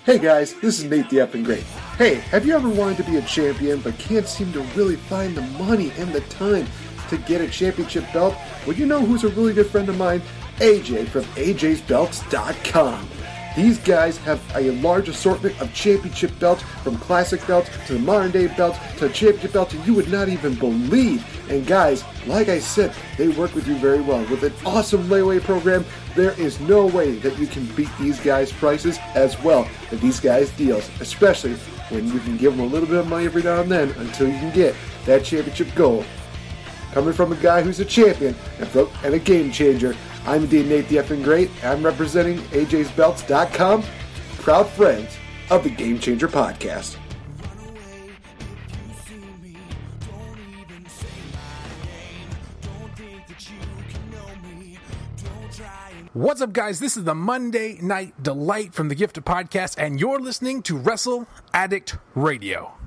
Hey 0.06 0.18
guys, 0.18 0.54
this 0.54 0.80
is 0.80 0.86
Nate 0.86 1.10
the 1.10 1.18
Effing 1.18 1.44
Great. 1.44 1.62
Hey, 1.98 2.14
have 2.14 2.46
you 2.46 2.54
ever 2.54 2.68
wanted 2.68 2.96
to 2.96 3.02
be 3.04 3.18
a 3.18 3.22
champion 3.22 3.80
but 3.80 3.98
can't 3.98 4.26
seem 4.26 4.50
to 4.54 4.60
really 4.74 4.96
find 4.96 5.36
the 5.36 5.42
money 5.42 5.92
and 5.98 6.10
the 6.12 6.22
time 6.22 6.66
to 7.10 7.18
get 7.18 7.42
a 7.42 7.48
championship 7.48 8.10
belt? 8.12 8.34
Well, 8.66 8.74
you 8.74 8.86
know 8.86 9.04
who's 9.04 9.24
a 9.24 9.28
really 9.28 9.52
good 9.52 9.66
friend 9.66 9.88
of 9.90 9.98
mine? 9.98 10.22
AJ 10.56 11.08
from 11.08 11.24
AJ'sBelts.com. 11.24 13.08
These 13.60 13.78
guys 13.80 14.16
have 14.18 14.40
a 14.56 14.70
large 14.80 15.10
assortment 15.10 15.60
of 15.60 15.74
championship 15.74 16.38
belts, 16.38 16.62
from 16.82 16.96
classic 16.96 17.46
belts 17.46 17.68
to 17.88 17.92
the 17.92 17.98
modern 17.98 18.30
day 18.30 18.46
belts 18.46 18.78
to 18.96 19.10
championship 19.10 19.52
belts 19.52 19.74
you 19.86 19.92
would 19.92 20.10
not 20.10 20.30
even 20.30 20.54
believe. 20.54 21.22
And 21.50 21.66
guys, 21.66 22.02
like 22.26 22.48
I 22.48 22.58
said, 22.58 22.94
they 23.18 23.28
work 23.28 23.54
with 23.54 23.68
you 23.68 23.76
very 23.76 24.00
well. 24.00 24.24
With 24.30 24.44
an 24.44 24.54
awesome 24.64 25.04
layaway 25.08 25.42
program, 25.42 25.84
there 26.16 26.32
is 26.40 26.58
no 26.60 26.86
way 26.86 27.16
that 27.16 27.38
you 27.38 27.46
can 27.46 27.66
beat 27.76 27.90
these 28.00 28.18
guys' 28.18 28.50
prices 28.50 28.98
as 29.14 29.38
well 29.42 29.68
as 29.90 30.00
these 30.00 30.20
guys' 30.20 30.50
deals, 30.52 30.88
especially 31.00 31.52
when 31.90 32.06
you 32.10 32.18
can 32.20 32.38
give 32.38 32.56
them 32.56 32.64
a 32.64 32.72
little 32.72 32.88
bit 32.88 32.96
of 32.96 33.08
money 33.08 33.26
every 33.26 33.42
now 33.42 33.60
and 33.60 33.70
then 33.70 33.90
until 33.98 34.26
you 34.26 34.38
can 34.38 34.54
get 34.54 34.74
that 35.04 35.22
championship 35.22 35.68
goal. 35.74 36.02
Coming 36.92 37.12
from 37.12 37.30
a 37.30 37.36
guy 37.36 37.60
who's 37.60 37.78
a 37.78 37.84
champion 37.84 38.34
and 38.58 39.14
a 39.14 39.18
game 39.18 39.52
changer, 39.52 39.94
I'm 40.26 40.44
indeed 40.44 40.66
Nate 40.66 40.88
the 40.88 40.96
Effing 40.96 41.24
Great. 41.24 41.50
I'm 41.64 41.84
representing 41.84 42.38
AJ'sBelts.com, 42.38 43.82
proud 44.38 44.68
friends 44.70 45.16
of 45.50 45.64
the 45.64 45.70
Game 45.70 45.98
Changer 45.98 46.28
Podcast. 46.28 46.96
What's 56.12 56.40
up, 56.40 56.52
guys? 56.52 56.80
This 56.80 56.96
is 56.96 57.04
the 57.04 57.14
Monday 57.14 57.78
Night 57.80 58.20
Delight 58.22 58.74
from 58.74 58.88
the 58.88 58.94
Gifted 58.94 59.24
Podcast, 59.24 59.76
and 59.78 60.00
you're 60.00 60.18
listening 60.18 60.62
to 60.62 60.76
Wrestle 60.76 61.26
Addict 61.54 61.96
Radio. 62.14 62.79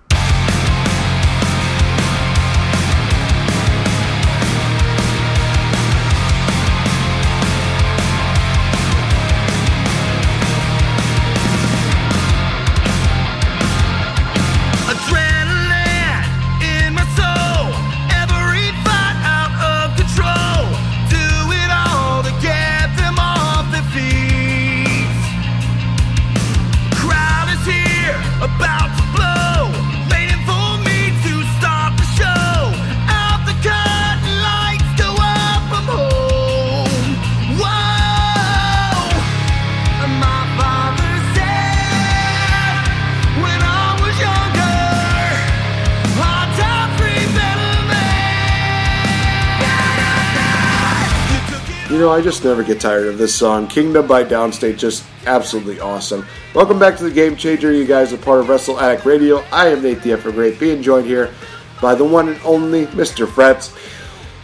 I 52.14 52.22
just 52.22 52.44
never 52.44 52.64
get 52.64 52.80
tired 52.80 53.08
of 53.08 53.18
this 53.18 53.34
song. 53.34 53.66
Kingdom 53.66 54.06
by 54.06 54.24
Downstait, 54.24 54.78
just 54.78 55.04
absolutely 55.26 55.80
awesome. 55.80 56.28
Welcome 56.54 56.78
back 56.78 56.96
to 56.98 57.04
the 57.04 57.10
Game 57.10 57.36
Changer. 57.36 57.74
You 57.74 57.88
guys 57.88 58.14
are 58.14 58.18
part 58.18 58.40
of 58.40 58.50
Wrestle 58.50 58.80
Addict 58.80 59.04
Radio. 59.04 59.40
I 59.52 59.70
am 59.70 59.82
Nate 59.82 60.04
the 60.04 60.12
Effing 60.12 60.34
Great, 60.34 60.60
being 60.60 60.84
joined 60.84 61.08
here 61.08 61.34
by 61.82 61.96
the 61.96 62.04
one 62.04 62.30
and 62.30 62.40
only 62.46 62.86
Mr. 62.86 63.26
Fretz. 63.26 63.76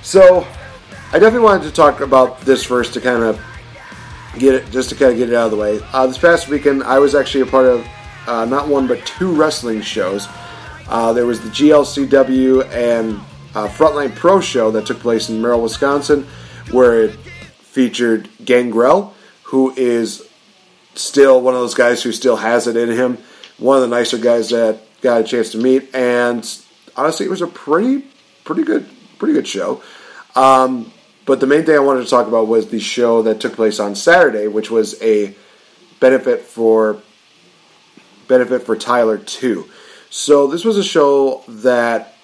So, 0.01 0.47
I 1.11 1.19
definitely 1.19 1.41
wanted 1.41 1.65
to 1.65 1.71
talk 1.71 1.99
about 1.99 2.41
this 2.41 2.63
first 2.63 2.95
to 2.95 3.01
kind 3.01 3.21
of 3.21 3.39
get 4.39 4.55
it, 4.55 4.71
just 4.71 4.89
to 4.89 4.95
kind 4.95 5.11
of 5.11 5.19
get 5.19 5.29
it 5.29 5.35
out 5.35 5.45
of 5.45 5.51
the 5.51 5.57
way. 5.57 5.79
Uh, 5.93 6.07
this 6.07 6.17
past 6.17 6.47
weekend, 6.47 6.81
I 6.81 6.97
was 6.97 7.13
actually 7.13 7.41
a 7.41 7.51
part 7.51 7.67
of 7.67 7.87
uh, 8.25 8.45
not 8.45 8.67
one 8.67 8.87
but 8.87 9.05
two 9.05 9.31
wrestling 9.31 9.81
shows. 9.81 10.27
Uh, 10.87 11.13
there 11.13 11.27
was 11.27 11.39
the 11.39 11.49
GLCW 11.49 12.67
and 12.71 13.17
uh, 13.53 13.67
Frontline 13.67 14.15
Pro 14.15 14.41
show 14.41 14.71
that 14.71 14.87
took 14.87 14.97
place 14.97 15.29
in 15.29 15.39
Merrill, 15.39 15.61
Wisconsin, 15.61 16.25
where 16.71 17.03
it 17.03 17.19
featured 17.71 18.29
Gangrel, 18.43 19.13
who 19.43 19.73
is 19.75 20.27
still 20.95 21.41
one 21.41 21.53
of 21.53 21.59
those 21.59 21.75
guys 21.75 22.03
who 22.03 22.11
still 22.11 22.37
has 22.37 22.67
it 22.67 22.75
in 22.75 22.89
him. 22.89 23.17
One 23.57 23.77
of 23.77 23.81
the 23.89 23.95
nicer 23.95 24.17
guys 24.17 24.49
that 24.49 24.81
got 25.01 25.21
a 25.21 25.23
chance 25.23 25.51
to 25.51 25.57
meet, 25.57 25.93
and 25.93 26.43
honestly, 26.95 27.25
it 27.25 27.29
was 27.29 27.41
a 27.41 27.47
pretty, 27.47 28.05
pretty 28.43 28.63
good, 28.63 28.89
pretty 29.17 29.33
good 29.33 29.47
show. 29.47 29.81
Um, 30.35 30.91
but 31.25 31.39
the 31.39 31.47
main 31.47 31.63
thing 31.63 31.75
I 31.75 31.79
wanted 31.79 32.03
to 32.03 32.09
talk 32.09 32.27
about 32.27 32.47
was 32.47 32.67
the 32.67 32.79
show 32.79 33.21
that 33.23 33.39
took 33.39 33.53
place 33.53 33.79
on 33.79 33.95
Saturday, 33.95 34.47
which 34.47 34.71
was 34.71 35.01
a 35.01 35.35
benefit 35.99 36.41
for 36.41 37.01
benefit 38.27 38.63
for 38.63 38.75
Tyler 38.75 39.17
too. 39.17 39.69
So 40.09 40.47
this 40.47 40.65
was 40.65 40.77
a 40.77 40.83
show 40.83 41.43
that 41.47 42.15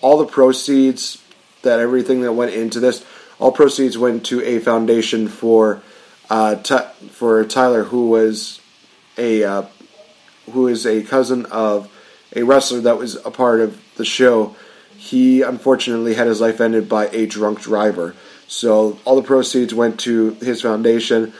all 0.00 0.18
the 0.18 0.26
proceeds, 0.26 1.22
that 1.62 1.78
everything 1.78 2.22
that 2.22 2.32
went 2.32 2.52
into 2.52 2.80
this, 2.80 3.04
all 3.40 3.50
proceeds 3.50 3.96
went 3.96 4.26
to 4.26 4.42
a 4.42 4.58
foundation 4.60 5.26
for 5.26 5.82
uh, 6.28 6.56
for 6.56 7.44
Tyler, 7.44 7.84
who 7.84 8.08
was 8.08 8.60
a 9.16 9.42
uh, 9.42 9.62
who 10.52 10.68
is 10.68 10.86
a 10.86 11.02
cousin 11.02 11.46
of 11.46 11.90
a 12.36 12.42
wrestler 12.42 12.80
that 12.82 12.98
was 12.98 13.16
a 13.24 13.30
part 13.30 13.60
of 13.60 13.80
the 13.96 14.04
show. 14.04 14.54
He 14.96 15.40
unfortunately 15.40 16.14
had 16.14 16.26
his 16.26 16.40
life 16.40 16.60
ended 16.60 16.88
by 16.88 17.08
a 17.08 17.26
drunk 17.26 17.60
driver. 17.62 18.14
So 18.46 18.98
all 19.04 19.16
the 19.16 19.22
proceeds 19.22 19.72
went 19.72 19.98
to 20.00 20.32
his 20.34 20.60
foundation. 20.60 21.32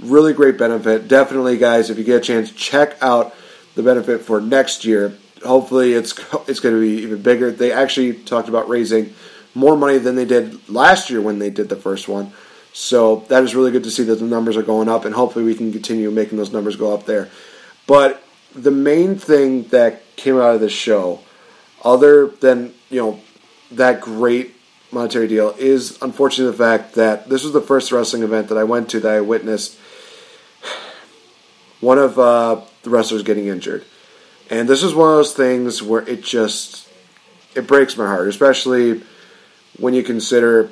Really 0.00 0.32
great 0.32 0.56
benefit. 0.56 1.08
Definitely, 1.08 1.58
guys, 1.58 1.90
if 1.90 1.98
you 1.98 2.04
get 2.04 2.18
a 2.18 2.24
chance, 2.24 2.52
check 2.52 2.96
out 3.02 3.34
the 3.74 3.82
benefit 3.82 4.20
for 4.20 4.40
next 4.40 4.84
year. 4.84 5.16
Hopefully, 5.44 5.94
it's 5.94 6.12
it's 6.46 6.60
going 6.60 6.76
to 6.76 6.80
be 6.80 7.02
even 7.02 7.20
bigger. 7.20 7.50
They 7.50 7.72
actually 7.72 8.14
talked 8.14 8.48
about 8.48 8.68
raising 8.68 9.12
more 9.54 9.76
money 9.76 9.98
than 9.98 10.14
they 10.16 10.24
did 10.24 10.68
last 10.68 11.10
year 11.10 11.20
when 11.20 11.38
they 11.38 11.50
did 11.50 11.68
the 11.68 11.76
first 11.76 12.08
one. 12.08 12.32
So 12.72 13.24
that 13.28 13.42
is 13.44 13.54
really 13.54 13.70
good 13.70 13.84
to 13.84 13.90
see 13.90 14.04
that 14.04 14.16
the 14.16 14.24
numbers 14.24 14.56
are 14.56 14.62
going 14.62 14.88
up, 14.88 15.04
and 15.04 15.14
hopefully 15.14 15.44
we 15.44 15.54
can 15.54 15.72
continue 15.72 16.10
making 16.10 16.38
those 16.38 16.52
numbers 16.52 16.76
go 16.76 16.94
up 16.94 17.04
there. 17.04 17.28
But 17.86 18.22
the 18.54 18.70
main 18.70 19.16
thing 19.16 19.64
that 19.64 20.02
came 20.16 20.36
out 20.36 20.54
of 20.54 20.60
this 20.60 20.72
show, 20.72 21.20
other 21.84 22.28
than 22.28 22.72
you 22.88 23.00
know 23.00 23.20
that 23.72 24.00
great 24.00 24.54
monetary 24.90 25.28
deal, 25.28 25.54
is 25.58 26.00
unfortunately 26.00 26.52
the 26.52 26.64
fact 26.64 26.94
that 26.94 27.28
this 27.28 27.44
was 27.44 27.52
the 27.52 27.60
first 27.60 27.92
wrestling 27.92 28.22
event 28.22 28.48
that 28.48 28.58
I 28.58 28.64
went 28.64 28.88
to 28.90 29.00
that 29.00 29.12
I 29.12 29.20
witnessed 29.20 29.78
one 31.80 31.98
of 31.98 32.18
uh, 32.18 32.62
the 32.84 32.90
wrestlers 32.90 33.22
getting 33.22 33.48
injured, 33.48 33.84
and 34.48 34.66
this 34.66 34.82
is 34.82 34.94
one 34.94 35.10
of 35.10 35.16
those 35.16 35.34
things 35.34 35.82
where 35.82 36.08
it 36.08 36.22
just 36.22 36.88
it 37.54 37.66
breaks 37.66 37.98
my 37.98 38.06
heart, 38.06 38.28
especially 38.28 39.02
when 39.78 39.94
you 39.94 40.02
consider 40.02 40.70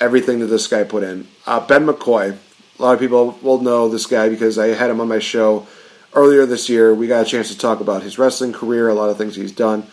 everything 0.00 0.40
that 0.40 0.46
this 0.46 0.66
guy 0.66 0.84
put 0.84 1.02
in. 1.02 1.28
Uh, 1.46 1.60
ben 1.60 1.86
McCoy, 1.86 2.36
a 2.78 2.82
lot 2.82 2.94
of 2.94 3.00
people 3.00 3.38
will 3.42 3.60
know 3.60 3.88
this 3.88 4.06
guy 4.06 4.28
because 4.28 4.58
I 4.58 4.68
had 4.68 4.90
him 4.90 5.00
on 5.00 5.08
my 5.08 5.18
show 5.18 5.66
earlier 6.14 6.46
this 6.46 6.68
year. 6.68 6.94
We 6.94 7.06
got 7.06 7.26
a 7.26 7.28
chance 7.28 7.48
to 7.50 7.58
talk 7.58 7.80
about 7.80 8.02
his 8.02 8.18
wrestling 8.18 8.52
career, 8.52 8.88
a 8.88 8.94
lot 8.94 9.10
of 9.10 9.18
things 9.18 9.36
he's 9.36 9.52
done. 9.52 9.86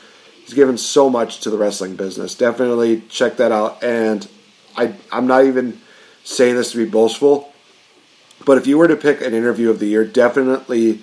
He's 0.44 0.54
given 0.54 0.78
so 0.78 1.10
much 1.10 1.42
to 1.42 1.50
the 1.50 1.58
wrestling 1.58 1.98
business. 1.98 2.36
Definitely 2.36 3.02
check 3.10 3.38
that 3.38 3.52
out. 3.52 3.84
And 3.84 4.28
I, 4.78 4.96
I'm 5.12 5.28
not 5.28 5.44
even 5.44 5.82
saying 6.24 6.56
this 6.56 6.72
to 6.72 6.78
be 6.78 6.90
boastful, 6.90 7.52
but 8.46 8.58
if 8.58 8.66
you 8.66 8.78
were 8.78 8.88
to 8.88 8.96
pick 8.96 9.22
an 9.22 9.34
interview 9.34 9.70
of 9.70 9.80
the 9.80 9.88
year, 9.88 10.06
definitely 10.06 11.02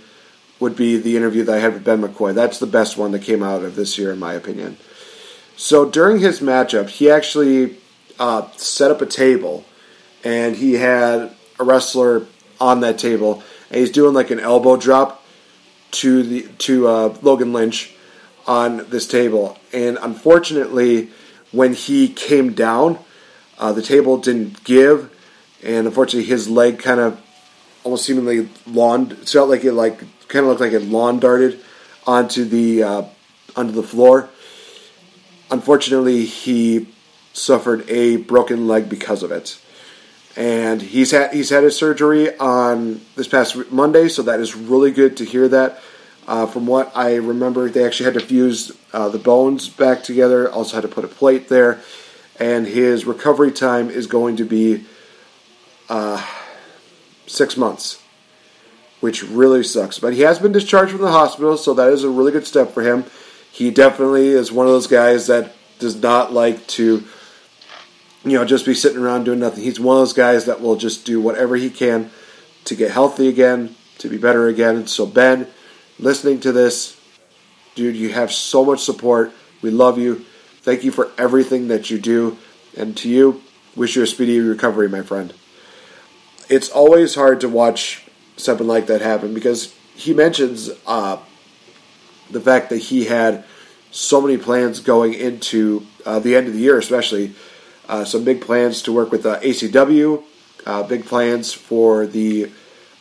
would 0.61 0.77
be 0.77 0.97
the 0.97 1.16
interview 1.16 1.45
that 1.45 1.57
I 1.57 1.59
had 1.59 1.75
with 1.75 1.85
Ben 1.85 2.01
McCoy. 2.01 2.35
That's 2.35 2.59
the 2.59 2.66
best 2.66 2.97
one 2.97 3.12
that 3.12 3.23
came 3.23 3.43
out 3.43 3.62
of 3.62 3.77
this 3.77 3.99
year, 3.99 4.12
in 4.12 4.19
my 4.19 4.33
opinion. 4.35 4.79
So 5.57 5.89
during 5.89 6.19
his 6.19 6.41
matchup, 6.41 6.89
he 6.89 7.11
actually 7.11 7.77
uh, 8.19 8.51
set 8.57 8.91
up 8.91 9.01
a 9.01 9.07
table, 9.07 9.65
and 10.23 10.57
he 10.57 10.75
had 10.75 11.33
a 11.59 11.65
wrestler 11.65 12.27
on 12.61 12.81
that 12.81 12.99
table, 12.99 13.43
and 13.71 13.81
he's 13.81 13.91
doing 13.91 14.15
like 14.15 14.31
an 14.31 14.41
elbow 14.41 14.77
drop 14.77 15.25
to 15.93 16.23
the 16.23 16.43
to 16.59 16.89
uh, 16.89 17.17
Logan 17.23 17.53
Lynch 17.53 17.95
on 18.47 18.89
this 18.91 19.07
table. 19.07 19.59
And 19.73 19.99
unfortunately, 20.01 21.11
when 21.53 21.73
he 21.73 22.09
came 22.09 22.53
down, 22.53 22.99
uh, 23.59 23.73
the 23.73 23.83
table 23.83 24.19
didn't 24.19 24.65
give, 24.65 25.11
and 25.63 25.87
unfortunately, 25.87 26.29
his 26.29 26.49
leg 26.49 26.79
kind 26.79 27.01
of 27.01 27.21
almost 27.85 28.05
seemingly 28.05 28.49
lawn. 28.67 29.13
It 29.13 29.29
felt 29.29 29.49
like 29.49 29.65
it 29.65 29.73
like 29.73 29.99
kind 30.29 30.45
of 30.45 30.47
looked 30.47 30.61
like 30.61 30.73
it 30.73 30.83
lawn 30.83 31.21
darted 31.21 31.61
onto 32.07 32.45
the 32.45 32.83
uh, 32.83 33.03
onto 33.55 33.73
the 33.73 33.83
floor. 33.83 34.29
Unfortunately, 35.51 36.25
he 36.25 36.89
suffered 37.33 37.89
a 37.91 38.16
broken 38.16 38.66
leg 38.66 38.89
because 38.89 39.23
of 39.23 39.31
it, 39.31 39.59
and 40.37 40.81
he's 40.81 41.11
had 41.11 41.33
he's 41.33 41.51
had 41.51 41.65
his 41.65 41.77
surgery 41.77 42.37
on 42.39 43.01
this 43.16 43.29
past 43.29 43.71
Monday. 43.71 44.09
So 44.09 44.23
that 44.23 44.41
is 44.41 44.57
really 44.57 44.91
good 44.91 45.16
to 45.19 45.25
hear 45.25 45.49
that. 45.49 45.81
Uh, 46.27 46.47
from 46.47 46.66
what 46.66 46.91
I 46.97 47.16
remember, 47.16 47.69
they 47.69 47.85
actually 47.85 48.07
had 48.07 48.15
to 48.15 48.27
fuse 48.27 48.73
uh, 48.93 49.11
the 49.11 49.19
bones 49.19 49.69
back 49.69 50.03
together. 50.03 50.51
Also 50.51 50.77
had 50.77 50.83
to 50.83 50.89
put 50.89 51.05
a 51.05 51.09
plate 51.09 51.49
there, 51.49 51.81
and 52.41 52.66
his 52.66 53.05
recovery 53.05 53.53
time 53.53 53.91
is 53.91 54.07
going 54.07 54.37
to 54.37 54.45
be 54.45 54.87
uh, 55.91 56.27
six 57.27 57.57
months, 57.57 58.03
which 59.01 59.23
really 59.23 59.62
sucks. 59.62 59.99
But 59.99 60.15
he 60.15 60.23
has 60.23 60.39
been 60.39 60.53
discharged 60.53 60.93
from 60.93 61.03
the 61.03 61.12
hospital, 61.12 61.59
so 61.59 61.75
that 61.75 61.93
is 61.93 62.05
a 62.05 62.09
really 62.09 62.33
good 62.33 62.47
step 62.47 62.73
for 62.73 62.83
him. 62.83 63.05
He 63.55 63.71
definitely 63.71 64.31
is 64.31 64.51
one 64.51 64.67
of 64.67 64.73
those 64.73 64.89
guys 64.89 65.29
that 65.29 65.53
does 65.79 66.03
not 66.03 66.33
like 66.33 66.67
to, 66.67 67.05
you 68.25 68.33
know, 68.33 68.45
just 68.45 68.67
be 68.67 68.75
sitting 68.75 68.99
around 68.99 69.23
doing 69.23 69.39
nothing. 69.39 69.63
He's 69.63 69.79
one 69.79 69.97
of 69.97 70.01
those 70.01 70.13
guys 70.13 70.47
that 70.47 70.61
will 70.61 70.75
just 70.75 71.07
do 71.07 71.21
whatever 71.21 71.55
he 71.55 71.71
can 71.71 72.11
to 72.65 72.75
get 72.75 72.91
healthy 72.91 73.29
again, 73.29 73.77
to 73.99 74.09
be 74.09 74.19
better 74.19 74.49
again. 74.49 74.89
So 74.89 75.07
Ben 75.07 75.47
listening 76.01 76.41
to 76.41 76.51
this, 76.51 77.01
dude, 77.77 77.95
you 77.95 78.09
have 78.09 78.33
so 78.33 78.65
much 78.65 78.81
support. 78.81 79.33
We 79.63 79.71
love 79.71 79.99
you. 79.99 80.25
Thank 80.63 80.83
you 80.83 80.91
for 80.91 81.13
everything 81.17 81.69
that 81.69 81.91
you 81.91 82.01
do. 82.01 82.37
And 82.77 82.97
to 82.97 83.09
you, 83.09 83.41
wish 83.77 83.95
you 83.95 84.03
a 84.03 84.07
speedy 84.09 84.41
recovery, 84.41 84.89
my 84.89 85.03
friend. 85.03 85.33
It's 86.49 86.71
always 86.71 87.15
hard 87.15 87.41
to 87.43 87.49
watch 87.49 88.05
something 88.37 88.67
like 88.67 88.89
that 88.89 89.01
happen 89.01 89.33
because 89.33 89.73
he 89.95 90.13
mentions 90.13 90.71
uh, 90.89 91.19
the 92.31 92.41
fact 92.41 92.71
that 92.71 92.79
he 92.79 93.05
had 93.05 93.45
so 93.91 94.21
many 94.21 94.37
plans 94.37 94.81
going 94.81 95.15
into 95.15 95.87
uh, 96.05 96.19
the 96.19 96.35
end 96.35 96.49
of 96.49 96.53
the 96.53 96.59
year, 96.59 96.79
especially 96.79 97.35
uh, 97.89 98.05
some 98.05 98.25
big 98.25 98.41
plans 98.41 98.83
to 98.83 98.93
work 98.93 99.11
with 99.13 99.25
uh, 99.25 99.39
ACW, 99.41 100.23
uh, 100.67 100.83
big 100.83 101.05
plans 101.05 101.53
for 101.53 102.07
the 102.07 102.51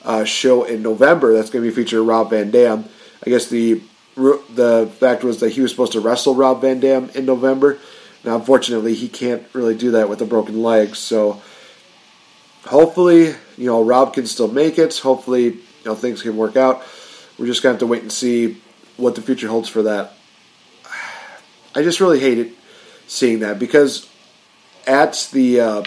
uh, 0.04 0.24
show 0.24 0.64
in 0.64 0.82
November 0.82 1.34
that's 1.34 1.50
going 1.50 1.64
to 1.64 1.70
be 1.70 1.76
featuring 1.76 2.06
Rob 2.06 2.30
Van 2.30 2.52
Dam. 2.52 2.86
I 3.26 3.30
guess 3.30 3.48
the 3.48 3.82
the 4.16 4.92
fact 5.00 5.24
was 5.24 5.40
that 5.40 5.54
he 5.54 5.62
was 5.62 5.72
supposed 5.72 5.94
to 5.94 6.00
wrestle 6.00 6.36
Rob 6.36 6.62
Van 6.62 6.80
Dam 6.80 7.10
in 7.16 7.26
November. 7.26 7.80
Now, 8.24 8.36
unfortunately, 8.36 8.94
he 8.94 9.10
can't 9.10 9.44
really 9.54 9.76
do 9.76 9.92
that 9.92 10.08
with 10.08 10.22
a 10.22 10.26
broken 10.26 10.62
leg. 10.62 10.96
So, 10.96 11.42
hopefully, 12.66 13.34
you 13.58 13.66
know, 13.66 13.84
Rob 13.84 14.14
can 14.14 14.28
still 14.28 14.48
make 14.48 14.78
it. 14.78 14.98
Hopefully, 15.00 15.46
you 15.46 15.62
know, 15.86 15.96
things 15.96 16.22
can 16.22 16.38
work 16.38 16.56
out. 16.56 16.84
We're 17.38 17.48
just 17.48 17.64
going 17.64 17.74
to 17.74 17.76
have 17.76 17.80
to 17.80 17.88
wait 17.88 18.04
and 18.04 18.12
see 18.12 18.62
what 18.98 19.16
the 19.16 19.22
future 19.22 19.48
holds 19.48 19.70
for 19.70 19.84
that. 19.84 20.14
I 21.76 21.84
just 21.84 22.00
really 22.00 22.20
hated 22.20 22.54
seeing 23.08 23.40
that 23.40 23.60
because 23.60 24.10
at 24.88 25.30
the 25.32 25.60
uh, 25.60 25.84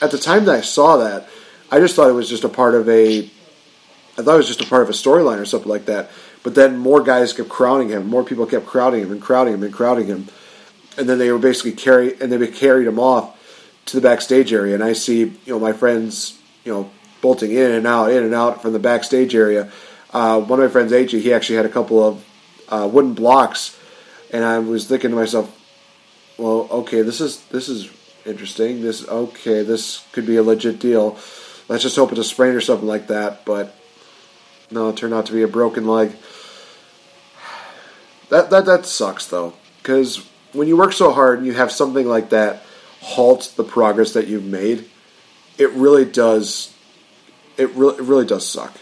at 0.00 0.10
the 0.10 0.18
time 0.18 0.44
that 0.46 0.54
I 0.54 0.60
saw 0.60 0.98
that, 0.98 1.28
I 1.70 1.78
just 1.78 1.96
thought 1.96 2.08
it 2.08 2.14
was 2.14 2.28
just 2.28 2.44
a 2.44 2.48
part 2.48 2.74
of 2.74 2.88
a 2.88 3.30
I 4.16 4.22
thought 4.22 4.34
it 4.34 4.38
was 4.38 4.46
just 4.46 4.60
a 4.60 4.66
part 4.66 4.82
of 4.82 4.88
a 4.88 4.92
storyline 4.92 5.40
or 5.40 5.44
something 5.44 5.68
like 5.68 5.86
that. 5.86 6.10
But 6.42 6.54
then 6.54 6.76
more 6.76 7.02
guys 7.02 7.32
kept 7.32 7.48
crowding 7.48 7.88
him, 7.88 8.06
more 8.06 8.22
people 8.22 8.46
kept 8.46 8.66
crowding 8.66 9.02
him 9.02 9.12
and 9.12 9.20
crowding 9.20 9.54
him 9.54 9.62
and 9.62 9.72
crowding 9.72 10.06
him, 10.06 10.28
and 10.98 11.08
then 11.08 11.18
they 11.18 11.32
were 11.32 11.38
basically 11.38 11.72
carry 11.72 12.20
and 12.20 12.30
they 12.30 12.46
carried 12.48 12.86
him 12.86 12.98
off 12.98 13.40
to 13.86 13.96
the 13.96 14.02
backstage 14.02 14.52
area. 14.52 14.74
And 14.74 14.84
I 14.84 14.92
see 14.92 15.20
you 15.20 15.38
know 15.46 15.58
my 15.58 15.72
friends 15.72 16.38
you 16.64 16.72
know 16.72 16.90
bolting 17.20 17.52
in 17.52 17.70
and 17.70 17.86
out, 17.86 18.10
in 18.10 18.22
and 18.22 18.34
out 18.34 18.60
from 18.60 18.72
the 18.72 18.78
backstage 18.78 19.34
area. 19.34 19.70
Uh, 20.12 20.40
one 20.40 20.60
of 20.60 20.64
my 20.66 20.70
friends, 20.70 20.92
AJ, 20.92 21.22
he 21.22 21.32
actually 21.32 21.56
had 21.56 21.66
a 21.66 21.70
couple 21.70 22.06
of 22.06 22.24
uh, 22.68 22.88
wooden 22.90 23.14
blocks, 23.14 23.78
and 24.32 24.44
I 24.44 24.58
was 24.58 24.86
thinking 24.86 25.10
to 25.10 25.16
myself, 25.16 25.54
well, 26.38 26.68
okay, 26.70 27.02
this 27.02 27.20
is 27.20 27.40
this 27.46 27.68
is 27.68 27.90
interesting. 28.26 28.82
This 28.82 29.06
okay, 29.08 29.62
this 29.62 30.06
could 30.12 30.26
be 30.26 30.36
a 30.36 30.42
legit 30.42 30.78
deal. 30.78 31.18
Let's 31.68 31.82
just 31.82 31.96
hope 31.96 32.10
it's 32.10 32.20
a 32.20 32.24
sprain 32.24 32.54
or 32.54 32.60
something 32.60 32.88
like 32.88 33.06
that. 33.08 33.44
But 33.44 33.74
no, 34.70 34.88
it 34.88 34.96
turned 34.96 35.14
out 35.14 35.26
to 35.26 35.32
be 35.32 35.42
a 35.42 35.48
broken 35.48 35.86
leg. 35.86 36.12
That 38.30 38.50
that 38.50 38.66
that 38.66 38.86
sucks 38.86 39.26
though, 39.26 39.54
because 39.78 40.26
when 40.52 40.68
you 40.68 40.76
work 40.76 40.92
so 40.92 41.12
hard 41.12 41.38
and 41.38 41.46
you 41.46 41.52
have 41.52 41.70
something 41.70 42.06
like 42.06 42.30
that 42.30 42.62
halt 43.00 43.52
the 43.56 43.64
progress 43.64 44.14
that 44.14 44.26
you've 44.26 44.44
made, 44.44 44.88
it 45.58 45.70
really 45.72 46.04
does. 46.04 46.72
It 47.56 47.70
really 47.70 47.96
it 47.96 48.02
really 48.02 48.26
does 48.26 48.48
suck. 48.48 48.74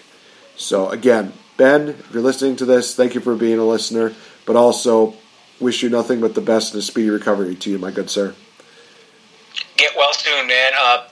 So 0.57 0.89
again, 0.89 1.33
Ben, 1.63 1.91
if 1.91 2.13
you're 2.13 2.25
listening 2.25 2.57
to 2.57 2.65
this, 2.65 2.97
thank 2.97 3.15
you 3.15 3.21
for 3.21 3.37
being 3.37 3.61
a 3.61 3.65
listener, 3.65 4.13
but 4.47 4.57
also 4.57 5.15
wish 5.61 5.81
you 5.81 5.89
nothing 5.89 6.21
but 6.21 6.35
the 6.35 6.41
best 6.41 6.75
and 6.75 6.81
a 6.81 6.83
speedy 6.83 7.09
recovery 7.09 7.55
to 7.55 7.71
you, 7.71 7.79
my 7.79 7.93
good 7.93 8.11
sir. 8.11 8.35
Get 9.77 9.93
well 9.97 10.13
soon, 10.13 10.49
man. 10.49 10.73
Uh, 10.77 11.07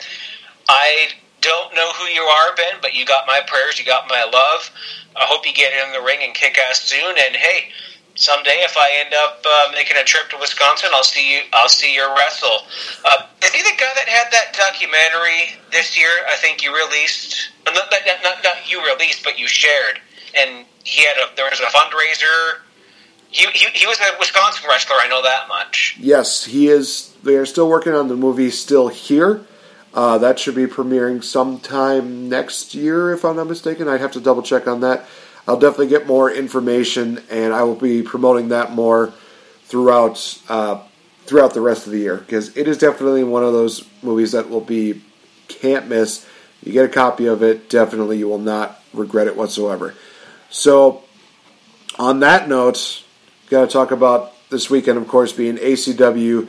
I 0.68 1.10
don't 1.40 1.72
know 1.76 1.92
who 1.92 2.06
you 2.06 2.22
are, 2.22 2.56
Ben, 2.56 2.80
but 2.82 2.94
you 2.94 3.06
got 3.06 3.28
my 3.28 3.40
prayers, 3.46 3.78
you 3.78 3.84
got 3.84 4.08
my 4.08 4.24
love. 4.24 4.72
I 5.14 5.26
hope 5.26 5.46
you 5.46 5.54
get 5.54 5.72
in 5.72 5.92
the 5.92 6.04
ring 6.04 6.18
and 6.24 6.34
kick 6.34 6.58
ass 6.58 6.80
soon. 6.80 7.14
And 7.16 7.36
hey, 7.36 7.68
someday 8.16 8.66
if 8.66 8.76
I 8.76 9.04
end 9.04 9.14
up 9.14 9.44
uh, 9.46 9.70
making 9.72 9.98
a 9.98 10.04
trip 10.04 10.30
to 10.30 10.36
Wisconsin, 10.40 10.90
I'll 10.92 11.04
see 11.04 11.32
you. 11.32 11.42
I'll 11.52 11.68
see 11.68 11.94
your 11.94 12.12
wrestle. 12.16 12.66
Uh, 13.04 13.22
is 13.44 13.54
he 13.54 13.62
the 13.62 13.78
guy 13.78 13.92
that 13.94 14.08
had 14.08 14.32
that 14.32 14.58
documentary 14.58 15.60
this 15.70 15.96
year? 15.96 16.10
I 16.28 16.34
think 16.34 16.64
you 16.64 16.74
released. 16.74 17.52
Not, 17.66 17.76
not, 17.76 18.22
not, 18.24 18.42
not 18.42 18.68
you 18.68 18.84
released, 18.84 19.22
but 19.22 19.38
you 19.38 19.46
shared. 19.46 20.00
And 20.38 20.66
he 20.84 21.04
had 21.04 21.16
a. 21.16 21.34
There 21.36 21.46
was 21.48 21.60
a 21.60 21.64
fundraiser. 21.64 22.60
He, 23.30 23.46
he, 23.52 23.66
he 23.74 23.86
was 23.86 23.98
a 24.00 24.18
Wisconsin 24.18 24.64
wrestler. 24.68 24.96
I 24.96 25.06
know 25.08 25.22
that 25.22 25.46
much. 25.48 25.96
Yes, 26.00 26.44
he 26.44 26.68
is. 26.68 27.14
They 27.22 27.36
are 27.36 27.46
still 27.46 27.68
working 27.68 27.92
on 27.92 28.08
the 28.08 28.16
movie 28.16 28.50
Still 28.50 28.88
Here. 28.88 29.46
Uh, 29.92 30.18
that 30.18 30.38
should 30.38 30.54
be 30.54 30.66
premiering 30.66 31.22
sometime 31.22 32.28
next 32.28 32.74
year, 32.74 33.12
if 33.12 33.24
I'm 33.24 33.36
not 33.36 33.48
mistaken. 33.48 33.88
I'd 33.88 34.00
have 34.00 34.12
to 34.12 34.20
double 34.20 34.42
check 34.42 34.66
on 34.66 34.80
that. 34.80 35.06
I'll 35.48 35.58
definitely 35.58 35.88
get 35.88 36.06
more 36.06 36.30
information, 36.30 37.22
and 37.28 37.52
I 37.52 37.64
will 37.64 37.74
be 37.74 38.02
promoting 38.02 38.48
that 38.50 38.72
more 38.72 39.12
throughout 39.64 40.40
uh, 40.48 40.82
throughout 41.26 41.54
the 41.54 41.60
rest 41.60 41.86
of 41.86 41.92
the 41.92 41.98
year 41.98 42.16
because 42.16 42.56
it 42.56 42.66
is 42.66 42.76
definitely 42.78 43.22
one 43.22 43.44
of 43.44 43.52
those 43.52 43.84
movies 44.02 44.32
that 44.32 44.50
will 44.50 44.60
be 44.60 45.00
can't 45.48 45.88
miss. 45.88 46.26
You 46.62 46.72
get 46.72 46.84
a 46.84 46.88
copy 46.88 47.26
of 47.26 47.42
it, 47.42 47.70
definitely 47.70 48.18
you 48.18 48.28
will 48.28 48.38
not 48.38 48.82
regret 48.92 49.26
it 49.26 49.36
whatsoever. 49.36 49.94
So, 50.50 51.02
on 51.98 52.20
that 52.20 52.48
note, 52.48 53.04
got 53.48 53.62
to 53.62 53.66
talk 53.66 53.92
about 53.92 54.32
this 54.50 54.68
weekend, 54.68 54.98
of 54.98 55.06
course, 55.06 55.32
being 55.32 55.56
ACW 55.56 56.48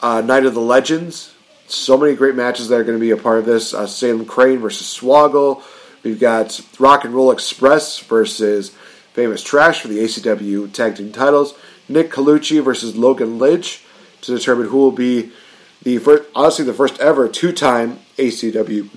uh, 0.00 0.20
Night 0.20 0.46
of 0.46 0.54
the 0.54 0.60
Legends. 0.60 1.34
So 1.66 1.98
many 1.98 2.14
great 2.14 2.34
matches 2.34 2.68
that 2.68 2.76
are 2.76 2.84
going 2.84 2.98
to 2.98 3.00
be 3.00 3.10
a 3.10 3.16
part 3.16 3.38
of 3.38 3.44
this. 3.44 3.74
Uh, 3.74 3.86
Salem 3.86 4.24
Crane 4.24 4.58
versus 4.58 4.86
Swoggle. 4.86 5.62
We've 6.02 6.18
got 6.18 6.60
Rock 6.78 7.04
and 7.04 7.12
Roll 7.12 7.30
Express 7.30 7.98
versus 7.98 8.70
Famous 9.12 9.42
Trash 9.42 9.82
for 9.82 9.88
the 9.88 9.98
ACW 9.98 10.72
Tag 10.72 10.96
Team 10.96 11.12
titles. 11.12 11.54
Nick 11.88 12.10
Colucci 12.10 12.62
versus 12.62 12.96
Logan 12.96 13.38
Lidge 13.38 13.84
to 14.22 14.36
determine 14.36 14.68
who 14.68 14.78
will 14.78 14.92
be 14.92 15.32
the 15.82 15.98
first, 15.98 16.28
honestly 16.34 16.64
the 16.64 16.72
first 16.72 16.98
ever 17.00 17.28
two-time 17.28 17.98
ACW 18.16 18.88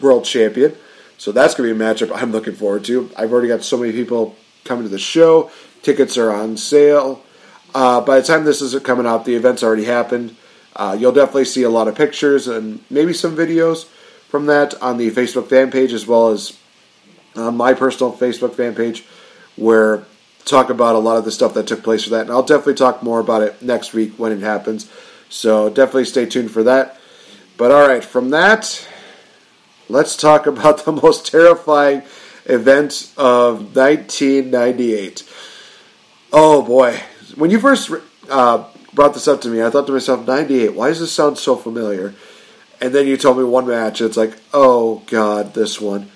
World 0.00 0.24
Champion. 0.24 0.74
So 1.18 1.32
that's 1.32 1.54
going 1.54 1.68
to 1.68 1.74
be 1.74 1.80
a 1.80 1.84
matchup 1.84 2.10
I'm 2.14 2.32
looking 2.32 2.54
forward 2.54 2.84
to. 2.84 3.10
I've 3.16 3.32
already 3.32 3.48
got 3.48 3.62
so 3.62 3.76
many 3.76 3.92
people 3.92 4.36
coming 4.64 4.84
to 4.84 4.88
the 4.88 4.98
show. 4.98 5.50
Tickets 5.82 6.16
are 6.16 6.32
on 6.32 6.56
sale. 6.56 7.22
Uh, 7.74 8.00
by 8.00 8.20
the 8.20 8.26
time 8.26 8.44
this 8.44 8.62
is 8.62 8.80
coming 8.82 9.06
out, 9.06 9.24
the 9.24 9.34
event's 9.34 9.62
already 9.62 9.84
happened. 9.84 10.36
Uh, 10.74 10.96
you'll 10.98 11.12
definitely 11.12 11.44
see 11.44 11.64
a 11.64 11.68
lot 11.68 11.88
of 11.88 11.96
pictures 11.96 12.46
and 12.46 12.80
maybe 12.88 13.12
some 13.12 13.36
videos 13.36 13.86
from 14.28 14.46
that 14.46 14.80
on 14.80 14.96
the 14.96 15.10
Facebook 15.10 15.48
fan 15.48 15.70
page 15.70 15.92
as 15.92 16.06
well 16.06 16.28
as 16.28 16.56
on 17.34 17.56
my 17.56 17.74
personal 17.74 18.12
Facebook 18.12 18.54
fan 18.54 18.74
page 18.74 19.04
where 19.56 20.04
talk 20.44 20.70
about 20.70 20.94
a 20.94 20.98
lot 20.98 21.16
of 21.16 21.24
the 21.24 21.32
stuff 21.32 21.54
that 21.54 21.66
took 21.66 21.82
place 21.82 22.04
for 22.04 22.10
that. 22.10 22.22
And 22.22 22.30
I'll 22.30 22.42
definitely 22.42 22.74
talk 22.74 23.02
more 23.02 23.20
about 23.20 23.42
it 23.42 23.60
next 23.60 23.92
week 23.92 24.14
when 24.18 24.32
it 24.32 24.40
happens. 24.40 24.90
So 25.28 25.68
definitely 25.68 26.06
stay 26.06 26.26
tuned 26.26 26.50
for 26.50 26.62
that. 26.62 26.98
But 27.56 27.70
all 27.70 27.86
right, 27.86 28.04
from 28.04 28.30
that, 28.30 28.86
let's 29.88 30.16
talk 30.16 30.46
about 30.46 30.84
the 30.84 30.92
most 30.92 31.26
terrifying 31.26 32.02
event 32.44 33.12
of 33.16 33.76
1998. 33.76 35.28
Oh 36.32 36.62
boy. 36.62 37.00
When 37.36 37.50
you 37.50 37.60
first 37.60 37.90
uh, 38.30 38.64
brought 38.92 39.14
this 39.14 39.28
up 39.28 39.40
to 39.42 39.48
me, 39.48 39.62
I 39.62 39.70
thought 39.70 39.86
to 39.86 39.92
myself, 39.92 40.26
98, 40.26 40.74
why 40.74 40.88
does 40.88 41.00
this 41.00 41.12
sound 41.12 41.38
so 41.38 41.56
familiar? 41.56 42.14
And 42.80 42.94
then 42.94 43.06
you 43.06 43.16
told 43.16 43.38
me 43.38 43.44
one 43.44 43.66
match, 43.66 44.00
and 44.00 44.08
it's 44.08 44.16
like, 44.16 44.36
oh 44.52 45.02
god, 45.06 45.54
this 45.54 45.80
one. 45.80 46.10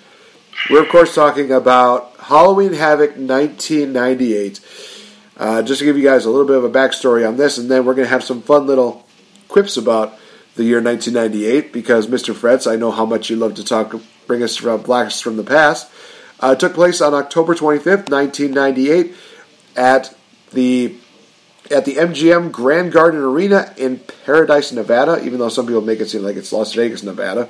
We're, 0.69 0.83
of 0.83 0.89
course, 0.89 1.13
talking 1.13 1.51
about 1.51 2.15
Halloween 2.19 2.73
Havoc 2.73 3.11
1998. 3.11 4.59
Uh, 5.35 5.61
just 5.61 5.79
to 5.79 5.85
give 5.85 5.97
you 5.97 6.03
guys 6.03 6.25
a 6.25 6.29
little 6.29 6.47
bit 6.47 6.55
of 6.55 6.63
a 6.63 6.69
backstory 6.69 7.27
on 7.27 7.35
this, 7.35 7.57
and 7.57 7.69
then 7.69 7.85
we're 7.85 7.95
going 7.95 8.05
to 8.05 8.13
have 8.13 8.23
some 8.23 8.41
fun 8.41 8.65
little 8.65 9.05
quips 9.49 9.75
about 9.75 10.17
the 10.55 10.63
year 10.63 10.81
1998 10.81 11.73
because 11.73 12.07
Mr. 12.07 12.33
Fretz, 12.33 12.71
I 12.71 12.75
know 12.75 12.91
how 12.91 13.05
much 13.05 13.29
you 13.29 13.35
love 13.35 13.53
to 13.55 13.63
talk, 13.63 13.95
bring 14.27 14.43
us 14.43 14.55
from 14.55 14.81
Blacks 14.81 15.19
from 15.19 15.37
the 15.37 15.43
past. 15.43 15.91
Uh, 16.39 16.55
took 16.55 16.73
place 16.73 17.01
on 17.01 17.13
October 17.13 17.53
25th, 17.55 18.09
1998, 18.09 19.15
at 19.75 20.15
the 20.51 20.95
at 21.71 21.85
the 21.85 21.95
MGM 21.95 22.51
Grand 22.51 22.91
Garden 22.91 23.21
Arena 23.21 23.73
in 23.77 24.01
Paradise, 24.25 24.73
Nevada. 24.73 25.23
Even 25.23 25.39
though 25.39 25.49
some 25.49 25.65
people 25.65 25.81
make 25.81 26.01
it 26.01 26.09
seem 26.09 26.21
like 26.21 26.35
it's 26.35 26.51
Las 26.51 26.73
Vegas, 26.73 27.01
Nevada, 27.03 27.49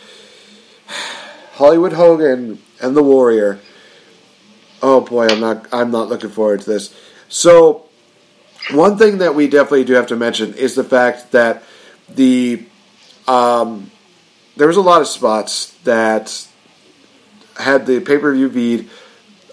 Hollywood 1.54 1.94
Hogan 1.94 2.60
and 2.82 2.96
the 2.96 3.04
Warrior. 3.04 3.60
Oh 4.82 5.02
boy, 5.02 5.28
I'm 5.28 5.40
not 5.40 5.68
I'm 5.74 5.92
not 5.92 6.10
looking 6.10 6.30
forward 6.30 6.62
to 6.62 6.70
this. 6.70 6.96
So 7.28 7.86
one 8.72 8.98
thing 8.98 9.18
that 9.18 9.36
we 9.36 9.48
definitely 9.48 9.84
do 9.84 9.94
have 9.94 10.08
to 10.08 10.16
mention 10.16 10.54
is 10.54 10.76
the 10.76 10.84
fact 10.84 11.32
that 11.32 11.64
the 12.10 12.66
um, 13.28 13.92
there 14.56 14.68
was 14.68 14.78
a 14.78 14.82
lot 14.82 15.02
of 15.02 15.08
spots 15.08 15.74
that 15.84 16.48
had 17.58 17.86
the 17.86 18.00
pay 18.00 18.18
per 18.18 18.34
view 18.34 18.50
feed 18.50 18.90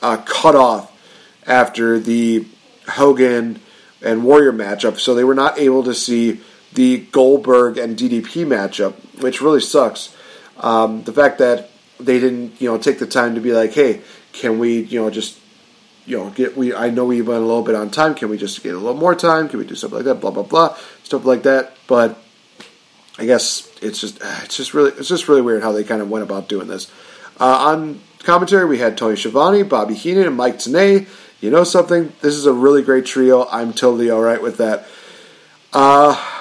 uh, 0.00 0.16
cut 0.18 0.54
off 0.54 0.90
after 1.46 1.98
the 1.98 2.46
Hogan 2.88 3.60
and 4.02 4.24
Warrior 4.24 4.52
matchup, 4.52 4.98
so 4.98 5.14
they 5.14 5.24
were 5.24 5.34
not 5.34 5.58
able 5.58 5.82
to 5.84 5.94
see 5.94 6.40
the 6.72 6.98
Goldberg 6.98 7.78
and 7.78 7.96
DDP 7.96 8.46
matchup, 8.46 8.94
which 9.22 9.40
really 9.40 9.60
sucks. 9.60 10.14
Um, 10.58 11.02
the 11.04 11.12
fact 11.12 11.38
that 11.38 11.70
they 11.98 12.20
didn't, 12.20 12.60
you 12.60 12.70
know, 12.70 12.78
take 12.78 12.98
the 12.98 13.06
time 13.06 13.34
to 13.34 13.40
be 13.40 13.52
like, 13.52 13.72
hey, 13.72 14.02
can 14.32 14.58
we, 14.58 14.80
you 14.82 15.00
know, 15.00 15.10
just, 15.10 15.38
you 16.06 16.16
know, 16.16 16.30
get 16.30 16.56
we? 16.56 16.74
I 16.74 16.90
know 16.90 17.04
we 17.04 17.22
went 17.22 17.42
a 17.42 17.46
little 17.46 17.62
bit 17.62 17.74
on 17.74 17.90
time. 17.90 18.14
Can 18.14 18.30
we 18.30 18.38
just 18.38 18.62
get 18.62 18.74
a 18.74 18.78
little 18.78 18.94
more 18.94 19.14
time? 19.14 19.48
Can 19.48 19.58
we 19.58 19.66
do 19.66 19.74
something 19.74 19.98
like 19.98 20.04
that? 20.06 20.16
Blah 20.16 20.30
blah 20.30 20.42
blah, 20.42 20.76
stuff 21.02 21.24
like 21.24 21.42
that. 21.42 21.76
But 21.86 22.18
I 23.18 23.26
guess 23.26 23.68
it's 23.82 24.00
just, 24.00 24.20
it's 24.44 24.56
just 24.56 24.74
really, 24.74 24.92
it's 24.92 25.08
just 25.08 25.28
really 25.28 25.42
weird 25.42 25.62
how 25.62 25.72
they 25.72 25.84
kind 25.84 26.00
of 26.00 26.10
went 26.10 26.22
about 26.22 26.48
doing 26.48 26.68
this. 26.68 26.90
Uh, 27.38 27.70
on 27.70 28.00
commentary, 28.20 28.64
we 28.66 28.78
had 28.78 28.96
Tony 28.96 29.16
Schiavone, 29.16 29.62
Bobby 29.62 29.94
Heenan, 29.94 30.26
and 30.26 30.36
Mike 30.36 30.56
Tenay. 30.56 31.06
You 31.40 31.50
know 31.50 31.64
something? 31.64 32.12
This 32.20 32.34
is 32.34 32.46
a 32.46 32.52
really 32.52 32.82
great 32.82 33.06
trio. 33.06 33.46
I'm 33.48 33.72
totally 33.72 34.10
all 34.10 34.20
right 34.20 34.42
with 34.42 34.58
that. 34.58 34.86
Uh, 35.72 36.39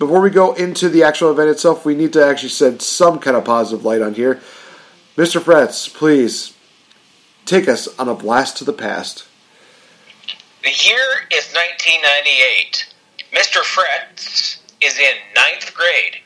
before 0.00 0.22
we 0.22 0.30
go 0.30 0.54
into 0.54 0.88
the 0.88 1.04
actual 1.04 1.30
event 1.30 1.50
itself, 1.50 1.84
we 1.84 1.94
need 1.94 2.14
to 2.14 2.24
actually 2.24 2.48
shed 2.48 2.80
some 2.80 3.18
kind 3.18 3.36
of 3.36 3.44
positive 3.44 3.84
light 3.84 4.00
on 4.00 4.14
here. 4.14 4.40
Mr. 5.14 5.40
Fretz, 5.40 5.92
please 5.92 6.56
take 7.44 7.68
us 7.68 7.86
on 7.98 8.08
a 8.08 8.14
blast 8.14 8.56
to 8.56 8.64
the 8.64 8.72
past. 8.72 9.26
The 10.62 10.70
year 10.70 11.28
is 11.30 11.52
1998. 11.52 12.94
Mr. 13.32 13.60
Fretz 13.60 14.58
is 14.80 14.98
in 14.98 15.14
ninth 15.36 15.74
grade, 15.74 16.16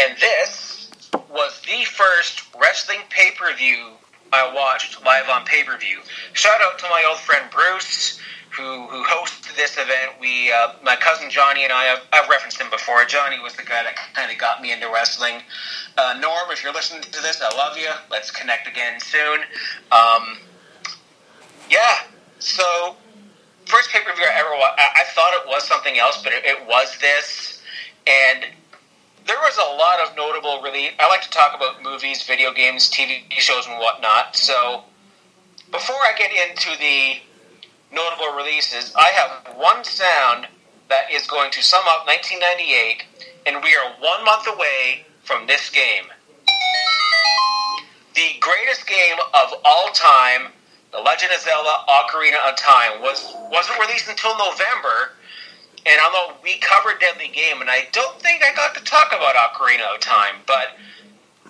and 0.00 0.16
this 0.20 0.90
was 1.28 1.60
the 1.62 1.84
first 1.86 2.42
wrestling 2.60 3.00
pay 3.10 3.30
per 3.36 3.52
view 3.56 3.90
I 4.32 4.54
watched 4.54 5.04
live 5.04 5.28
on 5.28 5.44
pay 5.44 5.64
per 5.64 5.76
view. 5.76 5.98
Shout 6.32 6.60
out 6.62 6.78
to 6.78 6.84
my 6.88 7.04
old 7.08 7.18
friend 7.18 7.50
Bruce, 7.50 8.20
who 8.56 8.86
who 8.88 9.04
hosted 9.04 9.54
this 9.56 9.74
event. 9.74 10.12
We, 10.20 10.52
uh, 10.52 10.74
my 10.82 10.96
cousin 10.96 11.30
Johnny 11.30 11.64
and 11.64 11.72
I, 11.72 11.84
have, 11.84 12.02
I've 12.12 12.28
referenced 12.28 12.60
him 12.60 12.70
before. 12.70 13.04
Johnny 13.04 13.38
was 13.40 13.54
the 13.54 13.62
guy 13.62 13.82
that 13.82 13.96
kind 14.14 14.30
of 14.30 14.38
got 14.38 14.60
me 14.60 14.72
into 14.72 14.90
wrestling. 14.92 15.42
Uh, 15.96 16.18
Norm, 16.20 16.50
if 16.50 16.62
you're 16.62 16.72
listening 16.72 17.02
to 17.02 17.22
this, 17.22 17.40
I 17.42 17.54
love 17.56 17.76
you. 17.76 17.90
Let's 18.10 18.30
connect 18.30 18.66
again 18.66 19.00
soon. 19.00 19.40
Um, 19.92 20.38
yeah, 21.70 22.06
so 22.38 22.96
first 23.66 23.90
pay 23.90 24.00
per 24.00 24.14
view 24.14 24.24
I 24.24 24.40
ever 24.40 24.50
watched. 24.50 24.80
I, 24.80 25.02
I 25.02 25.04
thought 25.14 25.32
it 25.34 25.46
was 25.46 25.66
something 25.66 25.98
else, 25.98 26.22
but 26.22 26.32
it, 26.32 26.44
it 26.44 26.66
was 26.66 26.98
this, 27.00 27.62
and 28.06 28.46
there 29.26 29.38
was 29.38 29.56
a 29.58 29.76
lot 29.76 30.00
of 30.00 30.16
notable 30.16 30.60
release. 30.62 30.90
I 30.98 31.08
like 31.08 31.22
to 31.22 31.30
talk 31.30 31.54
about 31.54 31.82
movies, 31.82 32.24
video 32.24 32.52
games, 32.52 32.90
TV 32.90 33.30
shows, 33.30 33.66
and 33.66 33.78
whatnot. 33.78 34.34
So 34.34 34.84
before 35.70 35.96
I 35.96 36.12
get 36.18 36.30
into 36.32 36.70
the 36.78 37.20
notable 37.92 38.36
releases, 38.36 38.94
I 38.96 39.10
have 39.14 39.56
one 39.56 39.84
sound 39.84 40.46
that 40.88 41.10
is 41.12 41.26
going 41.26 41.50
to 41.52 41.62
sum 41.62 41.82
up 41.86 42.06
1998, 42.06 43.04
and 43.46 43.62
we 43.62 43.74
are 43.76 43.92
one 44.00 44.24
month 44.24 44.46
away 44.46 45.06
from 45.22 45.46
this 45.46 45.70
game. 45.70 46.04
The 48.14 48.38
greatest 48.40 48.86
game 48.86 49.16
of 49.34 49.54
all 49.64 49.88
time, 49.94 50.52
The 50.92 50.98
Legend 50.98 51.32
of 51.32 51.40
Zelda 51.40 51.86
Ocarina 51.88 52.50
of 52.50 52.56
Time, 52.56 53.00
was, 53.00 53.34
wasn't 53.50 53.78
released 53.78 54.08
until 54.08 54.36
November, 54.36 55.14
and 55.86 55.96
although 56.04 56.34
we 56.42 56.58
covered 56.58 57.00
Deadly 57.00 57.28
Game, 57.28 57.60
and 57.60 57.70
I 57.70 57.88
don't 57.92 58.20
think 58.20 58.42
I 58.42 58.54
got 58.54 58.74
to 58.74 58.84
talk 58.84 59.08
about 59.14 59.34
Ocarina 59.34 59.94
of 59.94 60.00
Time, 60.00 60.42
but 60.46 60.76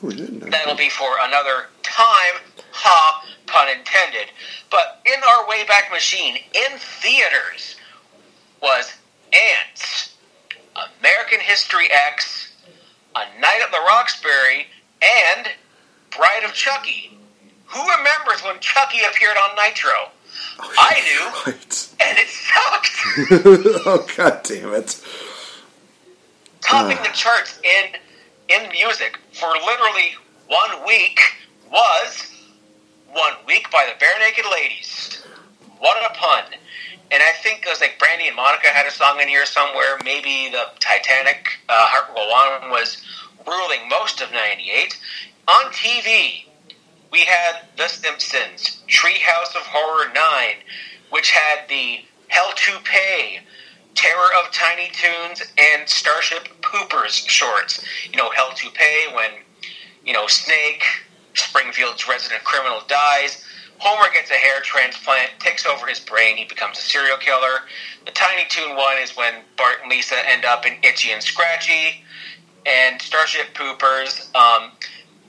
Oh, 0.02 0.10
that'll 0.10 0.77
be 0.77 0.89
for 0.89 1.10
another 1.22 1.66
time, 1.82 2.40
ha, 2.72 3.24
pun 3.47 3.68
intended. 3.68 4.32
But 4.70 5.02
in 5.05 5.20
our 5.22 5.44
Wayback 5.44 5.90
Machine, 5.90 6.36
in 6.36 6.78
theaters, 6.78 7.77
was 8.62 8.94
Antz, 9.32 10.16
American 10.74 11.40
History 11.40 11.89
X, 11.93 12.52
A 13.14 13.40
Night 13.40 13.60
at 13.62 13.70
the 13.70 13.81
Roxbury, 13.86 14.68
and 15.02 15.48
Bride 16.16 16.44
of 16.44 16.55
Chucky. 16.55 17.18
Who 17.66 17.81
remembers 17.81 18.43
when 18.43 18.59
Chucky 18.60 19.01
appeared 19.09 19.36
on 19.36 19.56
Nitro? 19.56 20.10
Oh, 20.60 20.74
I 20.78 21.43
do, 21.44 21.52
and 22.05 22.18
it 22.18 22.28
sucked. 22.28 22.90
oh 23.86 24.06
god 24.16 24.40
damn 24.43 24.74
it! 24.74 25.01
Topping 26.60 26.98
uh. 26.98 27.02
the 27.02 27.10
charts 27.10 27.59
in 27.62 27.97
in 28.51 28.68
music 28.72 29.16
for 29.32 29.48
literally 29.48 30.14
one 30.48 30.85
week 30.85 31.20
was 31.70 32.35
"One 33.12 33.35
Week" 33.47 33.70
by 33.70 33.86
the 33.86 34.05
Barenaked 34.05 34.51
Ladies. 34.51 35.22
What 35.78 35.97
a 36.05 36.12
pun! 36.14 36.44
And 37.12 37.22
I 37.22 37.31
think 37.43 37.64
it 37.64 37.68
was 37.68 37.81
like 37.81 37.98
Brandy 38.01 38.27
and 38.27 38.35
Monica 38.35 38.66
had 38.66 38.86
a 38.86 38.90
song 38.90 39.20
in 39.20 39.28
here 39.28 39.47
somewhere. 39.47 39.98
Maybe 40.05 40.48
the 40.51 40.64
Titanic, 40.81 41.60
uh, 41.68 41.86
Heart 41.86 42.09
Will 42.09 42.27
Go 42.27 42.66
On, 42.66 42.70
was 42.70 43.01
ruling 43.47 43.89
most 43.89 44.20
of 44.20 44.32
'98. 44.32 44.98
On 45.47 45.70
TV, 45.72 46.47
we 47.12 47.20
had 47.20 47.68
The 47.77 47.86
Simpsons, 47.86 48.82
Treehouse 48.89 49.55
of 49.55 49.62
Horror 49.62 50.12
9, 50.12 50.55
which 51.10 51.31
had 51.31 51.68
the 51.68 52.05
Hell 52.28 52.52
to 52.55 52.78
Pay, 52.85 53.40
Terror 54.01 54.31
of 54.43 54.51
Tiny 54.51 54.90
Toons 54.94 55.43
and 55.59 55.86
Starship 55.86 56.48
Poopers 56.62 57.28
shorts. 57.28 57.85
You 58.10 58.16
know, 58.16 58.31
Hell 58.31 58.51
to 58.55 58.70
Pay 58.70 59.09
when, 59.14 59.31
you 60.06 60.14
know, 60.14 60.27
Snake, 60.27 60.82
Springfield's 61.35 62.09
resident 62.09 62.43
criminal, 62.43 62.81
dies. 62.89 63.44
Homer 63.77 64.10
gets 64.10 64.31
a 64.31 64.35
hair 64.35 64.62
transplant, 64.62 65.32
takes 65.39 65.66
over 65.66 65.86
his 65.86 66.01
brain, 66.01 66.39
he 66.39 66.47
becomes 66.47 66.78
a 66.78 66.81
serial 66.81 67.18
killer. 67.18 67.60
The 68.06 68.12
Tiny 68.12 68.44
Toon 68.48 68.74
one 68.74 68.97
is 69.02 69.14
when 69.18 69.35
Bart 69.59 69.77
and 69.82 69.90
Lisa 69.90 70.16
end 70.27 70.47
up 70.47 70.64
in 70.64 70.77
Itchy 70.82 71.12
and 71.12 71.22
Scratchy. 71.22 72.02
And 72.64 73.02
Starship 73.02 73.48
Poopers, 73.52 74.35
um, 74.35 74.70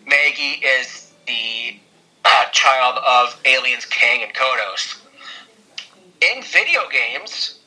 Maggie 0.08 0.66
is 0.66 1.12
the 1.28 1.78
uh, 2.24 2.46
child 2.54 3.00
of 3.06 3.38
aliens 3.44 3.84
Kang 3.84 4.24
and 4.24 4.34
Kodos. 4.34 5.02
In 6.22 6.42
video 6.44 6.82
games, 6.90 7.61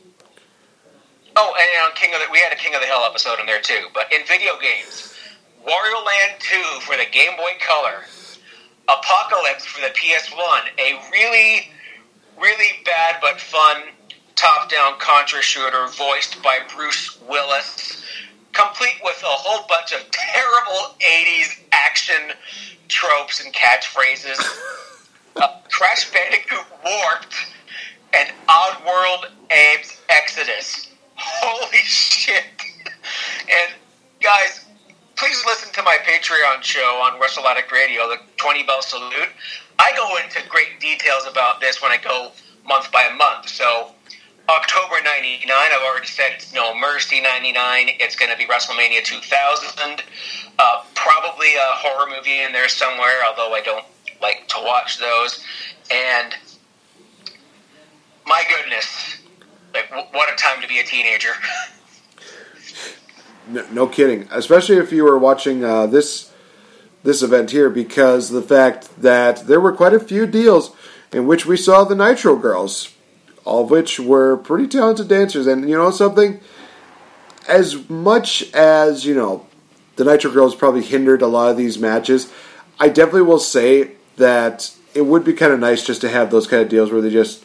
oh, 1.36 1.54
and 1.58 1.90
on 1.90 1.96
King 1.96 2.14
of 2.14 2.20
the, 2.20 2.26
we 2.30 2.38
had 2.38 2.52
a 2.52 2.56
King 2.56 2.74
of 2.74 2.80
the 2.80 2.86
Hill 2.86 3.02
episode 3.06 3.40
in 3.40 3.46
there 3.46 3.60
too. 3.60 3.88
But 3.92 4.12
in 4.12 4.26
video 4.26 4.52
games, 4.60 5.14
Wario 5.66 6.04
Land 6.04 6.40
Two 6.40 6.80
for 6.80 6.96
the 6.96 7.06
Game 7.10 7.36
Boy 7.36 7.52
Color, 7.60 8.04
Apocalypse 8.88 9.64
for 9.64 9.80
the 9.80 9.92
PS1, 9.94 10.78
a 10.78 11.00
really, 11.10 11.70
really 12.40 12.82
bad 12.84 13.16
but 13.20 13.40
fun 13.40 13.82
top-down 14.36 14.98
Contra 14.98 15.40
shooter 15.40 15.86
voiced 15.96 16.42
by 16.42 16.58
Bruce 16.74 17.18
Willis, 17.28 18.02
complete 18.52 18.98
with 19.02 19.20
a 19.22 19.26
whole 19.26 19.66
bunch 19.68 19.92
of 19.92 20.00
terrible 20.10 20.96
'80s 21.00 21.60
action 21.72 22.36
tropes 22.88 23.44
and 23.44 23.54
catchphrases. 23.54 24.38
uh, 25.36 25.48
Crash 25.70 26.10
Bandicoot 26.12 26.64
Warped 26.84 27.34
and 28.12 28.30
Oddworld 28.48 29.30
Abe's 29.50 30.00
Exodus. 30.08 30.93
Holy 31.16 31.78
shit! 31.78 32.44
and 32.86 33.74
guys, 34.20 34.64
please 35.16 35.42
listen 35.46 35.72
to 35.72 35.82
my 35.82 35.98
Patreon 36.04 36.62
show 36.62 37.02
on 37.04 37.20
Addict 37.46 37.72
Radio, 37.72 38.08
the 38.08 38.18
20 38.36 38.62
Bell 38.64 38.82
Salute. 38.82 39.28
I 39.78 39.92
go 39.96 40.16
into 40.22 40.48
great 40.48 40.80
details 40.80 41.26
about 41.30 41.60
this 41.60 41.82
when 41.82 41.92
I 41.92 41.98
go 41.98 42.32
month 42.66 42.90
by 42.92 43.10
month. 43.16 43.48
So, 43.48 43.92
October 44.48 44.96
99, 45.02 45.48
I've 45.50 45.82
already 45.82 46.06
said 46.06 46.32
it's 46.34 46.52
No 46.52 46.74
Mercy 46.78 47.20
99. 47.20 47.88
It's 48.00 48.16
going 48.16 48.30
to 48.30 48.38
be 48.38 48.46
WrestleMania 48.46 49.02
2000. 49.04 50.02
Uh, 50.58 50.84
probably 50.94 51.54
a 51.54 51.70
horror 51.74 52.10
movie 52.14 52.40
in 52.40 52.52
there 52.52 52.68
somewhere, 52.68 53.22
although 53.26 53.54
I 53.54 53.60
don't 53.62 53.84
like 54.20 54.46
to 54.48 54.56
watch 54.62 54.98
those. 54.98 55.44
And 55.90 56.34
my 58.26 58.42
goodness, 58.48 59.18
like, 59.74 59.90
what 60.14 60.32
a 60.32 60.36
time 60.36 60.62
to 60.62 60.68
be 60.68 60.78
a 60.78 60.84
teenager. 60.84 61.32
No, 63.48 63.66
no 63.72 63.86
kidding. 63.86 64.28
Especially 64.30 64.76
if 64.76 64.92
you 64.92 65.04
were 65.04 65.18
watching 65.18 65.64
uh, 65.64 65.86
this 65.86 66.32
this 67.02 67.22
event 67.22 67.50
here, 67.50 67.68
because 67.68 68.30
the 68.30 68.40
fact 68.40 69.02
that 69.02 69.46
there 69.46 69.60
were 69.60 69.72
quite 69.72 69.92
a 69.92 70.00
few 70.00 70.26
deals 70.26 70.74
in 71.12 71.26
which 71.26 71.44
we 71.44 71.56
saw 71.56 71.84
the 71.84 71.94
Nitro 71.94 72.36
Girls, 72.36 72.94
all 73.44 73.64
of 73.64 73.70
which 73.70 74.00
were 74.00 74.38
pretty 74.38 74.66
talented 74.66 75.08
dancers. 75.08 75.46
And 75.46 75.68
you 75.68 75.76
know 75.76 75.90
something? 75.90 76.40
As 77.46 77.90
much 77.90 78.50
as 78.54 79.04
you 79.04 79.14
know, 79.14 79.46
the 79.96 80.04
Nitro 80.04 80.30
Girls 80.30 80.54
probably 80.54 80.82
hindered 80.82 81.20
a 81.20 81.26
lot 81.26 81.50
of 81.50 81.58
these 81.58 81.78
matches. 81.78 82.32
I 82.80 82.88
definitely 82.88 83.22
will 83.22 83.38
say 83.38 83.92
that 84.16 84.74
it 84.94 85.02
would 85.02 85.24
be 85.24 85.34
kind 85.34 85.52
of 85.52 85.60
nice 85.60 85.84
just 85.84 86.00
to 86.00 86.08
have 86.08 86.30
those 86.30 86.46
kind 86.46 86.62
of 86.62 86.70
deals 86.70 86.90
where 86.90 87.02
they 87.02 87.10
just 87.10 87.44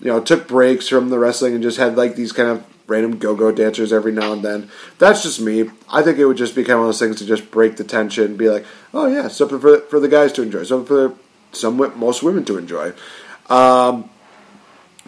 you 0.00 0.06
know 0.06 0.20
took 0.20 0.48
breaks 0.48 0.88
from 0.88 1.10
the 1.10 1.18
wrestling 1.18 1.54
and 1.54 1.62
just 1.62 1.78
had 1.78 1.96
like 1.96 2.16
these 2.16 2.32
kind 2.32 2.48
of 2.48 2.64
random 2.86 3.18
go-go 3.18 3.52
dancers 3.52 3.92
every 3.92 4.10
now 4.10 4.32
and 4.32 4.44
then. 4.44 4.68
That's 4.98 5.22
just 5.22 5.40
me. 5.40 5.70
I 5.88 6.02
think 6.02 6.18
it 6.18 6.26
would 6.26 6.36
just 6.36 6.56
be 6.56 6.64
kind 6.64 6.72
of 6.72 6.78
one 6.80 6.88
of 6.88 6.94
those 6.94 6.98
things 6.98 7.16
to 7.16 7.26
just 7.26 7.50
break 7.50 7.76
the 7.76 7.84
tension, 7.84 8.24
and 8.24 8.38
be 8.38 8.50
like, 8.50 8.66
oh 8.92 9.06
yeah, 9.06 9.28
something 9.28 9.60
for 9.60 9.78
for 9.82 10.00
the 10.00 10.08
guys 10.08 10.32
to 10.32 10.42
enjoy, 10.42 10.64
something 10.64 10.86
for 10.86 11.14
some 11.52 11.76
most 11.98 12.22
women 12.22 12.44
to 12.46 12.58
enjoy. 12.58 12.92
Um, 13.48 14.10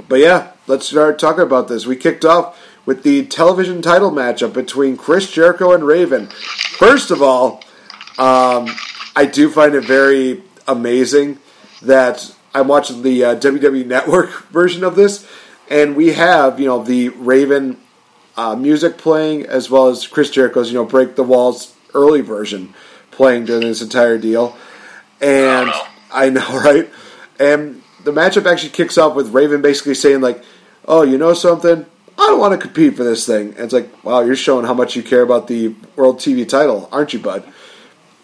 but 0.08 0.20
yeah, 0.20 0.52
let's 0.66 0.88
start 0.88 1.18
talking 1.18 1.42
about 1.42 1.68
this. 1.68 1.86
We 1.86 1.96
kicked 1.96 2.24
off 2.24 2.58
with 2.84 3.02
the 3.02 3.26
television 3.26 3.82
title 3.82 4.10
matchup 4.10 4.52
between 4.52 4.96
Chris 4.96 5.30
Jericho 5.30 5.72
and 5.72 5.84
Raven. 5.84 6.26
First 6.26 7.10
of 7.10 7.22
all, 7.22 7.62
um, 8.18 8.68
I 9.14 9.28
do 9.30 9.50
find 9.50 9.74
it 9.74 9.84
very 9.84 10.42
amazing 10.66 11.38
that 11.82 12.34
I'm 12.54 12.68
watching 12.68 13.02
the 13.02 13.24
uh, 13.24 13.36
WWE 13.36 13.86
Network 13.86 14.30
version 14.50 14.84
of 14.84 14.96
this, 14.96 15.26
and 15.70 15.96
we 15.96 16.12
have 16.12 16.60
you 16.60 16.66
know 16.66 16.82
the 16.82 17.10
Raven 17.10 17.78
uh, 18.36 18.56
music 18.56 18.98
playing 18.98 19.46
as 19.46 19.70
well 19.70 19.88
as 19.88 20.06
Chris 20.06 20.30
Jericho's 20.30 20.70
you 20.70 20.74
know 20.74 20.84
Break 20.84 21.16
the 21.16 21.22
Walls 21.22 21.74
early 21.94 22.20
version 22.20 22.74
playing 23.10 23.44
during 23.44 23.62
this 23.62 23.82
entire 23.82 24.18
deal, 24.18 24.56
and 25.20 25.70
I 26.12 26.28
know 26.30 26.46
right, 26.60 26.90
and 27.38 27.82
the 28.04 28.12
matchup 28.12 28.50
actually 28.50 28.70
kicks 28.70 28.98
off 28.98 29.14
with 29.14 29.32
Raven 29.32 29.62
basically 29.62 29.94
saying 29.94 30.20
like, 30.20 30.44
"Oh, 30.86 31.02
you 31.02 31.18
know 31.18 31.34
something." 31.34 31.86
I 32.18 32.26
don't 32.26 32.38
want 32.38 32.52
to 32.52 32.58
compete 32.58 32.94
for 32.94 33.04
this 33.04 33.26
thing. 33.26 33.48
And 33.54 33.60
it's 33.60 33.72
like, 33.72 34.04
wow, 34.04 34.20
you're 34.20 34.36
showing 34.36 34.66
how 34.66 34.74
much 34.74 34.94
you 34.94 35.02
care 35.02 35.22
about 35.22 35.48
the 35.48 35.74
World 35.96 36.18
TV 36.18 36.46
title, 36.46 36.88
aren't 36.92 37.14
you, 37.14 37.18
bud? 37.18 37.42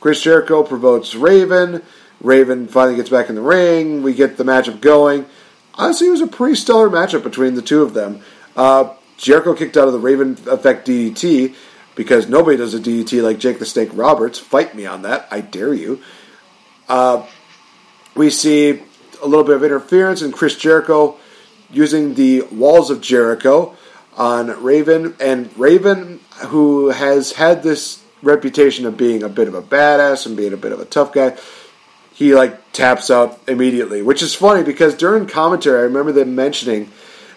Chris 0.00 0.20
Jericho 0.20 0.62
provokes 0.62 1.14
Raven. 1.14 1.82
Raven 2.20 2.66
finally 2.66 2.96
gets 2.96 3.10
back 3.10 3.28
in 3.28 3.34
the 3.34 3.42
ring. 3.42 4.02
We 4.02 4.14
get 4.14 4.36
the 4.36 4.44
matchup 4.44 4.80
going. 4.80 5.26
Honestly, 5.74 6.08
it 6.08 6.10
was 6.10 6.20
a 6.20 6.26
pretty 6.26 6.56
stellar 6.56 6.90
matchup 6.90 7.22
between 7.22 7.54
the 7.54 7.62
two 7.62 7.82
of 7.82 7.94
them. 7.94 8.20
Uh, 8.56 8.94
Jericho 9.16 9.54
kicked 9.54 9.76
out 9.76 9.86
of 9.86 9.92
the 9.92 9.98
Raven 9.98 10.36
Effect 10.46 10.86
DDT 10.86 11.54
because 11.94 12.28
nobody 12.28 12.56
does 12.56 12.74
a 12.74 12.80
DDT 12.80 13.22
like 13.22 13.38
Jake 13.38 13.58
the 13.58 13.66
Snake 13.66 13.90
Roberts. 13.92 14.38
Fight 14.38 14.74
me 14.74 14.86
on 14.86 15.02
that. 15.02 15.28
I 15.30 15.40
dare 15.40 15.74
you. 15.74 16.00
Uh, 16.88 17.26
we 18.14 18.30
see 18.30 18.82
a 19.22 19.26
little 19.26 19.44
bit 19.44 19.56
of 19.56 19.64
interference 19.64 20.22
and 20.22 20.32
Chris 20.32 20.56
Jericho 20.56 21.16
using 21.70 22.14
the 22.14 22.42
walls 22.42 22.90
of 22.90 23.00
Jericho 23.00 23.76
on 24.16 24.62
Raven. 24.62 25.14
And 25.20 25.56
Raven, 25.58 26.20
who 26.46 26.88
has 26.88 27.32
had 27.32 27.62
this 27.62 28.02
reputation 28.22 28.86
of 28.86 28.96
being 28.96 29.22
a 29.22 29.28
bit 29.28 29.48
of 29.48 29.54
a 29.54 29.62
badass 29.62 30.26
and 30.26 30.36
being 30.36 30.52
a 30.52 30.56
bit 30.56 30.72
of 30.72 30.80
a 30.80 30.84
tough 30.84 31.12
guy, 31.12 31.36
he 32.18 32.34
like 32.34 32.72
taps 32.72 33.12
out 33.12 33.40
immediately, 33.46 34.02
which 34.02 34.22
is 34.22 34.34
funny 34.34 34.64
because 34.64 34.96
during 34.96 35.26
commentary, 35.26 35.78
I 35.78 35.82
remember 35.84 36.10
them 36.10 36.34
mentioning 36.34 36.90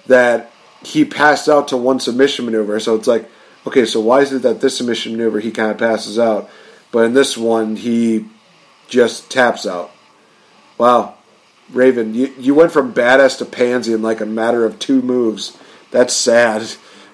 that 0.07 0.51
he 0.83 1.05
passed 1.05 1.47
out 1.47 1.67
to 1.67 1.77
one 1.77 1.99
submission 1.99 2.45
maneuver. 2.45 2.79
So 2.79 2.95
it's 2.95 3.05
like, 3.05 3.29
okay, 3.67 3.85
so 3.85 4.01
why 4.01 4.21
is 4.21 4.33
it 4.33 4.41
that 4.41 4.59
this 4.59 4.77
submission 4.77 5.11
maneuver 5.11 5.39
he 5.39 5.51
kind 5.51 5.69
of 5.69 5.77
passes 5.77 6.17
out, 6.17 6.49
but 6.91 7.05
in 7.05 7.13
this 7.13 7.37
one 7.37 7.75
he 7.75 8.25
just 8.87 9.29
taps 9.29 9.67
out? 9.67 9.91
Wow, 10.79 11.13
Raven, 11.71 12.15
you 12.15 12.33
you 12.39 12.55
went 12.55 12.71
from 12.71 12.91
badass 12.91 13.37
to 13.37 13.45
pansy 13.45 13.93
in 13.93 14.01
like 14.01 14.19
a 14.19 14.25
matter 14.25 14.65
of 14.65 14.79
two 14.79 15.03
moves. 15.03 15.55
That's 15.91 16.15
sad, 16.15 16.63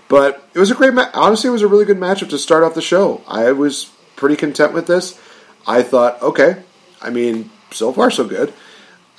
but 0.08 0.48
it 0.54 0.60
was 0.60 0.72
a 0.72 0.76
great. 0.76 0.94
match. 0.94 1.12
Honestly, 1.14 1.50
it 1.50 1.52
was 1.52 1.64
a 1.64 1.68
really 1.68 1.84
good 1.84 1.98
matchup 1.98 2.30
to 2.30 2.38
start 2.38 2.64
off 2.64 2.76
the 2.76 2.82
show. 2.82 3.24
I 3.28 3.52
was 3.52 3.92
pretty 4.16 4.38
content 4.38 4.72
with 4.72 4.88
this. 4.88 5.20
I 5.68 5.84
thought, 5.84 6.22
okay, 6.22 6.64
I 7.02 7.10
mean, 7.10 7.50
so 7.72 7.92
far 7.92 8.12
so 8.12 8.26
good. 8.26 8.54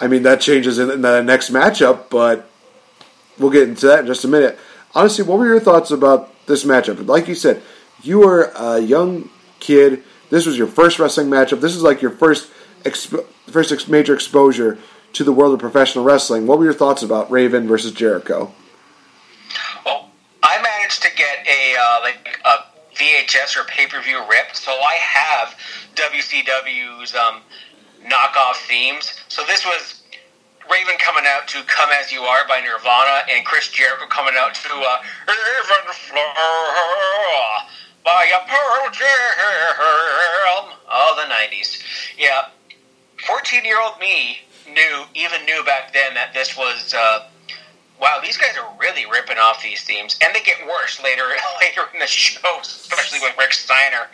I 0.01 0.07
mean, 0.07 0.23
that 0.23 0.41
changes 0.41 0.79
in 0.79 1.03
the 1.03 1.23
next 1.23 1.51
matchup, 1.51 2.09
but 2.11 2.49
we'll 3.39 3.51
get 3.51 3.69
into 3.69 3.87
that 3.87 4.01
in 4.01 4.07
just 4.07 4.25
a 4.25 4.29
minute. 4.29 4.59
Honestly, 4.95 5.25
what 5.25 5.39
were 5.39 5.47
your 5.47 5.61
thoughts 5.61 5.91
about 5.91 6.33
this 6.47 6.65
matchup? 6.65 7.07
Like 7.07 7.29
you 7.29 7.35
said, 7.35 7.63
you 8.03 8.21
were 8.21 8.53
a 8.57 8.79
young 8.79 9.29
kid. 9.61 10.03
This 10.31 10.47
was 10.47 10.57
your 10.57 10.67
first 10.67 10.99
wrestling 10.99 11.29
matchup. 11.29 11.61
This 11.61 11.75
is 11.75 11.83
like 11.83 12.01
your 12.01 12.13
first 12.13 12.51
first 13.47 13.73
ex- 13.73 13.89
major 13.89 14.15
exposure 14.15 14.79
to 15.13 15.25
the 15.25 15.33
world 15.33 15.55
of 15.55 15.61
professional 15.61 16.05
wrestling. 16.05 16.47
What 16.47 16.59
were 16.59 16.65
your 16.65 16.75
thoughts 16.75 17.03
about 17.03 17.31
Raven 17.31 17.67
versus 17.67 17.93
Jericho? 17.93 18.53
Well, 19.85 20.11
I 20.43 20.63
managed 20.63 21.03
to 21.03 21.09
get 21.17 21.47
a 21.47 21.77
uh, 21.77 22.01
like 22.03 22.39
a 22.45 22.69
VHS 22.95 23.57
or 23.57 23.65
pay 23.65 23.87
per 23.87 24.01
view 24.01 24.19
rip, 24.29 24.55
so 24.55 24.71
I 24.71 24.95
have 24.95 25.57
WCW's 25.95 27.15
um, 27.15 27.41
knockoff 28.09 28.57
themes. 28.67 29.15
So 29.29 29.43
this 29.47 29.65
was 29.65 30.03
Raven 30.71 30.97
coming 30.99 31.25
out 31.27 31.49
to 31.49 31.63
"Come 31.65 31.91
as 31.91 32.13
You 32.13 32.23
Are" 32.23 32.47
by 32.49 32.61
Nirvana, 32.61 33.25
and 33.31 33.45
Chris 33.45 33.69
Jericho 33.69 34.07
coming 34.07 34.35
out 34.37 34.55
to 34.55 34.69
uh, 34.69 35.03
"Even 35.29 35.93
Flow" 35.93 36.23
by 38.05 38.25
a 38.25 38.41
Pearl 38.49 38.91
Jam. 38.93 39.09
Oh, 40.91 41.15
the 41.17 41.33
'90s. 41.33 41.83
Yeah, 42.19 42.49
fourteen-year-old 43.27 43.99
me 44.01 44.41
knew 44.73 45.05
even 45.15 45.45
knew 45.45 45.65
back 45.65 45.93
then 45.93 46.15
that 46.15 46.35
this 46.35 46.57
was. 46.57 46.95
Uh, 46.95 47.29
wow, 48.01 48.21
these 48.23 48.37
guys 48.37 48.57
are 48.57 48.77
really 48.79 49.07
ripping 49.07 49.39
off 49.39 49.63
these 49.63 49.83
themes, 49.85 50.19
and 50.23 50.35
they 50.35 50.41
get 50.43 50.57
worse 50.67 51.03
later 51.03 51.25
later 51.61 51.83
in 51.93 52.01
the 52.01 52.07
show, 52.07 52.59
especially 52.61 53.21
with 53.21 53.37
Rick 53.39 53.53
Steiner. 53.53 54.09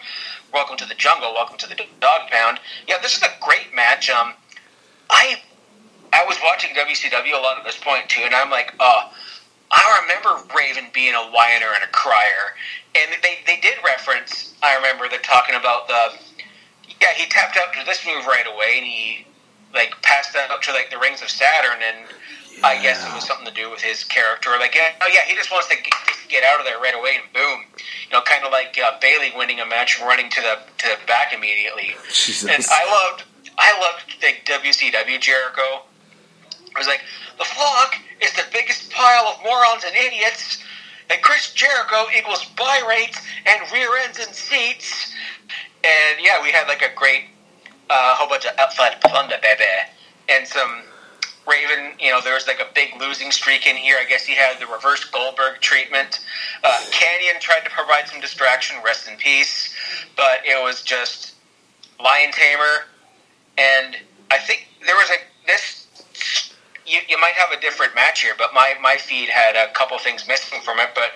Welcome 0.55 0.77
to 0.77 0.87
the 0.87 0.95
jungle. 0.95 1.35
Welcome 1.35 1.59
to 1.59 1.69
the 1.69 1.75
dog 1.75 2.31
pound. 2.31 2.61
Yeah, 2.87 2.99
this 3.03 3.17
is 3.17 3.25
a 3.25 3.45
great 3.45 3.75
match. 3.75 4.09
Um, 4.09 4.35
I 5.11 5.43
I 6.13 6.25
was 6.27 6.37
watching 6.45 6.71
WCW 6.77 7.37
a 7.37 7.43
lot 7.43 7.59
at 7.59 7.65
this 7.65 7.77
point 7.77 8.09
too, 8.09 8.23
and 8.25 8.33
I'm 8.33 8.51
like, 8.51 8.73
oh, 8.79 9.11
I 9.73 10.01
remember 10.01 10.47
Raven 10.57 10.85
being 10.95 11.13
a 11.13 11.25
whiner 11.33 11.75
and 11.75 11.83
a 11.83 11.89
crier, 11.89 12.55
and 12.95 13.21
they 13.21 13.39
they 13.49 13.59
did 13.61 13.75
reference. 13.85 14.55
I 14.63 14.77
remember 14.77 15.09
them 15.09 15.19
talking 15.25 15.57
about 15.57 15.89
the 15.89 16.13
yeah 17.03 17.15
he 17.17 17.27
tapped 17.27 17.57
out 17.57 17.75
to 17.75 17.85
this 17.85 18.07
move 18.07 18.25
right 18.27 18.47
away, 18.47 18.77
and 18.77 18.87
he 18.87 19.27
like 19.75 20.01
passed 20.03 20.35
that 20.35 20.53
up 20.53 20.63
to 20.63 20.73
like 20.73 20.89
the 20.89 20.99
rings 20.99 21.21
of 21.21 21.31
Saturn, 21.31 21.83
and 21.83 22.07
I 22.63 22.81
guess 22.81 23.05
it 23.05 23.13
was 23.15 23.27
something 23.27 23.47
to 23.47 23.53
do 23.53 23.71
with 23.71 23.81
his 23.81 24.05
character. 24.05 24.51
Like 24.59 24.75
yeah, 24.75 24.93
oh 25.03 25.11
yeah, 25.13 25.25
he 25.27 25.35
just 25.35 25.51
wants 25.51 25.69
to 25.69 25.77
get, 25.77 25.93
just 26.07 26.29
get 26.29 26.45
out 26.45 26.61
of 26.61 26.67
there 26.67 26.79
right 26.79 26.95
away, 26.95 27.19
and 27.23 27.33
boom, 27.33 27.65
you 27.77 28.13
know, 28.13 28.23
kind 28.23 28.45
of 28.45 28.53
like 28.53 28.79
uh, 28.79 28.99
Bayley 29.01 29.33
winning 29.37 29.61
a 29.61 29.67
match 29.67 29.99
and 29.99 30.07
running 30.07 30.31
to 30.31 30.41
the 30.41 30.59
to 30.79 30.89
the 30.89 31.07
back 31.07 31.33
immediately. 31.33 31.97
Jesus. 32.13 32.49
And 32.49 32.65
I 32.71 32.85
loved 32.91 33.25
I 33.59 33.79
loved 33.81 34.23
like 34.23 34.45
WCW 34.47 35.21
Jericho. 35.21 35.83
It 36.53 36.79
was 36.79 36.87
like 36.87 37.03
the 37.39 37.45
flock 37.45 37.97
is 38.21 38.33
the 38.35 38.45
biggest 38.53 38.91
pile 38.91 39.27
of 39.27 39.43
morons 39.43 39.85
and 39.87 39.95
idiots, 39.97 40.63
and 41.11 41.21
Chris 41.23 41.53
Jericho 41.53 42.07
equals 42.17 42.45
buy 42.57 42.83
rates 42.89 43.21
and 43.47 43.61
rear 43.73 43.89
ends 44.05 44.19
and 44.19 44.35
seats. 44.35 45.13
And 45.85 46.19
yeah, 46.21 46.43
we 46.43 46.51
had 46.51 46.67
like 46.67 46.83
a 46.83 46.95
great 46.95 47.25
uh, 47.91 48.15
whole 48.17 48.29
bunch 48.29 48.47
of 48.47 48.59
outside 48.59 49.01
plunder, 49.03 49.37
baby, 49.43 49.65
and 50.29 50.47
some 50.47 50.83
Raven. 51.47 51.93
You 51.99 52.11
know, 52.11 52.21
there 52.21 52.35
was 52.35 52.47
like 52.47 52.61
a 52.61 52.73
big 52.75 52.91
losing 52.99 53.31
streak 53.31 53.67
in 53.67 53.77
here. 53.77 53.97
I 54.01 54.05
guess 54.05 54.25
he 54.25 54.35
had 54.35 54.59
the 54.61 54.67
reverse 54.67 55.05
Goldberg 55.05 55.61
treatment. 55.61 56.21
Uh, 56.63 56.81
Kanyon 56.91 57.41
tried 57.41 57.65
to 57.65 57.71
provide 57.71 58.09
some 58.09 58.21
distraction. 58.21 58.77
Rest 58.85 59.09
in 59.09 59.17
peace. 59.17 59.75
But 60.17 60.41
it 60.45 60.63
was 60.63 60.83
just 60.83 61.35
Lion 62.03 62.33
Tamer, 62.33 62.87
and 63.59 63.97
I 64.31 64.39
think 64.39 64.69
there 64.85 64.97
was 64.97 65.11
a 65.11 65.47
this. 65.47 65.81
You, 66.87 67.01
you 67.09 67.19
might 67.19 67.33
have 67.35 67.51
a 67.57 67.61
different 67.61 67.95
match 67.95 68.21
here, 68.21 68.35
but 68.37 68.53
my, 68.53 68.75
my 68.83 68.97
feed 68.97 69.31
had 69.31 69.57
a 69.57 69.73
couple 69.73 69.99
things 69.99 70.29
missing 70.29 70.61
from 70.61 70.79
it. 70.79 70.91
But 70.95 71.13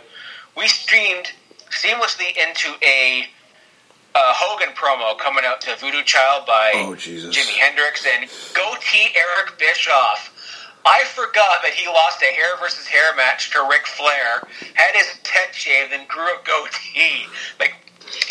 we 0.56 0.66
streamed 0.66 1.30
seamlessly 1.70 2.34
into 2.36 2.74
a 2.82 3.26
uh, 4.14 4.32
Hogan 4.34 4.74
promo 4.74 5.18
coming 5.18 5.44
out 5.44 5.60
to 5.62 5.76
Voodoo 5.76 6.02
Child 6.02 6.46
by 6.46 6.72
Oh, 6.74 6.94
Jesus. 6.94 7.36
Jimi 7.36 7.56
Hendrix 7.58 8.06
and 8.06 8.28
goatee 8.54 9.14
Eric 9.16 9.58
Bischoff. 9.58 10.34
I 10.86 11.04
forgot 11.04 11.60
that 11.62 11.72
he 11.74 11.86
lost 11.86 12.22
a 12.22 12.26
hair 12.34 12.56
versus 12.60 12.86
hair 12.86 13.14
match 13.16 13.50
to 13.52 13.66
Ric 13.70 13.86
Flair, 13.86 14.42
had 14.74 14.94
his 14.94 15.06
head 15.28 15.54
shaved, 15.54 15.92
and 15.92 16.08
grew 16.08 16.22
a 16.24 16.38
goatee. 16.44 17.26
Like 17.60 17.74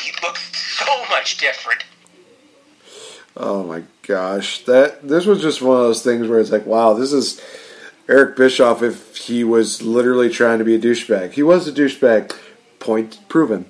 he 0.02 0.12
looks 0.24 0.42
so 0.58 0.86
much 1.10 1.38
different. 1.38 1.84
Oh 3.36 3.64
my 3.64 3.84
gosh, 4.02 4.66
that 4.66 5.08
this 5.08 5.26
was 5.26 5.42
just 5.42 5.62
one 5.62 5.78
of 5.78 5.84
those 5.84 6.02
things 6.02 6.28
where 6.28 6.40
it's 6.40 6.52
like, 6.52 6.66
wow, 6.66 6.94
this 6.94 7.14
is 7.14 7.40
Eric 8.10 8.36
Bischoff. 8.36 8.82
If 8.82 9.16
he 9.18 9.44
was 9.44 9.84
literally 9.84 10.30
trying 10.30 10.58
to 10.58 10.66
be 10.66 10.74
a 10.74 10.80
douchebag, 10.80 11.34
he 11.34 11.44
was 11.44 11.68
a 11.68 11.72
douchebag. 11.72 12.36
Point 12.80 13.20
proven. 13.28 13.66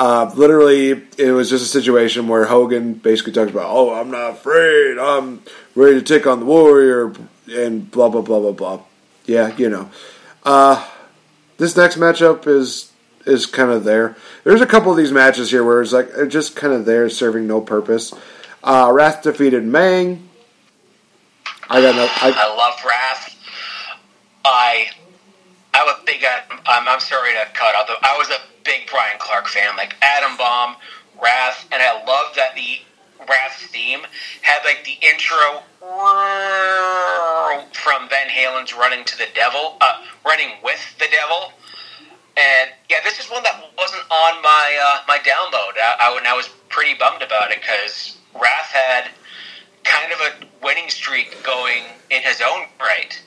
Uh, 0.00 0.32
literally, 0.34 0.92
it 1.18 1.30
was 1.32 1.50
just 1.50 1.62
a 1.62 1.68
situation 1.68 2.26
where 2.26 2.46
Hogan 2.46 2.94
basically 2.94 3.34
talks 3.34 3.50
about, 3.50 3.66
"Oh, 3.68 3.92
I'm 3.92 4.10
not 4.10 4.30
afraid. 4.30 4.98
I'm 4.98 5.42
ready 5.74 5.96
to 5.96 6.02
take 6.02 6.26
on 6.26 6.40
the 6.40 6.46
Warrior," 6.46 7.12
and 7.52 7.90
blah 7.90 8.08
blah 8.08 8.22
blah 8.22 8.40
blah 8.40 8.52
blah. 8.52 8.80
Yeah, 9.26 9.54
you 9.58 9.68
know. 9.68 9.90
Uh, 10.42 10.88
this 11.58 11.76
next 11.76 11.98
matchup 11.98 12.46
is 12.46 12.92
is 13.26 13.44
kind 13.44 13.70
of 13.70 13.84
there. 13.84 14.16
There's 14.42 14.62
a 14.62 14.66
couple 14.66 14.90
of 14.90 14.96
these 14.96 15.12
matches 15.12 15.50
here 15.50 15.62
where 15.62 15.82
it's 15.82 15.92
like 15.92 16.14
they're 16.14 16.26
just 16.26 16.56
kind 16.56 16.72
of 16.72 16.86
there, 16.86 17.10
serving 17.10 17.46
no 17.46 17.60
purpose. 17.60 18.14
Uh, 18.64 18.90
Wrath 18.90 19.22
defeated 19.22 19.64
Meng. 19.64 20.26
I 21.68 21.82
got 21.82 21.94
no. 21.94 22.08
I, 22.10 22.32
I 22.34 22.56
love 22.56 22.80
Wrath. 22.86 23.36
I 24.46 24.86
I'm 25.80 25.88
a 25.88 26.04
big 26.04 26.22
I'm, 26.24 26.88
I'm 26.88 27.00
sorry 27.00 27.32
to 27.32 27.46
cut 27.54 27.74
out. 27.74 27.88
I 28.02 28.16
was 28.18 28.28
a 28.28 28.38
big 28.64 28.90
Brian 28.90 29.16
Clark 29.18 29.46
fan, 29.46 29.76
like 29.76 29.96
Adam 30.02 30.36
Bomb, 30.36 30.76
Wrath, 31.22 31.66
and 31.72 31.80
I 31.80 32.04
love 32.04 32.34
that 32.36 32.54
the 32.54 32.80
Wrath 33.26 33.56
theme 33.72 34.00
had 34.42 34.60
like 34.64 34.84
the 34.84 34.98
intro 35.00 35.62
from 37.72 38.08
Van 38.10 38.28
Halen's 38.28 38.74
"Running 38.74 39.04
to 39.06 39.16
the 39.16 39.28
Devil," 39.34 39.78
uh, 39.80 40.04
"Running 40.24 40.50
with 40.62 40.80
the 40.98 41.06
Devil." 41.10 41.52
And 42.36 42.70
yeah, 42.90 42.98
this 43.02 43.18
is 43.18 43.30
one 43.30 43.42
that 43.44 43.64
wasn't 43.78 44.02
on 44.10 44.42
my 44.42 44.78
uh, 44.84 45.00
my 45.08 45.16
download. 45.18 45.80
I, 45.80 45.96
I, 45.98 46.16
and 46.18 46.28
I 46.28 46.36
was 46.36 46.50
pretty 46.68 46.92
bummed 46.92 47.22
about 47.22 47.52
it 47.52 47.60
because 47.60 48.18
Wrath 48.34 48.70
had 48.70 49.08
kind 49.84 50.12
of 50.12 50.20
a 50.20 50.46
winning 50.62 50.90
streak 50.90 51.42
going 51.42 51.84
in 52.10 52.20
his 52.20 52.42
own 52.42 52.66
right. 52.78 53.22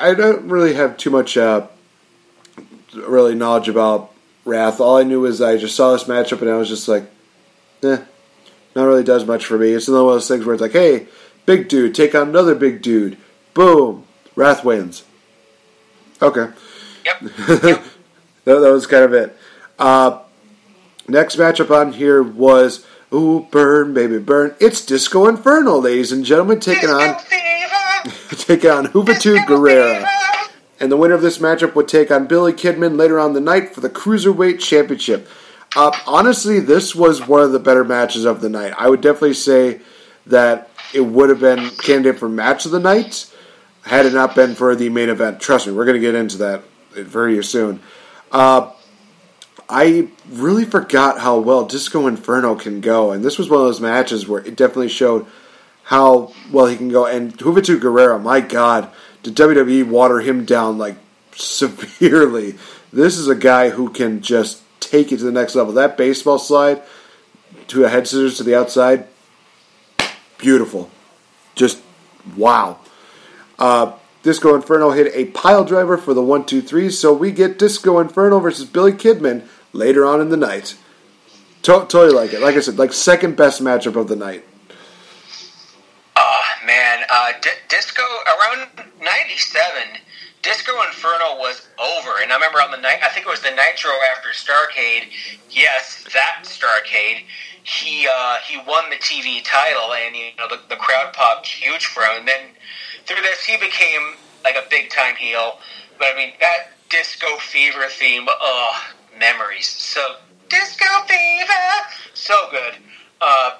I 0.00 0.14
don't 0.14 0.48
really 0.48 0.74
have 0.74 0.96
too 0.96 1.10
much 1.10 1.36
uh, 1.36 1.66
really 2.94 3.34
knowledge 3.34 3.68
about 3.68 4.12
Wrath. 4.44 4.80
All 4.80 4.96
I 4.96 5.02
knew 5.02 5.20
was 5.20 5.40
I 5.40 5.56
just 5.56 5.76
saw 5.76 5.92
this 5.92 6.04
matchup 6.04 6.40
and 6.40 6.50
I 6.50 6.56
was 6.56 6.68
just 6.68 6.88
like, 6.88 7.10
eh, 7.82 7.98
not 8.74 8.84
really 8.84 9.04
does 9.04 9.24
much 9.24 9.44
for 9.44 9.58
me. 9.58 9.70
It's 9.70 9.88
another 9.88 10.04
one 10.04 10.14
of 10.14 10.16
those 10.16 10.28
things 10.28 10.44
where 10.44 10.54
it's 10.54 10.62
like, 10.62 10.72
hey, 10.72 11.06
big 11.46 11.68
dude, 11.68 11.94
take 11.94 12.14
on 12.14 12.28
another 12.28 12.54
big 12.54 12.82
dude. 12.82 13.16
Boom, 13.54 14.04
Wrath 14.36 14.64
wins. 14.64 15.04
Okay. 16.20 16.48
Yep. 17.04 17.20
that, 17.48 17.82
that 18.44 18.72
was 18.72 18.86
kind 18.86 19.04
of 19.04 19.12
it. 19.12 19.36
Uh, 19.78 20.20
next 21.06 21.36
matchup 21.36 21.70
on 21.70 21.92
here 21.92 22.22
was 22.22 22.86
Ooh, 23.14 23.46
burn, 23.52 23.94
baby, 23.94 24.18
burn. 24.18 24.56
It's 24.58 24.84
Disco 24.84 25.28
Inferno, 25.28 25.78
ladies 25.78 26.10
and 26.10 26.24
gentlemen, 26.24 26.58
taking 26.58 26.90
on 26.90 27.16
taking 28.34 28.70
on 28.70 28.86
Juventud 28.86 29.44
Guerrera. 29.46 30.06
And 30.80 30.90
the 30.90 30.96
winner 30.96 31.14
of 31.14 31.22
this 31.22 31.38
matchup 31.38 31.74
would 31.74 31.88
take 31.88 32.10
on 32.10 32.26
Billy 32.26 32.52
Kidman 32.52 32.98
later 32.98 33.18
on 33.18 33.32
the 33.32 33.40
night 33.40 33.74
for 33.74 33.80
the 33.80 33.90
Cruiserweight 33.90 34.60
Championship. 34.60 35.28
Uh, 35.76 35.96
honestly, 36.06 36.60
this 36.60 36.94
was 36.94 37.26
one 37.26 37.42
of 37.42 37.52
the 37.52 37.58
better 37.58 37.84
matches 37.84 38.24
of 38.24 38.40
the 38.40 38.48
night. 38.48 38.74
I 38.76 38.88
would 38.88 39.00
definitely 39.00 39.34
say 39.34 39.80
that 40.26 40.70
it 40.92 41.00
would 41.00 41.30
have 41.30 41.40
been 41.40 41.70
candidate 41.70 42.18
for 42.18 42.28
match 42.28 42.64
of 42.66 42.70
the 42.70 42.80
night 42.80 43.30
had 43.82 44.06
it 44.06 44.14
not 44.14 44.34
been 44.34 44.54
for 44.54 44.74
the 44.74 44.88
main 44.88 45.08
event. 45.08 45.40
Trust 45.40 45.66
me, 45.66 45.72
we're 45.72 45.84
going 45.84 45.96
to 45.96 46.00
get 46.00 46.14
into 46.14 46.38
that 46.38 46.62
very 46.92 47.42
soon. 47.44 47.80
Uh, 48.32 48.72
I 49.68 50.08
really 50.30 50.64
forgot 50.64 51.20
how 51.20 51.38
well 51.38 51.66
Disco 51.66 52.06
Inferno 52.06 52.54
can 52.54 52.80
go, 52.80 53.12
and 53.12 53.24
this 53.24 53.38
was 53.38 53.48
one 53.48 53.60
of 53.60 53.66
those 53.66 53.80
matches 53.80 54.28
where 54.28 54.40
it 54.42 54.56
definitely 54.56 54.88
showed 54.88 55.26
how 55.84 56.32
well 56.50 56.66
he 56.66 56.76
can 56.76 56.88
go. 56.88 57.06
And 57.06 57.36
Juventud 57.36 57.80
Guerrera, 57.80 58.20
my 58.20 58.40
God, 58.40 58.90
did 59.22 59.36
WWE 59.36 59.86
water 59.86 60.20
him 60.20 60.44
down 60.44 60.78
like 60.78 60.96
severely? 61.32 62.56
This 62.92 63.16
is 63.16 63.28
a 63.28 63.34
guy 63.34 63.70
who 63.70 63.90
can 63.90 64.20
just 64.20 64.62
take 64.80 65.12
it 65.12 65.18
to 65.18 65.24
the 65.24 65.32
next 65.32 65.54
level. 65.54 65.72
That 65.72 65.96
baseball 65.96 66.38
slide 66.38 66.82
to 67.68 67.84
a 67.84 67.88
head 67.88 68.06
scissors 68.06 68.36
to 68.38 68.44
the 68.44 68.54
outside, 68.54 69.06
beautiful. 70.38 70.90
Just 71.54 71.80
wow. 72.36 72.78
Uh, 73.58 73.92
Disco 74.22 74.54
Inferno 74.54 74.90
hit 74.90 75.12
a 75.14 75.26
pile 75.26 75.64
driver 75.64 75.98
for 75.98 76.14
the 76.14 76.22
one, 76.22 76.46
two, 76.46 76.62
three, 76.62 76.90
so 76.90 77.12
we 77.12 77.30
get 77.30 77.58
Disco 77.58 77.98
Inferno 77.98 78.40
versus 78.40 78.64
Billy 78.64 78.92
Kidman 78.92 79.46
later 79.72 80.04
on 80.06 80.20
in 80.20 80.30
the 80.30 80.36
night. 80.36 80.76
To- 81.62 81.86
totally 81.88 82.12
like 82.12 82.32
it. 82.32 82.40
Like 82.40 82.56
I 82.56 82.60
said, 82.60 82.78
like 82.78 82.92
second 82.92 83.36
best 83.36 83.62
matchup 83.62 83.96
of 83.96 84.08
the 84.08 84.16
night. 84.16 84.44
Uh, 87.14 87.30
D- 87.40 87.50
Disco 87.68 88.02
around 88.02 88.66
'97, 89.00 90.00
Disco 90.42 90.72
Inferno 90.82 91.38
was 91.38 91.68
over, 91.78 92.10
and 92.20 92.32
I 92.32 92.34
remember 92.34 92.60
on 92.60 92.72
the 92.72 92.76
night. 92.76 92.98
I 93.04 93.08
think 93.10 93.24
it 93.24 93.28
was 93.28 93.38
the 93.38 93.52
Nitro 93.52 93.92
after 94.10 94.30
Starcade. 94.30 95.12
Yes, 95.48 96.04
that 96.12 96.42
Starcade. 96.42 97.22
He 97.62 98.08
uh, 98.12 98.38
he 98.44 98.56
won 98.66 98.90
the 98.90 98.96
TV 98.96 99.44
title, 99.44 99.94
and 99.94 100.16
you 100.16 100.24
know 100.36 100.48
the, 100.48 100.58
the 100.68 100.74
crowd 100.74 101.12
popped 101.12 101.46
huge 101.46 101.86
for 101.86 102.02
him. 102.02 102.18
And 102.18 102.26
then 102.28 102.40
through 103.06 103.22
this, 103.22 103.44
he 103.44 103.58
became 103.58 104.16
like 104.42 104.56
a 104.56 104.68
big 104.68 104.90
time 104.90 105.14
heel. 105.14 105.58
But 106.00 106.08
I 106.12 106.16
mean 106.16 106.32
that 106.40 106.72
Disco 106.90 107.36
Fever 107.38 107.86
theme, 107.90 108.26
oh, 108.28 108.84
memories. 109.16 109.68
So 109.68 110.16
Disco 110.48 110.86
Fever, 111.06 111.62
so 112.12 112.34
good. 112.50 112.74
Uh, 113.20 113.50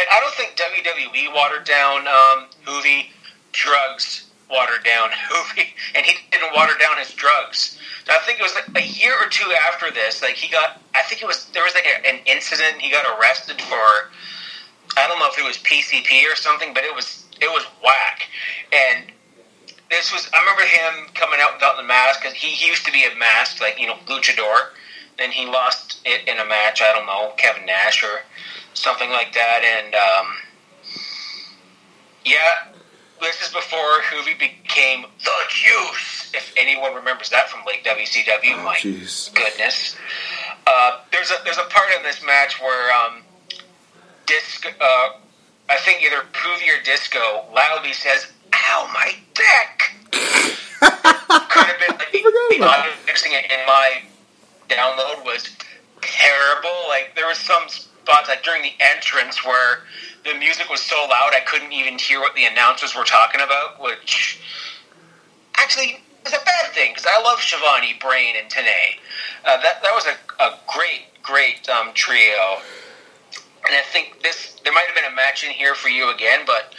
and 0.00 0.08
I 0.10 0.20
don't 0.20 0.34
think 0.34 0.56
WWE 0.56 1.34
watered 1.34 1.64
down 1.64 2.08
um, 2.08 2.46
Juvi. 2.64 3.06
Drugs 3.52 4.30
watered 4.50 4.84
down 4.84 5.10
Juvi, 5.30 5.66
and 5.94 6.06
he 6.06 6.14
didn't 6.30 6.54
water 6.54 6.72
down 6.80 6.96
his 6.98 7.12
drugs. 7.12 7.78
So 8.06 8.12
I 8.12 8.18
think 8.24 8.40
it 8.40 8.42
was 8.42 8.54
like 8.54 8.68
a 8.74 8.86
year 8.86 9.12
or 9.20 9.28
two 9.28 9.52
after 9.68 9.90
this. 9.90 10.22
Like 10.22 10.34
he 10.34 10.50
got, 10.50 10.80
I 10.94 11.02
think 11.02 11.20
it 11.22 11.26
was 11.26 11.46
there 11.52 11.64
was 11.64 11.74
like 11.74 11.84
a, 11.84 12.06
an 12.08 12.20
incident. 12.26 12.80
He 12.80 12.90
got 12.90 13.04
arrested 13.18 13.60
for, 13.60 14.10
I 14.96 15.06
don't 15.06 15.18
know 15.18 15.28
if 15.28 15.38
it 15.38 15.44
was 15.44 15.58
PCP 15.58 16.30
or 16.30 16.36
something, 16.36 16.72
but 16.72 16.84
it 16.84 16.94
was 16.94 17.26
it 17.40 17.50
was 17.50 17.64
whack. 17.84 18.28
And 18.72 19.12
this 19.90 20.12
was, 20.12 20.30
I 20.32 20.40
remember 20.40 20.62
him 20.62 21.12
coming 21.14 21.40
out 21.42 21.54
without 21.54 21.76
the 21.76 21.82
mask 21.82 22.22
because 22.22 22.34
he, 22.34 22.48
he 22.48 22.68
used 22.68 22.86
to 22.86 22.92
be 22.92 23.04
a 23.04 23.14
mask, 23.18 23.60
like 23.60 23.78
you 23.78 23.86
know, 23.86 23.96
luchador. 24.06 24.70
Then 25.18 25.32
he 25.32 25.44
lost 25.44 26.00
it 26.06 26.26
in 26.28 26.38
a 26.38 26.46
match. 26.46 26.80
I 26.80 26.92
don't 26.94 27.06
know, 27.06 27.32
Kevin 27.36 27.66
Nash 27.66 28.02
or 28.02 28.22
something 28.74 29.10
like 29.10 29.32
that. 29.34 29.62
And 29.64 29.94
um, 29.94 30.26
yeah, 32.24 32.72
this 33.20 33.40
is 33.42 33.52
before 33.52 34.00
Juvi 34.10 34.38
became 34.38 35.02
the 35.24 35.30
Juice. 35.48 36.30
If 36.34 36.54
anyone 36.56 36.94
remembers 36.94 37.30
that 37.30 37.48
from 37.48 37.60
late 37.66 37.84
WCW, 37.84 38.54
Oh, 38.54 38.62
my 38.64 38.76
jeez. 38.76 39.34
goodness. 39.34 39.96
Uh, 40.66 40.98
there's 41.12 41.30
a 41.30 41.36
there's 41.44 41.58
a 41.58 41.64
part 41.64 41.90
in 41.96 42.02
this 42.02 42.24
match 42.24 42.60
where 42.60 42.92
um, 42.94 43.22
Disco, 44.26 44.68
uh, 44.80 45.08
I 45.68 45.76
think 45.78 46.02
either 46.02 46.22
Juvi 46.32 46.78
or 46.78 46.82
Disco 46.84 47.44
loudly 47.54 47.92
says, 47.92 48.26
"Ow, 48.54 48.90
my 48.94 49.14
dick." 49.34 50.12
Could 50.80 51.66
have 51.66 51.78
been 51.80 52.60
like, 52.60 52.90
mixing 53.06 53.32
it 53.32 53.44
in 53.50 53.66
my 53.66 54.02
download 54.68 55.24
was 55.24 55.50
terrible. 56.00 56.70
Like 56.88 57.12
there 57.16 57.26
was 57.26 57.38
some 57.38 57.64
spots 58.02 58.28
like 58.28 58.42
during 58.42 58.62
the 58.62 58.72
entrance 58.80 59.44
where 59.44 59.80
the 60.24 60.34
music 60.38 60.68
was 60.68 60.80
so 60.80 60.96
loud 61.08 61.32
I 61.34 61.40
couldn't 61.46 61.72
even 61.72 61.98
hear 61.98 62.20
what 62.20 62.34
the 62.34 62.44
announcers 62.44 62.94
were 62.94 63.04
talking 63.04 63.40
about, 63.40 63.80
which 63.80 64.40
actually 65.58 66.02
is 66.26 66.32
a 66.32 66.44
bad 66.44 66.72
thing 66.72 66.92
because 66.92 67.06
I 67.08 67.22
love 67.22 67.40
Schiavone, 67.40 67.98
Brain, 68.00 68.34
and 68.40 68.50
Tenay. 68.50 68.98
Uh, 69.44 69.60
that 69.62 69.82
that 69.82 69.92
was 69.94 70.06
a, 70.06 70.42
a 70.42 70.58
great 70.72 71.06
great 71.22 71.68
um, 71.68 71.92
trio, 71.94 72.60
and 73.66 73.76
I 73.76 73.82
think 73.92 74.22
this 74.22 74.60
there 74.64 74.72
might 74.72 74.86
have 74.86 74.94
been 74.94 75.10
a 75.10 75.16
match 75.16 75.44
in 75.44 75.50
here 75.50 75.74
for 75.74 75.88
you 75.88 76.10
again, 76.10 76.40
but 76.46 76.74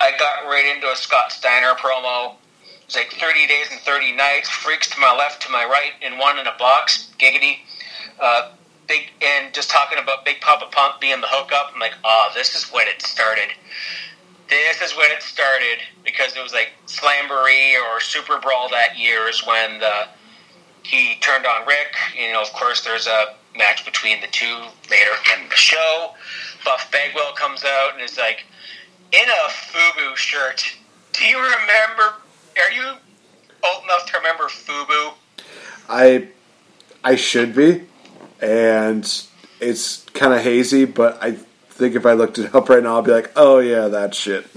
I 0.00 0.12
got 0.18 0.44
right 0.44 0.72
into 0.74 0.90
a 0.90 0.96
Scott 0.96 1.32
Steiner 1.32 1.74
promo. 1.74 2.34
It 2.64 2.86
was 2.86 2.96
like 2.96 3.12
30 3.12 3.46
days 3.48 3.66
and 3.72 3.80
30 3.80 4.12
nights, 4.12 4.48
freaks 4.48 4.88
to 4.90 5.00
my 5.00 5.14
left, 5.16 5.42
to 5.42 5.50
my 5.50 5.64
right, 5.64 5.92
and 6.02 6.18
one 6.18 6.38
in 6.38 6.46
a 6.46 6.54
box, 6.58 7.10
giggity. 7.18 7.58
Uh, 8.20 8.52
big 8.86 9.10
and 9.22 9.52
just 9.52 9.70
talking 9.70 9.98
about 9.98 10.24
Big 10.24 10.40
Papa 10.40 10.66
Pump 10.70 11.00
being 11.00 11.20
the 11.20 11.26
hookup. 11.28 11.72
I'm 11.74 11.80
like, 11.80 11.94
oh, 12.04 12.30
this 12.34 12.54
is 12.54 12.64
when 12.72 12.86
it 12.88 13.02
started. 13.02 13.48
This 14.48 14.80
is 14.80 14.96
when 14.96 15.10
it 15.10 15.22
started 15.22 15.78
because 16.04 16.36
it 16.36 16.42
was 16.42 16.52
like 16.52 16.72
Slamboree 16.86 17.74
or 17.74 18.00
Super 18.00 18.38
Brawl 18.38 18.68
that 18.70 18.98
year 18.98 19.28
is 19.28 19.44
when 19.46 19.80
the 19.80 20.08
he 20.82 21.16
turned 21.20 21.46
on 21.46 21.66
Rick. 21.66 21.94
You 22.16 22.32
know, 22.32 22.42
of 22.42 22.52
course, 22.52 22.84
there's 22.84 23.06
a 23.06 23.34
match 23.56 23.84
between 23.84 24.20
the 24.20 24.28
two 24.28 24.62
later 24.90 25.10
in 25.36 25.48
the 25.48 25.56
show. 25.56 26.14
Buff 26.64 26.90
Bagwell 26.92 27.32
comes 27.34 27.64
out 27.64 27.94
and 27.94 28.02
is 28.02 28.16
like 28.16 28.44
in 29.12 29.28
a 29.28 29.50
FUBU 29.50 30.16
shirt. 30.16 30.76
Do 31.12 31.24
you 31.24 31.38
remember? 31.38 32.14
Are 32.58 32.72
you 32.72 32.84
old 33.64 33.84
enough 33.84 34.06
to 34.06 34.18
remember 34.18 34.44
FUBU? 34.44 35.14
I 35.88 36.28
I 37.04 37.16
should 37.16 37.54
be, 37.54 37.86
and 38.40 39.22
it's 39.60 40.04
kind 40.14 40.32
of 40.32 40.40
hazy. 40.42 40.84
But 40.84 41.22
I 41.22 41.32
think 41.32 41.94
if 41.94 42.06
I 42.06 42.12
looked 42.12 42.38
it 42.38 42.54
up 42.54 42.68
right 42.68 42.82
now, 42.82 42.96
I'll 42.96 43.02
be 43.02 43.12
like, 43.12 43.32
oh 43.36 43.58
yeah, 43.58 43.88
that 43.88 44.14
shit. 44.14 44.46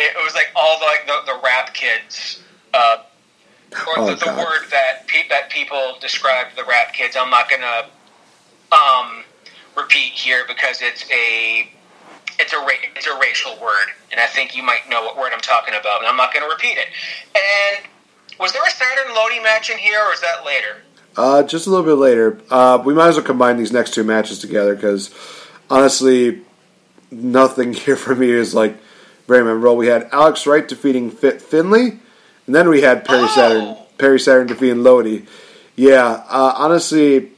It 0.00 0.14
was 0.24 0.32
like 0.32 0.46
all 0.54 0.78
the 0.78 0.84
like 0.84 1.06
the, 1.08 1.32
the 1.32 1.40
rap 1.42 1.74
kids, 1.74 2.40
uh, 2.72 2.98
or 3.72 3.98
Oh, 3.98 4.06
the, 4.06 4.14
the 4.14 4.30
word 4.30 4.70
that 4.70 5.08
pe- 5.08 5.28
that 5.28 5.50
people 5.50 5.96
described 6.00 6.56
the 6.56 6.62
rap 6.64 6.92
kids. 6.92 7.16
I'm 7.18 7.30
not 7.30 7.50
gonna 7.50 7.88
um, 8.70 9.24
repeat 9.76 10.12
here 10.12 10.44
because 10.46 10.82
it's 10.82 11.04
a 11.10 11.68
it's 12.38 12.52
a 12.52 12.58
ra- 12.58 12.84
it's 12.94 13.08
a 13.08 13.18
racial 13.18 13.58
word, 13.60 13.88
and 14.12 14.20
I 14.20 14.26
think 14.26 14.56
you 14.56 14.62
might 14.62 14.88
know 14.88 15.02
what 15.02 15.18
word 15.18 15.32
I'm 15.34 15.40
talking 15.40 15.74
about, 15.74 15.98
and 15.98 16.06
I'm 16.06 16.16
not 16.16 16.32
gonna 16.32 16.48
repeat 16.48 16.78
it. 16.78 16.86
And 17.34 17.86
was 18.38 18.52
there 18.52 18.62
a 18.64 18.70
Saturn 18.70 19.12
Lodi 19.14 19.40
match 19.40 19.68
in 19.70 19.78
here, 19.78 20.00
or 20.00 20.12
is 20.12 20.20
that 20.20 20.44
later? 20.46 20.82
Uh, 21.18 21.42
just 21.42 21.66
a 21.66 21.70
little 21.70 21.84
bit 21.84 21.94
later. 21.94 22.40
Uh, 22.48 22.80
we 22.84 22.94
might 22.94 23.08
as 23.08 23.16
well 23.16 23.24
combine 23.24 23.56
these 23.56 23.72
next 23.72 23.92
two 23.92 24.04
matches 24.04 24.38
together 24.38 24.76
because 24.76 25.12
honestly, 25.68 26.42
nothing 27.10 27.72
here 27.74 27.96
for 27.96 28.14
me 28.14 28.30
is 28.30 28.54
like 28.54 28.76
very 29.26 29.42
memorable. 29.42 29.76
We 29.76 29.88
had 29.88 30.08
Alex 30.12 30.46
Wright 30.46 30.66
defeating 30.66 31.10
Fit 31.10 31.42
Finlay, 31.42 31.98
and 32.46 32.54
then 32.54 32.68
we 32.68 32.82
had 32.82 33.04
Perry 33.04 33.26
Saturn. 33.28 33.76
Perry 33.98 34.20
Saturn 34.20 34.46
defeating 34.46 34.84
Lodi. 34.84 35.26
Yeah, 35.74 36.24
uh, 36.28 36.54
honestly, 36.56 37.32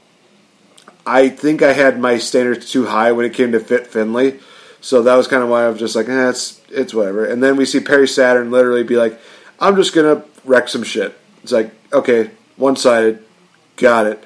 I 1.06 1.30
think 1.30 1.62
I 1.62 1.72
had 1.72 1.98
my 1.98 2.18
standards 2.18 2.70
too 2.70 2.84
high 2.84 3.12
when 3.12 3.24
it 3.24 3.32
came 3.32 3.52
to 3.52 3.60
Fit 3.60 3.86
Finlay, 3.86 4.40
so 4.82 5.02
that 5.02 5.14
was 5.14 5.26
kind 5.26 5.42
of 5.42 5.48
why 5.48 5.64
I 5.64 5.68
was 5.70 5.78
just 5.78 5.96
like, 5.96 6.06
eh, 6.06 6.28
it's 6.28 6.60
it's 6.70 6.92
whatever. 6.92 7.24
And 7.24 7.42
then 7.42 7.56
we 7.56 7.64
see 7.64 7.80
Perry 7.80 8.06
Saturn 8.06 8.50
literally 8.50 8.82
be 8.82 8.96
like, 8.96 9.18
"I'm 9.58 9.74
just 9.76 9.94
gonna 9.94 10.22
wreck 10.44 10.68
some 10.68 10.82
shit." 10.82 11.18
It's 11.42 11.52
like, 11.52 11.72
okay, 11.94 12.30
one 12.56 12.76
sided, 12.76 13.24
got 13.80 14.06
it. 14.06 14.22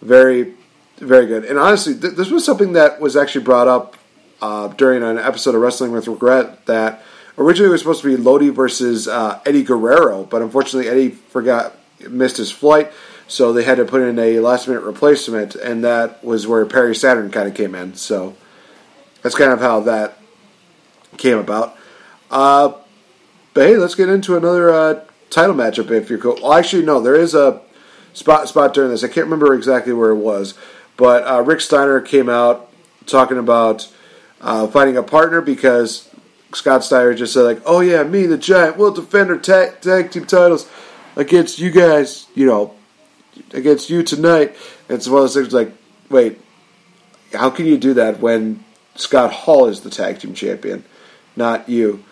Very, 0.00 0.54
very 0.98 1.26
good. 1.26 1.44
And 1.44 1.58
honestly, 1.58 1.94
th- 1.94 2.14
this 2.14 2.30
was 2.30 2.44
something 2.44 2.72
that 2.74 3.00
was 3.00 3.16
actually 3.16 3.44
brought 3.44 3.68
up 3.68 3.96
uh, 4.40 4.68
during 4.68 5.02
an 5.02 5.18
episode 5.18 5.54
of 5.54 5.60
Wrestling 5.60 5.92
with 5.92 6.06
Regret 6.08 6.66
that 6.66 7.02
originally 7.38 7.70
was 7.70 7.80
supposed 7.80 8.02
to 8.02 8.08
be 8.08 8.16
Lodi 8.16 8.50
versus 8.50 9.08
uh, 9.08 9.40
Eddie 9.46 9.62
Guerrero, 9.62 10.24
but 10.24 10.42
unfortunately 10.42 10.88
Eddie 10.88 11.10
forgot 11.10 11.74
missed 12.08 12.36
his 12.36 12.50
flight, 12.50 12.92
so 13.26 13.52
they 13.52 13.64
had 13.64 13.76
to 13.76 13.84
put 13.84 14.02
in 14.02 14.18
a 14.18 14.40
last 14.40 14.68
minute 14.68 14.82
replacement, 14.82 15.54
and 15.54 15.82
that 15.84 16.22
was 16.22 16.46
where 16.46 16.64
Perry 16.66 16.94
Saturn 16.94 17.30
kind 17.30 17.48
of 17.48 17.54
came 17.54 17.74
in. 17.74 17.94
So 17.94 18.36
that's 19.22 19.34
kind 19.34 19.52
of 19.52 19.60
how 19.60 19.80
that 19.80 20.18
came 21.16 21.38
about. 21.38 21.76
Uh, 22.30 22.74
but 23.54 23.66
hey, 23.66 23.76
let's 23.76 23.94
get 23.94 24.08
into 24.08 24.36
another 24.36 24.70
uh, 24.70 25.04
title 25.30 25.54
matchup 25.54 25.90
if 25.90 26.10
you're 26.10 26.18
cool. 26.18 26.38
Well, 26.42 26.52
actually, 26.52 26.84
no, 26.84 27.00
there 27.00 27.14
is 27.14 27.34
a 27.34 27.62
spot 28.14 28.48
spot 28.48 28.72
during 28.72 28.90
this. 28.90 29.04
I 29.04 29.08
can't 29.08 29.26
remember 29.26 29.52
exactly 29.52 29.92
where 29.92 30.10
it 30.10 30.16
was, 30.16 30.54
but 30.96 31.26
uh, 31.26 31.42
Rick 31.42 31.60
Steiner 31.60 32.00
came 32.00 32.30
out 32.30 32.70
talking 33.06 33.36
about 33.36 33.92
uh, 34.40 34.66
finding 34.68 34.96
a 34.96 35.02
partner 35.02 35.42
because 35.42 36.08
Scott 36.54 36.84
Steiner 36.84 37.14
just 37.14 37.34
said 37.34 37.42
like, 37.42 37.60
"Oh 37.66 37.80
yeah, 37.80 38.02
me 38.04 38.24
the 38.24 38.38
Giant 38.38 38.78
will 38.78 38.92
defend 38.92 39.30
our 39.30 39.38
tag, 39.38 39.80
tag 39.82 40.10
team 40.10 40.24
titles 40.24 40.68
against 41.16 41.58
you 41.58 41.70
guys, 41.70 42.26
you 42.34 42.46
know, 42.46 42.74
against 43.52 43.90
you 43.90 44.02
tonight." 44.02 44.56
And 44.88 44.96
it's 44.96 45.08
one 45.08 45.18
of 45.18 45.22
those 45.24 45.34
things 45.34 45.52
like, 45.52 45.72
wait, 46.10 46.40
how 47.32 47.50
can 47.50 47.66
you 47.66 47.78
do 47.78 47.94
that 47.94 48.20
when 48.20 48.64
Scott 48.94 49.32
Hall 49.32 49.66
is 49.66 49.80
the 49.80 49.90
tag 49.90 50.20
team 50.20 50.34
champion, 50.34 50.84
not 51.36 51.68
you? 51.68 52.04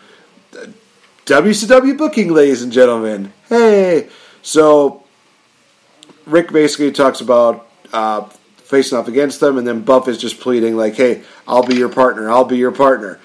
WCW 1.26 1.96
booking, 1.96 2.32
ladies 2.32 2.62
and 2.62 2.72
gentlemen. 2.72 3.32
Hey, 3.48 4.08
so 4.42 5.01
Rick 6.26 6.52
basically 6.52 6.92
talks 6.92 7.20
about 7.20 7.68
uh, 7.92 8.22
facing 8.72 8.98
off 8.98 9.08
against 9.08 9.40
them, 9.40 9.58
and 9.58 9.66
then 9.66 9.82
Buff 9.82 10.08
is 10.08 10.18
just 10.18 10.40
pleading 10.40 10.76
like, 10.76 10.94
"Hey, 10.94 11.22
I'll 11.46 11.64
be 11.64 11.76
your 11.76 11.88
partner. 11.88 12.30
I'll 12.30 12.44
be 12.44 12.56
your 12.56 12.72
partner." 12.72 13.20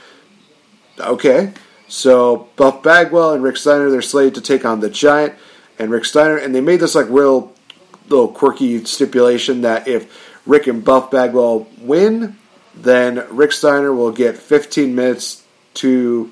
Okay, 0.99 1.53
so 1.88 2.49
Buff 2.56 2.84
Bagwell 2.84 3.34
and 3.34 3.44
Rick 3.44 3.57
Steiner 3.57 3.90
they're 3.90 4.02
slated 4.02 4.36
to 4.36 4.41
take 4.41 4.65
on 4.65 4.80
the 4.80 4.90
Giant 4.90 5.36
and 5.80 5.91
Rick 5.91 6.06
Steiner, 6.06 6.38
and 6.38 6.53
they 6.53 6.61
made 6.61 6.80
this 6.80 6.95
like 6.95 7.07
real 7.10 7.53
little 8.10 8.28
quirky 8.28 8.84
stipulation 8.86 9.61
that 9.61 9.88
if 9.88 10.40
Rick 10.45 10.68
and 10.68 10.84
Buff 10.84 11.11
Bagwell 11.11 11.68
win, 11.80 12.38
then 12.76 13.26
Rick 13.30 13.52
Steiner 13.52 13.94
will 13.94 14.11
get 14.11 14.38
15 14.38 14.95
minutes 14.95 15.44
to 15.76 16.32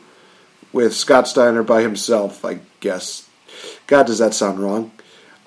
with 0.73 0.93
Scott 0.93 1.27
Steiner 1.27 1.63
by 1.63 1.81
himself. 1.81 2.43
I 2.43 2.59
guess. 2.79 3.27
God, 3.87 4.07
does 4.07 4.19
that 4.19 4.33
sound 4.33 4.59
wrong? 4.59 4.91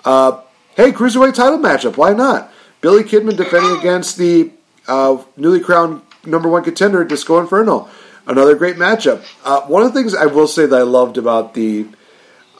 Uh, 0.05 0.41
hey, 0.75 0.91
cruiserweight 0.91 1.33
title 1.33 1.59
matchup. 1.59 1.97
Why 1.97 2.13
not? 2.13 2.51
Billy 2.81 3.03
Kidman 3.03 3.35
defending 3.35 3.77
against 3.77 4.17
the 4.17 4.51
uh, 4.87 5.21
newly 5.37 5.59
crowned 5.59 6.01
number 6.25 6.49
one 6.49 6.63
contender, 6.63 7.03
Disco 7.03 7.39
Inferno. 7.39 7.89
Another 8.25 8.55
great 8.55 8.75
matchup. 8.75 9.25
Uh, 9.43 9.61
one 9.61 9.83
of 9.83 9.93
the 9.93 9.99
things 9.99 10.13
I 10.13 10.27
will 10.27 10.47
say 10.47 10.65
that 10.65 10.75
I 10.75 10.83
loved 10.83 11.17
about 11.17 11.53
the 11.53 11.87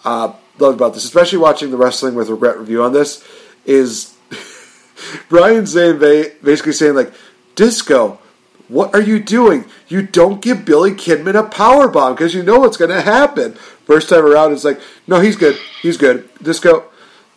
uh, 0.04 0.34
loved 0.58 0.78
about 0.78 0.94
this, 0.94 1.04
especially 1.04 1.38
watching 1.38 1.72
the 1.72 1.78
Wrestling 1.78 2.16
with 2.16 2.30
Regret 2.30 2.58
review 2.58 2.84
on 2.84 2.94
this, 2.94 3.24
is 3.66 4.16
Brian 5.30 5.66
Zane 5.66 6.00
basically 6.00 6.74
saying 6.74 6.96
like, 6.96 7.14
"Disco, 7.56 8.20
what 8.68 8.94
are 8.96 9.02
you 9.02 9.20
doing? 9.20 9.66
You 9.88 10.02
don't 10.02 10.42
give 10.42 10.66
Billy 10.66 10.92
Kidman 10.92 11.36
a 11.36 11.44
power 11.44 11.88
bomb 11.88 12.16
because 12.16 12.34
you 12.34 12.44
know 12.44 12.60
what's 12.60 12.78
going 12.78 12.92
to 12.92 13.02
happen." 13.02 13.54
First 13.86 14.10
time 14.10 14.26
around, 14.26 14.54
it's 14.54 14.64
like, 14.64 14.82
"No, 15.08 15.20
he's 15.20 15.36
good. 15.36 15.58
He's 15.82 15.98
good." 15.98 16.30
Disco, 16.42 16.86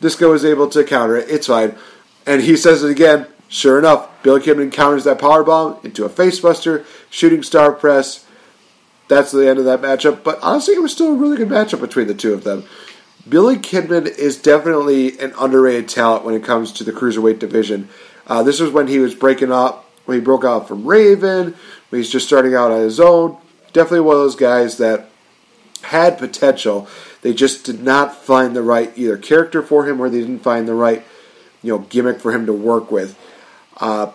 Disco 0.02 0.34
is 0.34 0.44
able 0.44 0.68
to 0.68 0.84
counter 0.84 1.16
it. 1.16 1.30
It's 1.30 1.46
fine, 1.46 1.76
and 2.26 2.42
he 2.42 2.56
says 2.56 2.82
it 2.82 2.90
again. 2.90 3.26
Sure 3.48 3.78
enough, 3.78 4.10
Billy 4.22 4.40
Kidman 4.40 4.72
counters 4.72 5.04
that 5.04 5.18
power 5.18 5.44
bomb 5.44 5.78
into 5.84 6.04
a 6.04 6.08
facebuster, 6.08 6.84
shooting 7.08 7.42
star 7.42 7.70
press. 7.72 8.26
That's 9.08 9.30
the 9.30 9.48
end 9.48 9.58
of 9.58 9.64
that 9.66 9.80
matchup. 9.80 10.24
But 10.24 10.38
honestly, 10.42 10.74
it 10.74 10.82
was 10.82 10.92
still 10.92 11.12
a 11.12 11.16
really 11.16 11.36
good 11.36 11.48
matchup 11.48 11.80
between 11.80 12.08
the 12.08 12.14
two 12.14 12.32
of 12.32 12.44
them. 12.44 12.64
Billy 13.28 13.56
Kidman 13.56 14.06
is 14.06 14.40
definitely 14.40 15.18
an 15.20 15.34
underrated 15.38 15.88
talent 15.88 16.24
when 16.24 16.34
it 16.34 16.42
comes 16.42 16.72
to 16.72 16.84
the 16.84 16.92
cruiserweight 16.92 17.38
division. 17.38 17.88
Uh, 18.26 18.42
this 18.42 18.58
was 18.58 18.70
when 18.70 18.88
he 18.88 18.98
was 18.98 19.14
breaking 19.14 19.52
up, 19.52 19.88
when 20.06 20.18
he 20.18 20.24
broke 20.24 20.44
out 20.44 20.66
from 20.66 20.84
Raven, 20.84 21.54
when 21.90 22.00
he's 22.00 22.10
just 22.10 22.26
starting 22.26 22.54
out 22.54 22.72
on 22.72 22.80
his 22.80 22.98
own. 22.98 23.36
Definitely 23.72 24.00
one 24.00 24.16
of 24.16 24.22
those 24.22 24.34
guys 24.34 24.78
that 24.78 25.08
had 25.82 26.18
potential. 26.18 26.88
They 27.22 27.32
just 27.32 27.64
did 27.64 27.82
not 27.82 28.16
find 28.16 28.54
the 28.54 28.62
right 28.62 28.92
either 28.96 29.16
character 29.16 29.62
for 29.62 29.88
him, 29.88 30.00
or 30.00 30.10
they 30.10 30.20
didn't 30.20 30.40
find 30.40 30.68
the 30.68 30.74
right, 30.74 31.04
you 31.62 31.72
know, 31.72 31.78
gimmick 31.78 32.20
for 32.20 32.32
him 32.32 32.46
to 32.46 32.52
work 32.52 32.90
with. 32.90 33.16
Uh, 33.78 34.10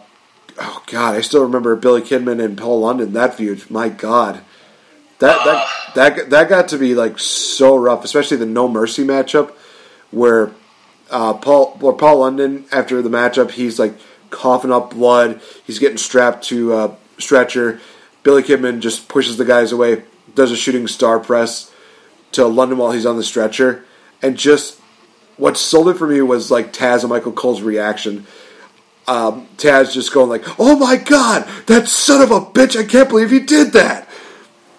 oh 0.59 0.83
God, 0.87 1.15
I 1.15 1.21
still 1.21 1.43
remember 1.43 1.75
Billy 1.75 2.01
Kidman 2.01 2.43
and 2.43 2.57
Paul 2.57 2.81
London 2.81 3.13
that 3.13 3.35
feud. 3.35 3.69
My 3.71 3.89
God, 3.89 4.41
That 5.19 5.43
that 5.45 5.67
that 5.95 6.29
that 6.29 6.49
got 6.49 6.67
to 6.69 6.77
be 6.77 6.93
like 6.95 7.17
so 7.17 7.75
rough, 7.77 8.03
especially 8.03 8.37
the 8.37 8.45
No 8.45 8.67
Mercy 8.67 9.03
matchup, 9.03 9.53
where 10.11 10.51
uh, 11.09 11.33
Paul 11.33 11.77
where 11.79 11.93
Paul 11.93 12.19
London 12.19 12.65
after 12.71 13.01
the 13.01 13.09
matchup 13.09 13.51
he's 13.51 13.79
like 13.79 13.93
coughing 14.29 14.71
up 14.71 14.91
blood, 14.91 15.41
he's 15.65 15.79
getting 15.79 15.97
strapped 15.97 16.43
to 16.45 16.73
a 16.73 16.97
stretcher. 17.17 17.79
Billy 18.23 18.43
Kidman 18.43 18.81
just 18.81 19.07
pushes 19.07 19.37
the 19.37 19.45
guys 19.45 19.71
away, 19.71 20.03
does 20.35 20.51
a 20.51 20.57
shooting 20.57 20.87
star 20.87 21.19
press 21.19 21.71
to 22.33 22.45
London 22.45 22.77
while 22.77 22.91
he's 22.91 23.05
on 23.05 23.17
the 23.17 23.23
stretcher, 23.23 23.85
and 24.21 24.37
just 24.37 24.79
what 25.37 25.57
sold 25.57 25.89
it 25.89 25.95
for 25.95 26.07
me 26.07 26.21
was 26.21 26.51
like 26.51 26.73
Taz 26.73 27.01
and 27.01 27.09
Michael 27.09 27.31
Cole's 27.31 27.61
reaction. 27.61 28.25
Um, 29.07 29.47
Taz 29.57 29.93
just 29.93 30.13
going 30.13 30.29
like, 30.29 30.43
"Oh 30.59 30.77
my 30.77 30.97
god, 30.97 31.47
that 31.67 31.87
son 31.87 32.21
of 32.21 32.31
a 32.31 32.41
bitch! 32.41 32.77
I 32.77 32.83
can't 32.83 33.09
believe 33.09 33.31
he 33.31 33.39
did 33.39 33.73
that." 33.73 34.09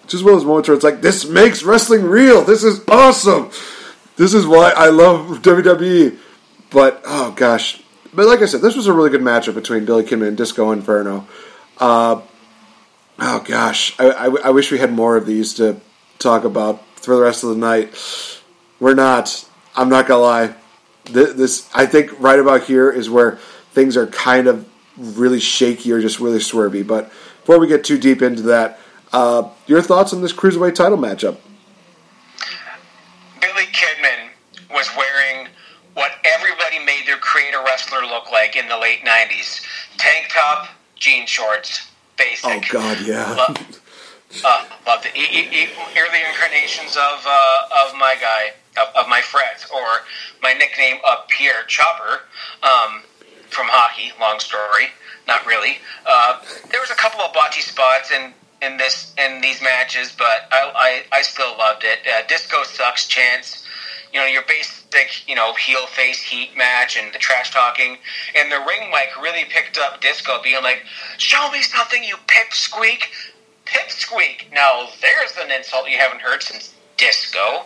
Just 0.07 0.23
one 0.23 0.33
of 0.33 0.39
those 0.39 0.47
moments 0.47 0.69
where 0.69 0.75
it's 0.75 0.83
like, 0.83 1.01
"This 1.01 1.25
makes 1.25 1.63
wrestling 1.63 2.03
real. 2.03 2.43
This 2.43 2.63
is 2.63 2.81
awesome. 2.87 3.51
This 4.17 4.33
is 4.33 4.45
why 4.45 4.71
I 4.71 4.89
love 4.89 5.41
WWE." 5.41 6.17
But 6.69 7.01
oh 7.05 7.31
gosh, 7.31 7.81
but 8.13 8.27
like 8.27 8.41
I 8.41 8.45
said, 8.45 8.61
this 8.61 8.75
was 8.75 8.87
a 8.87 8.93
really 8.93 9.09
good 9.09 9.21
matchup 9.21 9.55
between 9.55 9.85
Billy 9.85 10.03
Kidman 10.03 10.27
and 10.27 10.37
Disco 10.37 10.71
Inferno. 10.71 11.27
Uh, 11.79 12.21
oh 13.17 13.39
gosh, 13.39 13.99
I, 13.99 14.09
I, 14.09 14.25
I 14.25 14.49
wish 14.51 14.71
we 14.71 14.77
had 14.77 14.93
more 14.93 15.17
of 15.17 15.25
these 15.25 15.55
to 15.55 15.79
talk 16.19 16.43
about 16.43 16.83
for 16.99 17.15
the 17.15 17.21
rest 17.21 17.43
of 17.43 17.49
the 17.49 17.55
night. 17.55 17.93
We're 18.79 18.93
not. 18.93 19.47
I'm 19.75 19.89
not 19.89 20.07
gonna 20.07 20.21
lie. 20.21 20.55
This, 21.05 21.33
this 21.33 21.69
I 21.73 21.85
think 21.85 22.19
right 22.19 22.39
about 22.39 22.63
here 22.63 22.91
is 22.91 23.09
where 23.09 23.39
things 23.71 23.97
are 23.97 24.07
kind 24.07 24.47
of 24.47 24.67
really 24.97 25.39
shaky 25.39 25.91
or 25.91 26.01
just 26.01 26.19
really 26.19 26.39
swervy. 26.39 26.85
But 26.85 27.09
before 27.41 27.59
we 27.59 27.67
get 27.67 27.83
too 27.83 27.97
deep 27.97 28.21
into 28.21 28.43
that, 28.43 28.79
uh, 29.11 29.49
your 29.67 29.81
thoughts 29.81 30.13
on 30.13 30.21
this 30.21 30.33
cruiserweight 30.33 30.75
title 30.75 30.97
matchup? 30.97 31.37
Billy 33.41 33.65
Kidman 33.71 34.29
was 34.71 34.89
wearing 34.95 35.47
what 35.93 36.11
everybody 36.23 36.79
made 36.85 37.03
their 37.07 37.17
creator 37.17 37.61
wrestler 37.65 38.01
look 38.01 38.31
like 38.31 38.55
in 38.55 38.67
the 38.67 38.77
late 38.77 38.99
90s 39.03 39.65
tank 39.97 40.29
top, 40.29 40.69
jean 40.95 41.25
shorts, 41.25 41.91
basic. 42.17 42.45
Oh 42.45 42.61
God, 42.71 42.99
yeah. 43.01 43.53
Uh, 44.43 44.65
loved 44.85 45.05
it. 45.05 45.15
E- 45.15 45.19
e- 45.19 45.63
e- 45.63 45.69
early 45.97 46.21
incarnations 46.27 46.95
of 46.95 47.25
uh, 47.25 47.85
of 47.85 47.95
my 47.95 48.15
guy, 48.19 48.51
of, 48.81 48.95
of 48.95 49.09
my 49.09 49.21
friend, 49.21 49.57
or 49.73 50.05
my 50.41 50.53
nickname 50.53 50.97
of 51.09 51.27
Pierre 51.27 51.63
Chopper 51.67 52.21
um, 52.63 53.01
from 53.49 53.67
hockey. 53.67 54.11
Long 54.19 54.39
story, 54.39 54.87
not 55.27 55.45
really. 55.45 55.77
Uh, 56.05 56.41
there 56.71 56.79
was 56.79 56.91
a 56.91 56.95
couple 56.95 57.21
of 57.21 57.33
botchy 57.33 57.61
spots 57.61 58.11
in 58.11 58.33
in 58.61 58.77
this 58.77 59.13
in 59.17 59.41
these 59.41 59.61
matches, 59.61 60.13
but 60.17 60.47
I 60.51 61.03
I, 61.11 61.17
I 61.17 61.21
still 61.21 61.57
loved 61.57 61.83
it. 61.83 61.99
Uh, 62.07 62.25
Disco 62.27 62.63
sucks 62.63 63.07
chance. 63.07 63.65
You 64.13 64.19
know 64.19 64.25
your 64.25 64.43
basic 64.47 65.27
you 65.27 65.35
know 65.35 65.53
heel 65.53 65.85
face 65.87 66.21
heat 66.21 66.55
match 66.57 66.97
and 66.97 67.13
the 67.13 67.19
trash 67.19 67.51
talking, 67.51 67.97
and 68.35 68.51
the 68.51 68.59
ring 68.59 68.91
mic 68.91 69.09
really 69.21 69.45
picked 69.45 69.77
up 69.77 70.01
Disco 70.01 70.41
being 70.43 70.63
like, 70.63 70.83
"Show 71.17 71.49
me 71.51 71.61
something, 71.61 72.03
you 72.03 72.15
pipsqueak." 72.27 73.03
Pipsqueak. 73.69 74.51
Now 74.53 74.87
there's 75.01 75.37
an 75.37 75.51
insult 75.51 75.89
you 75.89 75.97
haven't 75.97 76.21
heard 76.21 76.41
since 76.41 76.73
Disco. 76.97 77.63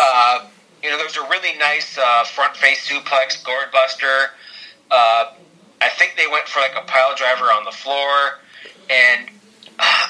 Uh, 0.00 0.46
you 0.82 0.90
know, 0.90 0.96
there 0.96 1.06
was 1.06 1.16
a 1.16 1.28
really 1.28 1.56
nice 1.58 1.98
uh, 1.98 2.24
front 2.24 2.56
face 2.56 2.88
suplex, 2.88 3.44
gourd 3.44 3.72
buster. 3.72 4.30
Uh, 4.90 5.32
I 5.80 5.88
think 5.90 6.14
they 6.16 6.26
went 6.30 6.46
for 6.46 6.60
like 6.60 6.74
a 6.76 6.86
pile 6.86 7.14
driver 7.16 7.46
on 7.46 7.64
the 7.64 7.70
floor, 7.70 8.40
and 8.90 9.28
uh, 9.78 10.06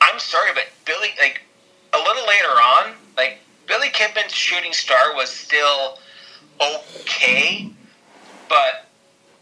I'm 0.00 0.18
sorry, 0.18 0.50
but 0.54 0.64
Billy, 0.84 1.08
like 1.18 1.42
a 1.92 1.98
little 1.98 2.26
later 2.26 2.48
on, 2.48 2.94
like 3.16 3.38
Billy 3.66 3.88
Kidman's 3.88 4.32
shooting 4.32 4.72
star 4.72 5.14
was 5.14 5.30
still 5.30 5.98
okay, 6.60 7.70
but 8.48 8.86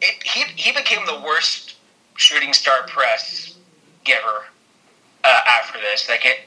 it, 0.01 0.23
he 0.23 0.43
he 0.57 0.73
became 0.73 1.07
the 1.07 1.20
worst 1.24 1.77
shooting 2.16 2.53
star 2.53 2.86
press 2.86 3.57
giver 4.05 4.44
uh, 5.24 5.40
after 5.47 5.78
this. 5.81 6.09
Like 6.09 6.24
it, 6.24 6.39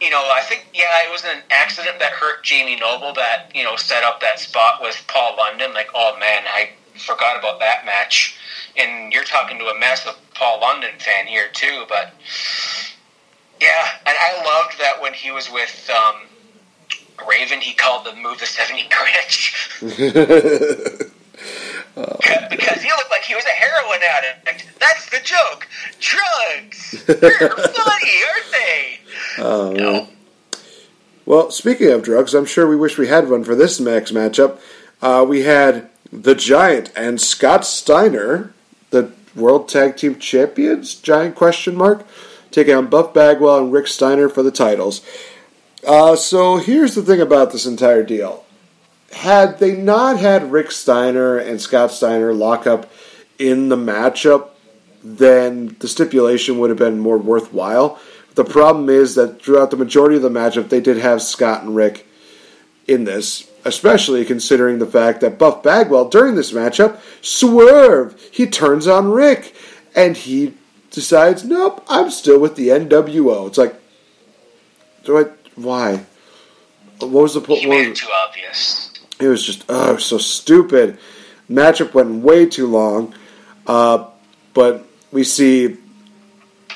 you 0.00 0.10
know, 0.10 0.30
I 0.32 0.42
think 0.42 0.66
yeah, 0.74 1.06
it 1.06 1.10
was 1.10 1.24
an 1.24 1.42
accident 1.50 1.98
that 1.98 2.12
hurt 2.12 2.44
Jamie 2.44 2.76
Noble 2.76 3.12
that 3.14 3.50
you 3.54 3.64
know 3.64 3.76
set 3.76 4.04
up 4.04 4.20
that 4.20 4.38
spot 4.38 4.82
with 4.82 5.02
Paul 5.08 5.36
London. 5.36 5.72
Like, 5.74 5.90
oh 5.94 6.16
man, 6.18 6.42
I 6.46 6.70
forgot 6.98 7.38
about 7.38 7.60
that 7.60 7.84
match. 7.84 8.38
And 8.76 9.12
you're 9.12 9.24
talking 9.24 9.58
to 9.58 9.66
a 9.66 9.78
massive 9.78 10.14
Paul 10.34 10.60
London 10.60 10.92
fan 10.98 11.26
here 11.26 11.48
too, 11.52 11.84
but 11.88 12.14
yeah, 13.60 13.88
and 14.06 14.16
I 14.18 14.42
loved 14.44 14.78
that 14.80 15.00
when 15.00 15.12
he 15.12 15.30
was 15.30 15.50
with 15.50 15.90
um, 15.90 16.22
Raven, 17.28 17.60
he 17.60 17.74
called 17.74 18.06
the 18.06 18.14
move 18.14 18.40
the 18.40 18.46
seventy 18.46 18.88
because 21.94 22.82
he 22.82 22.90
looked 22.90 23.10
like 23.10 23.22
he 23.22 23.34
was 23.34 23.44
a 23.44 23.48
heroin 23.48 24.00
addict. 24.02 24.66
That's 24.78 25.08
the 25.10 25.20
joke. 25.22 25.68
Drugs. 26.00 27.04
They're 27.06 27.48
funny, 27.50 28.12
aren't 28.32 28.52
they? 28.52 28.98
Oh, 29.38 29.72
no. 29.76 30.08
Well, 31.24 31.50
speaking 31.50 31.90
of 31.90 32.02
drugs, 32.02 32.34
I'm 32.34 32.46
sure 32.46 32.66
we 32.66 32.76
wish 32.76 32.98
we 32.98 33.08
had 33.08 33.28
one 33.28 33.44
for 33.44 33.54
this 33.54 33.78
next 33.78 34.12
matchup. 34.12 34.58
Uh, 35.00 35.24
we 35.28 35.42
had 35.42 35.88
the 36.12 36.34
Giant 36.34 36.90
and 36.96 37.20
Scott 37.20 37.64
Steiner, 37.64 38.52
the 38.90 39.12
World 39.34 39.68
Tag 39.68 39.96
Team 39.96 40.18
Champions, 40.18 40.94
Giant 40.94 41.34
question 41.36 41.76
mark, 41.76 42.06
taking 42.50 42.74
on 42.74 42.88
Buff 42.88 43.14
Bagwell 43.14 43.58
and 43.58 43.72
Rick 43.72 43.86
Steiner 43.86 44.28
for 44.28 44.42
the 44.42 44.50
titles. 44.50 45.00
Uh, 45.86 46.16
so 46.16 46.56
here's 46.56 46.94
the 46.94 47.02
thing 47.02 47.20
about 47.20 47.52
this 47.52 47.66
entire 47.66 48.02
deal. 48.02 48.44
Had 49.12 49.58
they 49.58 49.76
not 49.76 50.18
had 50.18 50.50
Rick 50.50 50.70
Steiner 50.70 51.36
and 51.36 51.60
Scott 51.60 51.92
Steiner 51.92 52.32
lock 52.32 52.66
up 52.66 52.90
in 53.38 53.68
the 53.68 53.76
matchup, 53.76 54.48
then 55.04 55.76
the 55.80 55.88
stipulation 55.88 56.58
would 56.58 56.70
have 56.70 56.78
been 56.78 56.98
more 56.98 57.18
worthwhile. 57.18 58.00
The 58.34 58.44
problem 58.44 58.88
is 58.88 59.14
that 59.16 59.42
throughout 59.42 59.70
the 59.70 59.76
majority 59.76 60.16
of 60.16 60.22
the 60.22 60.30
matchup, 60.30 60.68
they 60.68 60.80
did 60.80 60.96
have 60.98 61.20
Scott 61.20 61.62
and 61.62 61.76
Rick 61.76 62.06
in 62.88 63.04
this, 63.04 63.50
especially 63.64 64.24
considering 64.24 64.78
the 64.78 64.86
fact 64.86 65.20
that 65.20 65.38
Buff 65.38 65.62
Bagwell 65.62 66.08
during 66.08 66.34
this 66.34 66.52
matchup 66.52 66.98
swerve. 67.20 68.20
He 68.32 68.46
turns 68.46 68.86
on 68.86 69.10
Rick 69.10 69.54
and 69.94 70.16
he 70.16 70.54
decides, 70.90 71.44
nope, 71.44 71.84
I'm 71.88 72.10
still 72.10 72.40
with 72.40 72.56
the 72.56 72.68
NWO. 72.68 73.48
It's 73.48 73.58
like, 73.58 73.74
do 75.04 75.18
I, 75.18 75.24
why? 75.56 76.06
What 77.00 77.10
was 77.10 77.34
the 77.34 77.40
point? 77.40 77.60
He 77.60 77.68
made 77.68 77.88
it 77.88 77.96
too 77.96 78.08
obvious. 78.10 78.91
It 79.22 79.28
was 79.28 79.44
just 79.44 79.64
oh 79.68 79.98
so 79.98 80.18
stupid. 80.18 80.98
Matchup 81.48 81.94
went 81.94 82.22
way 82.24 82.46
too 82.46 82.66
long, 82.66 83.14
uh, 83.68 84.08
but 84.52 84.84
we 85.12 85.22
see. 85.22 85.76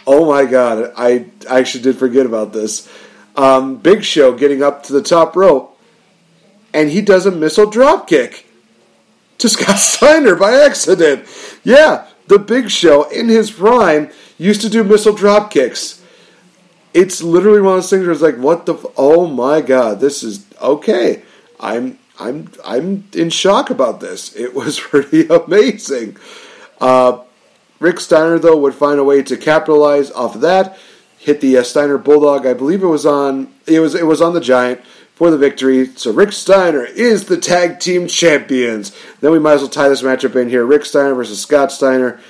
Oh 0.07 0.27
my 0.27 0.45
god! 0.45 0.93
I 0.97 1.27
actually 1.49 1.83
did 1.83 1.97
forget 1.97 2.25
about 2.25 2.53
this. 2.53 2.89
Um, 3.35 3.77
Big 3.79 4.05
Show 4.05 4.37
getting 4.37 4.63
up 4.63 4.85
to 4.85 4.93
the 4.93 5.03
top 5.03 5.35
rope, 5.35 5.77
and 6.73 6.89
he 6.89 7.01
does 7.03 7.27
a 7.27 7.33
missile 7.33 7.69
drop 7.69 8.07
kick 8.07 8.47
to 9.39 9.49
Scott 9.49 9.79
Steiner 9.79 10.37
by 10.37 10.53
accident. 10.55 11.27
Yeah, 11.65 12.07
the 12.29 12.39
Big 12.39 12.71
Show 12.71 13.11
in 13.11 13.29
his 13.29 13.51
prime 13.51 14.11
used 14.39 14.61
to 14.61 14.69
do 14.69 14.85
missile 14.85 15.15
drop 15.15 15.51
kicks. 15.51 16.01
It's 16.95 17.21
literally 17.21 17.61
one 17.61 17.79
of 17.79 17.83
those 17.83 17.91
things 17.91 18.05
where 18.05 18.13
it's 18.13 18.23
like, 18.23 18.39
what 18.39 18.67
the? 18.67 18.75
F- 18.75 18.87
oh 18.97 19.27
my 19.27 19.61
god! 19.63 19.99
This 19.99 20.23
is 20.23 20.47
okay. 20.63 21.25
I'm 21.59 21.99
I'm 22.19 22.51
I'm 22.65 23.09
in 23.13 23.31
shock 23.31 23.71
about 23.71 24.01
this. 24.01 24.35
It 24.35 24.55
was 24.55 24.79
pretty 24.81 25.27
amazing. 25.29 26.17
Uh, 26.81 27.21
Rick 27.79 28.01
Steiner 28.01 28.39
though 28.39 28.57
would 28.57 28.75
find 28.75 28.99
a 28.99 29.05
way 29.05 29.23
to 29.23 29.37
capitalize 29.37 30.11
off 30.11 30.35
of 30.35 30.41
that. 30.43 30.79
Hit 31.19 31.41
the 31.41 31.59
uh, 31.59 31.63
Steiner 31.63 31.99
Bulldog. 31.99 32.47
I 32.47 32.55
believe 32.55 32.83
it 32.83 32.87
was 32.87 33.07
on 33.07 33.53
it 33.67 33.81
was 33.81 33.95
it 33.95 34.07
was 34.07 34.21
on 34.21 34.35
the 34.35 34.41
Giant 34.41 34.81
for 35.15 35.31
the 35.31 35.39
victory. 35.39 35.87
So 35.97 36.13
Rick 36.13 36.33
Steiner 36.33 36.85
is 36.85 37.25
the 37.25 37.39
tag 37.39 37.81
team 37.81 38.07
champions. 38.07 38.97
Then 39.21 39.33
we 39.33 39.39
might 39.39 39.55
as 39.55 39.61
well 39.63 39.71
tie 39.71 39.89
this 39.89 40.03
matchup 40.03 40.37
in 40.37 40.49
here. 40.49 40.65
Rick 40.65 40.85
Steiner 40.85 41.15
versus 41.15 41.41
Scott 41.41 41.73
Steiner. 41.73 42.21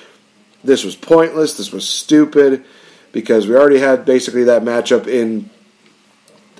This 0.65 0.85
was 0.85 0.97
pointless. 0.97 1.57
This 1.57 1.73
was 1.73 1.89
stupid 1.89 2.65
because 3.13 3.47
we 3.47 3.55
already 3.55 3.79
had 3.79 4.05
basically 4.05 4.45
that 4.45 4.63
matchup 4.63 5.07
in 5.07 5.51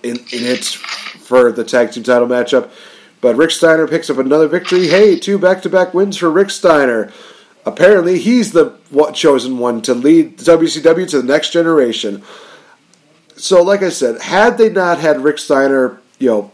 in, 0.03 0.17
in 0.17 0.45
its 0.45 0.73
for 0.73 1.51
the 1.53 1.65
tag 1.65 1.93
team 1.93 2.03
title 2.03 2.29
matchup. 2.29 2.71
But 3.27 3.35
Rick 3.35 3.51
Steiner 3.51 3.89
picks 3.89 4.09
up 4.09 4.19
another 4.19 4.47
victory. 4.47 4.87
Hey, 4.87 5.19
two 5.19 5.37
back 5.37 5.61
to 5.63 5.69
back 5.69 5.93
wins 5.93 6.17
for 6.17 6.31
Rick 6.31 6.49
Steiner. 6.49 7.13
Apparently, 7.65 8.21
he's 8.21 8.53
the 8.53 8.79
chosen 9.15 9.59
one 9.59 9.83
to 9.83 9.95
lead 9.95 10.39
WCW 10.39 11.11
to 11.11 11.23
the 11.23 11.27
next 11.27 11.51
generation. 11.51 12.23
So, 13.37 13.65
like 13.65 13.83
I 13.83 13.89
said, 13.89 14.21
had 14.21 14.59
they 14.59 14.69
not 14.69 15.01
had 15.01 15.25
Rick 15.25 15.39
Steiner, 15.39 16.01
you 16.21 16.29
know, 16.29 16.53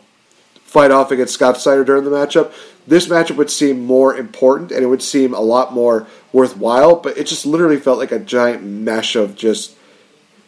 fight 0.64 0.90
off 0.90 1.10
against 1.10 1.34
Scott 1.34 1.58
Steiner 1.58 1.84
during 1.84 2.04
the 2.04 2.10
matchup, 2.10 2.54
this 2.86 3.06
matchup 3.06 3.36
would 3.36 3.50
seem 3.50 3.84
more 3.84 4.16
important 4.16 4.72
and 4.72 4.82
it 4.82 4.86
would 4.86 5.02
seem 5.02 5.34
a 5.34 5.40
lot 5.42 5.74
more 5.74 6.06
worthwhile. 6.32 6.96
But 6.96 7.18
it 7.18 7.26
just 7.26 7.44
literally 7.44 7.78
felt 7.78 7.98
like 7.98 8.12
a 8.12 8.18
giant 8.18 8.62
mesh 8.62 9.14
of 9.14 9.36
just 9.36 9.76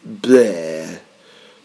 bleh. 0.03 1.01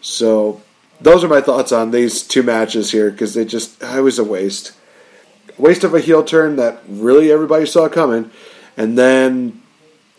So 0.01 0.61
those 1.01 1.23
are 1.23 1.27
my 1.27 1.41
thoughts 1.41 1.71
on 1.71 1.91
these 1.91 2.21
two 2.21 2.43
matches 2.43 2.91
here 2.91 3.09
because 3.09 3.33
they 3.33 3.45
just 3.45 3.83
ah, 3.83 3.97
it 3.97 4.01
was 4.01 4.19
a 4.19 4.23
waste, 4.23 4.73
waste 5.57 5.83
of 5.83 5.93
a 5.93 5.99
heel 5.99 6.23
turn 6.23 6.55
that 6.57 6.81
really 6.87 7.31
everybody 7.31 7.65
saw 7.65 7.89
coming, 7.89 8.31
and 8.77 8.97
then 8.97 9.61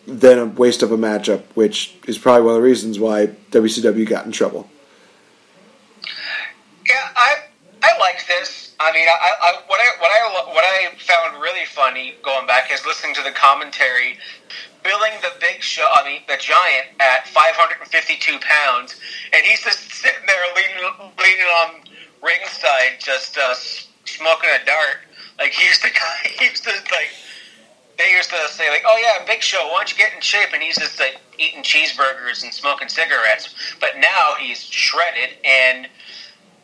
then 0.05 0.37
a 0.37 0.45
waste 0.45 0.83
of 0.83 0.91
a 0.91 0.97
matchup, 0.97 1.43
which 1.53 1.95
is 2.07 2.17
probably 2.17 2.43
one 2.43 2.55
of 2.55 2.61
the 2.61 2.67
reasons 2.67 2.99
why 2.99 3.27
WCW 3.51 4.07
got 4.07 4.25
in 4.25 4.31
trouble. 4.31 4.69
Yeah, 6.85 7.09
I 7.15 7.35
I 7.81 7.97
like 7.99 8.27
this. 8.27 8.75
I 8.79 8.91
mean, 8.91 9.07
I, 9.07 9.31
I 9.41 9.61
what 9.67 9.79
I 9.79 9.87
what 9.99 10.11
I 10.11 10.53
what 10.53 10.63
I 10.65 10.95
found 10.97 11.41
really 11.41 11.65
funny 11.65 12.15
going 12.23 12.45
back 12.45 12.71
is 12.71 12.85
listening 12.85 13.15
to 13.15 13.21
the 13.21 13.31
commentary, 13.31 14.17
billing 14.83 15.13
the 15.21 15.31
Big 15.39 15.61
Show, 15.61 15.85
I 15.95 16.03
mean 16.05 16.21
the 16.27 16.37
Giant 16.37 16.95
at 16.99 17.27
552 17.27 18.39
pounds, 18.39 18.99
and 19.31 19.43
he's 19.45 19.63
just 19.63 19.91
sitting 19.91 20.25
there 20.27 20.43
leaning 20.55 21.11
leaning 21.17 21.49
on 21.63 21.69
ringside, 22.21 22.99
just 22.99 23.37
uh, 23.37 23.53
smoking 24.05 24.49
a 24.49 24.65
dart. 24.65 25.07
Like 25.39 25.51
he's 25.51 25.79
the 25.81 25.89
guy. 25.89 26.29
He's 26.39 26.61
just 26.61 26.91
like 26.91 27.09
they 27.97 28.11
used 28.11 28.29
to 28.29 28.37
say, 28.49 28.69
like, 28.69 28.83
"Oh 28.85 28.97
yeah, 29.01 29.25
Big 29.25 29.41
Show, 29.41 29.67
why 29.67 29.77
don't 29.77 29.91
you 29.91 29.97
get 29.97 30.13
in 30.13 30.21
shape?" 30.21 30.49
And 30.53 30.61
he's 30.61 30.77
just 30.77 30.99
like 30.99 31.19
eating 31.37 31.63
cheeseburgers 31.63 32.43
and 32.43 32.53
smoking 32.53 32.87
cigarettes. 32.87 33.53
But 33.79 33.97
now 33.99 34.35
he's 34.39 34.63
shredded 34.63 35.37
and. 35.43 35.87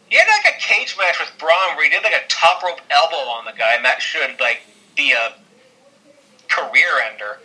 He 0.10 0.18
had 0.18 0.26
like 0.26 0.56
a 0.56 0.60
cage 0.60 0.96
match 0.98 1.20
with 1.20 1.32
Braun 1.38 1.76
where 1.76 1.84
he 1.84 1.92
did 1.92 2.02
like 2.02 2.14
a 2.16 2.28
top 2.30 2.64
rope 2.64 2.82
elbow 2.90 3.30
on 3.30 3.46
the 3.46 3.52
guy, 3.52 3.76
and 3.76 3.86
that 3.86 4.02
should 4.02 4.40
like 4.40 4.62
be 4.96 5.12
a 5.12 5.36
career 6.50 6.90
ender. 7.12 7.40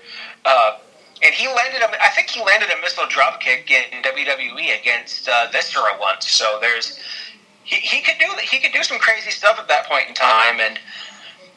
Uh, 0.44 0.78
and 1.22 1.34
he 1.34 1.46
landed 1.46 1.80
a, 1.80 2.02
I 2.02 2.10
think 2.10 2.28
he 2.28 2.42
landed 2.42 2.68
a 2.70 2.80
missile 2.82 3.06
drop 3.08 3.40
kick 3.40 3.70
in 3.70 4.02
WWE 4.02 4.80
against 4.80 5.28
uh, 5.28 5.46
Viscera 5.52 5.96
once. 6.00 6.28
So 6.28 6.58
there's 6.60 6.98
he, 7.64 7.76
he 7.76 8.02
could 8.02 8.18
do 8.18 8.26
he 8.42 8.58
could 8.58 8.72
do 8.72 8.82
some 8.82 8.98
crazy 8.98 9.30
stuff 9.30 9.58
at 9.58 9.68
that 9.68 9.86
point 9.86 10.08
in 10.08 10.14
time. 10.14 10.60
And 10.60 10.78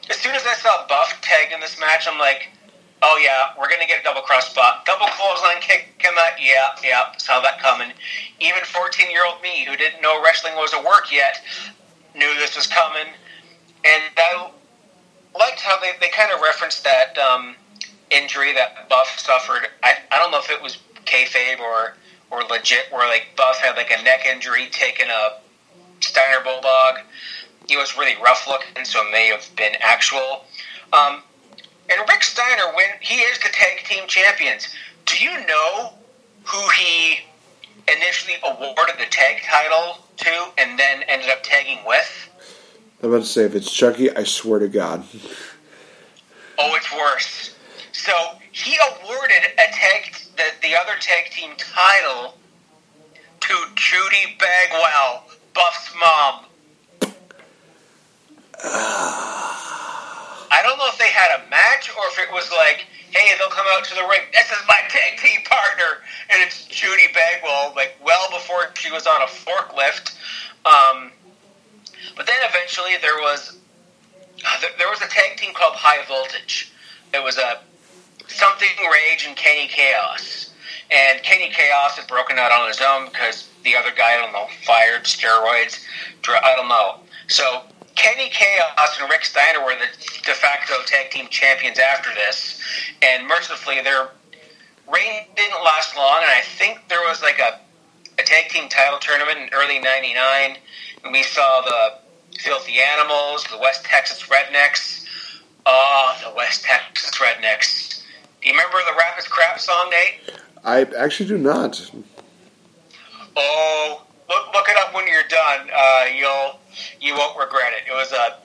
as 0.09 0.17
soon 0.17 0.35
as 0.35 0.45
I 0.45 0.53
saw 0.53 0.87
Buff 0.87 1.19
tagged 1.21 1.53
in 1.53 1.59
this 1.59 1.79
match, 1.79 2.07
I'm 2.09 2.19
like, 2.19 2.49
oh 3.01 3.19
yeah, 3.21 3.59
we're 3.59 3.69
gonna 3.69 3.87
get 3.87 3.99
a 3.99 4.03
double 4.03 4.21
cross 4.21 4.49
spot, 4.49 4.85
double 4.85 5.07
clothesline 5.07 5.61
kick. 5.61 5.95
him 5.99 6.13
out, 6.17 6.39
yeah, 6.39 6.69
yeah, 6.83 7.11
saw 7.17 7.41
that 7.41 7.59
coming. 7.59 7.91
Even 8.39 8.61
14 8.63 9.11
year 9.11 9.25
old 9.25 9.41
me, 9.41 9.65
who 9.65 9.75
didn't 9.75 10.01
know 10.01 10.23
wrestling 10.23 10.55
was 10.55 10.73
a 10.73 10.79
work 10.79 11.11
yet, 11.11 11.41
knew 12.15 12.33
this 12.39 12.55
was 12.55 12.67
coming. 12.67 13.07
And 13.85 14.03
I 14.17 14.51
liked 15.37 15.61
how 15.61 15.79
they, 15.79 15.91
they 15.99 16.09
kind 16.09 16.31
of 16.31 16.41
referenced 16.41 16.83
that 16.83 17.17
um, 17.17 17.55
injury 18.09 18.53
that 18.53 18.89
Buff 18.89 19.19
suffered. 19.19 19.67
I, 19.83 19.93
I 20.11 20.19
don't 20.19 20.31
know 20.31 20.39
if 20.39 20.49
it 20.49 20.61
was 20.61 20.77
kayfabe 21.05 21.59
or 21.59 21.93
or 22.29 22.43
legit, 22.43 22.91
where 22.91 23.07
like 23.07 23.27
Buff 23.37 23.57
had 23.59 23.75
like 23.77 23.91
a 23.91 24.03
neck 24.03 24.25
injury, 24.25 24.67
taking 24.71 25.07
a 25.07 25.39
Steiner 26.01 26.43
Bulldog. 26.43 26.99
He 27.67 27.77
was 27.77 27.97
really 27.97 28.15
rough 28.21 28.47
looking, 28.47 28.83
so 28.83 29.05
it 29.05 29.11
may 29.11 29.27
have 29.27 29.49
been 29.55 29.73
actual. 29.81 30.45
Um, 30.93 31.21
and 31.89 32.01
Rick 32.09 32.23
Steiner, 32.23 32.73
when 32.75 32.87
he 32.99 33.15
is 33.15 33.37
the 33.39 33.49
tag 33.51 33.85
team 33.85 34.07
champions, 34.07 34.67
do 35.05 35.23
you 35.23 35.31
know 35.45 35.93
who 36.43 36.69
he 36.71 37.19
initially 37.87 38.35
awarded 38.43 38.95
the 38.97 39.05
tag 39.09 39.41
title 39.43 39.99
to, 40.17 40.47
and 40.57 40.77
then 40.77 41.03
ended 41.03 41.29
up 41.29 41.43
tagging 41.43 41.79
with? 41.85 42.29
I'm 43.01 43.09
about 43.09 43.23
to 43.23 43.29
say 43.29 43.43
if 43.43 43.53
it's 43.53 43.71
Chucky, 43.71 44.09
I 44.15 44.23
swear 44.23 44.59
to 44.59 44.67
God. 44.67 45.03
Oh, 46.57 46.75
it's 46.75 46.91
worse. 46.91 47.55
So 47.91 48.11
he 48.51 48.77
awarded 48.89 49.43
a 49.53 49.71
tag 49.71 50.15
the, 50.35 50.43
the 50.61 50.75
other 50.75 50.93
tag 50.99 51.31
team 51.31 51.51
title 51.57 52.35
to 53.39 53.53
Judy 53.75 54.37
Bagwell, 54.39 55.25
Buff's 55.53 55.93
mom. 55.93 56.45
I 60.49 60.61
don't 60.63 60.77
know 60.79 60.87
if 60.87 60.97
they 60.97 61.09
had 61.09 61.39
a 61.39 61.49
match 61.49 61.89
or 61.89 62.07
if 62.07 62.17
it 62.17 62.33
was 62.33 62.51
like, 62.51 62.87
hey, 63.11 63.37
they'll 63.37 63.49
come 63.49 63.67
out 63.73 63.83
to 63.85 63.95
the 63.95 64.01
ring. 64.01 64.21
This 64.33 64.49
is 64.49 64.57
my 64.67 64.79
tag 64.89 65.19
team 65.19 65.41
partner, 65.45 66.01
and 66.31 66.41
it's 66.41 66.65
Judy 66.65 67.07
Bagwell. 67.13 67.73
Like 67.75 67.95
well 68.03 68.27
before 68.31 68.71
she 68.75 68.91
was 68.91 69.05
on 69.05 69.21
a 69.21 69.25
forklift. 69.25 70.17
Um, 70.65 71.11
but 72.15 72.25
then 72.25 72.37
eventually 72.43 72.93
there 73.01 73.17
was 73.17 73.57
uh, 74.45 74.61
there, 74.77 74.87
was 74.89 75.01
a 75.01 75.07
tag 75.07 75.37
team 75.37 75.53
called 75.53 75.73
High 75.75 76.05
Voltage. 76.07 76.71
It 77.13 77.23
was 77.23 77.37
a 77.37 77.59
something 78.27 78.69
Rage 78.91 79.25
and 79.27 79.35
Kenny 79.35 79.67
Kaos, 79.67 80.53
and 80.91 81.21
Kenny 81.23 81.49
Kaos 81.49 81.97
had 81.97 82.07
broken 82.07 82.37
out 82.37 82.51
on 82.51 82.67
his 82.67 82.81
own 82.81 83.05
because 83.07 83.49
the 83.63 83.75
other 83.75 83.91
guy, 83.95 84.13
I 84.13 84.21
don't 84.21 84.33
know, 84.33 84.47
fired 84.65 85.03
steroids. 85.03 85.83
I 86.27 86.55
don't 86.55 86.69
know. 86.69 86.99
So 87.27 87.63
Kenny 87.95 88.29
Kaos 88.29 88.99
and 89.01 89.09
Rick 89.09 89.25
Steiner 89.25 89.65
were 89.65 89.73
the 89.73 89.89
de 90.23 90.33
facto 90.33 90.75
tag 90.85 91.09
team 91.09 91.27
champions 91.29 91.79
after 91.79 92.13
this, 92.13 92.61
and 93.01 93.27
mercifully 93.27 93.81
their 93.81 94.09
reign 94.87 95.25
didn't 95.35 95.63
last 95.63 95.97
long. 95.97 96.19
And 96.21 96.31
I 96.31 96.41
think 96.41 96.87
there 96.89 97.01
was 97.01 97.21
like 97.21 97.39
a 97.39 97.59
a 98.19 98.23
tag 98.23 98.49
team 98.49 98.69
title 98.69 98.99
tournament 98.99 99.37
in 99.39 99.49
early 99.51 99.79
'99, 99.79 100.15
and 100.15 100.57
we 101.11 101.23
saw 101.23 101.61
the 101.61 102.39
Filthy 102.39 102.79
Animals, 102.79 103.45
the 103.51 103.57
West 103.57 103.85
Texas 103.85 104.23
Rednecks. 104.23 105.05
Oh, 105.65 106.17
the 106.23 106.33
West 106.35 106.63
Texas 106.63 107.11
Rednecks. 107.19 108.03
Do 108.41 108.49
you 108.49 108.53
remember 108.53 108.77
the 108.89 108.97
Rap 108.97 109.17
is 109.19 109.27
Crap 109.27 109.59
song, 109.59 109.89
Nate? 109.91 110.37
I 110.63 110.81
actually 110.97 111.27
do 111.27 111.37
not. 111.37 111.89
Oh, 113.35 114.03
look, 114.29 114.53
look 114.53 114.69
it 114.69 114.77
up 114.77 114.93
when 114.93 115.07
you're 115.07 115.27
done. 115.29 115.69
Uh, 115.73 116.05
you'll 116.15 116.59
you 116.99 117.15
won't 117.15 117.37
regret 117.37 117.73
it. 117.73 117.89
It 117.89 117.93
was 117.93 118.11
uh, 118.13 118.37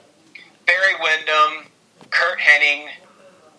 Barry 0.65 0.95
Windham, 1.01 1.69
Curt 2.09 2.39
Hennig, 2.39 2.87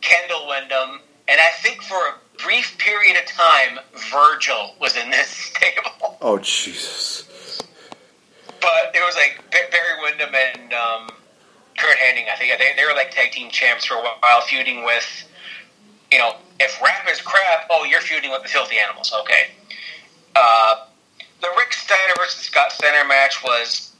Kendall 0.00 0.48
Windham, 0.48 1.00
and 1.28 1.40
I 1.40 1.50
think 1.62 1.82
for 1.82 1.96
a 1.96 2.42
brief 2.42 2.76
period 2.78 3.16
of 3.16 3.26
time, 3.26 3.78
Virgil 4.10 4.74
was 4.80 4.96
in 4.96 5.10
this 5.10 5.28
stable. 5.28 6.16
Oh 6.20 6.38
Jesus! 6.38 7.28
But 8.64 8.96
it 8.96 9.04
was 9.04 9.14
like 9.14 9.44
Barry 9.52 10.00
Windham 10.00 10.34
and 10.34 10.72
um, 10.72 11.10
Curt 11.76 11.98
Hennig. 11.98 12.32
I 12.32 12.36
think 12.36 12.58
they, 12.58 12.72
they 12.76 12.84
were 12.86 12.94
like 12.94 13.10
tag 13.10 13.30
team 13.32 13.50
champs 13.50 13.84
for 13.84 13.94
a 13.94 14.00
while, 14.00 14.40
feuding 14.40 14.84
with, 14.84 15.28
you 16.10 16.16
know, 16.16 16.36
if 16.58 16.80
rap 16.80 17.06
is 17.10 17.20
crap, 17.20 17.68
oh, 17.70 17.84
you're 17.84 18.00
feuding 18.00 18.30
with 18.30 18.42
the 18.42 18.48
Filthy 18.48 18.78
Animals. 18.78 19.12
Okay. 19.20 19.52
Uh, 20.34 20.86
the 21.42 21.48
Rick 21.58 21.74
Steiner 21.74 22.14
versus 22.16 22.40
Scott 22.40 22.72
Steiner 22.72 23.06
match 23.06 23.44
was 23.44 23.92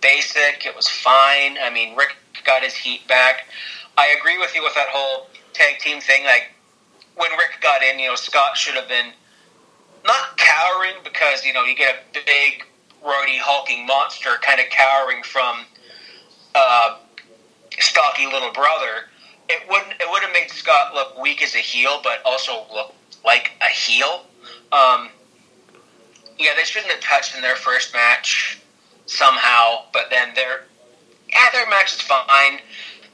basic. 0.00 0.66
It 0.66 0.74
was 0.74 0.88
fine. 0.88 1.56
I 1.62 1.70
mean, 1.72 1.94
Rick 1.96 2.16
got 2.44 2.62
his 2.64 2.74
heat 2.74 3.06
back. 3.06 3.46
I 3.96 4.14
agree 4.18 4.38
with 4.38 4.54
you 4.54 4.64
with 4.64 4.74
that 4.74 4.88
whole 4.90 5.28
tag 5.52 5.78
team 5.78 6.00
thing. 6.00 6.24
Like 6.24 6.50
when 7.16 7.30
Rick 7.32 7.60
got 7.60 7.82
in, 7.82 7.98
you 7.98 8.08
know, 8.08 8.16
Scott 8.16 8.56
should 8.56 8.74
have 8.74 8.88
been 8.88 9.12
not 10.04 10.36
cowering 10.38 10.94
because 11.04 11.44
you 11.44 11.52
know 11.52 11.64
you 11.64 11.76
get 11.76 11.94
a 11.94 12.18
big, 12.24 12.64
roidy, 13.04 13.38
hulking 13.38 13.86
monster 13.86 14.30
kind 14.42 14.60
of 14.60 14.66
cowering 14.70 15.22
from 15.22 15.64
uh, 16.54 16.96
stocky 17.78 18.26
little 18.26 18.52
brother. 18.52 19.06
It 19.48 19.62
wouldn't. 19.68 19.92
It 19.92 20.10
would 20.10 20.22
have 20.22 20.32
made 20.32 20.50
Scott 20.50 20.94
look 20.94 21.18
weak 21.18 21.42
as 21.42 21.54
a 21.54 21.58
heel, 21.58 22.00
but 22.02 22.20
also 22.24 22.66
look 22.72 22.94
like 23.24 23.52
a 23.62 23.72
heel. 23.72 24.24
Um, 24.72 25.08
yeah, 26.38 26.50
they 26.56 26.64
shouldn't 26.64 26.92
have 26.92 27.00
touched 27.00 27.34
in 27.34 27.42
their 27.42 27.56
first 27.56 27.92
match 27.94 28.60
somehow, 29.06 29.84
but 29.92 30.10
then 30.10 30.34
their 30.34 30.64
yeah, 31.30 31.50
their 31.52 31.68
match 31.68 31.94
is 31.94 32.00
fine. 32.00 32.60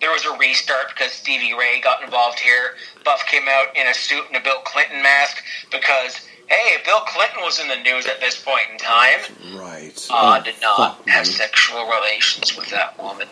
There 0.01 0.11
was 0.11 0.25
a 0.25 0.37
restart 0.37 0.89
because 0.89 1.13
Stevie 1.13 1.55
Ray 1.55 1.81
got 1.81 2.03
involved 2.03 2.39
here. 2.39 2.75
Buff 3.05 3.25
came 3.27 3.49
out 3.49 3.75
in 3.77 3.87
a 3.87 3.95
suit 3.95 4.25
and 4.29 4.37
a 4.37 4.41
Bill 4.41 4.61
Clinton 4.65 5.03
mask 5.03 5.43
because 5.71 6.29
hey, 6.49 6.77
Bill 6.85 7.01
Clinton 7.01 7.43
was 7.43 7.61
in 7.61 7.69
the 7.69 7.77
news 7.77 8.07
at 8.07 8.21
this 8.21 8.43
point 8.43 8.67
in 8.73 8.79
time. 8.79 9.21
Right. 9.57 10.07
Uh, 10.11 10.39
Oh, 10.41 10.45
did 10.45 10.55
not 10.61 10.97
have 10.97 11.07
man. 11.07 11.25
sexual 11.25 11.87
relations 11.89 12.57
with 12.57 12.69
that 12.71 13.01
woman. 13.03 13.29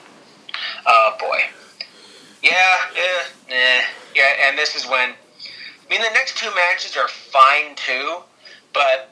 Oh 0.86 1.16
boy. 1.18 1.38
Yeah, 2.42 2.50
eh, 2.96 3.00
yeah, 3.48 3.54
yeah, 3.56 3.80
yeah. 4.14 4.48
And 4.48 4.58
this 4.58 4.74
is 4.74 4.86
when 4.88 5.10
I 5.10 5.14
mean 5.90 6.00
the 6.02 6.10
next 6.14 6.36
two 6.38 6.50
matches 6.54 6.96
are 6.96 7.08
fine 7.08 7.74
too, 7.76 8.18
but 8.72 9.10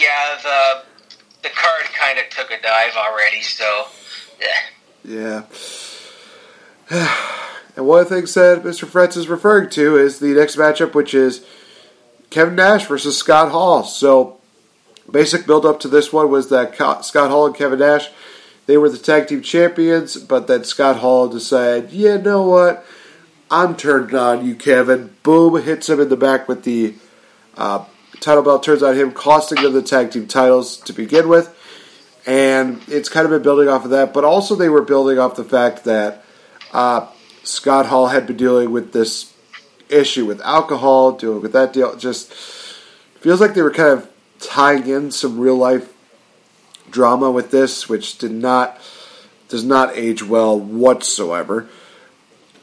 yeah, 0.00 0.36
the 0.42 0.82
the 1.42 1.48
card 1.54 1.84
kind 1.94 2.18
of 2.18 2.28
took 2.30 2.50
a 2.50 2.60
dive 2.62 2.94
already. 2.96 3.42
So 3.42 3.86
eh. 4.40 4.44
yeah. 5.04 5.42
Yeah. 6.90 7.08
and 7.76 7.86
one 7.86 8.00
of 8.00 8.08
the 8.08 8.14
things 8.14 8.34
that 8.34 8.62
Mr. 8.62 8.86
Fretz 8.86 9.16
is 9.16 9.28
referring 9.28 9.70
to 9.70 9.96
is 9.96 10.18
the 10.18 10.32
next 10.34 10.56
matchup, 10.56 10.94
which 10.94 11.14
is 11.14 11.44
Kevin 12.32 12.56
Nash 12.56 12.86
versus 12.86 13.16
Scott 13.16 13.52
Hall. 13.52 13.84
So, 13.84 14.40
basic 15.10 15.46
build 15.46 15.66
up 15.66 15.78
to 15.80 15.88
this 15.88 16.12
one 16.12 16.30
was 16.30 16.48
that 16.48 16.74
Scott 17.04 17.30
Hall 17.30 17.46
and 17.46 17.54
Kevin 17.54 17.78
Nash, 17.78 18.08
they 18.66 18.78
were 18.78 18.88
the 18.88 18.98
tag 18.98 19.28
team 19.28 19.42
champions, 19.42 20.16
but 20.16 20.46
then 20.46 20.64
Scott 20.64 20.96
Hall 20.96 21.28
decided, 21.28 21.92
yeah, 21.92 22.16
you 22.16 22.22
know 22.22 22.42
what? 22.42 22.84
I'm 23.50 23.76
turned 23.76 24.14
on 24.14 24.46
you, 24.46 24.54
Kevin. 24.54 25.14
Boom, 25.22 25.62
hits 25.62 25.90
him 25.90 26.00
in 26.00 26.08
the 26.08 26.16
back 26.16 26.48
with 26.48 26.64
the 26.64 26.94
uh, 27.56 27.84
title 28.20 28.42
belt 28.42 28.62
turns 28.62 28.82
out 28.82 28.96
him 28.96 29.12
costing 29.12 29.62
them 29.62 29.74
the 29.74 29.82
tag 29.82 30.10
team 30.10 30.26
titles 30.26 30.78
to 30.78 30.94
begin 30.94 31.28
with. 31.28 31.54
And 32.24 32.80
it's 32.88 33.08
kind 33.10 33.26
of 33.26 33.30
been 33.30 33.42
building 33.42 33.68
off 33.68 33.84
of 33.84 33.90
that, 33.90 34.14
but 34.14 34.24
also 34.24 34.54
they 34.54 34.70
were 34.70 34.82
building 34.82 35.18
off 35.18 35.36
the 35.36 35.44
fact 35.44 35.84
that 35.84 36.24
uh, 36.72 37.08
Scott 37.42 37.86
Hall 37.86 38.06
had 38.06 38.26
been 38.26 38.36
dealing 38.36 38.70
with 38.70 38.92
this 38.92 39.31
issue 39.92 40.26
with 40.26 40.40
alcohol, 40.40 41.12
dealing 41.12 41.42
with 41.42 41.52
that 41.52 41.72
deal. 41.72 41.94
Just 41.96 42.32
feels 42.32 43.40
like 43.40 43.54
they 43.54 43.62
were 43.62 43.72
kind 43.72 43.98
of 43.98 44.10
tying 44.40 44.86
in 44.86 45.10
some 45.10 45.38
real 45.38 45.56
life 45.56 45.92
drama 46.90 47.30
with 47.30 47.50
this, 47.50 47.88
which 47.88 48.18
did 48.18 48.32
not 48.32 48.80
does 49.48 49.64
not 49.64 49.96
age 49.96 50.22
well 50.22 50.58
whatsoever. 50.58 51.68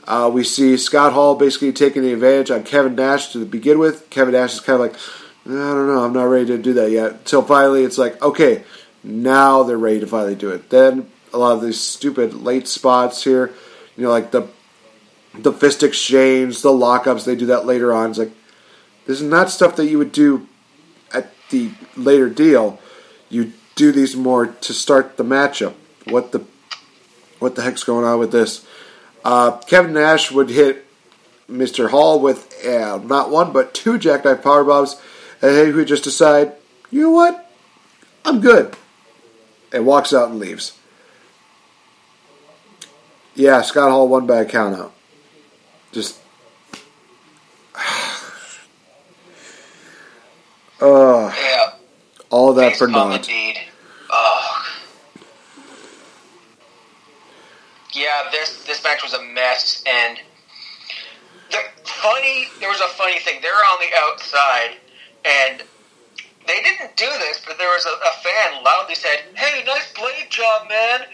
Uh, 0.07 0.29
we 0.33 0.43
see 0.43 0.75
Scott 0.75 1.13
Hall 1.13 1.35
basically 1.35 1.71
taking 1.71 2.01
the 2.01 2.13
advantage 2.13 2.49
on 2.49 2.63
Kevin 2.63 2.95
Nash 2.95 3.31
to 3.33 3.45
begin 3.45 3.77
with. 3.77 4.09
Kevin 4.09 4.33
Nash 4.33 4.53
is 4.53 4.59
kind 4.59 4.81
of 4.81 4.81
like, 4.81 4.95
I 5.45 5.49
don't 5.49 5.85
know, 5.87 6.03
I'm 6.03 6.13
not 6.13 6.23
ready 6.23 6.47
to 6.47 6.57
do 6.57 6.73
that 6.73 6.89
yet. 6.89 7.11
Until 7.11 7.43
finally, 7.43 7.83
it's 7.83 7.99
like, 7.99 8.19
okay, 8.19 8.63
now 9.03 9.61
they're 9.61 9.77
ready 9.77 9.99
to 9.99 10.07
finally 10.07 10.33
do 10.33 10.49
it. 10.49 10.71
Then 10.71 11.11
a 11.31 11.37
lot 11.37 11.51
of 11.51 11.61
these 11.61 11.79
stupid 11.79 12.33
late 12.33 12.67
spots 12.67 13.23
here, 13.23 13.53
you 13.95 14.03
know, 14.03 14.09
like 14.09 14.31
the 14.31 14.47
the 15.43 15.53
fist 15.53 15.83
exchange, 15.83 16.61
the 16.61 16.69
lockups, 16.69 17.25
they 17.25 17.35
do 17.35 17.47
that 17.47 17.65
later 17.65 17.93
on. 17.93 18.11
It's 18.11 18.19
like 18.19 18.31
this 19.05 19.21
is 19.21 19.27
not 19.27 19.49
stuff 19.49 19.75
that 19.75 19.87
you 19.87 19.97
would 19.97 20.11
do 20.11 20.47
at 21.13 21.31
the 21.49 21.71
later 21.95 22.29
deal. 22.29 22.79
You 23.29 23.53
do 23.75 23.91
these 23.91 24.15
more 24.15 24.47
to 24.47 24.73
start 24.73 25.17
the 25.17 25.23
matchup. 25.23 25.73
What 26.05 26.31
the 26.31 26.45
what 27.39 27.55
the 27.55 27.61
heck's 27.61 27.83
going 27.83 28.05
on 28.05 28.19
with 28.19 28.31
this? 28.31 28.65
Uh, 29.23 29.57
Kevin 29.59 29.93
Nash 29.93 30.31
would 30.31 30.49
hit 30.49 30.85
Mr. 31.49 31.89
Hall 31.89 32.19
with 32.19 32.65
uh, 32.65 32.99
not 33.03 33.29
one 33.31 33.51
but 33.51 33.73
two 33.73 33.97
jackknife 33.97 34.43
power 34.43 34.63
bombs, 34.63 35.01
and 35.41 35.67
he 35.67 35.73
would 35.73 35.87
just 35.87 36.03
decide, 36.03 36.53
you 36.91 37.01
know 37.01 37.11
what, 37.11 37.51
I'm 38.23 38.39
good, 38.39 38.75
and 39.73 39.85
walks 39.85 40.13
out 40.13 40.29
and 40.29 40.39
leaves. 40.39 40.77
Yeah, 43.35 43.61
Scott 43.61 43.89
Hall 43.89 44.07
won 44.07 44.27
by 44.27 44.41
a 44.41 44.45
countout. 44.45 44.91
Just. 45.91 46.19
Uh, 50.81 51.33
Yeah. 51.35 51.73
all 52.29 52.53
that 52.53 52.77
for 52.77 52.87
Baseball 52.87 53.09
naught. 53.09 53.29
Oh. 54.09 54.65
Yeah, 57.91 58.29
this 58.31 58.63
this 58.65 58.81
match 58.83 59.03
was 59.03 59.13
a 59.13 59.21
mess, 59.21 59.83
and 59.85 60.19
the 61.51 61.57
funny 61.83 62.47
there 62.59 62.69
was 62.69 62.79
a 62.79 62.87
funny 62.89 63.19
thing. 63.19 63.41
They 63.41 63.49
were 63.49 63.55
on 63.55 63.79
the 63.81 63.89
outside, 63.97 64.77
and 65.25 65.63
they 66.47 66.61
didn't 66.61 66.95
do 66.95 67.09
this, 67.19 67.43
but 67.45 67.57
there 67.57 67.69
was 67.69 67.85
a, 67.85 67.89
a 67.89 68.11
fan 68.23 68.63
loudly 68.63 68.95
said, 68.95 69.23
"Hey, 69.35 69.63
nice 69.65 69.91
blade 69.93 70.29
job, 70.29 70.69
man." 70.69 71.07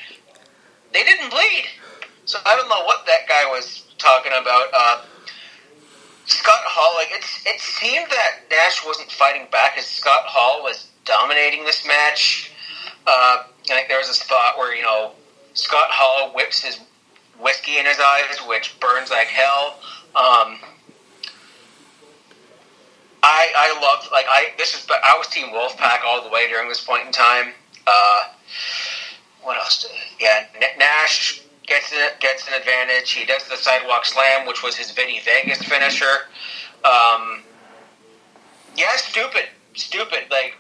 They 0.94 1.04
didn't 1.04 1.30
bleed, 1.32 1.66
so 2.26 2.40
I 2.46 2.56
don't 2.56 2.70
know 2.70 2.84
what 2.86 3.06
that 3.08 3.28
guy 3.28 3.46
was 3.50 3.85
talking 3.98 4.32
about. 4.32 4.68
Uh, 4.74 5.02
Scott 6.26 6.64
Hall, 6.66 6.96
like 6.96 7.10
it's 7.12 7.46
it 7.46 7.60
seemed 7.60 8.10
that 8.10 8.50
Nash 8.50 8.86
wasn't 8.86 9.12
fighting 9.12 9.48
back 9.52 9.78
as 9.78 9.86
Scott 9.86 10.26
Hall 10.26 10.64
was 10.64 10.90
dominating 11.06 11.66
this 11.66 11.86
match. 11.86 12.52
Uh, 13.06 13.44
I 13.46 13.68
think 13.68 13.88
there 13.88 14.00
was 14.00 14.10
a 14.10 14.14
spot 14.14 14.58
where 14.58 14.76
you 14.76 14.82
know 14.82 15.12
Scott 15.54 15.90
Hall 15.90 16.34
whips 16.34 16.64
his 16.64 16.80
whiskey 17.40 17.78
in 17.78 17.86
his 17.86 18.00
eyes, 18.00 18.40
which 18.48 18.80
burns 18.80 19.12
like 19.12 19.28
hell. 19.28 19.80
Um, 20.16 20.58
I 23.22 23.52
I 23.56 23.80
loved 23.80 24.12
like 24.12 24.26
I 24.28 24.54
this 24.58 24.74
is 24.74 24.84
but 24.88 24.98
I 25.08 25.18
was 25.18 25.28
Team 25.28 25.48
Wolfpack 25.50 26.04
all 26.04 26.24
the 26.24 26.30
way 26.30 26.48
during 26.48 26.70
this 26.70 26.84
point 26.84 27.06
in 27.06 27.12
time. 27.12 27.54
Uh, 27.86 28.24
what 29.44 29.58
else? 29.58 29.86
Yeah, 30.20 30.46
Nash 30.80 31.45
gets 31.66 31.92
an, 31.92 32.10
gets 32.20 32.48
an 32.48 32.54
advantage. 32.54 33.12
He 33.12 33.26
does 33.26 33.48
the 33.48 33.58
sidewalk 33.58 34.06
slam, 34.06 34.48
which 34.48 34.64
was 34.64 34.76
his 34.76 34.92
Vinny 34.92 35.22
Vegas 35.24 35.62
finisher. 35.64 36.28
Um, 36.84 37.44
yeah, 38.76 38.96
stupid, 38.96 39.46
stupid. 39.74 40.26
Like, 40.30 40.56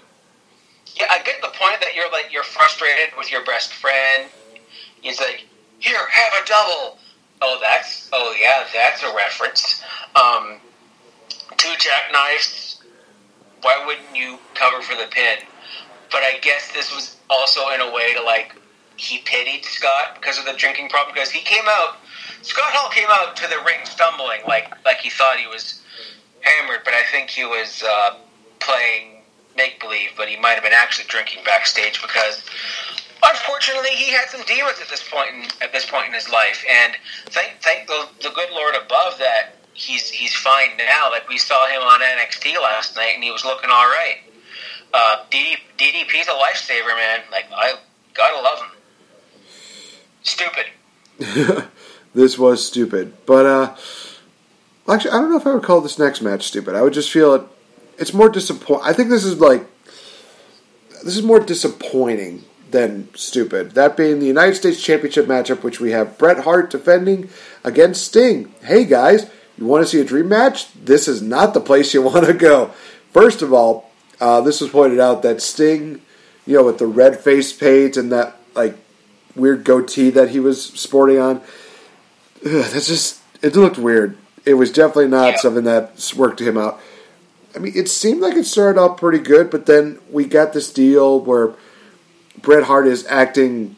yeah, 0.95 1.07
I 1.09 1.21
get 1.23 1.41
the 1.41 1.49
point 1.49 1.81
that 1.81 1.95
you're 1.95 2.11
like 2.11 2.31
you're 2.31 2.43
frustrated 2.43 3.15
with 3.17 3.31
your 3.31 3.43
best 3.45 3.73
friend. 3.73 4.29
He's 5.01 5.19
like, 5.19 5.45
here, 5.79 5.99
have 6.09 6.43
a 6.43 6.47
double. 6.47 6.97
Oh, 7.41 7.59
that's 7.61 8.09
oh 8.13 8.35
yeah, 8.39 8.65
that's 8.73 9.03
a 9.03 9.13
reference. 9.13 9.83
Um, 10.15 10.57
two 11.57 11.73
jackknives. 11.77 12.81
Why 13.61 13.83
wouldn't 13.85 14.15
you 14.15 14.39
cover 14.53 14.81
for 14.81 14.95
the 14.95 15.07
pin? 15.09 15.39
But 16.11 16.23
I 16.23 16.39
guess 16.41 16.71
this 16.71 16.93
was 16.93 17.17
also 17.29 17.69
in 17.69 17.81
a 17.81 17.91
way 17.91 18.13
to 18.13 18.21
like 18.21 18.55
he 18.97 19.19
pitied 19.19 19.65
Scott 19.65 20.15
because 20.19 20.37
of 20.37 20.45
the 20.45 20.53
drinking 20.53 20.89
problem 20.89 21.13
because 21.13 21.31
he 21.31 21.41
came 21.41 21.63
out. 21.67 21.97
Scott 22.41 22.71
Hall 22.73 22.89
came 22.91 23.07
out 23.09 23.35
to 23.37 23.47
the 23.47 23.57
ring 23.65 23.79
stumbling 23.85 24.41
like 24.47 24.71
like 24.85 24.97
he 24.97 25.09
thought 25.09 25.37
he 25.37 25.47
was 25.47 25.81
hammered, 26.41 26.81
but 26.85 26.93
I 26.93 27.03
think 27.11 27.29
he 27.29 27.45
was 27.45 27.83
uh, 27.83 28.17
playing 28.59 29.21
make 29.57 29.79
believe. 29.79 30.11
But 30.15 30.29
he 30.29 30.37
might 30.37 30.53
have 30.53 30.63
been 30.63 30.73
actually 30.73 31.05
drinking 31.07 31.43
backstage 31.43 32.01
because 32.01 32.43
unfortunately 33.23 33.91
he 33.91 34.11
had 34.11 34.29
some 34.29 34.41
demons 34.45 34.79
at 34.81 34.89
this 34.89 35.03
point 35.09 35.29
in, 35.33 35.43
at 35.61 35.71
this 35.71 35.85
point 35.85 36.07
in 36.07 36.13
his 36.13 36.29
life. 36.29 36.63
And 36.69 36.93
thank 37.27 37.59
thank 37.61 37.87
the, 37.87 38.07
the 38.21 38.29
good 38.35 38.51
Lord 38.51 38.75
above 38.75 39.17
that 39.19 39.55
he's 39.75 40.09
he's 40.09 40.33
fine 40.33 40.77
now. 40.77 41.11
Like 41.11 41.29
we 41.29 41.37
saw 41.37 41.67
him 41.67 41.81
on 41.81 42.01
NXT 42.01 42.55
last 42.61 42.95
night, 42.95 43.13
and 43.13 43.23
he 43.23 43.31
was 43.31 43.45
looking 43.45 43.69
all 43.69 43.85
right. 43.85 44.17
Uh, 44.93 45.25
DD, 45.29 45.57
DDP's 45.77 46.27
a 46.27 46.31
lifesaver, 46.31 46.95
man. 46.95 47.21
Like 47.31 47.45
I 47.53 47.75
gotta 48.13 48.41
love 48.41 48.59
him. 48.59 48.74
Stupid. 50.25 50.65
this 52.13 52.37
was 52.37 52.65
stupid. 52.65 53.13
But 53.25 53.45
uh 53.45 53.75
actually 54.91 55.11
I 55.11 55.19
don't 55.19 55.29
know 55.29 55.37
if 55.37 55.47
I 55.47 55.53
would 55.53 55.63
call 55.63 55.81
this 55.81 55.99
next 55.99 56.21
match 56.21 56.47
stupid. 56.47 56.75
I 56.75 56.81
would 56.81 56.93
just 56.93 57.11
feel 57.11 57.33
it 57.35 57.43
it's 57.97 58.13
more 58.13 58.29
disappoint 58.29 58.81
I 58.83 58.91
think 58.91 59.09
this 59.09 59.23
is 59.23 59.39
like 59.39 59.65
this 61.03 61.15
is 61.15 61.23
more 61.23 61.39
disappointing 61.39 62.43
than 62.71 63.07
stupid. 63.15 63.71
That 63.71 63.95
being 63.95 64.19
the 64.19 64.25
United 64.25 64.55
States 64.55 64.81
Championship 64.81 65.27
matchup, 65.27 65.63
which 65.63 65.79
we 65.79 65.91
have 65.91 66.17
Bret 66.17 66.39
Hart 66.39 66.71
defending 66.71 67.29
against 67.63 68.05
Sting. 68.05 68.53
Hey 68.63 68.83
guys, 68.83 69.29
you 69.57 69.65
want 69.65 69.83
to 69.83 69.87
see 69.87 70.01
a 70.01 70.03
dream 70.03 70.27
match? 70.29 70.73
This 70.73 71.07
is 71.07 71.21
not 71.21 71.53
the 71.53 71.61
place 71.61 71.93
you 71.93 72.01
want 72.09 72.25
to 72.25 72.33
go. 72.33 72.71
First 73.11 73.43
of 73.43 73.53
all, 73.53 73.91
uh, 74.19 74.41
this 74.41 74.59
was 74.59 74.71
pointed 74.71 74.99
out 74.99 75.21
that 75.21 75.41
Sting, 75.41 76.01
you 76.47 76.57
know, 76.57 76.63
with 76.63 76.79
the 76.79 76.87
red 76.87 77.19
face 77.19 77.53
paint 77.53 77.95
and 77.95 78.11
that 78.11 78.37
like 78.55 78.75
weird 79.35 79.63
goatee 79.63 80.09
that 80.11 80.29
he 80.29 80.39
was 80.39 80.63
sporting 80.63 81.19
on, 81.19 81.37
ugh, 82.45 82.65
that's 82.71 82.87
just 82.87 83.21
it 83.41 83.55
looked 83.55 83.77
weird. 83.77 84.17
It 84.45 84.55
was 84.55 84.71
definitely 84.71 85.07
not 85.07 85.39
something 85.39 85.63
that 85.63 86.13
worked 86.15 86.39
him 86.39 86.57
out. 86.57 86.79
I 87.55 87.59
mean, 87.59 87.73
it 87.75 87.89
seemed 87.89 88.21
like 88.21 88.35
it 88.35 88.45
started 88.45 88.79
off 88.79 88.99
pretty 88.99 89.19
good, 89.19 89.49
but 89.49 89.65
then 89.65 89.99
we 90.11 90.25
got 90.25 90.53
this 90.53 90.71
deal 90.71 91.19
where 91.19 91.53
Bret 92.41 92.63
Hart 92.63 92.85
is 92.85 93.05
acting 93.07 93.75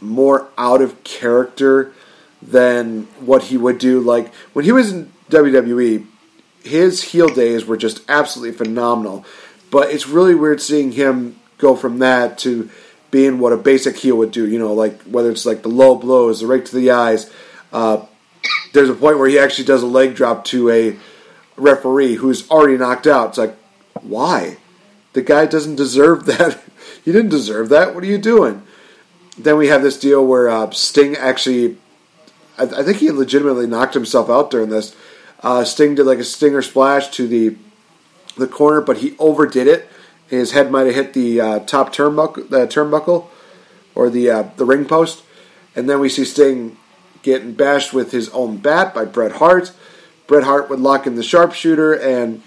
more 0.00 0.48
out 0.56 0.80
of 0.80 1.02
character 1.02 1.92
than 2.40 3.04
what 3.20 3.44
he 3.44 3.56
would 3.56 3.78
do. 3.78 4.00
Like 4.00 4.32
when 4.52 4.64
he 4.64 4.72
was 4.72 4.92
in 4.92 5.12
WWE, 5.30 6.06
his 6.62 7.02
heel 7.02 7.28
days 7.28 7.64
were 7.64 7.76
just 7.76 8.02
absolutely 8.08 8.56
phenomenal. 8.56 9.24
But 9.70 9.90
it's 9.90 10.06
really 10.06 10.34
weird 10.34 10.60
seeing 10.60 10.92
him 10.92 11.40
go 11.58 11.74
from 11.74 11.98
that 11.98 12.38
to 12.38 12.70
being 13.14 13.38
what 13.38 13.52
a 13.52 13.56
basic 13.56 13.96
heel 13.96 14.16
would 14.16 14.32
do. 14.32 14.44
You 14.44 14.58
know, 14.58 14.72
like 14.72 15.00
whether 15.02 15.30
it's 15.30 15.46
like 15.46 15.62
the 15.62 15.68
low 15.68 15.94
blows, 15.94 16.40
the 16.40 16.48
right 16.48 16.66
to 16.66 16.74
the 16.74 16.90
eyes. 16.90 17.30
Uh, 17.72 18.06
there's 18.72 18.90
a 18.90 18.94
point 18.94 19.20
where 19.20 19.28
he 19.28 19.38
actually 19.38 19.66
does 19.66 19.84
a 19.84 19.86
leg 19.86 20.16
drop 20.16 20.44
to 20.46 20.68
a 20.68 20.96
referee 21.56 22.16
who's 22.16 22.50
already 22.50 22.76
knocked 22.76 23.06
out. 23.06 23.28
It's 23.28 23.38
like, 23.38 23.56
why? 24.02 24.56
The 25.12 25.22
guy 25.22 25.46
doesn't 25.46 25.76
deserve 25.76 26.26
that. 26.26 26.60
he 27.04 27.12
didn't 27.12 27.30
deserve 27.30 27.68
that. 27.68 27.94
What 27.94 28.02
are 28.02 28.08
you 28.08 28.18
doing? 28.18 28.64
Then 29.38 29.58
we 29.58 29.68
have 29.68 29.82
this 29.82 29.96
deal 29.96 30.26
where 30.26 30.48
uh, 30.48 30.72
Sting 30.72 31.16
actually, 31.16 31.76
I, 32.58 32.64
I 32.64 32.82
think 32.82 32.96
he 32.96 33.12
legitimately 33.12 33.68
knocked 33.68 33.94
himself 33.94 34.28
out 34.28 34.50
during 34.50 34.70
this. 34.70 34.96
Uh, 35.40 35.62
Sting 35.62 35.94
did 35.94 36.06
like 36.06 36.18
a 36.18 36.24
stinger 36.24 36.62
splash 36.62 37.10
to 37.10 37.28
the 37.28 37.56
the 38.36 38.48
corner, 38.48 38.80
but 38.80 38.96
he 38.98 39.14
overdid 39.20 39.68
it. 39.68 39.88
His 40.28 40.52
head 40.52 40.70
might 40.70 40.86
have 40.86 40.94
hit 40.94 41.12
the 41.12 41.40
uh, 41.40 41.58
top 41.60 41.94
turnbuckle, 41.94 42.48
turnbuckle, 42.48 43.26
or 43.94 44.10
the 44.10 44.30
uh, 44.30 44.42
the 44.56 44.64
ring 44.64 44.84
post, 44.84 45.22
and 45.76 45.88
then 45.88 46.00
we 46.00 46.08
see 46.08 46.24
Sting 46.24 46.76
getting 47.22 47.52
bashed 47.52 47.92
with 47.92 48.12
his 48.12 48.28
own 48.30 48.58
bat 48.58 48.94
by 48.94 49.04
Bret 49.04 49.32
Hart. 49.32 49.72
Bret 50.26 50.44
Hart 50.44 50.70
would 50.70 50.80
lock 50.80 51.06
in 51.06 51.16
the 51.16 51.22
sharpshooter, 51.22 51.92
and 51.94 52.42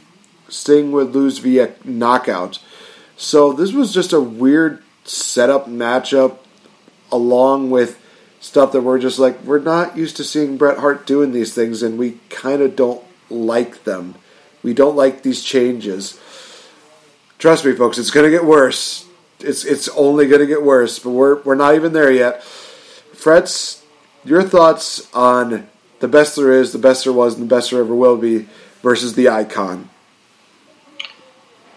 Sting 0.49 0.91
would 0.91 1.13
lose 1.13 1.39
via 1.39 1.73
knockout. 1.83 2.59
So 3.15 3.53
this 3.53 3.73
was 3.73 3.93
just 3.93 4.13
a 4.13 4.21
weird 4.21 4.83
setup 5.03 5.67
matchup, 5.67 6.37
along 7.11 7.69
with 7.69 7.99
stuff 8.39 8.71
that 8.71 8.81
we're 8.81 8.99
just 8.99 9.19
like 9.19 9.41
we're 9.43 9.59
not 9.59 9.97
used 9.97 10.17
to 10.17 10.23
seeing 10.23 10.57
Bret 10.57 10.79
Hart 10.79 11.07
doing 11.07 11.31
these 11.31 11.53
things, 11.53 11.83
and 11.83 11.97
we 11.97 12.19
kind 12.29 12.61
of 12.61 12.75
don't 12.75 13.03
like 13.29 13.83
them. 13.83 14.15
We 14.63 14.73
don't 14.73 14.95
like 14.95 15.23
these 15.23 15.43
changes. 15.43 16.19
Trust 17.39 17.65
me, 17.65 17.73
folks, 17.73 17.97
it's 17.97 18.09
going 18.11 18.23
to 18.25 18.31
get 18.31 18.45
worse. 18.45 19.05
It's 19.39 19.63
it's 19.63 19.87
only 19.89 20.25
going 20.27 20.41
to 20.41 20.47
get 20.47 20.63
worse, 20.63 20.97
but 20.97 21.11
we're 21.11 21.41
we're 21.43 21.55
not 21.55 21.75
even 21.75 21.93
there 21.93 22.11
yet. 22.11 22.41
Fretz, 23.13 23.83
your 24.25 24.41
thoughts 24.41 25.07
on 25.13 25.67
the 25.99 26.07
best 26.07 26.35
there 26.35 26.51
is, 26.51 26.71
the 26.73 26.79
best 26.79 27.03
there 27.03 27.13
was, 27.13 27.35
and 27.35 27.43
the 27.43 27.55
best 27.55 27.69
there 27.69 27.79
ever 27.81 27.93
will 27.93 28.17
be 28.17 28.47
versus 28.81 29.13
the 29.13 29.29
icon. 29.29 29.89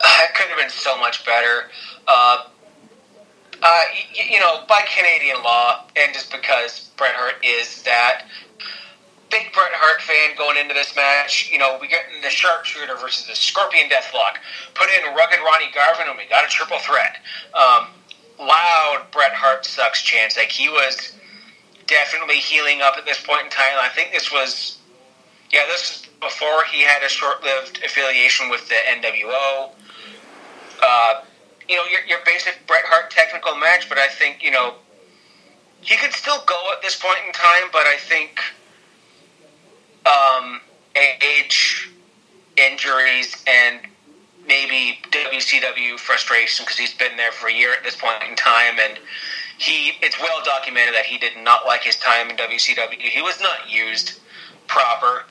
It 0.03 0.35
could 0.35 0.49
have 0.49 0.59
been 0.59 0.71
so 0.71 0.99
much 0.99 1.27
better. 1.27 1.69
Uh, 2.09 2.45
uh, 3.63 3.81
y- 3.93 4.27
you 4.31 4.41
know, 4.41 4.65
by 4.67 4.81
Canadian 4.97 5.43
law, 5.43 5.85
and 5.97 6.15
just 6.15 6.33
because 6.33 6.89
Bret 6.97 7.15
Hart 7.15 7.45
is 7.45 7.83
that 7.83 8.25
big 9.31 9.53
Bret 9.55 9.71
Hart 9.73 10.03
fan 10.03 10.37
going 10.37 10.59
into 10.59 10.75
this 10.75 10.95
match, 10.95 11.51
you 11.51 11.59
know, 11.59 11.79
we 11.81 11.89
get 11.89 12.05
in 12.15 12.21
the 12.21 12.31
sharpshooter 12.31 12.97
versus 12.97 13.27
the 13.27 13.35
Scorpion 13.35 13.89
Deathlock. 13.89 14.43
Put 14.75 14.91
in 14.91 15.15
rugged 15.15 15.39
Ronnie 15.39 15.71
Garvin, 15.73 16.07
and 16.09 16.19
we 16.19 16.27
got 16.27 16.45
a 16.45 16.49
triple 16.49 16.79
threat. 16.79 17.23
Um, 17.55 17.95
loud 18.39 19.07
Bret 19.13 19.33
Hart 19.33 19.65
sucks 19.65 20.03
chance. 20.03 20.37
Like 20.37 20.51
he 20.51 20.69
was 20.69 21.15
definitely 21.87 22.37
heeling 22.37 22.83
up 22.83 22.95
at 22.99 23.07
this 23.07 23.23
point 23.23 23.45
in 23.45 23.51
time. 23.51 23.79
I 23.79 23.89
think 23.89 24.13
this 24.13 24.31
was, 24.31 24.79
yeah, 25.51 25.67
this 25.67 26.07
was 26.21 26.31
before 26.33 26.65
he 26.71 26.83
had 26.83 27.03
a 27.03 27.09
short-lived 27.09 27.81
affiliation 27.85 28.51
with 28.51 28.69
the 28.69 28.77
NWO. 28.99 29.71
Uh, 30.83 31.23
you 31.69 31.77
know, 31.77 31.85
your, 31.87 32.03
your 32.07 32.19
basic 32.27 32.59
Bret 32.67 32.83
Hart 32.85 33.11
technical 33.11 33.57
match, 33.57 33.89
but 33.89 33.99
I 33.99 34.09
think, 34.09 34.43
you 34.43 34.51
know, 34.51 34.75
he 35.81 35.97
could 35.97 36.13
still 36.13 36.43
go 36.47 36.59
at 36.73 36.83
this 36.83 36.97
point 36.97 37.21
in 37.27 37.33
time, 37.33 37.71
but 37.73 37.87
I 37.87 37.97
think 37.97 38.41
um, 40.07 40.61
age, 40.97 41.91
injuries, 42.57 43.43
and 43.47 43.81
maybe 44.47 44.99
WCW 45.11 45.99
frustration 45.99 46.65
because 46.65 46.79
he's 46.79 46.95
been 46.95 47.17
there 47.17 47.33
for 47.33 47.49
a 47.49 47.53
year 47.53 47.73
at 47.73 47.83
this 47.83 47.97
point 47.97 48.23
in 48.29 48.37
time, 48.37 48.79
and 48.81 48.99
he 49.59 49.93
it's 50.03 50.19
well 50.19 50.43
documented 50.45 50.95
that 50.95 51.05
he 51.05 51.19
did 51.19 51.33
not 51.43 51.67
like 51.67 51.83
his 51.83 51.97
time 51.97 52.31
in 52.31 52.37
WCW. 52.37 52.99
He 52.99 53.23
was 53.23 53.41
not 53.41 53.71
used 53.71 54.21
proper. 54.67 55.25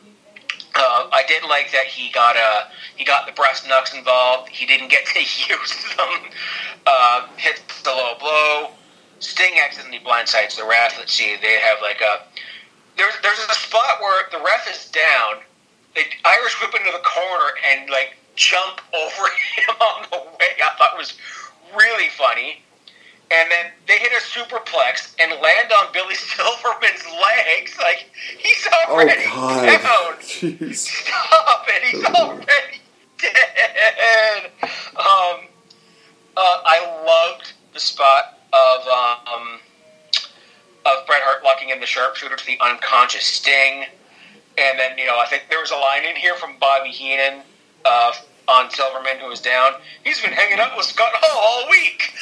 Uh, 0.75 1.09
I 1.11 1.23
did 1.27 1.43
like 1.43 1.71
that 1.71 1.85
he 1.85 2.11
got 2.11 2.35
a 2.35 2.69
he 2.95 3.03
got 3.03 3.25
the 3.25 3.33
breast 3.33 3.67
knucks 3.67 3.93
involved. 3.93 4.49
He 4.49 4.65
didn't 4.65 4.89
get 4.89 5.05
to 5.07 5.19
use 5.49 5.95
them. 5.97 6.31
Uh, 6.85 7.27
hit 7.37 7.61
the 7.83 7.89
low 7.89 8.13
blow. 8.19 8.69
Sting 9.19 9.55
accidentally 9.61 9.99
blindsides 9.99 10.55
the 10.55 10.63
ref. 10.63 10.97
Let's 10.97 11.11
see, 11.11 11.35
they 11.41 11.59
have 11.59 11.79
like 11.81 11.99
a 12.01 12.23
there's 12.99 13.15
there's 13.23 13.39
a 13.39 13.53
spot 13.55 14.01
where 14.01 14.27
the 14.31 14.37
ref 14.43 14.67
is 14.69 14.91
down. 14.91 15.41
The 15.95 16.03
Irish 16.25 16.59
whip 16.61 16.75
into 16.75 16.91
the 16.91 17.01
corner 17.01 17.49
and 17.71 17.89
like 17.89 18.13
jump 18.35 18.81
over 18.93 19.23
him 19.55 19.75
on 19.79 20.05
the 20.11 20.17
way. 20.37 20.51
I 20.61 20.75
thought 20.77 20.93
it 20.93 20.99
was 20.99 21.17
really 21.75 22.09
funny. 22.09 22.61
And 23.31 23.49
then 23.51 23.71
they 23.87 23.99
hit 23.99 24.11
a 24.11 24.21
superplex 24.25 25.13
and 25.19 25.31
land 25.39 25.71
on 25.71 25.93
Billy 25.93 26.15
Silverman's 26.35 27.05
legs. 27.07 27.77
Like 27.79 28.09
he's 28.37 28.67
already 28.89 29.23
God. 29.23 29.65
down. 29.65 30.13
Jeez. 30.19 30.75
Stop 30.75 31.65
it! 31.67 31.83
He's 31.83 32.05
already 32.05 32.81
dead. 33.17 34.51
Um, 34.97 35.47
uh, 36.35 36.61
I 36.65 37.03
loved 37.05 37.53
the 37.73 37.79
spot 37.79 38.39
of 38.51 38.87
um, 38.87 39.59
of 40.85 41.05
Bret 41.07 41.21
Hart 41.23 41.43
locking 41.43 41.69
in 41.69 41.79
the 41.79 41.85
sharpshooter 41.85 42.35
to 42.35 42.45
the 42.45 42.57
unconscious 42.61 43.25
Sting, 43.25 43.85
and 44.57 44.79
then 44.79 44.97
you 44.97 45.05
know 45.05 45.19
I 45.19 45.25
think 45.27 45.43
there 45.49 45.59
was 45.59 45.71
a 45.71 45.75
line 45.75 46.05
in 46.05 46.15
here 46.15 46.35
from 46.35 46.55
Bobby 46.59 46.89
Heenan 46.89 47.41
uh, 47.85 48.13
on 48.47 48.69
Silverman 48.71 49.19
who 49.19 49.27
was 49.27 49.41
down. 49.41 49.73
He's 50.03 50.21
been 50.21 50.31
hanging 50.31 50.59
out 50.59 50.75
with 50.77 50.85
Scott 50.85 51.11
Hall 51.15 51.63
all 51.63 51.69
week. 51.69 52.13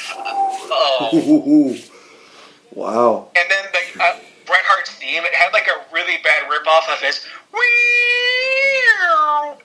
Oh, 0.70 1.78
Wow. 2.72 3.30
and 3.36 3.50
then 3.50 3.72
the 3.74 4.04
uh, 4.04 4.20
Bret 4.46 4.62
Hart's 4.66 4.92
theme 4.92 5.24
it 5.26 5.34
had 5.34 5.52
like 5.54 5.68
a 5.68 5.94
really 5.94 6.18
bad 6.24 6.44
ripoff 6.50 6.94
of 6.94 7.00
his 7.02 7.26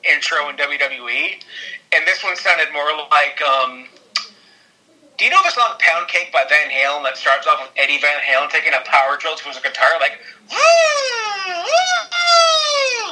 intro 0.05 0.48
in 0.48 0.56
WWE, 0.56 1.35
and 1.94 2.06
this 2.06 2.23
one 2.24 2.36
sounded 2.36 2.69
more 2.73 2.90
like. 3.10 3.40
Um, 3.43 3.86
do 5.23 5.27
you 5.27 5.31
know 5.31 5.43
the 5.44 5.51
song 5.51 5.78
"Pound 5.78 6.09
Cake" 6.09 6.32
by 6.32 6.43
Van 6.49 6.69
Halen 6.69 7.05
that 7.05 7.16
starts 7.16 7.47
off 7.47 7.61
with 7.62 7.70
Eddie 7.77 8.01
Van 8.01 8.19
Halen 8.27 8.51
taking 8.51 8.73
a 8.73 8.81
power 8.85 9.16
drill 9.16 9.36
to 9.36 9.44
his 9.44 9.57
guitar, 9.61 9.86
like? 10.01 10.19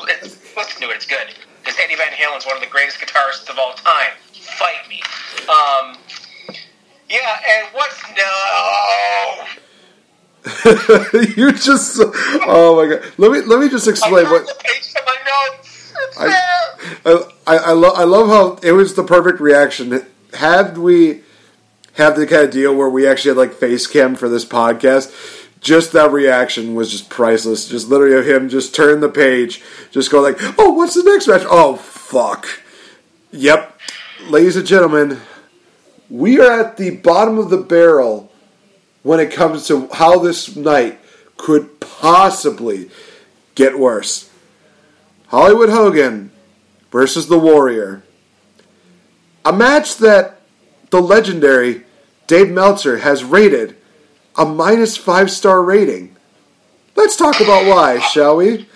It's, 0.08 0.56
listen 0.56 0.82
to 0.82 0.90
it; 0.90 0.96
it's 0.96 1.06
good 1.06 1.28
because 1.62 1.78
Eddie 1.78 1.94
Van 1.94 2.10
Halen's 2.10 2.44
one 2.44 2.56
of 2.56 2.62
the 2.62 2.66
greatest 2.66 2.98
guitarists 2.98 3.48
of 3.48 3.60
all 3.60 3.74
time. 3.74 4.10
Fight 4.34 4.88
me. 4.88 5.00
Um, 5.46 5.94
yeah, 7.08 7.38
and 7.46 7.68
what's 7.74 8.02
no? 8.18 8.26
you 11.36 11.52
just 11.52 12.00
oh 12.02 12.74
my 12.74 12.92
god. 12.92 13.12
Let 13.18 13.30
me 13.30 13.42
let 13.42 13.60
me 13.60 13.68
just 13.68 13.86
explain 13.86 14.24
what 14.24 14.48
Page 14.58 14.94
to 14.94 15.02
my 15.06 15.14
notes. 15.54 15.92
It's 16.08 16.18
I. 16.18 17.30
I, 17.46 17.56
I, 17.56 17.72
love 17.72 17.92
I 17.96 18.02
love 18.02 18.26
how 18.26 18.58
it 18.68 18.72
was 18.72 18.94
the 18.94 19.04
perfect 19.04 19.38
reaction. 19.38 20.04
Had 20.34 20.76
we 20.76 21.22
have 21.94 22.16
the 22.16 22.26
kind 22.26 22.44
of 22.44 22.50
deal 22.50 22.74
where 22.74 22.88
we 22.88 23.06
actually 23.06 23.30
had 23.30 23.38
like 23.38 23.54
face 23.54 23.86
cam 23.86 24.14
for 24.14 24.28
this 24.28 24.44
podcast, 24.44 25.12
just 25.60 25.92
that 25.92 26.10
reaction 26.10 26.74
was 26.74 26.90
just 26.90 27.10
priceless. 27.10 27.68
Just 27.68 27.88
literally 27.88 28.16
of 28.16 28.26
him 28.26 28.48
just 28.48 28.74
turn 28.74 29.00
the 29.00 29.08
page, 29.08 29.62
just 29.90 30.10
go 30.10 30.20
like, 30.20 30.38
"Oh, 30.58 30.70
what's 30.70 30.94
the 30.94 31.02
next 31.02 31.28
match? 31.28 31.42
Oh, 31.48 31.76
fuck." 31.76 32.48
Yep, 33.32 33.78
ladies 34.28 34.56
and 34.56 34.66
gentlemen, 34.66 35.20
we 36.08 36.40
are 36.40 36.60
at 36.60 36.76
the 36.76 36.90
bottom 36.90 37.38
of 37.38 37.50
the 37.50 37.58
barrel 37.58 38.32
when 39.02 39.20
it 39.20 39.32
comes 39.32 39.66
to 39.68 39.88
how 39.92 40.18
this 40.18 40.56
night 40.56 40.98
could 41.36 41.80
possibly 41.80 42.90
get 43.54 43.78
worse. 43.78 44.30
Hollywood 45.28 45.68
Hogan 45.68 46.32
versus 46.90 47.28
the 47.28 47.38
Warrior. 47.38 48.02
A 49.44 49.52
match 49.52 49.96
that 49.98 50.39
the 50.90 51.00
legendary 51.00 51.84
Dave 52.26 52.50
Meltzer 52.50 52.98
has 52.98 53.24
rated 53.24 53.76
a 54.36 54.44
minus 54.44 54.96
five 54.96 55.30
star 55.30 55.62
rating. 55.62 56.16
Let's 56.94 57.16
talk 57.16 57.40
about 57.40 57.66
why, 57.66 57.98
shall 57.98 58.36
we? 58.36 58.68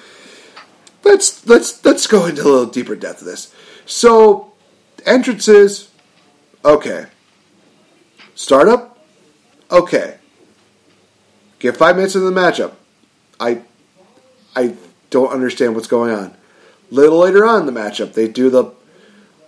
Let's 1.02 1.46
let's 1.46 1.84
let's 1.84 2.06
go 2.06 2.26
into 2.26 2.42
a 2.42 2.44
little 2.44 2.66
deeper 2.66 2.96
depth 2.96 3.20
of 3.20 3.26
this. 3.26 3.54
So, 3.86 4.52
entrances, 5.04 5.90
okay. 6.64 7.06
Startup, 8.34 8.98
okay. 9.70 10.16
Get 11.58 11.76
five 11.76 11.96
minutes 11.96 12.14
into 12.14 12.28
the 12.28 12.40
matchup. 12.40 12.72
I 13.38 13.60
I 14.56 14.74
don't 15.10 15.30
understand 15.30 15.74
what's 15.74 15.86
going 15.86 16.12
on. 16.12 16.34
Little 16.90 17.18
later 17.18 17.44
on 17.44 17.60
in 17.60 17.72
the 17.72 17.80
matchup, 17.80 18.14
they 18.14 18.28
do 18.28 18.50
the 18.50 18.72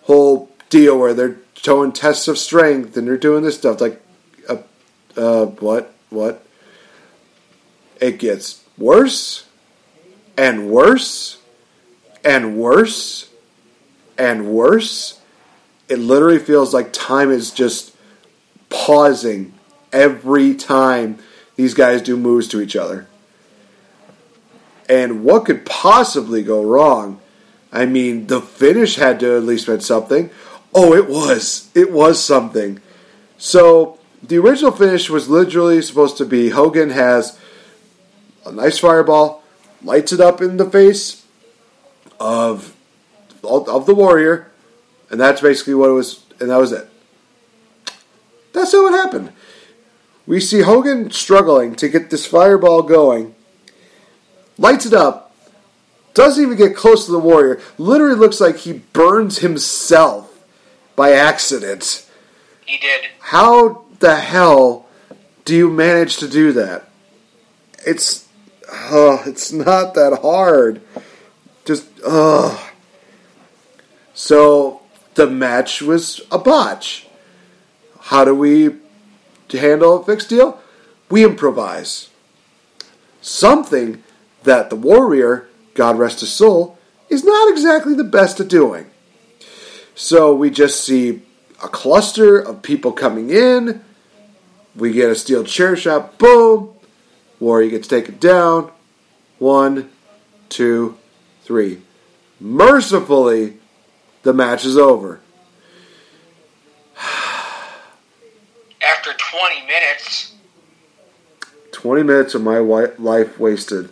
whole 0.03 0.51
deal 0.69 0.99
where 0.99 1.15
they're 1.15 1.39
showing 1.57 1.93
tests 1.93 2.29
of 2.29 2.39
strength 2.39 2.97
and 2.97 3.07
they're 3.07 3.17
doing 3.17 3.43
this 3.43 3.57
stuff. 3.57 3.81
Like, 3.81 4.03
uh, 4.49 4.59
uh, 5.17 5.47
what? 5.47 5.95
What? 6.11 6.45
It 8.01 8.19
gets 8.19 8.63
worse 8.79 9.47
and 10.37 10.71
worse 10.71 11.39
and 12.25 12.57
worse 12.57 13.31
and 14.19 14.49
worse. 14.49 15.21
It 15.89 15.99
literally 15.99 16.39
feels 16.39 16.75
like 16.75 16.93
time 16.93 17.31
is 17.31 17.51
just 17.51 17.95
pausing 18.69 19.55
every 19.93 20.55
time 20.55 21.19
these 21.57 21.75
guys 21.75 22.03
do 22.03 22.17
moves 22.17 22.49
to 22.49 22.61
each 22.61 22.77
other. 22.77 23.07
And 24.89 25.25
what 25.25 25.47
could 25.47 25.65
possibly 25.65 26.43
go 26.43 26.63
wrong? 26.63 27.21
I 27.73 27.87
mean, 27.87 28.27
the 28.27 28.41
finish 28.41 28.97
had 28.97 29.21
to 29.21 29.37
at 29.37 29.43
least 29.43 29.69
meant 29.69 29.83
something. 29.83 30.31
Oh, 30.79 30.93
it 30.93 31.09
was. 31.09 31.71
It 31.75 31.91
was 31.91 32.23
something. 32.23 32.83
So, 33.39 33.99
the 34.23 34.37
original 34.37 34.73
finish 34.73 35.09
was 35.09 35.27
literally 35.27 35.81
supposed 35.81 36.19
to 36.19 36.27
be 36.27 36.51
Hogan 36.51 36.91
has 36.91 37.39
a 38.45 38.53
nice 38.53 38.79
fireball, 38.79 39.43
lights 39.83 40.13
it 40.13 40.21
up 40.21 40.43
in 40.43 40.59
the 40.59 40.71
face 40.71 41.25
of 42.21 42.77
of 43.43 43.87
the 43.87 43.95
warrior, 43.95 44.51
and 45.09 45.19
that's 45.19 45.41
basically 45.41 45.75
what 45.75 45.89
it 45.89 45.95
was, 45.95 46.23
and 46.41 46.51
that 46.51 46.59
was 46.59 46.73
it. 46.73 46.87
That's 48.53 48.75
not 48.75 48.83
what 48.83 48.93
happened. 48.93 49.33
We 50.27 50.41
see 50.41 50.61
Hogan 50.61 51.11
struggling 51.11 51.75
to 51.77 51.89
get 51.89 52.11
this 52.11 52.27
fireball 52.27 52.83
going, 52.83 53.35
lights 54.59 54.85
it 54.85 54.93
up, 54.93 55.35
doesn't 56.13 56.43
even 56.43 56.59
get 56.59 56.77
close 56.77 57.07
to 57.07 57.13
the 57.13 57.19
warrior. 57.19 57.63
Literally 57.79 58.17
looks 58.17 58.43
like 58.43 58.59
he 58.59 58.75
burns 58.75 59.39
himself 59.39 60.26
by 60.97 61.13
accident. 61.13 62.09
He 62.65 62.79
did. 62.79 63.03
How 63.21 63.85
the 64.01 64.17
hell 64.17 64.87
do 65.45 65.55
you 65.55 65.71
manage 65.71 66.17
to 66.17 66.29
do 66.29 66.53
that? 66.53 66.89
It's 67.87 68.27
uh, 68.69 69.23
it's 69.27 69.53
not 69.53 69.95
that 69.95 70.21
hard. 70.23 70.81
Just 71.65 71.87
ugh. 72.05 72.59
So 74.15 74.83
the 75.15 75.29
match 75.29 75.83
was 75.83 76.21
a 76.33 76.39
botch. 76.39 77.07
How 78.01 78.25
do 78.25 78.35
we 78.35 78.77
handle 79.53 80.01
a 80.01 80.05
fixed 80.05 80.29
deal? 80.29 80.61
We 81.11 81.25
improvise. 81.25 82.11
Something 83.21 84.03
that 84.45 84.71
the 84.71 84.77
Warrior, 84.77 85.49
God 85.75 85.99
rest 85.99 86.21
his 86.21 86.33
soul, 86.33 86.79
is 87.09 87.25
not 87.25 87.51
exactly 87.51 87.95
the 87.95 88.05
best 88.05 88.41
at 88.41 88.49
doing. 88.49 88.87
So 89.99 90.35
we 90.35 90.51
just 90.51 90.85
see 90.85 91.23
a 91.65 91.69
cluster 91.69 92.39
of 92.39 92.61
people 92.61 92.93
coming 92.93 93.31
in. 93.31 93.83
We 94.77 94.93
get 94.93 95.09
a 95.09 95.15
steel 95.15 95.43
chair 95.43 95.75
shot. 95.75 96.19
Boom. 96.19 96.75
Warrior 97.41 97.71
gets 97.71 97.89
taken 97.89 98.19
down. 98.19 98.71
One, 99.39 99.91
two, 100.51 100.99
three. 101.45 101.81
Mercifully, 102.39 103.57
the 104.23 104.35
match 104.35 104.67
is 104.67 104.77
over. 104.77 105.21
After 108.83 109.15
20 109.15 109.67
minutes, 109.67 110.35
20 111.73 112.03
minutes 112.03 112.35
of 112.35 112.43
my 112.43 112.59
life 112.59 113.39
wasted. 113.39 113.89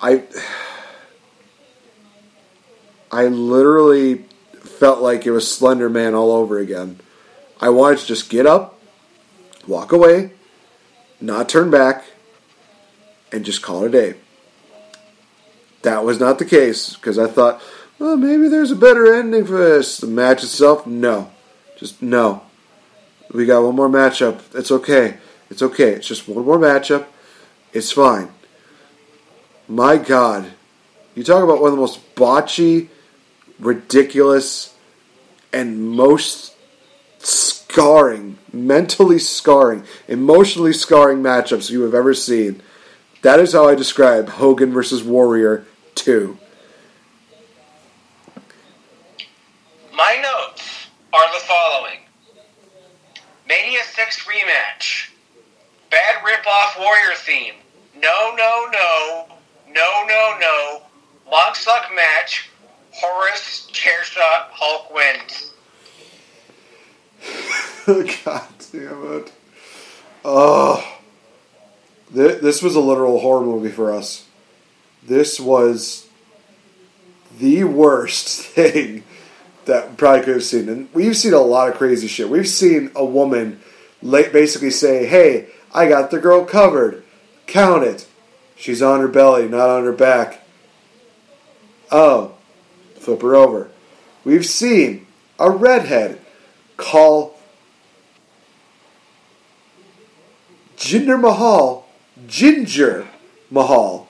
I 0.00 0.24
I 3.12 3.26
literally 3.26 4.24
felt 4.78 5.00
like 5.00 5.26
it 5.26 5.30
was 5.30 5.52
Slender 5.52 5.88
Man 5.88 6.14
all 6.14 6.30
over 6.30 6.58
again. 6.58 7.00
I 7.60 7.70
wanted 7.70 8.00
to 8.00 8.06
just 8.06 8.28
get 8.28 8.46
up, 8.46 8.78
walk 9.66 9.92
away, 9.92 10.32
not 11.20 11.48
turn 11.48 11.70
back, 11.70 12.04
and 13.32 13.44
just 13.44 13.62
call 13.62 13.84
it 13.84 13.88
a 13.88 13.90
day. 13.90 14.18
That 15.82 16.04
was 16.04 16.20
not 16.20 16.38
the 16.38 16.44
case 16.44 16.94
because 16.94 17.18
I 17.18 17.26
thought, 17.26 17.62
well, 17.98 18.16
maybe 18.16 18.48
there's 18.48 18.70
a 18.70 18.76
better 18.76 19.14
ending 19.14 19.46
for 19.46 19.58
this. 19.58 19.98
The 19.98 20.06
match 20.06 20.42
itself, 20.42 20.86
no. 20.86 21.30
Just 21.78 22.02
no. 22.02 22.42
We 23.32 23.46
got 23.46 23.62
one 23.62 23.76
more 23.76 23.88
matchup. 23.88 24.40
It's 24.54 24.70
okay. 24.70 25.16
It's 25.50 25.62
okay. 25.62 25.92
It's 25.92 26.08
just 26.08 26.28
one 26.28 26.44
more 26.44 26.58
matchup. 26.58 27.06
It's 27.72 27.92
fine. 27.92 28.30
My 29.68 29.96
God. 29.96 30.52
You 31.14 31.24
talk 31.24 31.42
about 31.42 31.60
one 31.60 31.70
of 31.70 31.76
the 31.76 31.80
most 31.80 32.14
botchy, 32.14 32.88
ridiculous, 33.58 34.74
and 35.52 35.90
most 35.90 36.54
scarring, 37.18 38.38
mentally 38.52 39.18
scarring, 39.18 39.84
emotionally 40.08 40.72
scarring 40.72 41.22
matchups 41.22 41.70
you 41.70 41.82
have 41.82 41.94
ever 41.94 42.14
seen. 42.14 42.62
That 43.22 43.40
is 43.40 43.52
how 43.52 43.68
I 43.68 43.74
describe 43.74 44.28
Hogan 44.28 44.72
versus 44.72 45.02
Warrior 45.02 45.64
2. 45.94 46.38
my 49.96 50.22
notes 50.22 50.86
are 51.12 51.32
the 51.32 51.44
following 51.46 51.98
Mania 53.48 53.80
6 53.82 54.26
rematch. 54.26 55.10
Bad 55.90 56.24
rip-off 56.24 56.78
Warrior 56.78 57.14
theme. 57.14 57.54
No, 57.96 58.34
no, 58.36 58.66
no. 58.70 59.26
No, 59.68 60.04
no, 60.06 60.36
no. 60.38 60.82
Long 61.30 61.54
suck 61.54 61.90
match. 61.94 62.50
Horace 62.98 63.66
chair 63.72 64.02
shot. 64.04 64.50
Hulk 64.52 64.92
wins. 64.94 65.52
God 68.24 68.44
damn 68.72 69.18
it. 69.18 69.32
Oh. 70.24 70.98
Th- 72.14 72.40
This 72.40 72.62
was 72.62 72.74
a 72.74 72.80
literal 72.80 73.20
horror 73.20 73.44
movie 73.44 73.70
for 73.70 73.92
us. 73.92 74.26
This 75.06 75.38
was 75.38 76.06
the 77.38 77.64
worst 77.64 78.40
thing 78.42 79.04
that 79.66 79.90
we 79.90 79.96
probably 79.96 80.20
could 80.24 80.34
have 80.34 80.44
seen. 80.44 80.68
And 80.68 80.88
we've 80.94 81.16
seen 81.16 81.34
a 81.34 81.40
lot 81.40 81.68
of 81.68 81.74
crazy 81.76 82.06
shit. 82.06 82.28
We've 82.30 82.48
seen 82.48 82.90
a 82.96 83.04
woman 83.04 83.60
basically 84.02 84.70
say, 84.70 85.06
Hey, 85.06 85.48
I 85.74 85.88
got 85.88 86.10
the 86.10 86.18
girl 86.18 86.44
covered. 86.44 87.04
Count 87.46 87.84
it. 87.84 88.06
She's 88.56 88.80
on 88.80 89.00
her 89.00 89.08
belly, 89.08 89.48
not 89.48 89.68
on 89.68 89.84
her 89.84 89.92
back. 89.92 90.42
Oh, 91.92 92.35
flip 93.06 93.22
her 93.22 93.36
over. 93.36 93.70
We've 94.24 94.44
seen 94.44 95.06
a 95.38 95.48
redhead 95.48 96.20
call 96.76 97.38
Jinder 100.76 101.18
Mahal 101.18 101.86
Ginger 102.26 103.06
Mahal. 103.48 104.08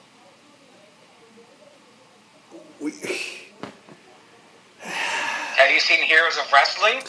We, 2.81 2.93
Have 4.81 5.71
you 5.71 5.81
seen 5.81 6.03
Heroes 6.05 6.39
of 6.39 6.51
Wrestling? 6.51 7.03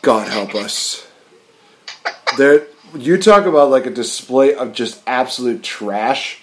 God 0.00 0.28
help 0.28 0.54
us. 0.54 1.06
There, 2.38 2.68
you 2.96 3.18
talk 3.18 3.44
about 3.44 3.70
like 3.70 3.84
a 3.84 3.90
display 3.90 4.54
of 4.54 4.72
just 4.72 5.02
absolute 5.06 5.62
trash. 5.62 6.40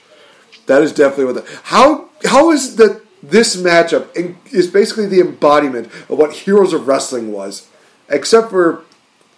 That 0.68 0.84
is 0.84 0.94
definitely 0.94 1.34
what. 1.34 1.46
The, 1.46 1.60
how 1.64 2.10
how 2.26 2.52
is 2.52 2.76
that 2.76 3.05
this 3.30 3.56
matchup 3.56 4.10
is 4.54 4.68
basically 4.68 5.08
the 5.08 5.20
embodiment 5.20 5.88
of 5.88 6.18
what 6.18 6.34
Heroes 6.34 6.74
of 6.74 6.88
Wrestling 6.88 7.32
was, 7.32 7.68
except 8.10 8.50
for 8.50 8.84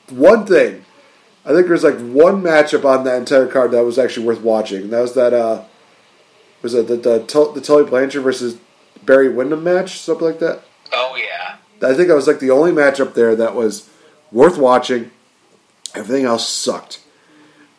one 0.09 0.45
thing. 0.45 0.85
I 1.45 1.49
think 1.49 1.67
there's 1.67 1.83
like 1.83 1.99
one 1.99 2.41
matchup 2.41 2.83
on 2.83 3.03
that 3.05 3.17
entire 3.17 3.47
card 3.47 3.71
that 3.71 3.85
was 3.85 3.97
actually 3.97 4.25
worth 4.25 4.41
watching. 4.41 4.83
And 4.83 4.93
that 4.93 5.01
was 5.01 5.13
that. 5.13 5.33
uh 5.33 5.63
Was 6.61 6.73
it 6.73 6.87
the 6.87 6.97
the, 6.97 7.19
the 7.53 7.61
Tully 7.61 7.83
Blanchard 7.85 8.23
versus 8.23 8.57
Barry 9.03 9.29
Windham 9.29 9.63
match, 9.63 9.99
something 9.99 10.25
like 10.25 10.39
that? 10.39 10.63
Oh, 10.91 11.15
yeah. 11.15 11.57
I 11.87 11.93
think 11.93 12.07
that 12.09 12.15
was 12.15 12.27
like 12.27 12.39
the 12.39 12.51
only 12.51 12.71
matchup 12.71 13.13
there 13.13 13.35
that 13.35 13.55
was 13.55 13.89
worth 14.31 14.57
watching. 14.57 15.11
Everything 15.95 16.25
else 16.25 16.49
sucked, 16.49 16.99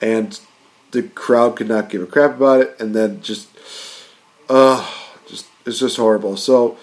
and 0.00 0.40
the 0.92 1.02
crowd 1.02 1.56
could 1.56 1.68
not 1.68 1.90
give 1.90 2.02
a 2.02 2.06
crap 2.06 2.36
about 2.36 2.60
it. 2.60 2.76
And 2.80 2.94
then 2.94 3.20
just, 3.20 3.48
uh, 4.48 4.88
it's 5.68 5.78
just 5.78 5.96
horrible. 5.96 6.36
So, 6.36 6.76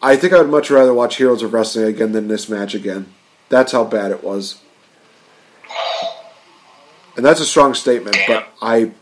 I 0.00 0.16
think 0.16 0.32
I 0.32 0.38
would 0.38 0.50
much 0.50 0.70
rather 0.70 0.94
watch 0.94 1.16
Heroes 1.16 1.42
of 1.42 1.52
Wrestling 1.52 1.86
again 1.86 2.12
than 2.12 2.28
this 2.28 2.48
match 2.48 2.74
again. 2.74 3.12
That's 3.48 3.72
how 3.72 3.84
bad 3.84 4.10
it 4.10 4.22
was, 4.22 4.60
and 7.16 7.24
that's 7.24 7.40
a 7.40 7.46
strong 7.46 7.74
statement. 7.74 8.16
But 8.26 8.46
I, 8.62 8.92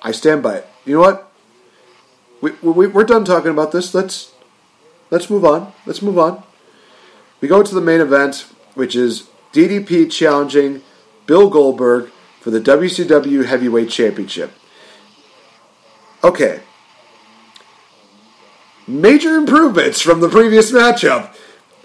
I 0.00 0.12
stand 0.12 0.42
by 0.42 0.56
it. 0.56 0.68
You 0.84 0.94
know 0.94 1.00
what? 1.00 1.32
We, 2.40 2.52
we, 2.62 2.86
we're 2.86 3.04
done 3.04 3.24
talking 3.24 3.50
about 3.50 3.72
this. 3.72 3.92
Let's 3.94 4.32
let's 5.10 5.28
move 5.28 5.44
on. 5.44 5.72
Let's 5.84 6.00
move 6.00 6.18
on. 6.18 6.42
We 7.40 7.48
go 7.48 7.62
to 7.62 7.74
the 7.74 7.80
main 7.80 8.00
event, 8.00 8.46
which 8.74 8.96
is 8.96 9.28
DDP 9.52 10.10
challenging 10.10 10.82
Bill 11.26 11.50
Goldberg 11.50 12.10
for 12.40 12.50
the 12.50 12.60
WCW 12.60 13.44
Heavyweight 13.44 13.90
Championship. 13.90 14.52
Okay. 16.24 16.60
Major 18.90 19.36
improvements 19.36 20.00
from 20.00 20.20
the 20.20 20.28
previous 20.28 20.72
matchup. 20.72 21.34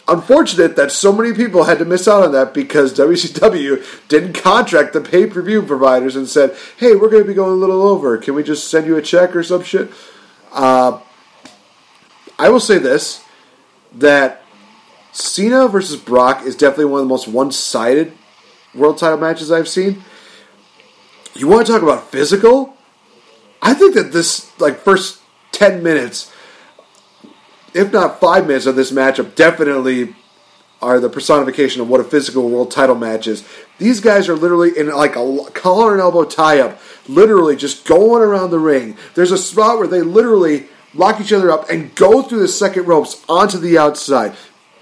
Unfortunate 0.07 0.75
that 0.75 0.91
so 0.91 1.11
many 1.11 1.33
people 1.33 1.63
had 1.63 1.79
to 1.79 1.85
miss 1.85 2.07
out 2.07 2.23
on 2.23 2.31
that 2.31 2.53
because 2.53 2.93
WCW 2.97 4.07
didn't 4.07 4.33
contract 4.33 4.93
the 4.93 5.01
pay 5.01 5.27
per 5.27 5.41
view 5.41 5.61
providers 5.61 6.15
and 6.15 6.27
said, 6.27 6.55
hey, 6.77 6.95
we're 6.95 7.09
going 7.09 7.23
to 7.23 7.27
be 7.27 7.33
going 7.33 7.51
a 7.51 7.55
little 7.55 7.81
over. 7.81 8.17
Can 8.17 8.33
we 8.33 8.43
just 8.43 8.69
send 8.69 8.87
you 8.87 8.97
a 8.97 9.01
check 9.01 9.35
or 9.35 9.43
some 9.43 9.63
shit? 9.63 9.91
Uh, 10.51 10.99
I 12.37 12.49
will 12.49 12.59
say 12.59 12.77
this 12.77 13.23
that 13.93 14.43
Cena 15.11 15.67
versus 15.67 15.95
Brock 15.95 16.43
is 16.43 16.55
definitely 16.55 16.85
one 16.85 17.01
of 17.01 17.05
the 17.05 17.09
most 17.09 17.27
one 17.27 17.51
sided 17.51 18.11
world 18.73 18.97
title 18.97 19.17
matches 19.17 19.51
I've 19.51 19.69
seen. 19.69 20.03
You 21.33 21.47
want 21.47 21.65
to 21.65 21.71
talk 21.73 21.81
about 21.81 22.11
physical? 22.11 22.75
I 23.61 23.73
think 23.73 23.95
that 23.95 24.11
this, 24.11 24.57
like, 24.59 24.79
first 24.79 25.21
10 25.51 25.81
minutes, 25.81 26.31
if 27.75 27.91
not 27.91 28.21
five 28.21 28.47
minutes 28.47 28.65
of 28.65 28.75
this 28.75 28.91
matchup, 28.91 29.35
definitely 29.35 30.15
are 30.81 30.99
the 30.99 31.09
personification 31.09 31.81
of 31.81 31.89
what 31.89 31.99
a 31.99 32.03
physical 32.05 32.49
world 32.49 32.71
title 32.71 32.95
match 32.95 33.27
is. 33.27 33.47
These 33.77 33.99
guys 33.99 34.29
are 34.29 34.35
literally 34.35 34.77
in 34.77 34.89
like 34.89 35.15
a 35.15 35.45
collar 35.53 35.91
and 35.91 36.01
elbow 36.01 36.23
tie 36.23 36.59
up, 36.59 36.79
literally 37.07 37.55
just 37.55 37.85
going 37.85 38.23
around 38.23 38.51
the 38.51 38.59
ring. 38.59 38.97
There's 39.13 39.31
a 39.31 39.37
spot 39.37 39.77
where 39.77 39.87
they 39.87 40.01
literally 40.01 40.67
lock 40.93 41.19
each 41.19 41.33
other 41.33 41.51
up 41.51 41.69
and 41.69 41.93
go 41.95 42.21
through 42.21 42.39
the 42.39 42.47
second 42.47 42.85
ropes 42.85 43.23
onto 43.27 43.57
the 43.57 43.77
outside. 43.77 44.35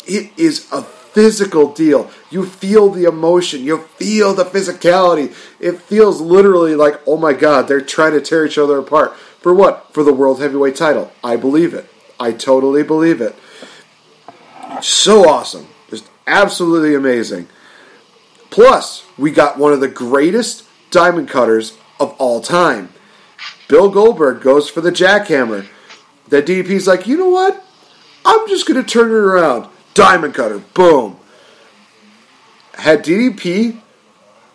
It 0.06 0.32
is 0.38 0.72
a 0.72 0.84
physical 0.84 1.74
deal. 1.74 2.11
You 2.30 2.45
feel 2.45 2.90
the 2.90 3.06
emotion, 3.06 3.64
you 3.64 3.80
feel 3.98 4.34
the 4.34 4.45
physicality. 4.45 5.34
It 5.60 5.80
feels 5.80 6.22
literally 6.22 6.76
like, 6.76 6.99
oh 7.07 7.18
my 7.18 7.34
god, 7.34 7.68
they're 7.68 7.82
trying 7.82 8.14
to 8.14 8.22
tear 8.22 8.45
each 8.45 8.57
other 8.57 8.78
apart. 8.78 9.15
For 9.40 9.53
what? 9.53 9.94
For 9.94 10.03
the 10.03 10.14
World 10.14 10.41
Heavyweight 10.41 10.76
title. 10.76 11.11
I 11.24 11.38
believe 11.38 11.74
it. 11.74 11.90
I 12.24 12.32
totally 12.32 12.84
believe 12.84 13.20
it. 13.20 13.36
So 14.82 15.28
awesome. 15.28 15.68
Just 15.90 16.10
absolutely 16.26 16.95
amazing. 16.95 17.50
Plus, 18.50 19.06
we 19.18 19.30
got 19.30 19.58
one 19.58 19.74
of 19.74 19.82
the 19.82 19.90
greatest 19.90 20.66
diamond 20.90 21.28
cutters 21.28 21.78
of 22.00 22.12
all 22.20 22.40
time. 22.40 22.94
Bill 23.68 23.90
Goldberg 23.90 24.41
goes 24.41 24.70
for 24.70 24.80
the 24.80 24.90
jackhammer. 24.90 25.68
That 26.30 26.45
DDP's 26.45 26.88
like, 26.88 27.08
you 27.08 27.18
know 27.18 27.28
what? 27.28 27.62
I'm 28.24 28.48
just 28.48 28.66
going 28.66 28.82
to 28.82 28.90
turn 28.90 29.10
it 29.10 29.16
around. 29.16 29.68
Diamond 29.94 30.34
cutter, 30.34 30.60
boom. 30.60 31.18
Had 32.76 33.04
DDP 33.04 33.82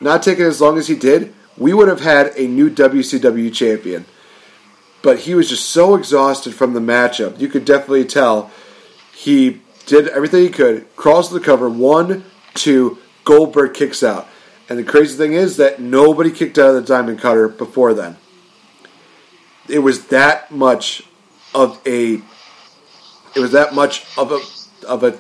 not 0.00 0.22
taken 0.22 0.46
as 0.46 0.62
long 0.62 0.78
as 0.78 0.88
he 0.88 0.96
did, 0.96 1.34
we 1.58 1.74
would 1.74 1.88
have 1.88 2.00
had 2.00 2.32
a 2.38 2.48
new 2.48 2.70
WCW 2.70 3.52
champion. 3.52 4.06
But 5.08 5.20
he 5.20 5.34
was 5.34 5.48
just 5.48 5.70
so 5.70 5.94
exhausted 5.94 6.54
from 6.54 6.74
the 6.74 6.80
matchup. 6.80 7.40
You 7.40 7.48
could 7.48 7.64
definitely 7.64 8.04
tell 8.04 8.50
he 9.14 9.62
did 9.86 10.06
everything 10.08 10.42
he 10.42 10.50
could, 10.50 10.94
crawls 10.96 11.28
to 11.28 11.34
the 11.38 11.40
cover, 11.40 11.66
one, 11.70 12.26
two, 12.52 12.98
Goldberg 13.24 13.72
kicks 13.72 14.02
out. 14.02 14.28
And 14.68 14.78
the 14.78 14.84
crazy 14.84 15.16
thing 15.16 15.32
is 15.32 15.56
that 15.56 15.80
nobody 15.80 16.30
kicked 16.30 16.58
out 16.58 16.68
of 16.68 16.74
the 16.74 16.82
Diamond 16.82 17.20
Cutter 17.20 17.48
before 17.48 17.94
then. 17.94 18.18
It 19.66 19.78
was 19.78 20.08
that 20.08 20.50
much 20.50 21.04
of 21.54 21.80
a. 21.86 22.20
It 23.34 23.40
was 23.40 23.52
that 23.52 23.74
much 23.74 24.04
of 24.18 24.30
a 24.30 24.42
of 24.86 25.02
a. 25.04 25.18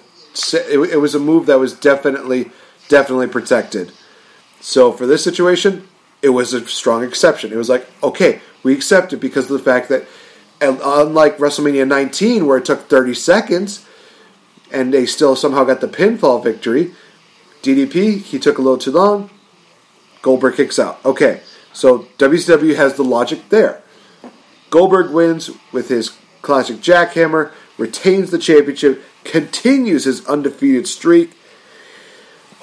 It, 0.52 0.92
it 0.92 1.00
was 1.00 1.14
a 1.14 1.18
move 1.18 1.46
that 1.46 1.58
was 1.58 1.72
definitely 1.72 2.50
definitely 2.88 3.28
protected. 3.28 3.92
So 4.60 4.92
for 4.92 5.06
this 5.06 5.24
situation, 5.24 5.88
it 6.22 6.30
was 6.30 6.52
a 6.52 6.66
strong 6.66 7.04
exception. 7.04 7.52
It 7.52 7.56
was 7.56 7.68
like, 7.68 7.86
okay, 8.02 8.40
we 8.62 8.74
accept 8.74 9.12
it 9.12 9.18
because 9.18 9.50
of 9.50 9.58
the 9.58 9.64
fact 9.64 9.88
that, 9.88 10.06
unlike 10.60 11.38
WrestleMania 11.38 11.86
19, 11.86 12.46
where 12.46 12.58
it 12.58 12.64
took 12.64 12.88
30 12.88 13.14
seconds, 13.14 13.86
and 14.70 14.92
they 14.92 15.06
still 15.06 15.36
somehow 15.36 15.64
got 15.64 15.80
the 15.80 15.88
pinfall 15.88 16.42
victory, 16.42 16.92
DDP, 17.62 18.20
he 18.20 18.38
took 18.38 18.58
a 18.58 18.62
little 18.62 18.78
too 18.78 18.92
long. 18.92 19.30
Goldberg 20.22 20.56
kicks 20.56 20.78
out. 20.78 21.04
Okay, 21.04 21.40
so 21.72 22.08
WCW 22.18 22.74
has 22.74 22.94
the 22.94 23.04
logic 23.04 23.48
there. 23.48 23.82
Goldberg 24.70 25.12
wins 25.12 25.50
with 25.72 25.88
his 25.88 26.16
classic 26.42 26.78
jackhammer, 26.78 27.52
retains 27.78 28.30
the 28.30 28.38
championship, 28.38 29.02
continues 29.24 30.04
his 30.04 30.26
undefeated 30.26 30.86
streak. 30.88 31.32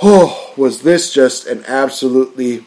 Oh, 0.03 0.53
was 0.57 0.82
this 0.82 1.14
just 1.14 1.48
an 1.48 1.64
absolutely 1.65 2.65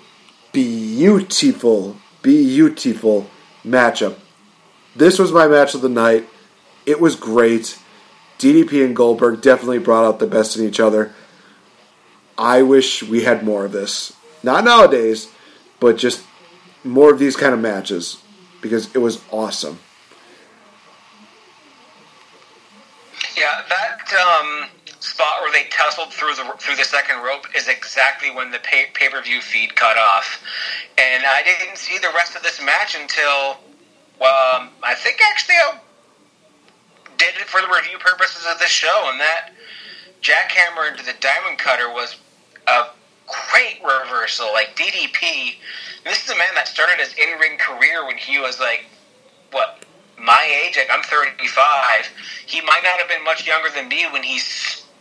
beautiful, 0.63 1.97
beautiful 2.23 3.31
matchup? 3.65 4.17
This 4.97 5.19
was 5.19 5.33
my 5.33 5.47
match 5.47 5.75
of 5.75 5.83
the 5.83 5.89
night. 5.89 6.29
It 6.87 7.01
was 7.01 7.15
great. 7.15 7.79
DDP 8.39 8.85
and 8.85 8.97
Goldberg 8.97 9.41
definitely 9.41 9.79
brought 9.79 10.05
out 10.05 10.19
the 10.19 10.27
best 10.27 10.57
in 10.57 10.67
each 10.67 10.81
other. 10.81 11.15
I 12.37 12.63
wish 12.63 13.03
we 13.03 13.25
had 13.25 13.45
more 13.45 13.65
of 13.65 13.73
this. 13.73 14.17
Not 14.43 14.65
nowadays, 14.65 15.31
but 15.81 15.97
just 15.97 16.25
more 16.85 17.13
of 17.13 17.19
these 17.19 17.37
kind 17.37 17.53
of 17.53 17.61
matches 17.61 18.23
because 18.61 18.95
it 18.95 18.99
was 18.99 19.23
awesome. 19.31 19.79
Yeah, 23.37 23.63
that 23.69 24.13
um, 24.15 24.69
spot 25.09 25.41
where 25.41 25.53
they 25.53 25.69
tussled 25.71 26.13
through 26.13 26.35
the 26.35 26.45
through 26.59 26.77
the 26.77 26.85
second 26.85 27.23
rope 27.23 27.47
is 27.55 27.69
exactly 27.69 28.31
when 28.31 28.51
the 28.51 28.59
pay 28.61 28.87
per 28.93 29.23
view 29.23 29.41
feed 29.41 29.75
cut 29.75 29.97
off, 29.97 30.43
and 30.99 31.25
I 31.27 31.43
didn't 31.43 31.79
see 31.79 31.99
the 31.99 32.11
rest 32.15 32.37
of 32.37 32.43
this 32.43 32.63
match 32.63 32.95
until 32.95 33.59
um, 34.21 34.71
I 34.83 34.95
think 34.97 35.21
actually 35.31 35.55
I 35.57 35.79
did 37.17 37.35
it 37.37 37.47
for 37.47 37.61
the 37.61 37.69
review 37.69 37.99
purposes 37.99 38.47
of 38.51 38.59
this 38.59 38.71
show, 38.71 39.09
and 39.11 39.21
that 39.21 39.51
jackhammer 40.23 40.91
into 40.91 41.05
the 41.05 41.15
diamond 41.21 41.59
cutter 41.59 41.89
was 41.91 42.17
a 42.67 42.89
great 43.51 43.81
reversal. 43.83 44.53
Like 44.53 44.77
DDP, 44.77 45.55
this 46.05 46.25
is 46.25 46.31
a 46.31 46.37
man 46.37 46.55
that 46.55 46.69
started 46.69 46.99
his 46.99 47.15
in 47.15 47.39
ring 47.39 47.59
career 47.59 48.07
when 48.07 48.17
he 48.17 48.39
was 48.39 48.61
like 48.61 48.87
what 49.53 49.85
my 50.19 50.45
age. 50.67 50.77
Like 50.77 50.91
I'm 50.93 51.03
35. 51.03 52.11
He 52.47 52.61
might 52.63 52.83
not 52.83 52.99
have 52.99 53.09
been 53.09 53.25
much 53.25 53.47
younger 53.47 53.69
than 53.75 53.89
me 53.89 54.07
when 54.13 54.23
he 54.23 54.41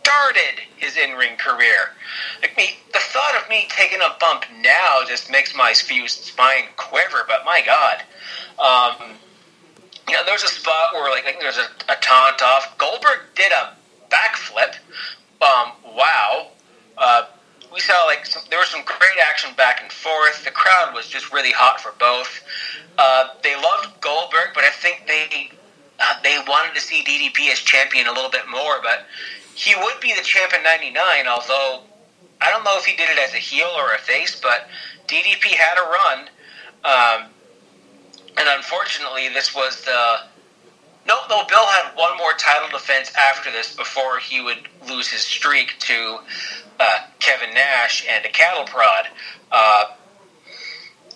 started 0.08 0.60
his 0.76 0.96
in 0.96 1.12
ring 1.12 1.36
career. 1.36 1.92
Like 2.40 2.56
me, 2.56 2.76
the 2.92 2.98
thought 2.98 3.34
of 3.40 3.48
me 3.48 3.66
taking 3.68 4.00
a 4.00 4.16
bump 4.18 4.44
now 4.60 5.00
just 5.06 5.30
makes 5.30 5.54
my 5.54 5.72
fused 5.72 6.24
spine 6.24 6.64
quiver. 6.76 7.24
But 7.26 7.44
my 7.44 7.62
God. 7.64 8.02
Um, 8.58 9.14
you 10.08 10.14
know, 10.14 10.22
there's 10.24 10.42
a 10.42 10.48
spot 10.48 10.94
where, 10.94 11.10
like, 11.10 11.24
I 11.24 11.32
think 11.32 11.40
there's 11.40 11.58
a, 11.58 11.68
a 11.92 11.96
taunt 12.00 12.42
off. 12.42 12.76
Goldberg 12.78 13.20
did 13.34 13.52
a 13.52 13.76
backflip. 14.10 14.76
Um, 15.42 15.72
wow. 15.94 16.48
Uh, 16.96 17.26
we 17.72 17.80
saw 17.80 18.04
like 18.06 18.24
some, 18.24 18.42
there 18.50 18.58
was 18.58 18.68
some 18.68 18.82
great 18.84 19.18
action 19.28 19.50
back 19.56 19.80
and 19.82 19.92
forth. 19.92 20.44
The 20.44 20.50
crowd 20.50 20.94
was 20.94 21.06
just 21.08 21.32
really 21.32 21.52
hot 21.52 21.80
for 21.80 21.92
both. 21.98 22.42
Uh, 22.96 23.28
they 23.42 23.54
loved 23.54 24.00
Goldberg, 24.00 24.48
but 24.54 24.64
I 24.64 24.70
think 24.70 25.04
they 25.06 25.52
uh, 26.00 26.14
they 26.22 26.38
wanted 26.48 26.74
to 26.74 26.80
see 26.80 27.04
DDP 27.04 27.52
as 27.52 27.58
champion 27.58 28.06
a 28.06 28.12
little 28.12 28.30
bit 28.30 28.48
more. 28.48 28.80
But 28.82 29.06
he 29.58 29.74
would 29.74 30.00
be 30.00 30.14
the 30.14 30.22
champ 30.22 30.52
in 30.54 30.62
'99, 30.62 31.26
although 31.26 31.82
I 32.40 32.50
don't 32.50 32.62
know 32.62 32.78
if 32.78 32.84
he 32.84 32.96
did 32.96 33.10
it 33.10 33.18
as 33.18 33.34
a 33.34 33.38
heel 33.38 33.68
or 33.76 33.92
a 33.94 33.98
face. 33.98 34.40
But 34.40 34.68
DDP 35.08 35.48
had 35.48 35.76
a 35.78 35.88
run, 35.90 36.18
um, 36.84 37.30
and 38.36 38.48
unfortunately, 38.56 39.28
this 39.30 39.54
was 39.54 39.84
the 39.84 40.20
no, 41.08 41.16
no. 41.28 41.44
Bill 41.48 41.66
had 41.66 41.96
one 41.96 42.16
more 42.18 42.34
title 42.34 42.68
defense 42.68 43.12
after 43.16 43.50
this 43.50 43.74
before 43.74 44.18
he 44.18 44.40
would 44.40 44.68
lose 44.86 45.08
his 45.08 45.22
streak 45.22 45.74
to 45.80 46.18
uh, 46.78 46.98
Kevin 47.18 47.52
Nash 47.52 48.06
and 48.08 48.24
a 48.24 48.28
cattle 48.28 48.64
prod. 48.64 49.08
Uh, 49.50 49.86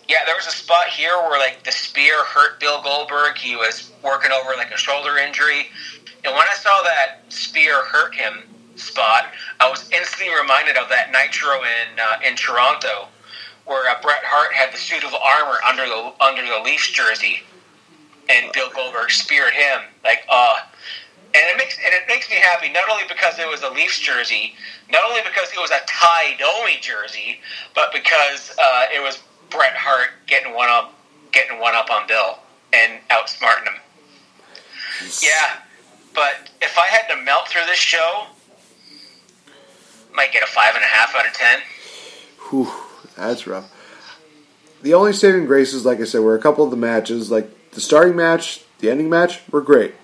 yeah, 0.09 0.25
there 0.27 0.35
was 0.35 0.47
a 0.47 0.51
spot 0.51 0.89
here 0.89 1.17
where 1.17 1.39
like 1.39 1.63
the 1.63 1.71
spear 1.71 2.25
hurt 2.25 2.59
Bill 2.59 2.83
Goldberg. 2.83 3.37
He 3.39 3.55
was 3.55 3.93
working 4.03 4.33
over 4.33 4.57
like 4.57 4.73
a 4.73 4.77
shoulder 4.77 5.17
injury, 5.17 5.69
and 6.25 6.35
when 6.35 6.47
I 6.49 6.55
saw 6.55 6.83
that 6.83 7.21
spear 7.29 7.85
hurt 7.85 8.15
him 8.15 8.45
spot, 8.77 9.27
I 9.61 9.69
was 9.69 9.89
instantly 9.91 10.35
reminded 10.35 10.77
of 10.77 10.89
that 10.89 11.11
Nitro 11.13 11.63
in 11.63 11.99
uh, 11.99 12.19
in 12.27 12.37
Toronto, 12.37 13.09
where 13.65 13.89
uh, 13.91 14.01
Bret 14.03 14.23
Hart 14.25 14.53
had 14.53 14.73
the 14.73 14.79
suit 14.79 15.05
of 15.05 15.15
armor 15.15 15.59
under 15.67 15.87
the 15.87 16.13
under 16.21 16.43
the 16.43 16.61
Leafs 16.65 16.91
jersey, 16.91 17.43
and 18.29 18.53
Bill 18.53 18.71
Goldberg 18.75 19.11
speared 19.11 19.53
him. 19.53 19.81
Like, 20.05 20.25
uh, 20.29 20.57
and 21.35 21.43
it 21.49 21.57
makes 21.57 21.77
and 21.85 21.93
it 21.93 22.07
makes 22.09 22.31
me 22.31 22.37
happy 22.37 22.71
not 22.71 22.89
only 22.89 23.05
because 23.09 23.39
it 23.39 23.49
was 23.49 23.63
a 23.63 23.71
Leafs 23.71 23.99
jersey, 23.99 24.55
not 24.91 25.03
only 25.09 25.23
because 25.23 25.51
it 25.51 25.59
was 25.59 25.71
a 25.71 25.81
Ty 25.87 26.37
Domi 26.39 26.79
jersey, 26.81 27.41
but 27.75 27.93
because 27.93 28.55
uh, 28.63 28.85
it 28.95 29.03
was 29.03 29.23
Bret 29.51 29.75
Hart 29.75 30.11
getting 30.27 30.55
one 30.55 30.69
up, 30.69 30.95
getting 31.33 31.59
one 31.59 31.75
up 31.75 31.91
on 31.91 32.07
Bill 32.07 32.39
and 32.73 33.01
outsmarting 33.11 33.65
him. 33.65 33.81
Yeah, 35.21 35.59
but 36.15 36.51
if 36.61 36.79
I 36.79 36.87
had 36.87 37.09
to 37.15 37.23
melt 37.23 37.49
through 37.49 37.67
this 37.67 37.79
show, 37.79 38.27
I 40.13 40.17
might 40.17 40.33
get 40.33 40.43
a 40.43 40.47
five 40.47 40.75
and 40.75 40.85
a 40.85 40.87
half 40.87 41.15
out 41.15 41.27
of 41.27 41.33
ten. 41.33 41.61
Whew, 42.51 42.71
that's 43.17 43.47
rough. 43.47 43.71
The 44.83 44.95
only 44.95 45.13
saving 45.13 45.47
graces, 45.47 45.85
like 45.85 46.01
I 46.01 46.05
said, 46.05 46.21
were 46.21 46.37
a 46.37 46.41
couple 46.41 46.65
of 46.65 46.71
the 46.71 46.77
matches. 46.77 47.31
Like 47.31 47.71
the 47.71 47.81
starting 47.81 48.17
match, 48.17 48.63
the 48.81 48.91
ending 48.91 49.09
match, 49.09 49.41
were 49.51 49.61
great. 49.61 49.95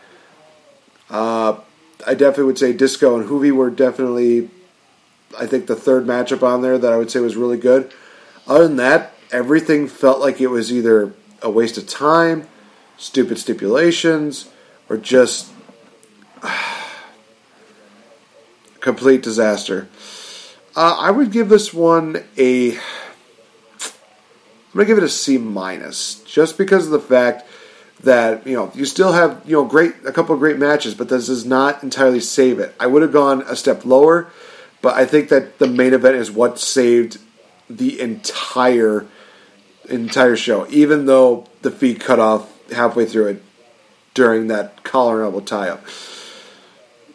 Uh, 1.11 1.61
I 2.07 2.15
definitely 2.15 2.45
would 2.45 2.59
say 2.59 2.73
Disco 2.73 3.19
and 3.19 3.29
Juvi 3.29 3.51
were 3.51 3.71
definitely, 3.71 4.51
I 5.39 5.47
think, 5.47 5.67
the 5.67 5.77
third 5.77 6.07
matchup 6.07 6.43
on 6.43 6.63
there 6.63 6.79
that 6.79 6.93
I 6.93 6.97
would 6.97 7.11
say 7.11 7.21
was 7.21 7.37
really 7.37 7.57
good. 7.57 7.93
Other 8.47 8.69
than 8.69 8.77
that, 8.77 9.15
everything 9.33 9.89
felt 9.89 10.21
like 10.21 10.41
it 10.41 10.47
was 10.47 10.73
either 10.73 11.13
a 11.43 11.51
waste 11.51 11.77
of 11.77 11.87
time, 11.87 12.49
stupid 12.97 13.39
stipulations, 13.39 14.49
or 14.89 14.97
just 14.97 15.51
complete 18.81 19.23
disaster. 19.23 19.89
Uh, 20.77 20.97
I 21.01 21.11
would 21.11 21.33
give 21.33 21.49
this 21.49 21.75
one 21.75 22.25
a. 22.37 22.77
I'm 22.77 22.81
gonna 24.75 24.85
give 24.85 24.99
it 24.99 25.05
a 25.05 25.09
C 25.09 25.39
minus, 25.39 26.23
just 26.25 26.59
because 26.59 26.87
of 26.87 26.93
the 26.93 27.01
fact 27.01 27.45
that 28.05 28.47
you 28.47 28.55
know 28.55 28.71
you 28.75 28.85
still 28.85 29.13
have 29.13 29.43
you 29.45 29.55
know 29.55 29.65
great 29.65 29.95
a 30.07 30.13
couple 30.13 30.35
of 30.35 30.41
great 30.41 30.59
matches, 30.59 30.95
but 30.95 31.09
this 31.09 31.27
does 31.27 31.45
not 31.45 31.83
entirely 31.83 32.21
save 32.21 32.59
it. 32.59 32.75
I 32.79 32.87
would 32.87 33.03
have 33.03 33.13
gone 33.13 33.43
a 33.43 33.57
step 33.57 33.85
lower, 33.85 34.31
but 34.83 34.95
I 34.95 35.05
think 35.05 35.31
that 35.31 35.59
the 35.59 35.67
main 35.67 35.95
event 35.95 36.17
is 36.17 36.31
what 36.31 36.59
saved 36.59 37.19
the 37.69 38.01
entire 38.01 39.07
entire 39.89 40.37
show, 40.37 40.67
even 40.69 41.07
though 41.07 41.47
the 41.63 41.71
feed 41.71 42.01
cut 42.01 42.19
off 42.19 42.53
halfway 42.71 43.07
through 43.07 43.27
it 43.27 43.43
during 44.15 44.49
that 44.49 44.85
collar 44.85 45.17
and 45.17 45.25
elbow 45.25 45.41
tie 45.41 45.69
up. 45.69 45.85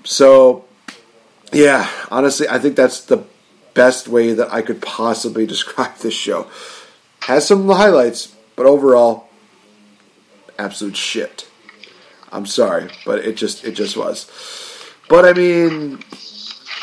So, 0.03 0.65
yeah, 1.51 1.89
honestly, 2.11 2.47
I 2.47 2.59
think 2.59 2.75
that's 2.75 3.01
the 3.01 3.23
best 3.73 4.07
way 4.07 4.33
that 4.33 4.51
I 4.53 4.61
could 4.61 4.81
possibly 4.81 5.45
describe 5.53 5.97
this 5.97 6.13
show. 6.13 6.47
Has 7.21 7.47
some 7.47 7.67
highlights, 7.69 8.35
but 8.55 8.65
overall, 8.65 9.29
absolute 10.59 10.97
shit. 10.97 11.47
I'm 12.31 12.45
sorry, 12.45 12.89
but 13.05 13.19
it 13.19 13.37
just 13.37 13.63
it 13.63 13.73
just 13.73 13.95
was. 13.95 14.29
But 15.07 15.23
I 15.25 15.33
mean, 15.33 15.99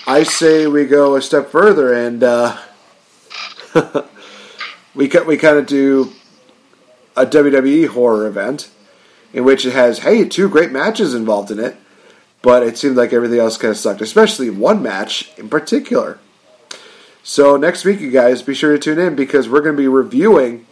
I 0.07 0.23
say 0.23 0.67
we 0.67 0.87
go 0.87 1.17
a 1.17 1.23
step 1.23 1.51
further 1.51 1.93
and 1.93 2.23
uh, 2.23 2.57
we 4.95 5.09
cut 5.09 5.27
we 5.27 5.37
kind 5.37 5.59
of 5.59 5.67
do 5.67 6.13
a 7.17 7.27
WWE 7.27 7.89
horror 7.89 8.27
event 8.27 8.71
in 9.33 9.45
which 9.45 9.67
it 9.67 9.73
has 9.73 10.01
hey 10.01 10.25
two 10.29 10.49
great 10.49 10.71
matches 10.71 11.15
involved 11.15 11.51
in 11.51 11.59
it, 11.59 11.77
but 12.43 12.63
it 12.63 12.79
seemed 12.79 12.97
like 12.97 13.13
everything 13.13 13.39
else 13.39 13.57
kind 13.57 13.71
of 13.71 13.77
sucked, 13.77 14.01
especially 14.01 14.51
one 14.51 14.83
match 14.83 15.31
in 15.39 15.49
particular. 15.49 16.19
So 17.23 17.57
next 17.57 17.85
week, 17.85 18.01
you 18.01 18.11
guys, 18.11 18.43
be 18.43 18.55
sure 18.55 18.73
to 18.73 18.79
tune 18.79 18.99
in 18.99 19.15
because 19.15 19.49
we're 19.49 19.61
going 19.61 19.77
to 19.77 19.83
be 19.83 19.89
reviewing 19.89 20.67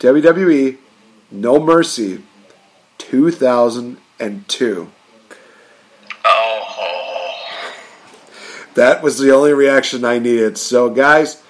WWE 0.00 0.78
No 1.30 1.60
Mercy 1.60 2.22
2002. 2.98 4.90
Oh, 6.24 7.34
That 8.74 9.02
was 9.02 9.18
the 9.18 9.30
only 9.34 9.52
reaction 9.52 10.04
I 10.04 10.18
needed. 10.18 10.56
So, 10.56 10.88
guys, 10.88 11.42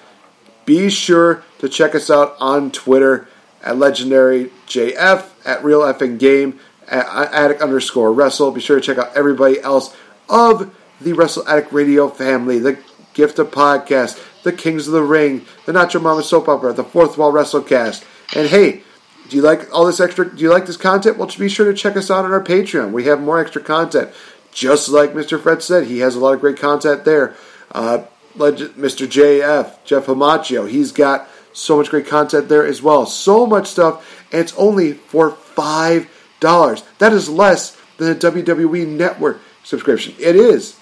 be 0.65 0.89
sure 0.89 1.43
to 1.59 1.69
check 1.69 1.95
us 1.95 2.09
out 2.09 2.35
on 2.39 2.71
Twitter 2.71 3.27
at 3.63 3.77
Legendary 3.77 4.51
JF, 4.67 5.25
at 5.45 5.63
Real 5.63 5.81
Effing 5.81 6.19
Game, 6.19 6.59
at 6.87 7.33
Addict 7.33 7.61
underscore 7.61 8.13
Wrestle. 8.13 8.51
Be 8.51 8.61
sure 8.61 8.79
to 8.79 8.85
check 8.85 8.97
out 8.97 9.15
everybody 9.15 9.59
else 9.61 9.95
of 10.29 10.75
the 11.01 11.13
Wrestle 11.13 11.47
Addict 11.47 11.71
Radio 11.71 12.09
family, 12.09 12.59
the 12.59 12.79
Gift 13.13 13.39
of 13.39 13.51
Podcast, 13.51 14.21
the 14.43 14.53
Kings 14.53 14.87
of 14.87 14.93
the 14.93 15.03
Ring, 15.03 15.45
the 15.65 15.71
Nacho 15.71 16.01
Mama 16.01 16.23
Soap 16.23 16.47
Opera, 16.47 16.73
the 16.73 16.83
Fourth 16.83 17.17
Wall 17.17 17.31
WrestleCast. 17.31 18.03
And 18.35 18.49
hey, 18.49 18.83
do 19.29 19.37
you 19.37 19.41
like 19.41 19.73
all 19.73 19.85
this 19.85 19.99
extra? 19.99 20.33
Do 20.33 20.41
you 20.41 20.49
like 20.49 20.65
this 20.65 20.77
content? 20.77 21.17
Well, 21.17 21.29
be 21.37 21.49
sure 21.49 21.65
to 21.65 21.77
check 21.77 21.97
us 21.97 22.11
out 22.11 22.25
on 22.25 22.31
our 22.31 22.43
Patreon. 22.43 22.91
We 22.91 23.05
have 23.05 23.21
more 23.21 23.39
extra 23.39 23.61
content. 23.61 24.11
Just 24.51 24.87
like 24.89 25.11
Mr. 25.11 25.39
Fretz 25.39 25.63
said, 25.63 25.87
he 25.87 25.99
has 25.99 26.15
a 26.15 26.19
lot 26.19 26.33
of 26.33 26.39
great 26.39 26.57
content 26.57 27.03
there. 27.03 27.35
Uh, 27.71 28.03
Mr. 28.37 29.07
JF, 29.07 29.83
Jeff 29.83 30.05
Hamacchio, 30.05 30.69
he's 30.69 30.91
got 30.91 31.27
so 31.53 31.77
much 31.77 31.89
great 31.89 32.07
content 32.07 32.49
there 32.49 32.65
as 32.65 32.81
well. 32.81 33.05
So 33.05 33.45
much 33.45 33.67
stuff, 33.67 34.25
and 34.31 34.41
it's 34.41 34.53
only 34.57 34.93
for 34.93 35.31
five. 35.31 36.09
That 36.45 37.13
is 37.13 37.29
less 37.29 37.77
than 37.97 38.11
a 38.11 38.15
WWE 38.15 38.87
Network 38.87 39.41
subscription. 39.63 40.15
It 40.19 40.35
is 40.35 40.77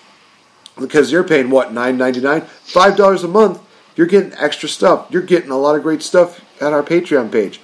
because 0.80 1.11
you're 1.11 1.23
paying 1.23 1.49
what 1.49 1.73
nine 1.73 1.98
ninety 1.98 2.22
nine, 2.22 2.41
five 2.41 2.95
dollars 2.98 3.23
a 3.23 3.27
month. 3.27 3.61
You're 3.95 4.07
getting 4.07 4.34
extra 4.34 4.68
stuff. 4.68 5.07
You're 5.10 5.22
getting 5.22 5.52
a 5.52 5.57
lot 5.57 5.76
of 5.76 5.84
great 5.84 6.02
stuff 6.02 6.41
at 6.61 6.73
our 6.73 6.84
Patreon 6.84 7.31
page. 7.31 7.61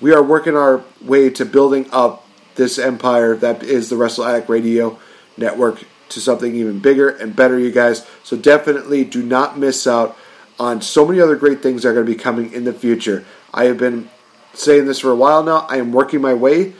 We 0.00 0.12
are 0.12 0.22
working 0.22 0.56
our 0.56 0.84
way 1.02 1.30
to 1.30 1.44
building 1.44 1.86
up 1.90 2.26
this 2.54 2.78
empire 2.78 3.34
that 3.36 3.62
is 3.62 3.90
the 3.90 3.96
Wrestle 3.96 4.24
Addict 4.24 4.48
Radio 4.48 4.98
Network 5.36 5.84
to 6.10 6.20
something 6.20 6.54
even 6.54 6.78
bigger 6.78 7.08
and 7.08 7.34
better, 7.34 7.58
you 7.58 7.72
guys. 7.72 8.06
So 8.22 8.36
definitely 8.36 9.04
do 9.04 9.22
not 9.22 9.58
miss 9.58 9.86
out 9.86 10.16
on 10.58 10.80
so 10.80 11.06
many 11.06 11.20
other 11.20 11.36
great 11.36 11.62
things 11.62 11.82
that 11.82 11.88
are 11.88 11.94
going 11.94 12.06
to 12.06 12.12
be 12.12 12.18
coming 12.18 12.52
in 12.52 12.64
the 12.64 12.72
future. 12.72 13.24
I 13.52 13.64
have 13.64 13.78
been 13.78 14.08
saying 14.52 14.86
this 14.86 15.00
for 15.00 15.10
a 15.10 15.16
while 15.16 15.42
now. 15.42 15.66
I 15.68 15.78
am 15.78 15.92
working 15.92 16.20
my 16.20 16.34
way 16.34 16.74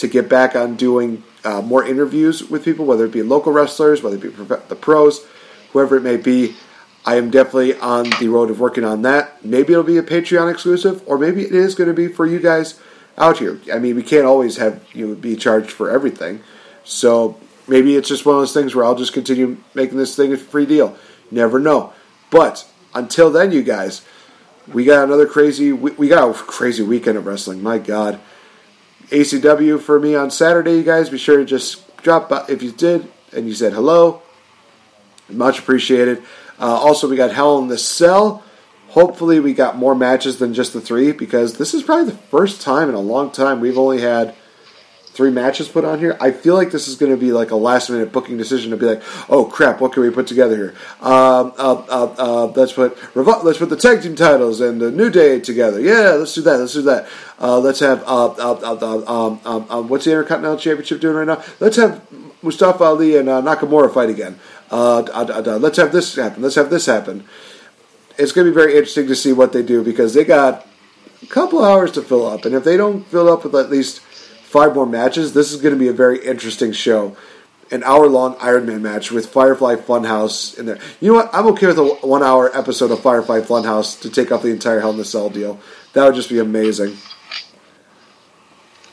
to 0.00 0.08
get 0.08 0.28
back 0.28 0.56
on 0.56 0.76
doing 0.76 1.22
uh, 1.44 1.60
more 1.60 1.84
interviews 1.84 2.48
with 2.48 2.64
people, 2.64 2.86
whether 2.86 3.04
it 3.04 3.12
be 3.12 3.22
local 3.22 3.52
wrestlers, 3.52 4.02
whether 4.02 4.16
it 4.16 4.22
be 4.22 4.28
the 4.28 4.76
pros, 4.76 5.26
whoever 5.72 5.96
it 5.96 6.02
may 6.02 6.16
be. 6.16 6.56
I 7.04 7.16
am 7.16 7.30
definitely 7.30 7.74
on 7.78 8.10
the 8.18 8.28
road 8.28 8.50
of 8.50 8.60
working 8.60 8.84
on 8.84 9.02
that. 9.02 9.44
Maybe 9.44 9.72
it'll 9.72 9.84
be 9.84 9.98
a 9.98 10.02
Patreon 10.02 10.50
exclusive, 10.50 11.02
or 11.06 11.18
maybe 11.18 11.42
it 11.42 11.54
is 11.54 11.74
going 11.74 11.88
to 11.88 11.94
be 11.94 12.08
for 12.08 12.26
you 12.26 12.38
guys 12.40 12.80
out 13.16 13.38
here. 13.38 13.60
I 13.72 13.78
mean, 13.78 13.96
we 13.96 14.02
can't 14.02 14.26
always 14.26 14.56
have 14.56 14.84
you 14.92 15.14
be 15.14 15.36
charged 15.36 15.70
for 15.70 15.90
everything. 15.90 16.42
So 16.84 17.38
maybe 17.68 17.96
it's 17.96 18.08
just 18.08 18.26
one 18.26 18.36
of 18.36 18.40
those 18.40 18.54
things 18.54 18.74
where 18.74 18.84
I'll 18.84 18.94
just 18.94 19.12
continue 19.12 19.58
making 19.74 19.98
this 19.98 20.16
thing 20.16 20.32
a 20.32 20.36
free 20.36 20.66
deal. 20.66 20.96
Never 21.30 21.58
know. 21.58 21.92
But 22.30 22.66
until 22.94 23.30
then, 23.30 23.52
you 23.52 23.62
guys, 23.62 24.02
we 24.72 24.84
got 24.84 25.04
another 25.04 25.26
crazy. 25.26 25.72
We 25.72 25.92
we 25.92 26.08
got 26.08 26.28
a 26.28 26.32
crazy 26.34 26.82
weekend 26.82 27.18
of 27.18 27.26
wrestling. 27.26 27.62
My 27.62 27.78
God. 27.78 28.20
ACW 29.10 29.80
for 29.80 29.98
me 29.98 30.14
on 30.14 30.30
Saturday, 30.30 30.76
you 30.76 30.82
guys. 30.82 31.10
Be 31.10 31.18
sure 31.18 31.38
to 31.38 31.44
just 31.44 31.96
drop 31.98 32.28
by 32.28 32.44
if 32.48 32.62
you 32.62 32.72
did 32.72 33.10
and 33.32 33.46
you 33.46 33.54
said 33.54 33.72
hello. 33.72 34.22
Much 35.28 35.58
appreciated. 35.58 36.22
Uh, 36.58 36.66
also, 36.66 37.08
we 37.08 37.16
got 37.16 37.32
Hell 37.32 37.58
in 37.58 37.68
the 37.68 37.78
Cell. 37.78 38.42
Hopefully, 38.88 39.40
we 39.40 39.54
got 39.54 39.76
more 39.76 39.94
matches 39.94 40.38
than 40.38 40.52
just 40.52 40.72
the 40.72 40.80
three 40.80 41.12
because 41.12 41.58
this 41.58 41.74
is 41.74 41.82
probably 41.82 42.06
the 42.06 42.18
first 42.18 42.60
time 42.60 42.88
in 42.88 42.94
a 42.94 43.00
long 43.00 43.30
time 43.30 43.60
we've 43.60 43.78
only 43.78 44.00
had 44.00 44.34
three 45.20 45.30
matches 45.30 45.68
put 45.68 45.84
on 45.84 45.98
here. 45.98 46.16
I 46.18 46.30
feel 46.30 46.54
like 46.54 46.70
this 46.70 46.88
is 46.88 46.96
going 46.96 47.12
to 47.12 47.18
be 47.18 47.30
like 47.30 47.50
a 47.50 47.56
last 47.56 47.90
minute 47.90 48.10
booking 48.10 48.38
decision 48.38 48.70
to 48.70 48.78
be 48.78 48.86
like, 48.86 49.02
oh 49.28 49.44
crap, 49.44 49.78
what 49.78 49.92
can 49.92 50.02
we 50.02 50.08
put 50.08 50.26
together 50.26 50.56
here? 50.56 50.74
Um, 51.02 51.52
uh, 51.58 51.84
uh, 51.90 52.14
uh, 52.16 52.46
let's 52.56 52.72
put 52.72 52.96
Revo- 53.12 53.44
let's 53.44 53.58
put 53.58 53.68
the 53.68 53.76
tag 53.76 54.00
team 54.00 54.16
titles 54.16 54.62
and 54.62 54.80
the 54.80 54.90
New 54.90 55.10
Day 55.10 55.38
together. 55.38 55.78
Yeah, 55.78 56.12
let's 56.12 56.32
do 56.32 56.40
that. 56.40 56.56
Let's 56.56 56.72
do 56.72 56.80
that. 56.82 57.06
Uh, 57.38 57.58
let's 57.58 57.80
have 57.80 58.02
uh, 58.06 58.28
uh, 58.28 59.02
um, 59.06 59.40
um, 59.44 59.66
um, 59.68 59.88
what's 59.90 60.06
the 60.06 60.12
Intercontinental 60.12 60.56
Championship 60.56 61.02
doing 61.02 61.16
right 61.16 61.26
now? 61.26 61.44
Let's 61.60 61.76
have 61.76 62.00
Mustafa 62.42 62.82
Ali 62.82 63.18
and 63.18 63.28
Nakamura 63.28 63.92
fight 63.92 64.08
again. 64.08 64.40
Let's 64.70 65.76
have 65.76 65.92
this 65.92 66.16
happen. 66.16 66.42
Let's 66.42 66.54
have 66.54 66.70
this 66.70 66.86
happen. 66.86 67.24
It's 68.16 68.32
going 68.32 68.46
to 68.46 68.50
be 68.50 68.54
very 68.54 68.72
interesting 68.72 69.06
to 69.08 69.14
see 69.14 69.34
what 69.34 69.52
they 69.52 69.62
do 69.62 69.84
because 69.84 70.14
they 70.14 70.24
got 70.24 70.66
a 71.22 71.26
couple 71.26 71.62
hours 71.62 71.92
to 71.92 72.00
fill 72.00 72.26
up, 72.26 72.46
and 72.46 72.54
if 72.54 72.64
they 72.64 72.78
don't 72.78 73.06
fill 73.06 73.30
up 73.30 73.44
with 73.44 73.54
at 73.54 73.68
least 73.68 74.00
five 74.50 74.74
more 74.74 74.86
matches, 74.86 75.32
this 75.32 75.52
is 75.52 75.60
going 75.60 75.72
to 75.72 75.78
be 75.78 75.86
a 75.86 75.92
very 75.92 76.24
interesting 76.24 76.72
show. 76.72 77.16
An 77.70 77.84
hour 77.84 78.08
long 78.08 78.36
Iron 78.40 78.66
Man 78.66 78.82
match 78.82 79.12
with 79.12 79.26
Firefly 79.26 79.76
Funhouse 79.76 80.58
in 80.58 80.66
there. 80.66 80.80
You 81.00 81.12
know 81.12 81.18
what? 81.18 81.30
I'm 81.32 81.46
okay 81.48 81.68
with 81.68 81.78
a 81.78 81.84
one 81.84 82.24
hour 82.24 82.50
episode 82.56 82.90
of 82.90 82.98
Firefly 82.98 83.42
Funhouse 83.42 84.00
to 84.00 84.10
take 84.10 84.32
off 84.32 84.42
the 84.42 84.48
entire 84.48 84.80
Hell 84.80 84.90
in 84.90 84.96
the 84.96 85.04
Cell 85.04 85.30
deal. 85.30 85.60
That 85.92 86.04
would 86.04 86.16
just 86.16 86.28
be 86.28 86.40
amazing. 86.40 86.96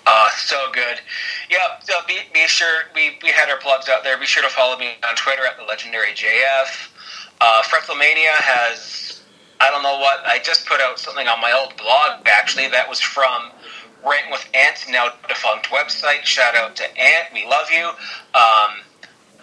Uh, 0.05 0.29
so 0.35 0.57
good. 0.71 0.99
Yeah, 1.49 1.79
so 1.81 1.95
be, 2.07 2.19
be 2.35 2.45
sure, 2.47 2.83
we, 2.93 3.17
we 3.23 3.29
had 3.29 3.49
our 3.49 3.57
plugs 3.57 3.89
out 3.89 4.03
there. 4.03 4.15
Be 4.19 4.27
sure 4.27 4.43
to 4.43 4.49
follow 4.49 4.77
me 4.77 4.91
on 5.09 5.15
Twitter 5.15 5.43
at 5.47 5.57
the 5.57 5.63
legendary 5.63 6.11
JF. 6.11 6.89
Uh, 7.41 7.63
Fretzelmania 7.63 8.35
has, 8.35 9.23
I 9.59 9.71
don't 9.71 9.81
know 9.81 9.97
what, 9.97 10.23
I 10.23 10.37
just 10.37 10.67
put 10.67 10.81
out 10.81 10.99
something 10.99 11.27
on 11.27 11.41
my 11.41 11.51
old 11.51 11.75
blog, 11.77 12.27
actually, 12.27 12.67
that 12.69 12.87
was 12.87 13.01
from 13.01 13.51
Rant 14.05 14.31
with 14.31 14.47
Ant, 14.53 14.85
now 14.89 15.09
defunct 15.27 15.67
website. 15.67 16.23
Shout 16.23 16.55
out 16.55 16.75
to 16.77 16.83
Ant, 16.97 17.27
we 17.33 17.45
love 17.45 17.69
you. 17.71 17.87
Um, 17.87 18.81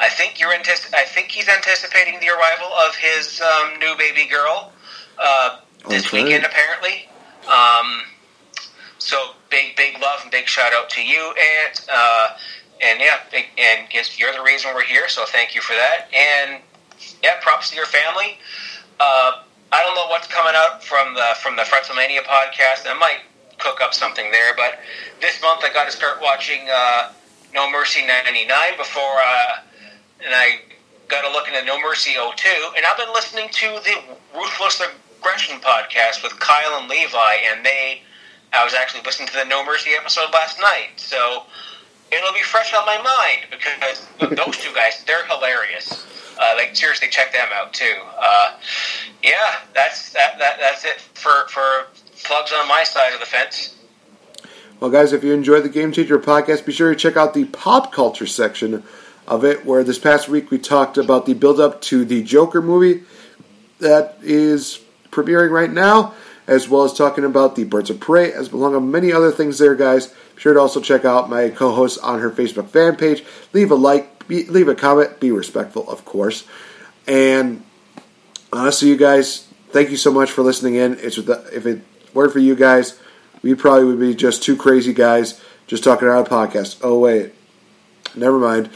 I 0.00 0.08
think 0.10 0.40
you're 0.40 0.50
antici- 0.52 0.92
I 0.94 1.04
think 1.04 1.28
he's 1.28 1.48
anticipating 1.48 2.18
the 2.20 2.28
arrival 2.28 2.66
of 2.86 2.94
his 2.96 3.40
um, 3.40 3.78
new 3.78 3.94
baby 3.96 4.26
girl 4.28 4.72
uh, 5.18 5.58
this 5.88 6.06
Okay. 6.06 6.24
weekend, 6.24 6.44
apparently. 6.44 7.08
Um, 7.46 8.02
so 8.98 9.30
big, 9.50 9.76
big 9.76 10.00
love 10.00 10.20
and 10.22 10.30
big 10.30 10.46
shout 10.48 10.72
out 10.72 10.88
to 10.90 11.02
you, 11.04 11.34
Ant. 11.66 11.86
Uh, 11.92 12.28
and 12.82 13.00
yeah, 13.00 13.18
big, 13.30 13.46
and 13.58 13.88
guess 13.90 14.18
you're 14.18 14.32
the 14.32 14.42
reason 14.42 14.72
we're 14.74 14.82
here. 14.82 15.08
So 15.08 15.24
thank 15.26 15.54
you 15.54 15.60
for 15.60 15.74
that. 15.74 16.08
And 16.12 16.60
yeah, 17.22 17.38
props 17.40 17.70
to 17.70 17.76
your 17.76 17.86
family. 17.86 18.38
Uh, 18.98 19.42
I 19.72 19.82
don't 19.84 19.94
know 19.94 20.06
what's 20.08 20.26
coming 20.28 20.54
out 20.56 20.82
from 20.82 21.14
the 21.14 21.24
from 21.40 21.56
the 21.56 21.62
Fretzelmania 21.62 22.22
podcast. 22.22 22.86
I 22.88 22.94
might 22.98 23.20
cook 23.64 23.80
up 23.80 23.94
something 23.94 24.30
there, 24.30 24.54
but 24.56 24.78
this 25.20 25.40
month 25.40 25.64
I 25.64 25.72
got 25.72 25.86
to 25.86 25.96
start 25.96 26.20
watching 26.20 26.68
uh, 26.70 27.12
No 27.54 27.70
Mercy 27.70 28.06
'99 28.06 28.76
before, 28.76 29.16
uh, 29.18 29.64
and 30.24 30.34
I 30.34 30.60
got 31.08 31.22
to 31.22 31.30
look 31.32 31.48
into 31.48 31.64
No 31.64 31.80
Mercy 31.80 32.12
02. 32.12 32.48
And 32.76 32.84
I've 32.86 32.96
been 32.96 33.12
listening 33.12 33.48
to 33.50 33.66
the 33.84 33.96
Ruthless 34.36 34.80
Aggression 34.80 35.60
podcast 35.60 36.22
with 36.22 36.38
Kyle 36.38 36.78
and 36.78 36.88
Levi, 36.88 37.34
and 37.50 37.64
they. 37.64 38.02
I 38.52 38.62
was 38.62 38.74
actually 38.74 39.02
listening 39.02 39.26
to 39.28 39.34
the 39.34 39.44
No 39.46 39.64
Mercy 39.64 39.90
episode 39.98 40.32
last 40.32 40.60
night, 40.60 40.90
so 40.96 41.42
it'll 42.12 42.32
be 42.32 42.42
fresh 42.42 42.72
on 42.72 42.86
my 42.86 42.98
mind 42.98 43.50
because 43.50 44.06
those 44.46 44.58
two 44.58 44.72
guys, 44.74 45.02
they're 45.06 45.26
hilarious. 45.26 46.06
Uh, 46.38 46.54
like 46.56 46.76
seriously, 46.76 47.08
check 47.08 47.32
them 47.32 47.48
out 47.52 47.72
too. 47.72 47.96
Uh, 48.18 48.52
yeah, 49.22 49.60
that's 49.74 50.12
that, 50.12 50.38
that 50.38 50.58
that's 50.60 50.84
it 50.84 51.00
for 51.14 51.48
for 51.48 51.86
plugs 52.22 52.52
on 52.52 52.68
my 52.68 52.84
side 52.84 53.12
of 53.12 53.20
the 53.20 53.26
fence. 53.26 53.76
Well, 54.80 54.90
guys, 54.90 55.12
if 55.12 55.24
you 55.24 55.32
enjoyed 55.32 55.64
the 55.64 55.68
Game 55.68 55.92
Changer 55.92 56.18
podcast, 56.18 56.66
be 56.66 56.72
sure 56.72 56.90
to 56.90 56.98
check 56.98 57.16
out 57.16 57.32
the 57.32 57.44
pop 57.44 57.92
culture 57.92 58.26
section 58.26 58.82
of 59.26 59.44
it, 59.44 59.64
where 59.64 59.84
this 59.84 59.98
past 59.98 60.28
week 60.28 60.50
we 60.50 60.58
talked 60.58 60.98
about 60.98 61.26
the 61.26 61.34
build 61.34 61.60
up 61.60 61.80
to 61.82 62.04
the 62.04 62.22
Joker 62.22 62.60
movie 62.60 63.04
that 63.78 64.18
is 64.22 64.80
premiering 65.10 65.50
right 65.50 65.70
now, 65.70 66.14
as 66.46 66.68
well 66.68 66.84
as 66.84 66.92
talking 66.92 67.24
about 67.24 67.56
the 67.56 67.64
Birds 67.64 67.88
of 67.88 68.00
Prey, 68.00 68.32
as 68.32 68.52
well 68.52 68.74
as 68.74 68.82
many 68.82 69.12
other 69.12 69.30
things 69.30 69.58
there, 69.58 69.74
guys. 69.74 70.08
Be 70.08 70.40
sure 70.40 70.54
to 70.54 70.60
also 70.60 70.80
check 70.80 71.04
out 71.04 71.30
my 71.30 71.48
co 71.50 71.72
host 71.72 71.98
on 72.02 72.20
her 72.20 72.30
Facebook 72.30 72.68
fan 72.68 72.96
page. 72.96 73.24
Leave 73.52 73.70
a 73.70 73.76
like, 73.76 74.26
be, 74.28 74.44
leave 74.44 74.68
a 74.68 74.74
comment, 74.74 75.20
be 75.20 75.30
respectful, 75.30 75.88
of 75.88 76.04
course. 76.04 76.44
And 77.06 77.62
honestly, 78.52 78.88
you 78.88 78.96
guys, 78.96 79.46
thank 79.70 79.90
you 79.90 79.96
so 79.96 80.12
much 80.12 80.30
for 80.30 80.42
listening 80.42 80.74
in. 80.74 80.98
It's 80.98 81.16
with 81.16 81.26
the, 81.26 81.48
if 81.52 81.64
it 81.64 81.82
weren't 82.14 82.32
for 82.32 82.38
you 82.38 82.54
guys, 82.54 82.98
we 83.42 83.54
probably 83.54 83.84
would 83.84 84.00
be 84.00 84.14
just 84.14 84.42
two 84.42 84.56
crazy 84.56 84.94
guys 84.94 85.40
just 85.66 85.84
talking 85.84 86.08
about 86.08 86.26
a 86.26 86.30
podcast. 86.30 86.80
Oh 86.82 86.98
wait, 86.98 87.34
never 88.14 88.38
mind. 88.38 88.70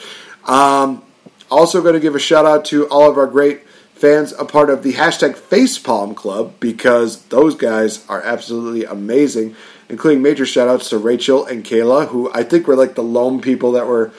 Um, 0.45 1.03
also, 1.51 1.81
going 1.81 1.95
to 1.95 2.01
give 2.01 2.15
a 2.15 2.19
shout 2.19 2.45
out 2.45 2.67
to 2.67 2.87
all 2.89 3.11
of 3.11 3.17
our 3.17 3.27
great 3.27 3.67
fans, 3.95 4.33
a 4.33 4.45
part 4.45 4.71
of 4.71 4.83
the 4.83 4.93
hashtag 4.95 5.35
Facepalm 5.35 6.15
Club, 6.15 6.55
because 6.61 7.23
those 7.27 7.55
guys 7.55 8.07
are 8.09 8.23
absolutely 8.23 8.85
amazing. 8.85 9.57
Including 9.91 10.21
major 10.21 10.45
shout 10.45 10.69
outs 10.69 10.91
to 10.91 10.99
Rachel 10.99 11.47
and 11.47 11.65
Kayla, 11.65 12.09
who 12.09 12.31
I 12.35 12.43
think 12.43 12.67
were 12.67 12.77
like 12.77 12.95
the 12.95 13.03
lone 13.03 13.41
people 13.41 13.73
that 13.73 13.87
were 13.87 14.13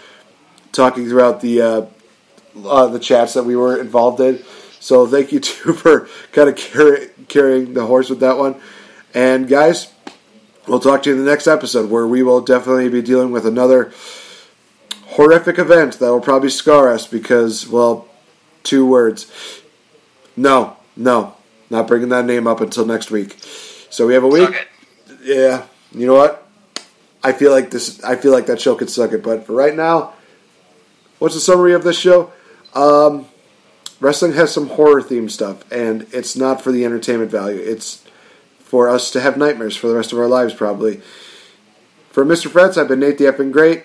talking 0.72 1.08
throughout 1.08 1.42
the 1.42 1.62
uh, 1.62 1.86
uh, 2.66 2.88
the 2.88 3.00
chats 3.00 3.36
that 3.36 3.44
we 3.44 3.56
were 3.56 3.80
involved 3.80 4.20
in. 4.20 4.44
So 4.80 5.06
thank 5.06 5.32
you 5.32 5.40
too 5.40 5.74
for 5.74 6.10
kind 6.32 6.50
of 6.50 6.56
carry, 6.56 7.10
carrying 7.28 7.76
the 7.76 7.86
horse 7.86 8.10
with 8.10 8.22
that 8.22 8.38
one. 8.38 8.60
And 9.14 9.48
guys, 9.48 9.92
we'll 10.68 10.80
talk 10.80 11.04
to 11.04 11.10
you 11.10 11.18
in 11.18 11.24
the 11.24 11.30
next 11.30 11.48
episode 11.48 11.90
where 11.90 12.08
we 12.08 12.22
will 12.24 12.42
definitely 12.42 12.90
be 12.90 13.02
dealing 13.02 13.32
with 13.32 13.46
another 13.46 13.92
horrific 15.08 15.58
event 15.58 16.00
that 16.00 16.08
will 16.10 16.22
probably 16.22 16.50
scar 16.50 16.92
us 16.94 17.08
because, 17.08 17.68
well, 17.68 18.08
two 18.64 18.86
words. 18.86 19.62
No, 20.38 20.78
no, 20.96 21.36
not 21.70 21.88
bringing 21.88 22.10
that 22.10 22.26
name 22.26 22.48
up 22.48 22.62
until 22.62 22.86
next 22.86 23.10
week. 23.10 23.38
So 23.90 24.06
we 24.06 24.14
have 24.14 24.24
a 24.24 24.28
week. 24.28 24.68
Yeah, 25.24 25.66
you 25.92 26.06
know 26.06 26.14
what? 26.14 26.48
I 27.24 27.34
feel 27.34 27.52
like 27.52 27.72
this. 27.72 28.02
I 28.04 28.16
feel 28.16 28.32
like 28.32 28.46
that 28.46 28.62
show 28.62 28.76
could 28.76 28.90
suck 28.90 29.12
it, 29.12 29.24
but 29.24 29.46
for 29.46 29.54
right 29.54 29.76
now, 29.76 30.14
what's 31.18 31.34
the 31.36 31.42
summary 31.42 31.74
of 31.74 31.84
this 31.84 32.00
show? 32.00 32.32
Um, 32.74 33.26
wrestling 34.00 34.34
has 34.34 34.54
some 34.54 34.68
horror 34.70 35.02
theme 35.02 35.28
stuff, 35.28 35.70
and 35.72 36.08
it's 36.14 36.38
not 36.38 36.62
for 36.62 36.72
the 36.72 36.86
entertainment 36.86 37.32
value. 37.32 37.60
It's 37.60 38.04
for 38.70 38.88
us 38.88 39.10
to 39.12 39.20
have 39.20 39.36
nightmares 39.36 39.76
for 39.76 39.88
the 39.88 39.96
rest 39.96 40.14
of 40.14 40.20
our 40.20 40.28
lives, 40.28 40.54
probably. 40.54 41.02
For 42.12 42.24
Mr. 42.24 42.52
Fretz, 42.52 42.78
I've 42.78 42.88
been 42.88 43.00
Nate 43.00 43.18
the 43.18 43.26
effing 43.26 43.52
great. 43.52 43.84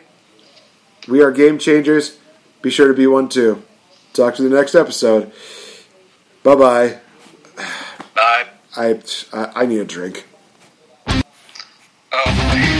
We 1.09 1.23
are 1.23 1.32
game 1.32 1.59
changers. 1.59 2.19
Be 2.61 2.69
sure 2.69 2.89
to 2.89 2.94
be 2.94 3.06
one 3.06 3.31
too. 3.31 3.62
Talk 4.12 4.35
to 4.35 4.43
you 4.43 4.48
the 4.51 4.56
next 4.56 4.74
episode. 4.74 5.32
Bye 6.43 6.55
bye. 6.55 6.98
Bye. 8.15 8.47
I, 8.77 9.01
I 9.32 9.52
I 9.55 9.66
need 9.66 9.78
a 9.81 9.85
drink. 9.85 10.27
Promise 12.15 12.74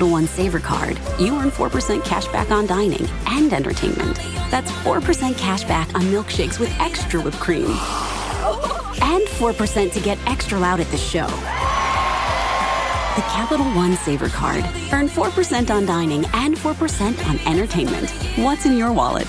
Capital 0.00 0.14
One 0.14 0.28
Saver 0.28 0.60
Card, 0.60 0.98
you 1.18 1.36
earn 1.36 1.50
4% 1.50 2.02
cash 2.06 2.26
back 2.28 2.50
on 2.50 2.64
dining 2.64 3.06
and 3.26 3.52
entertainment. 3.52 4.16
That's 4.50 4.70
4% 4.70 5.36
cash 5.36 5.64
back 5.64 5.94
on 5.94 6.04
milkshakes 6.04 6.58
with 6.58 6.70
extra 6.80 7.20
whipped 7.20 7.38
cream. 7.38 7.66
And 7.66 9.28
4% 9.28 9.92
to 9.92 10.00
get 10.00 10.16
extra 10.26 10.58
loud 10.58 10.80
at 10.80 10.86
the 10.86 10.96
show. 10.96 11.26
The 11.26 13.22
Capital 13.28 13.66
One 13.72 13.94
Saver 13.98 14.30
Card. 14.30 14.64
Earn 14.90 15.06
4% 15.06 15.70
on 15.70 15.84
dining 15.84 16.24
and 16.32 16.56
4% 16.56 17.28
on 17.28 17.38
entertainment. 17.46 18.08
What's 18.38 18.64
in 18.64 18.78
your 18.78 18.94
wallet? 18.94 19.28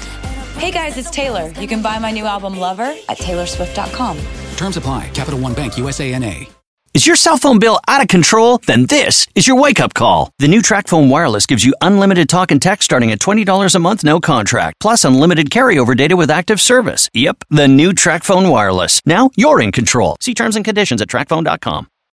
Hey 0.55 0.71
guys, 0.71 0.97
it's 0.97 1.11
Taylor. 1.11 1.49
You 1.59 1.67
can 1.67 1.81
buy 1.81 1.99
my 1.99 2.11
new 2.11 2.25
album 2.25 2.57
Lover 2.57 2.95
at 3.09 3.17
taylorswift.com. 3.17 4.17
Terms 4.55 4.77
apply. 4.77 5.09
Capital 5.09 5.41
One 5.41 5.53
Bank 5.53 5.77
USA 5.77 6.17
NA. 6.17 6.45
Is 6.93 7.07
your 7.07 7.15
cell 7.15 7.37
phone 7.37 7.57
bill 7.57 7.79
out 7.87 8.01
of 8.01 8.09
control? 8.09 8.57
Then 8.67 8.85
this 8.85 9.25
is 9.33 9.47
your 9.47 9.55
wake 9.55 9.79
up 9.79 9.93
call. 9.93 10.29
The 10.39 10.49
new 10.49 10.61
TracFone 10.61 11.07
Wireless 11.09 11.45
gives 11.45 11.63
you 11.63 11.73
unlimited 11.79 12.27
talk 12.27 12.51
and 12.51 12.61
text 12.61 12.83
starting 12.83 13.11
at 13.11 13.19
$20 13.19 13.75
a 13.75 13.79
month, 13.79 14.03
no 14.03 14.19
contract, 14.19 14.81
plus 14.81 15.05
unlimited 15.05 15.49
carryover 15.49 15.95
data 15.95 16.17
with 16.17 16.29
active 16.29 16.59
service. 16.59 17.09
Yep, 17.13 17.45
the 17.49 17.69
new 17.69 17.93
TracFone 17.93 18.51
Wireless. 18.51 18.99
Now 19.05 19.29
you're 19.37 19.61
in 19.61 19.71
control. 19.71 20.17
See 20.19 20.33
terms 20.33 20.57
and 20.57 20.65
conditions 20.65 21.01
at 21.01 21.07
tracfone.com. 21.07 21.87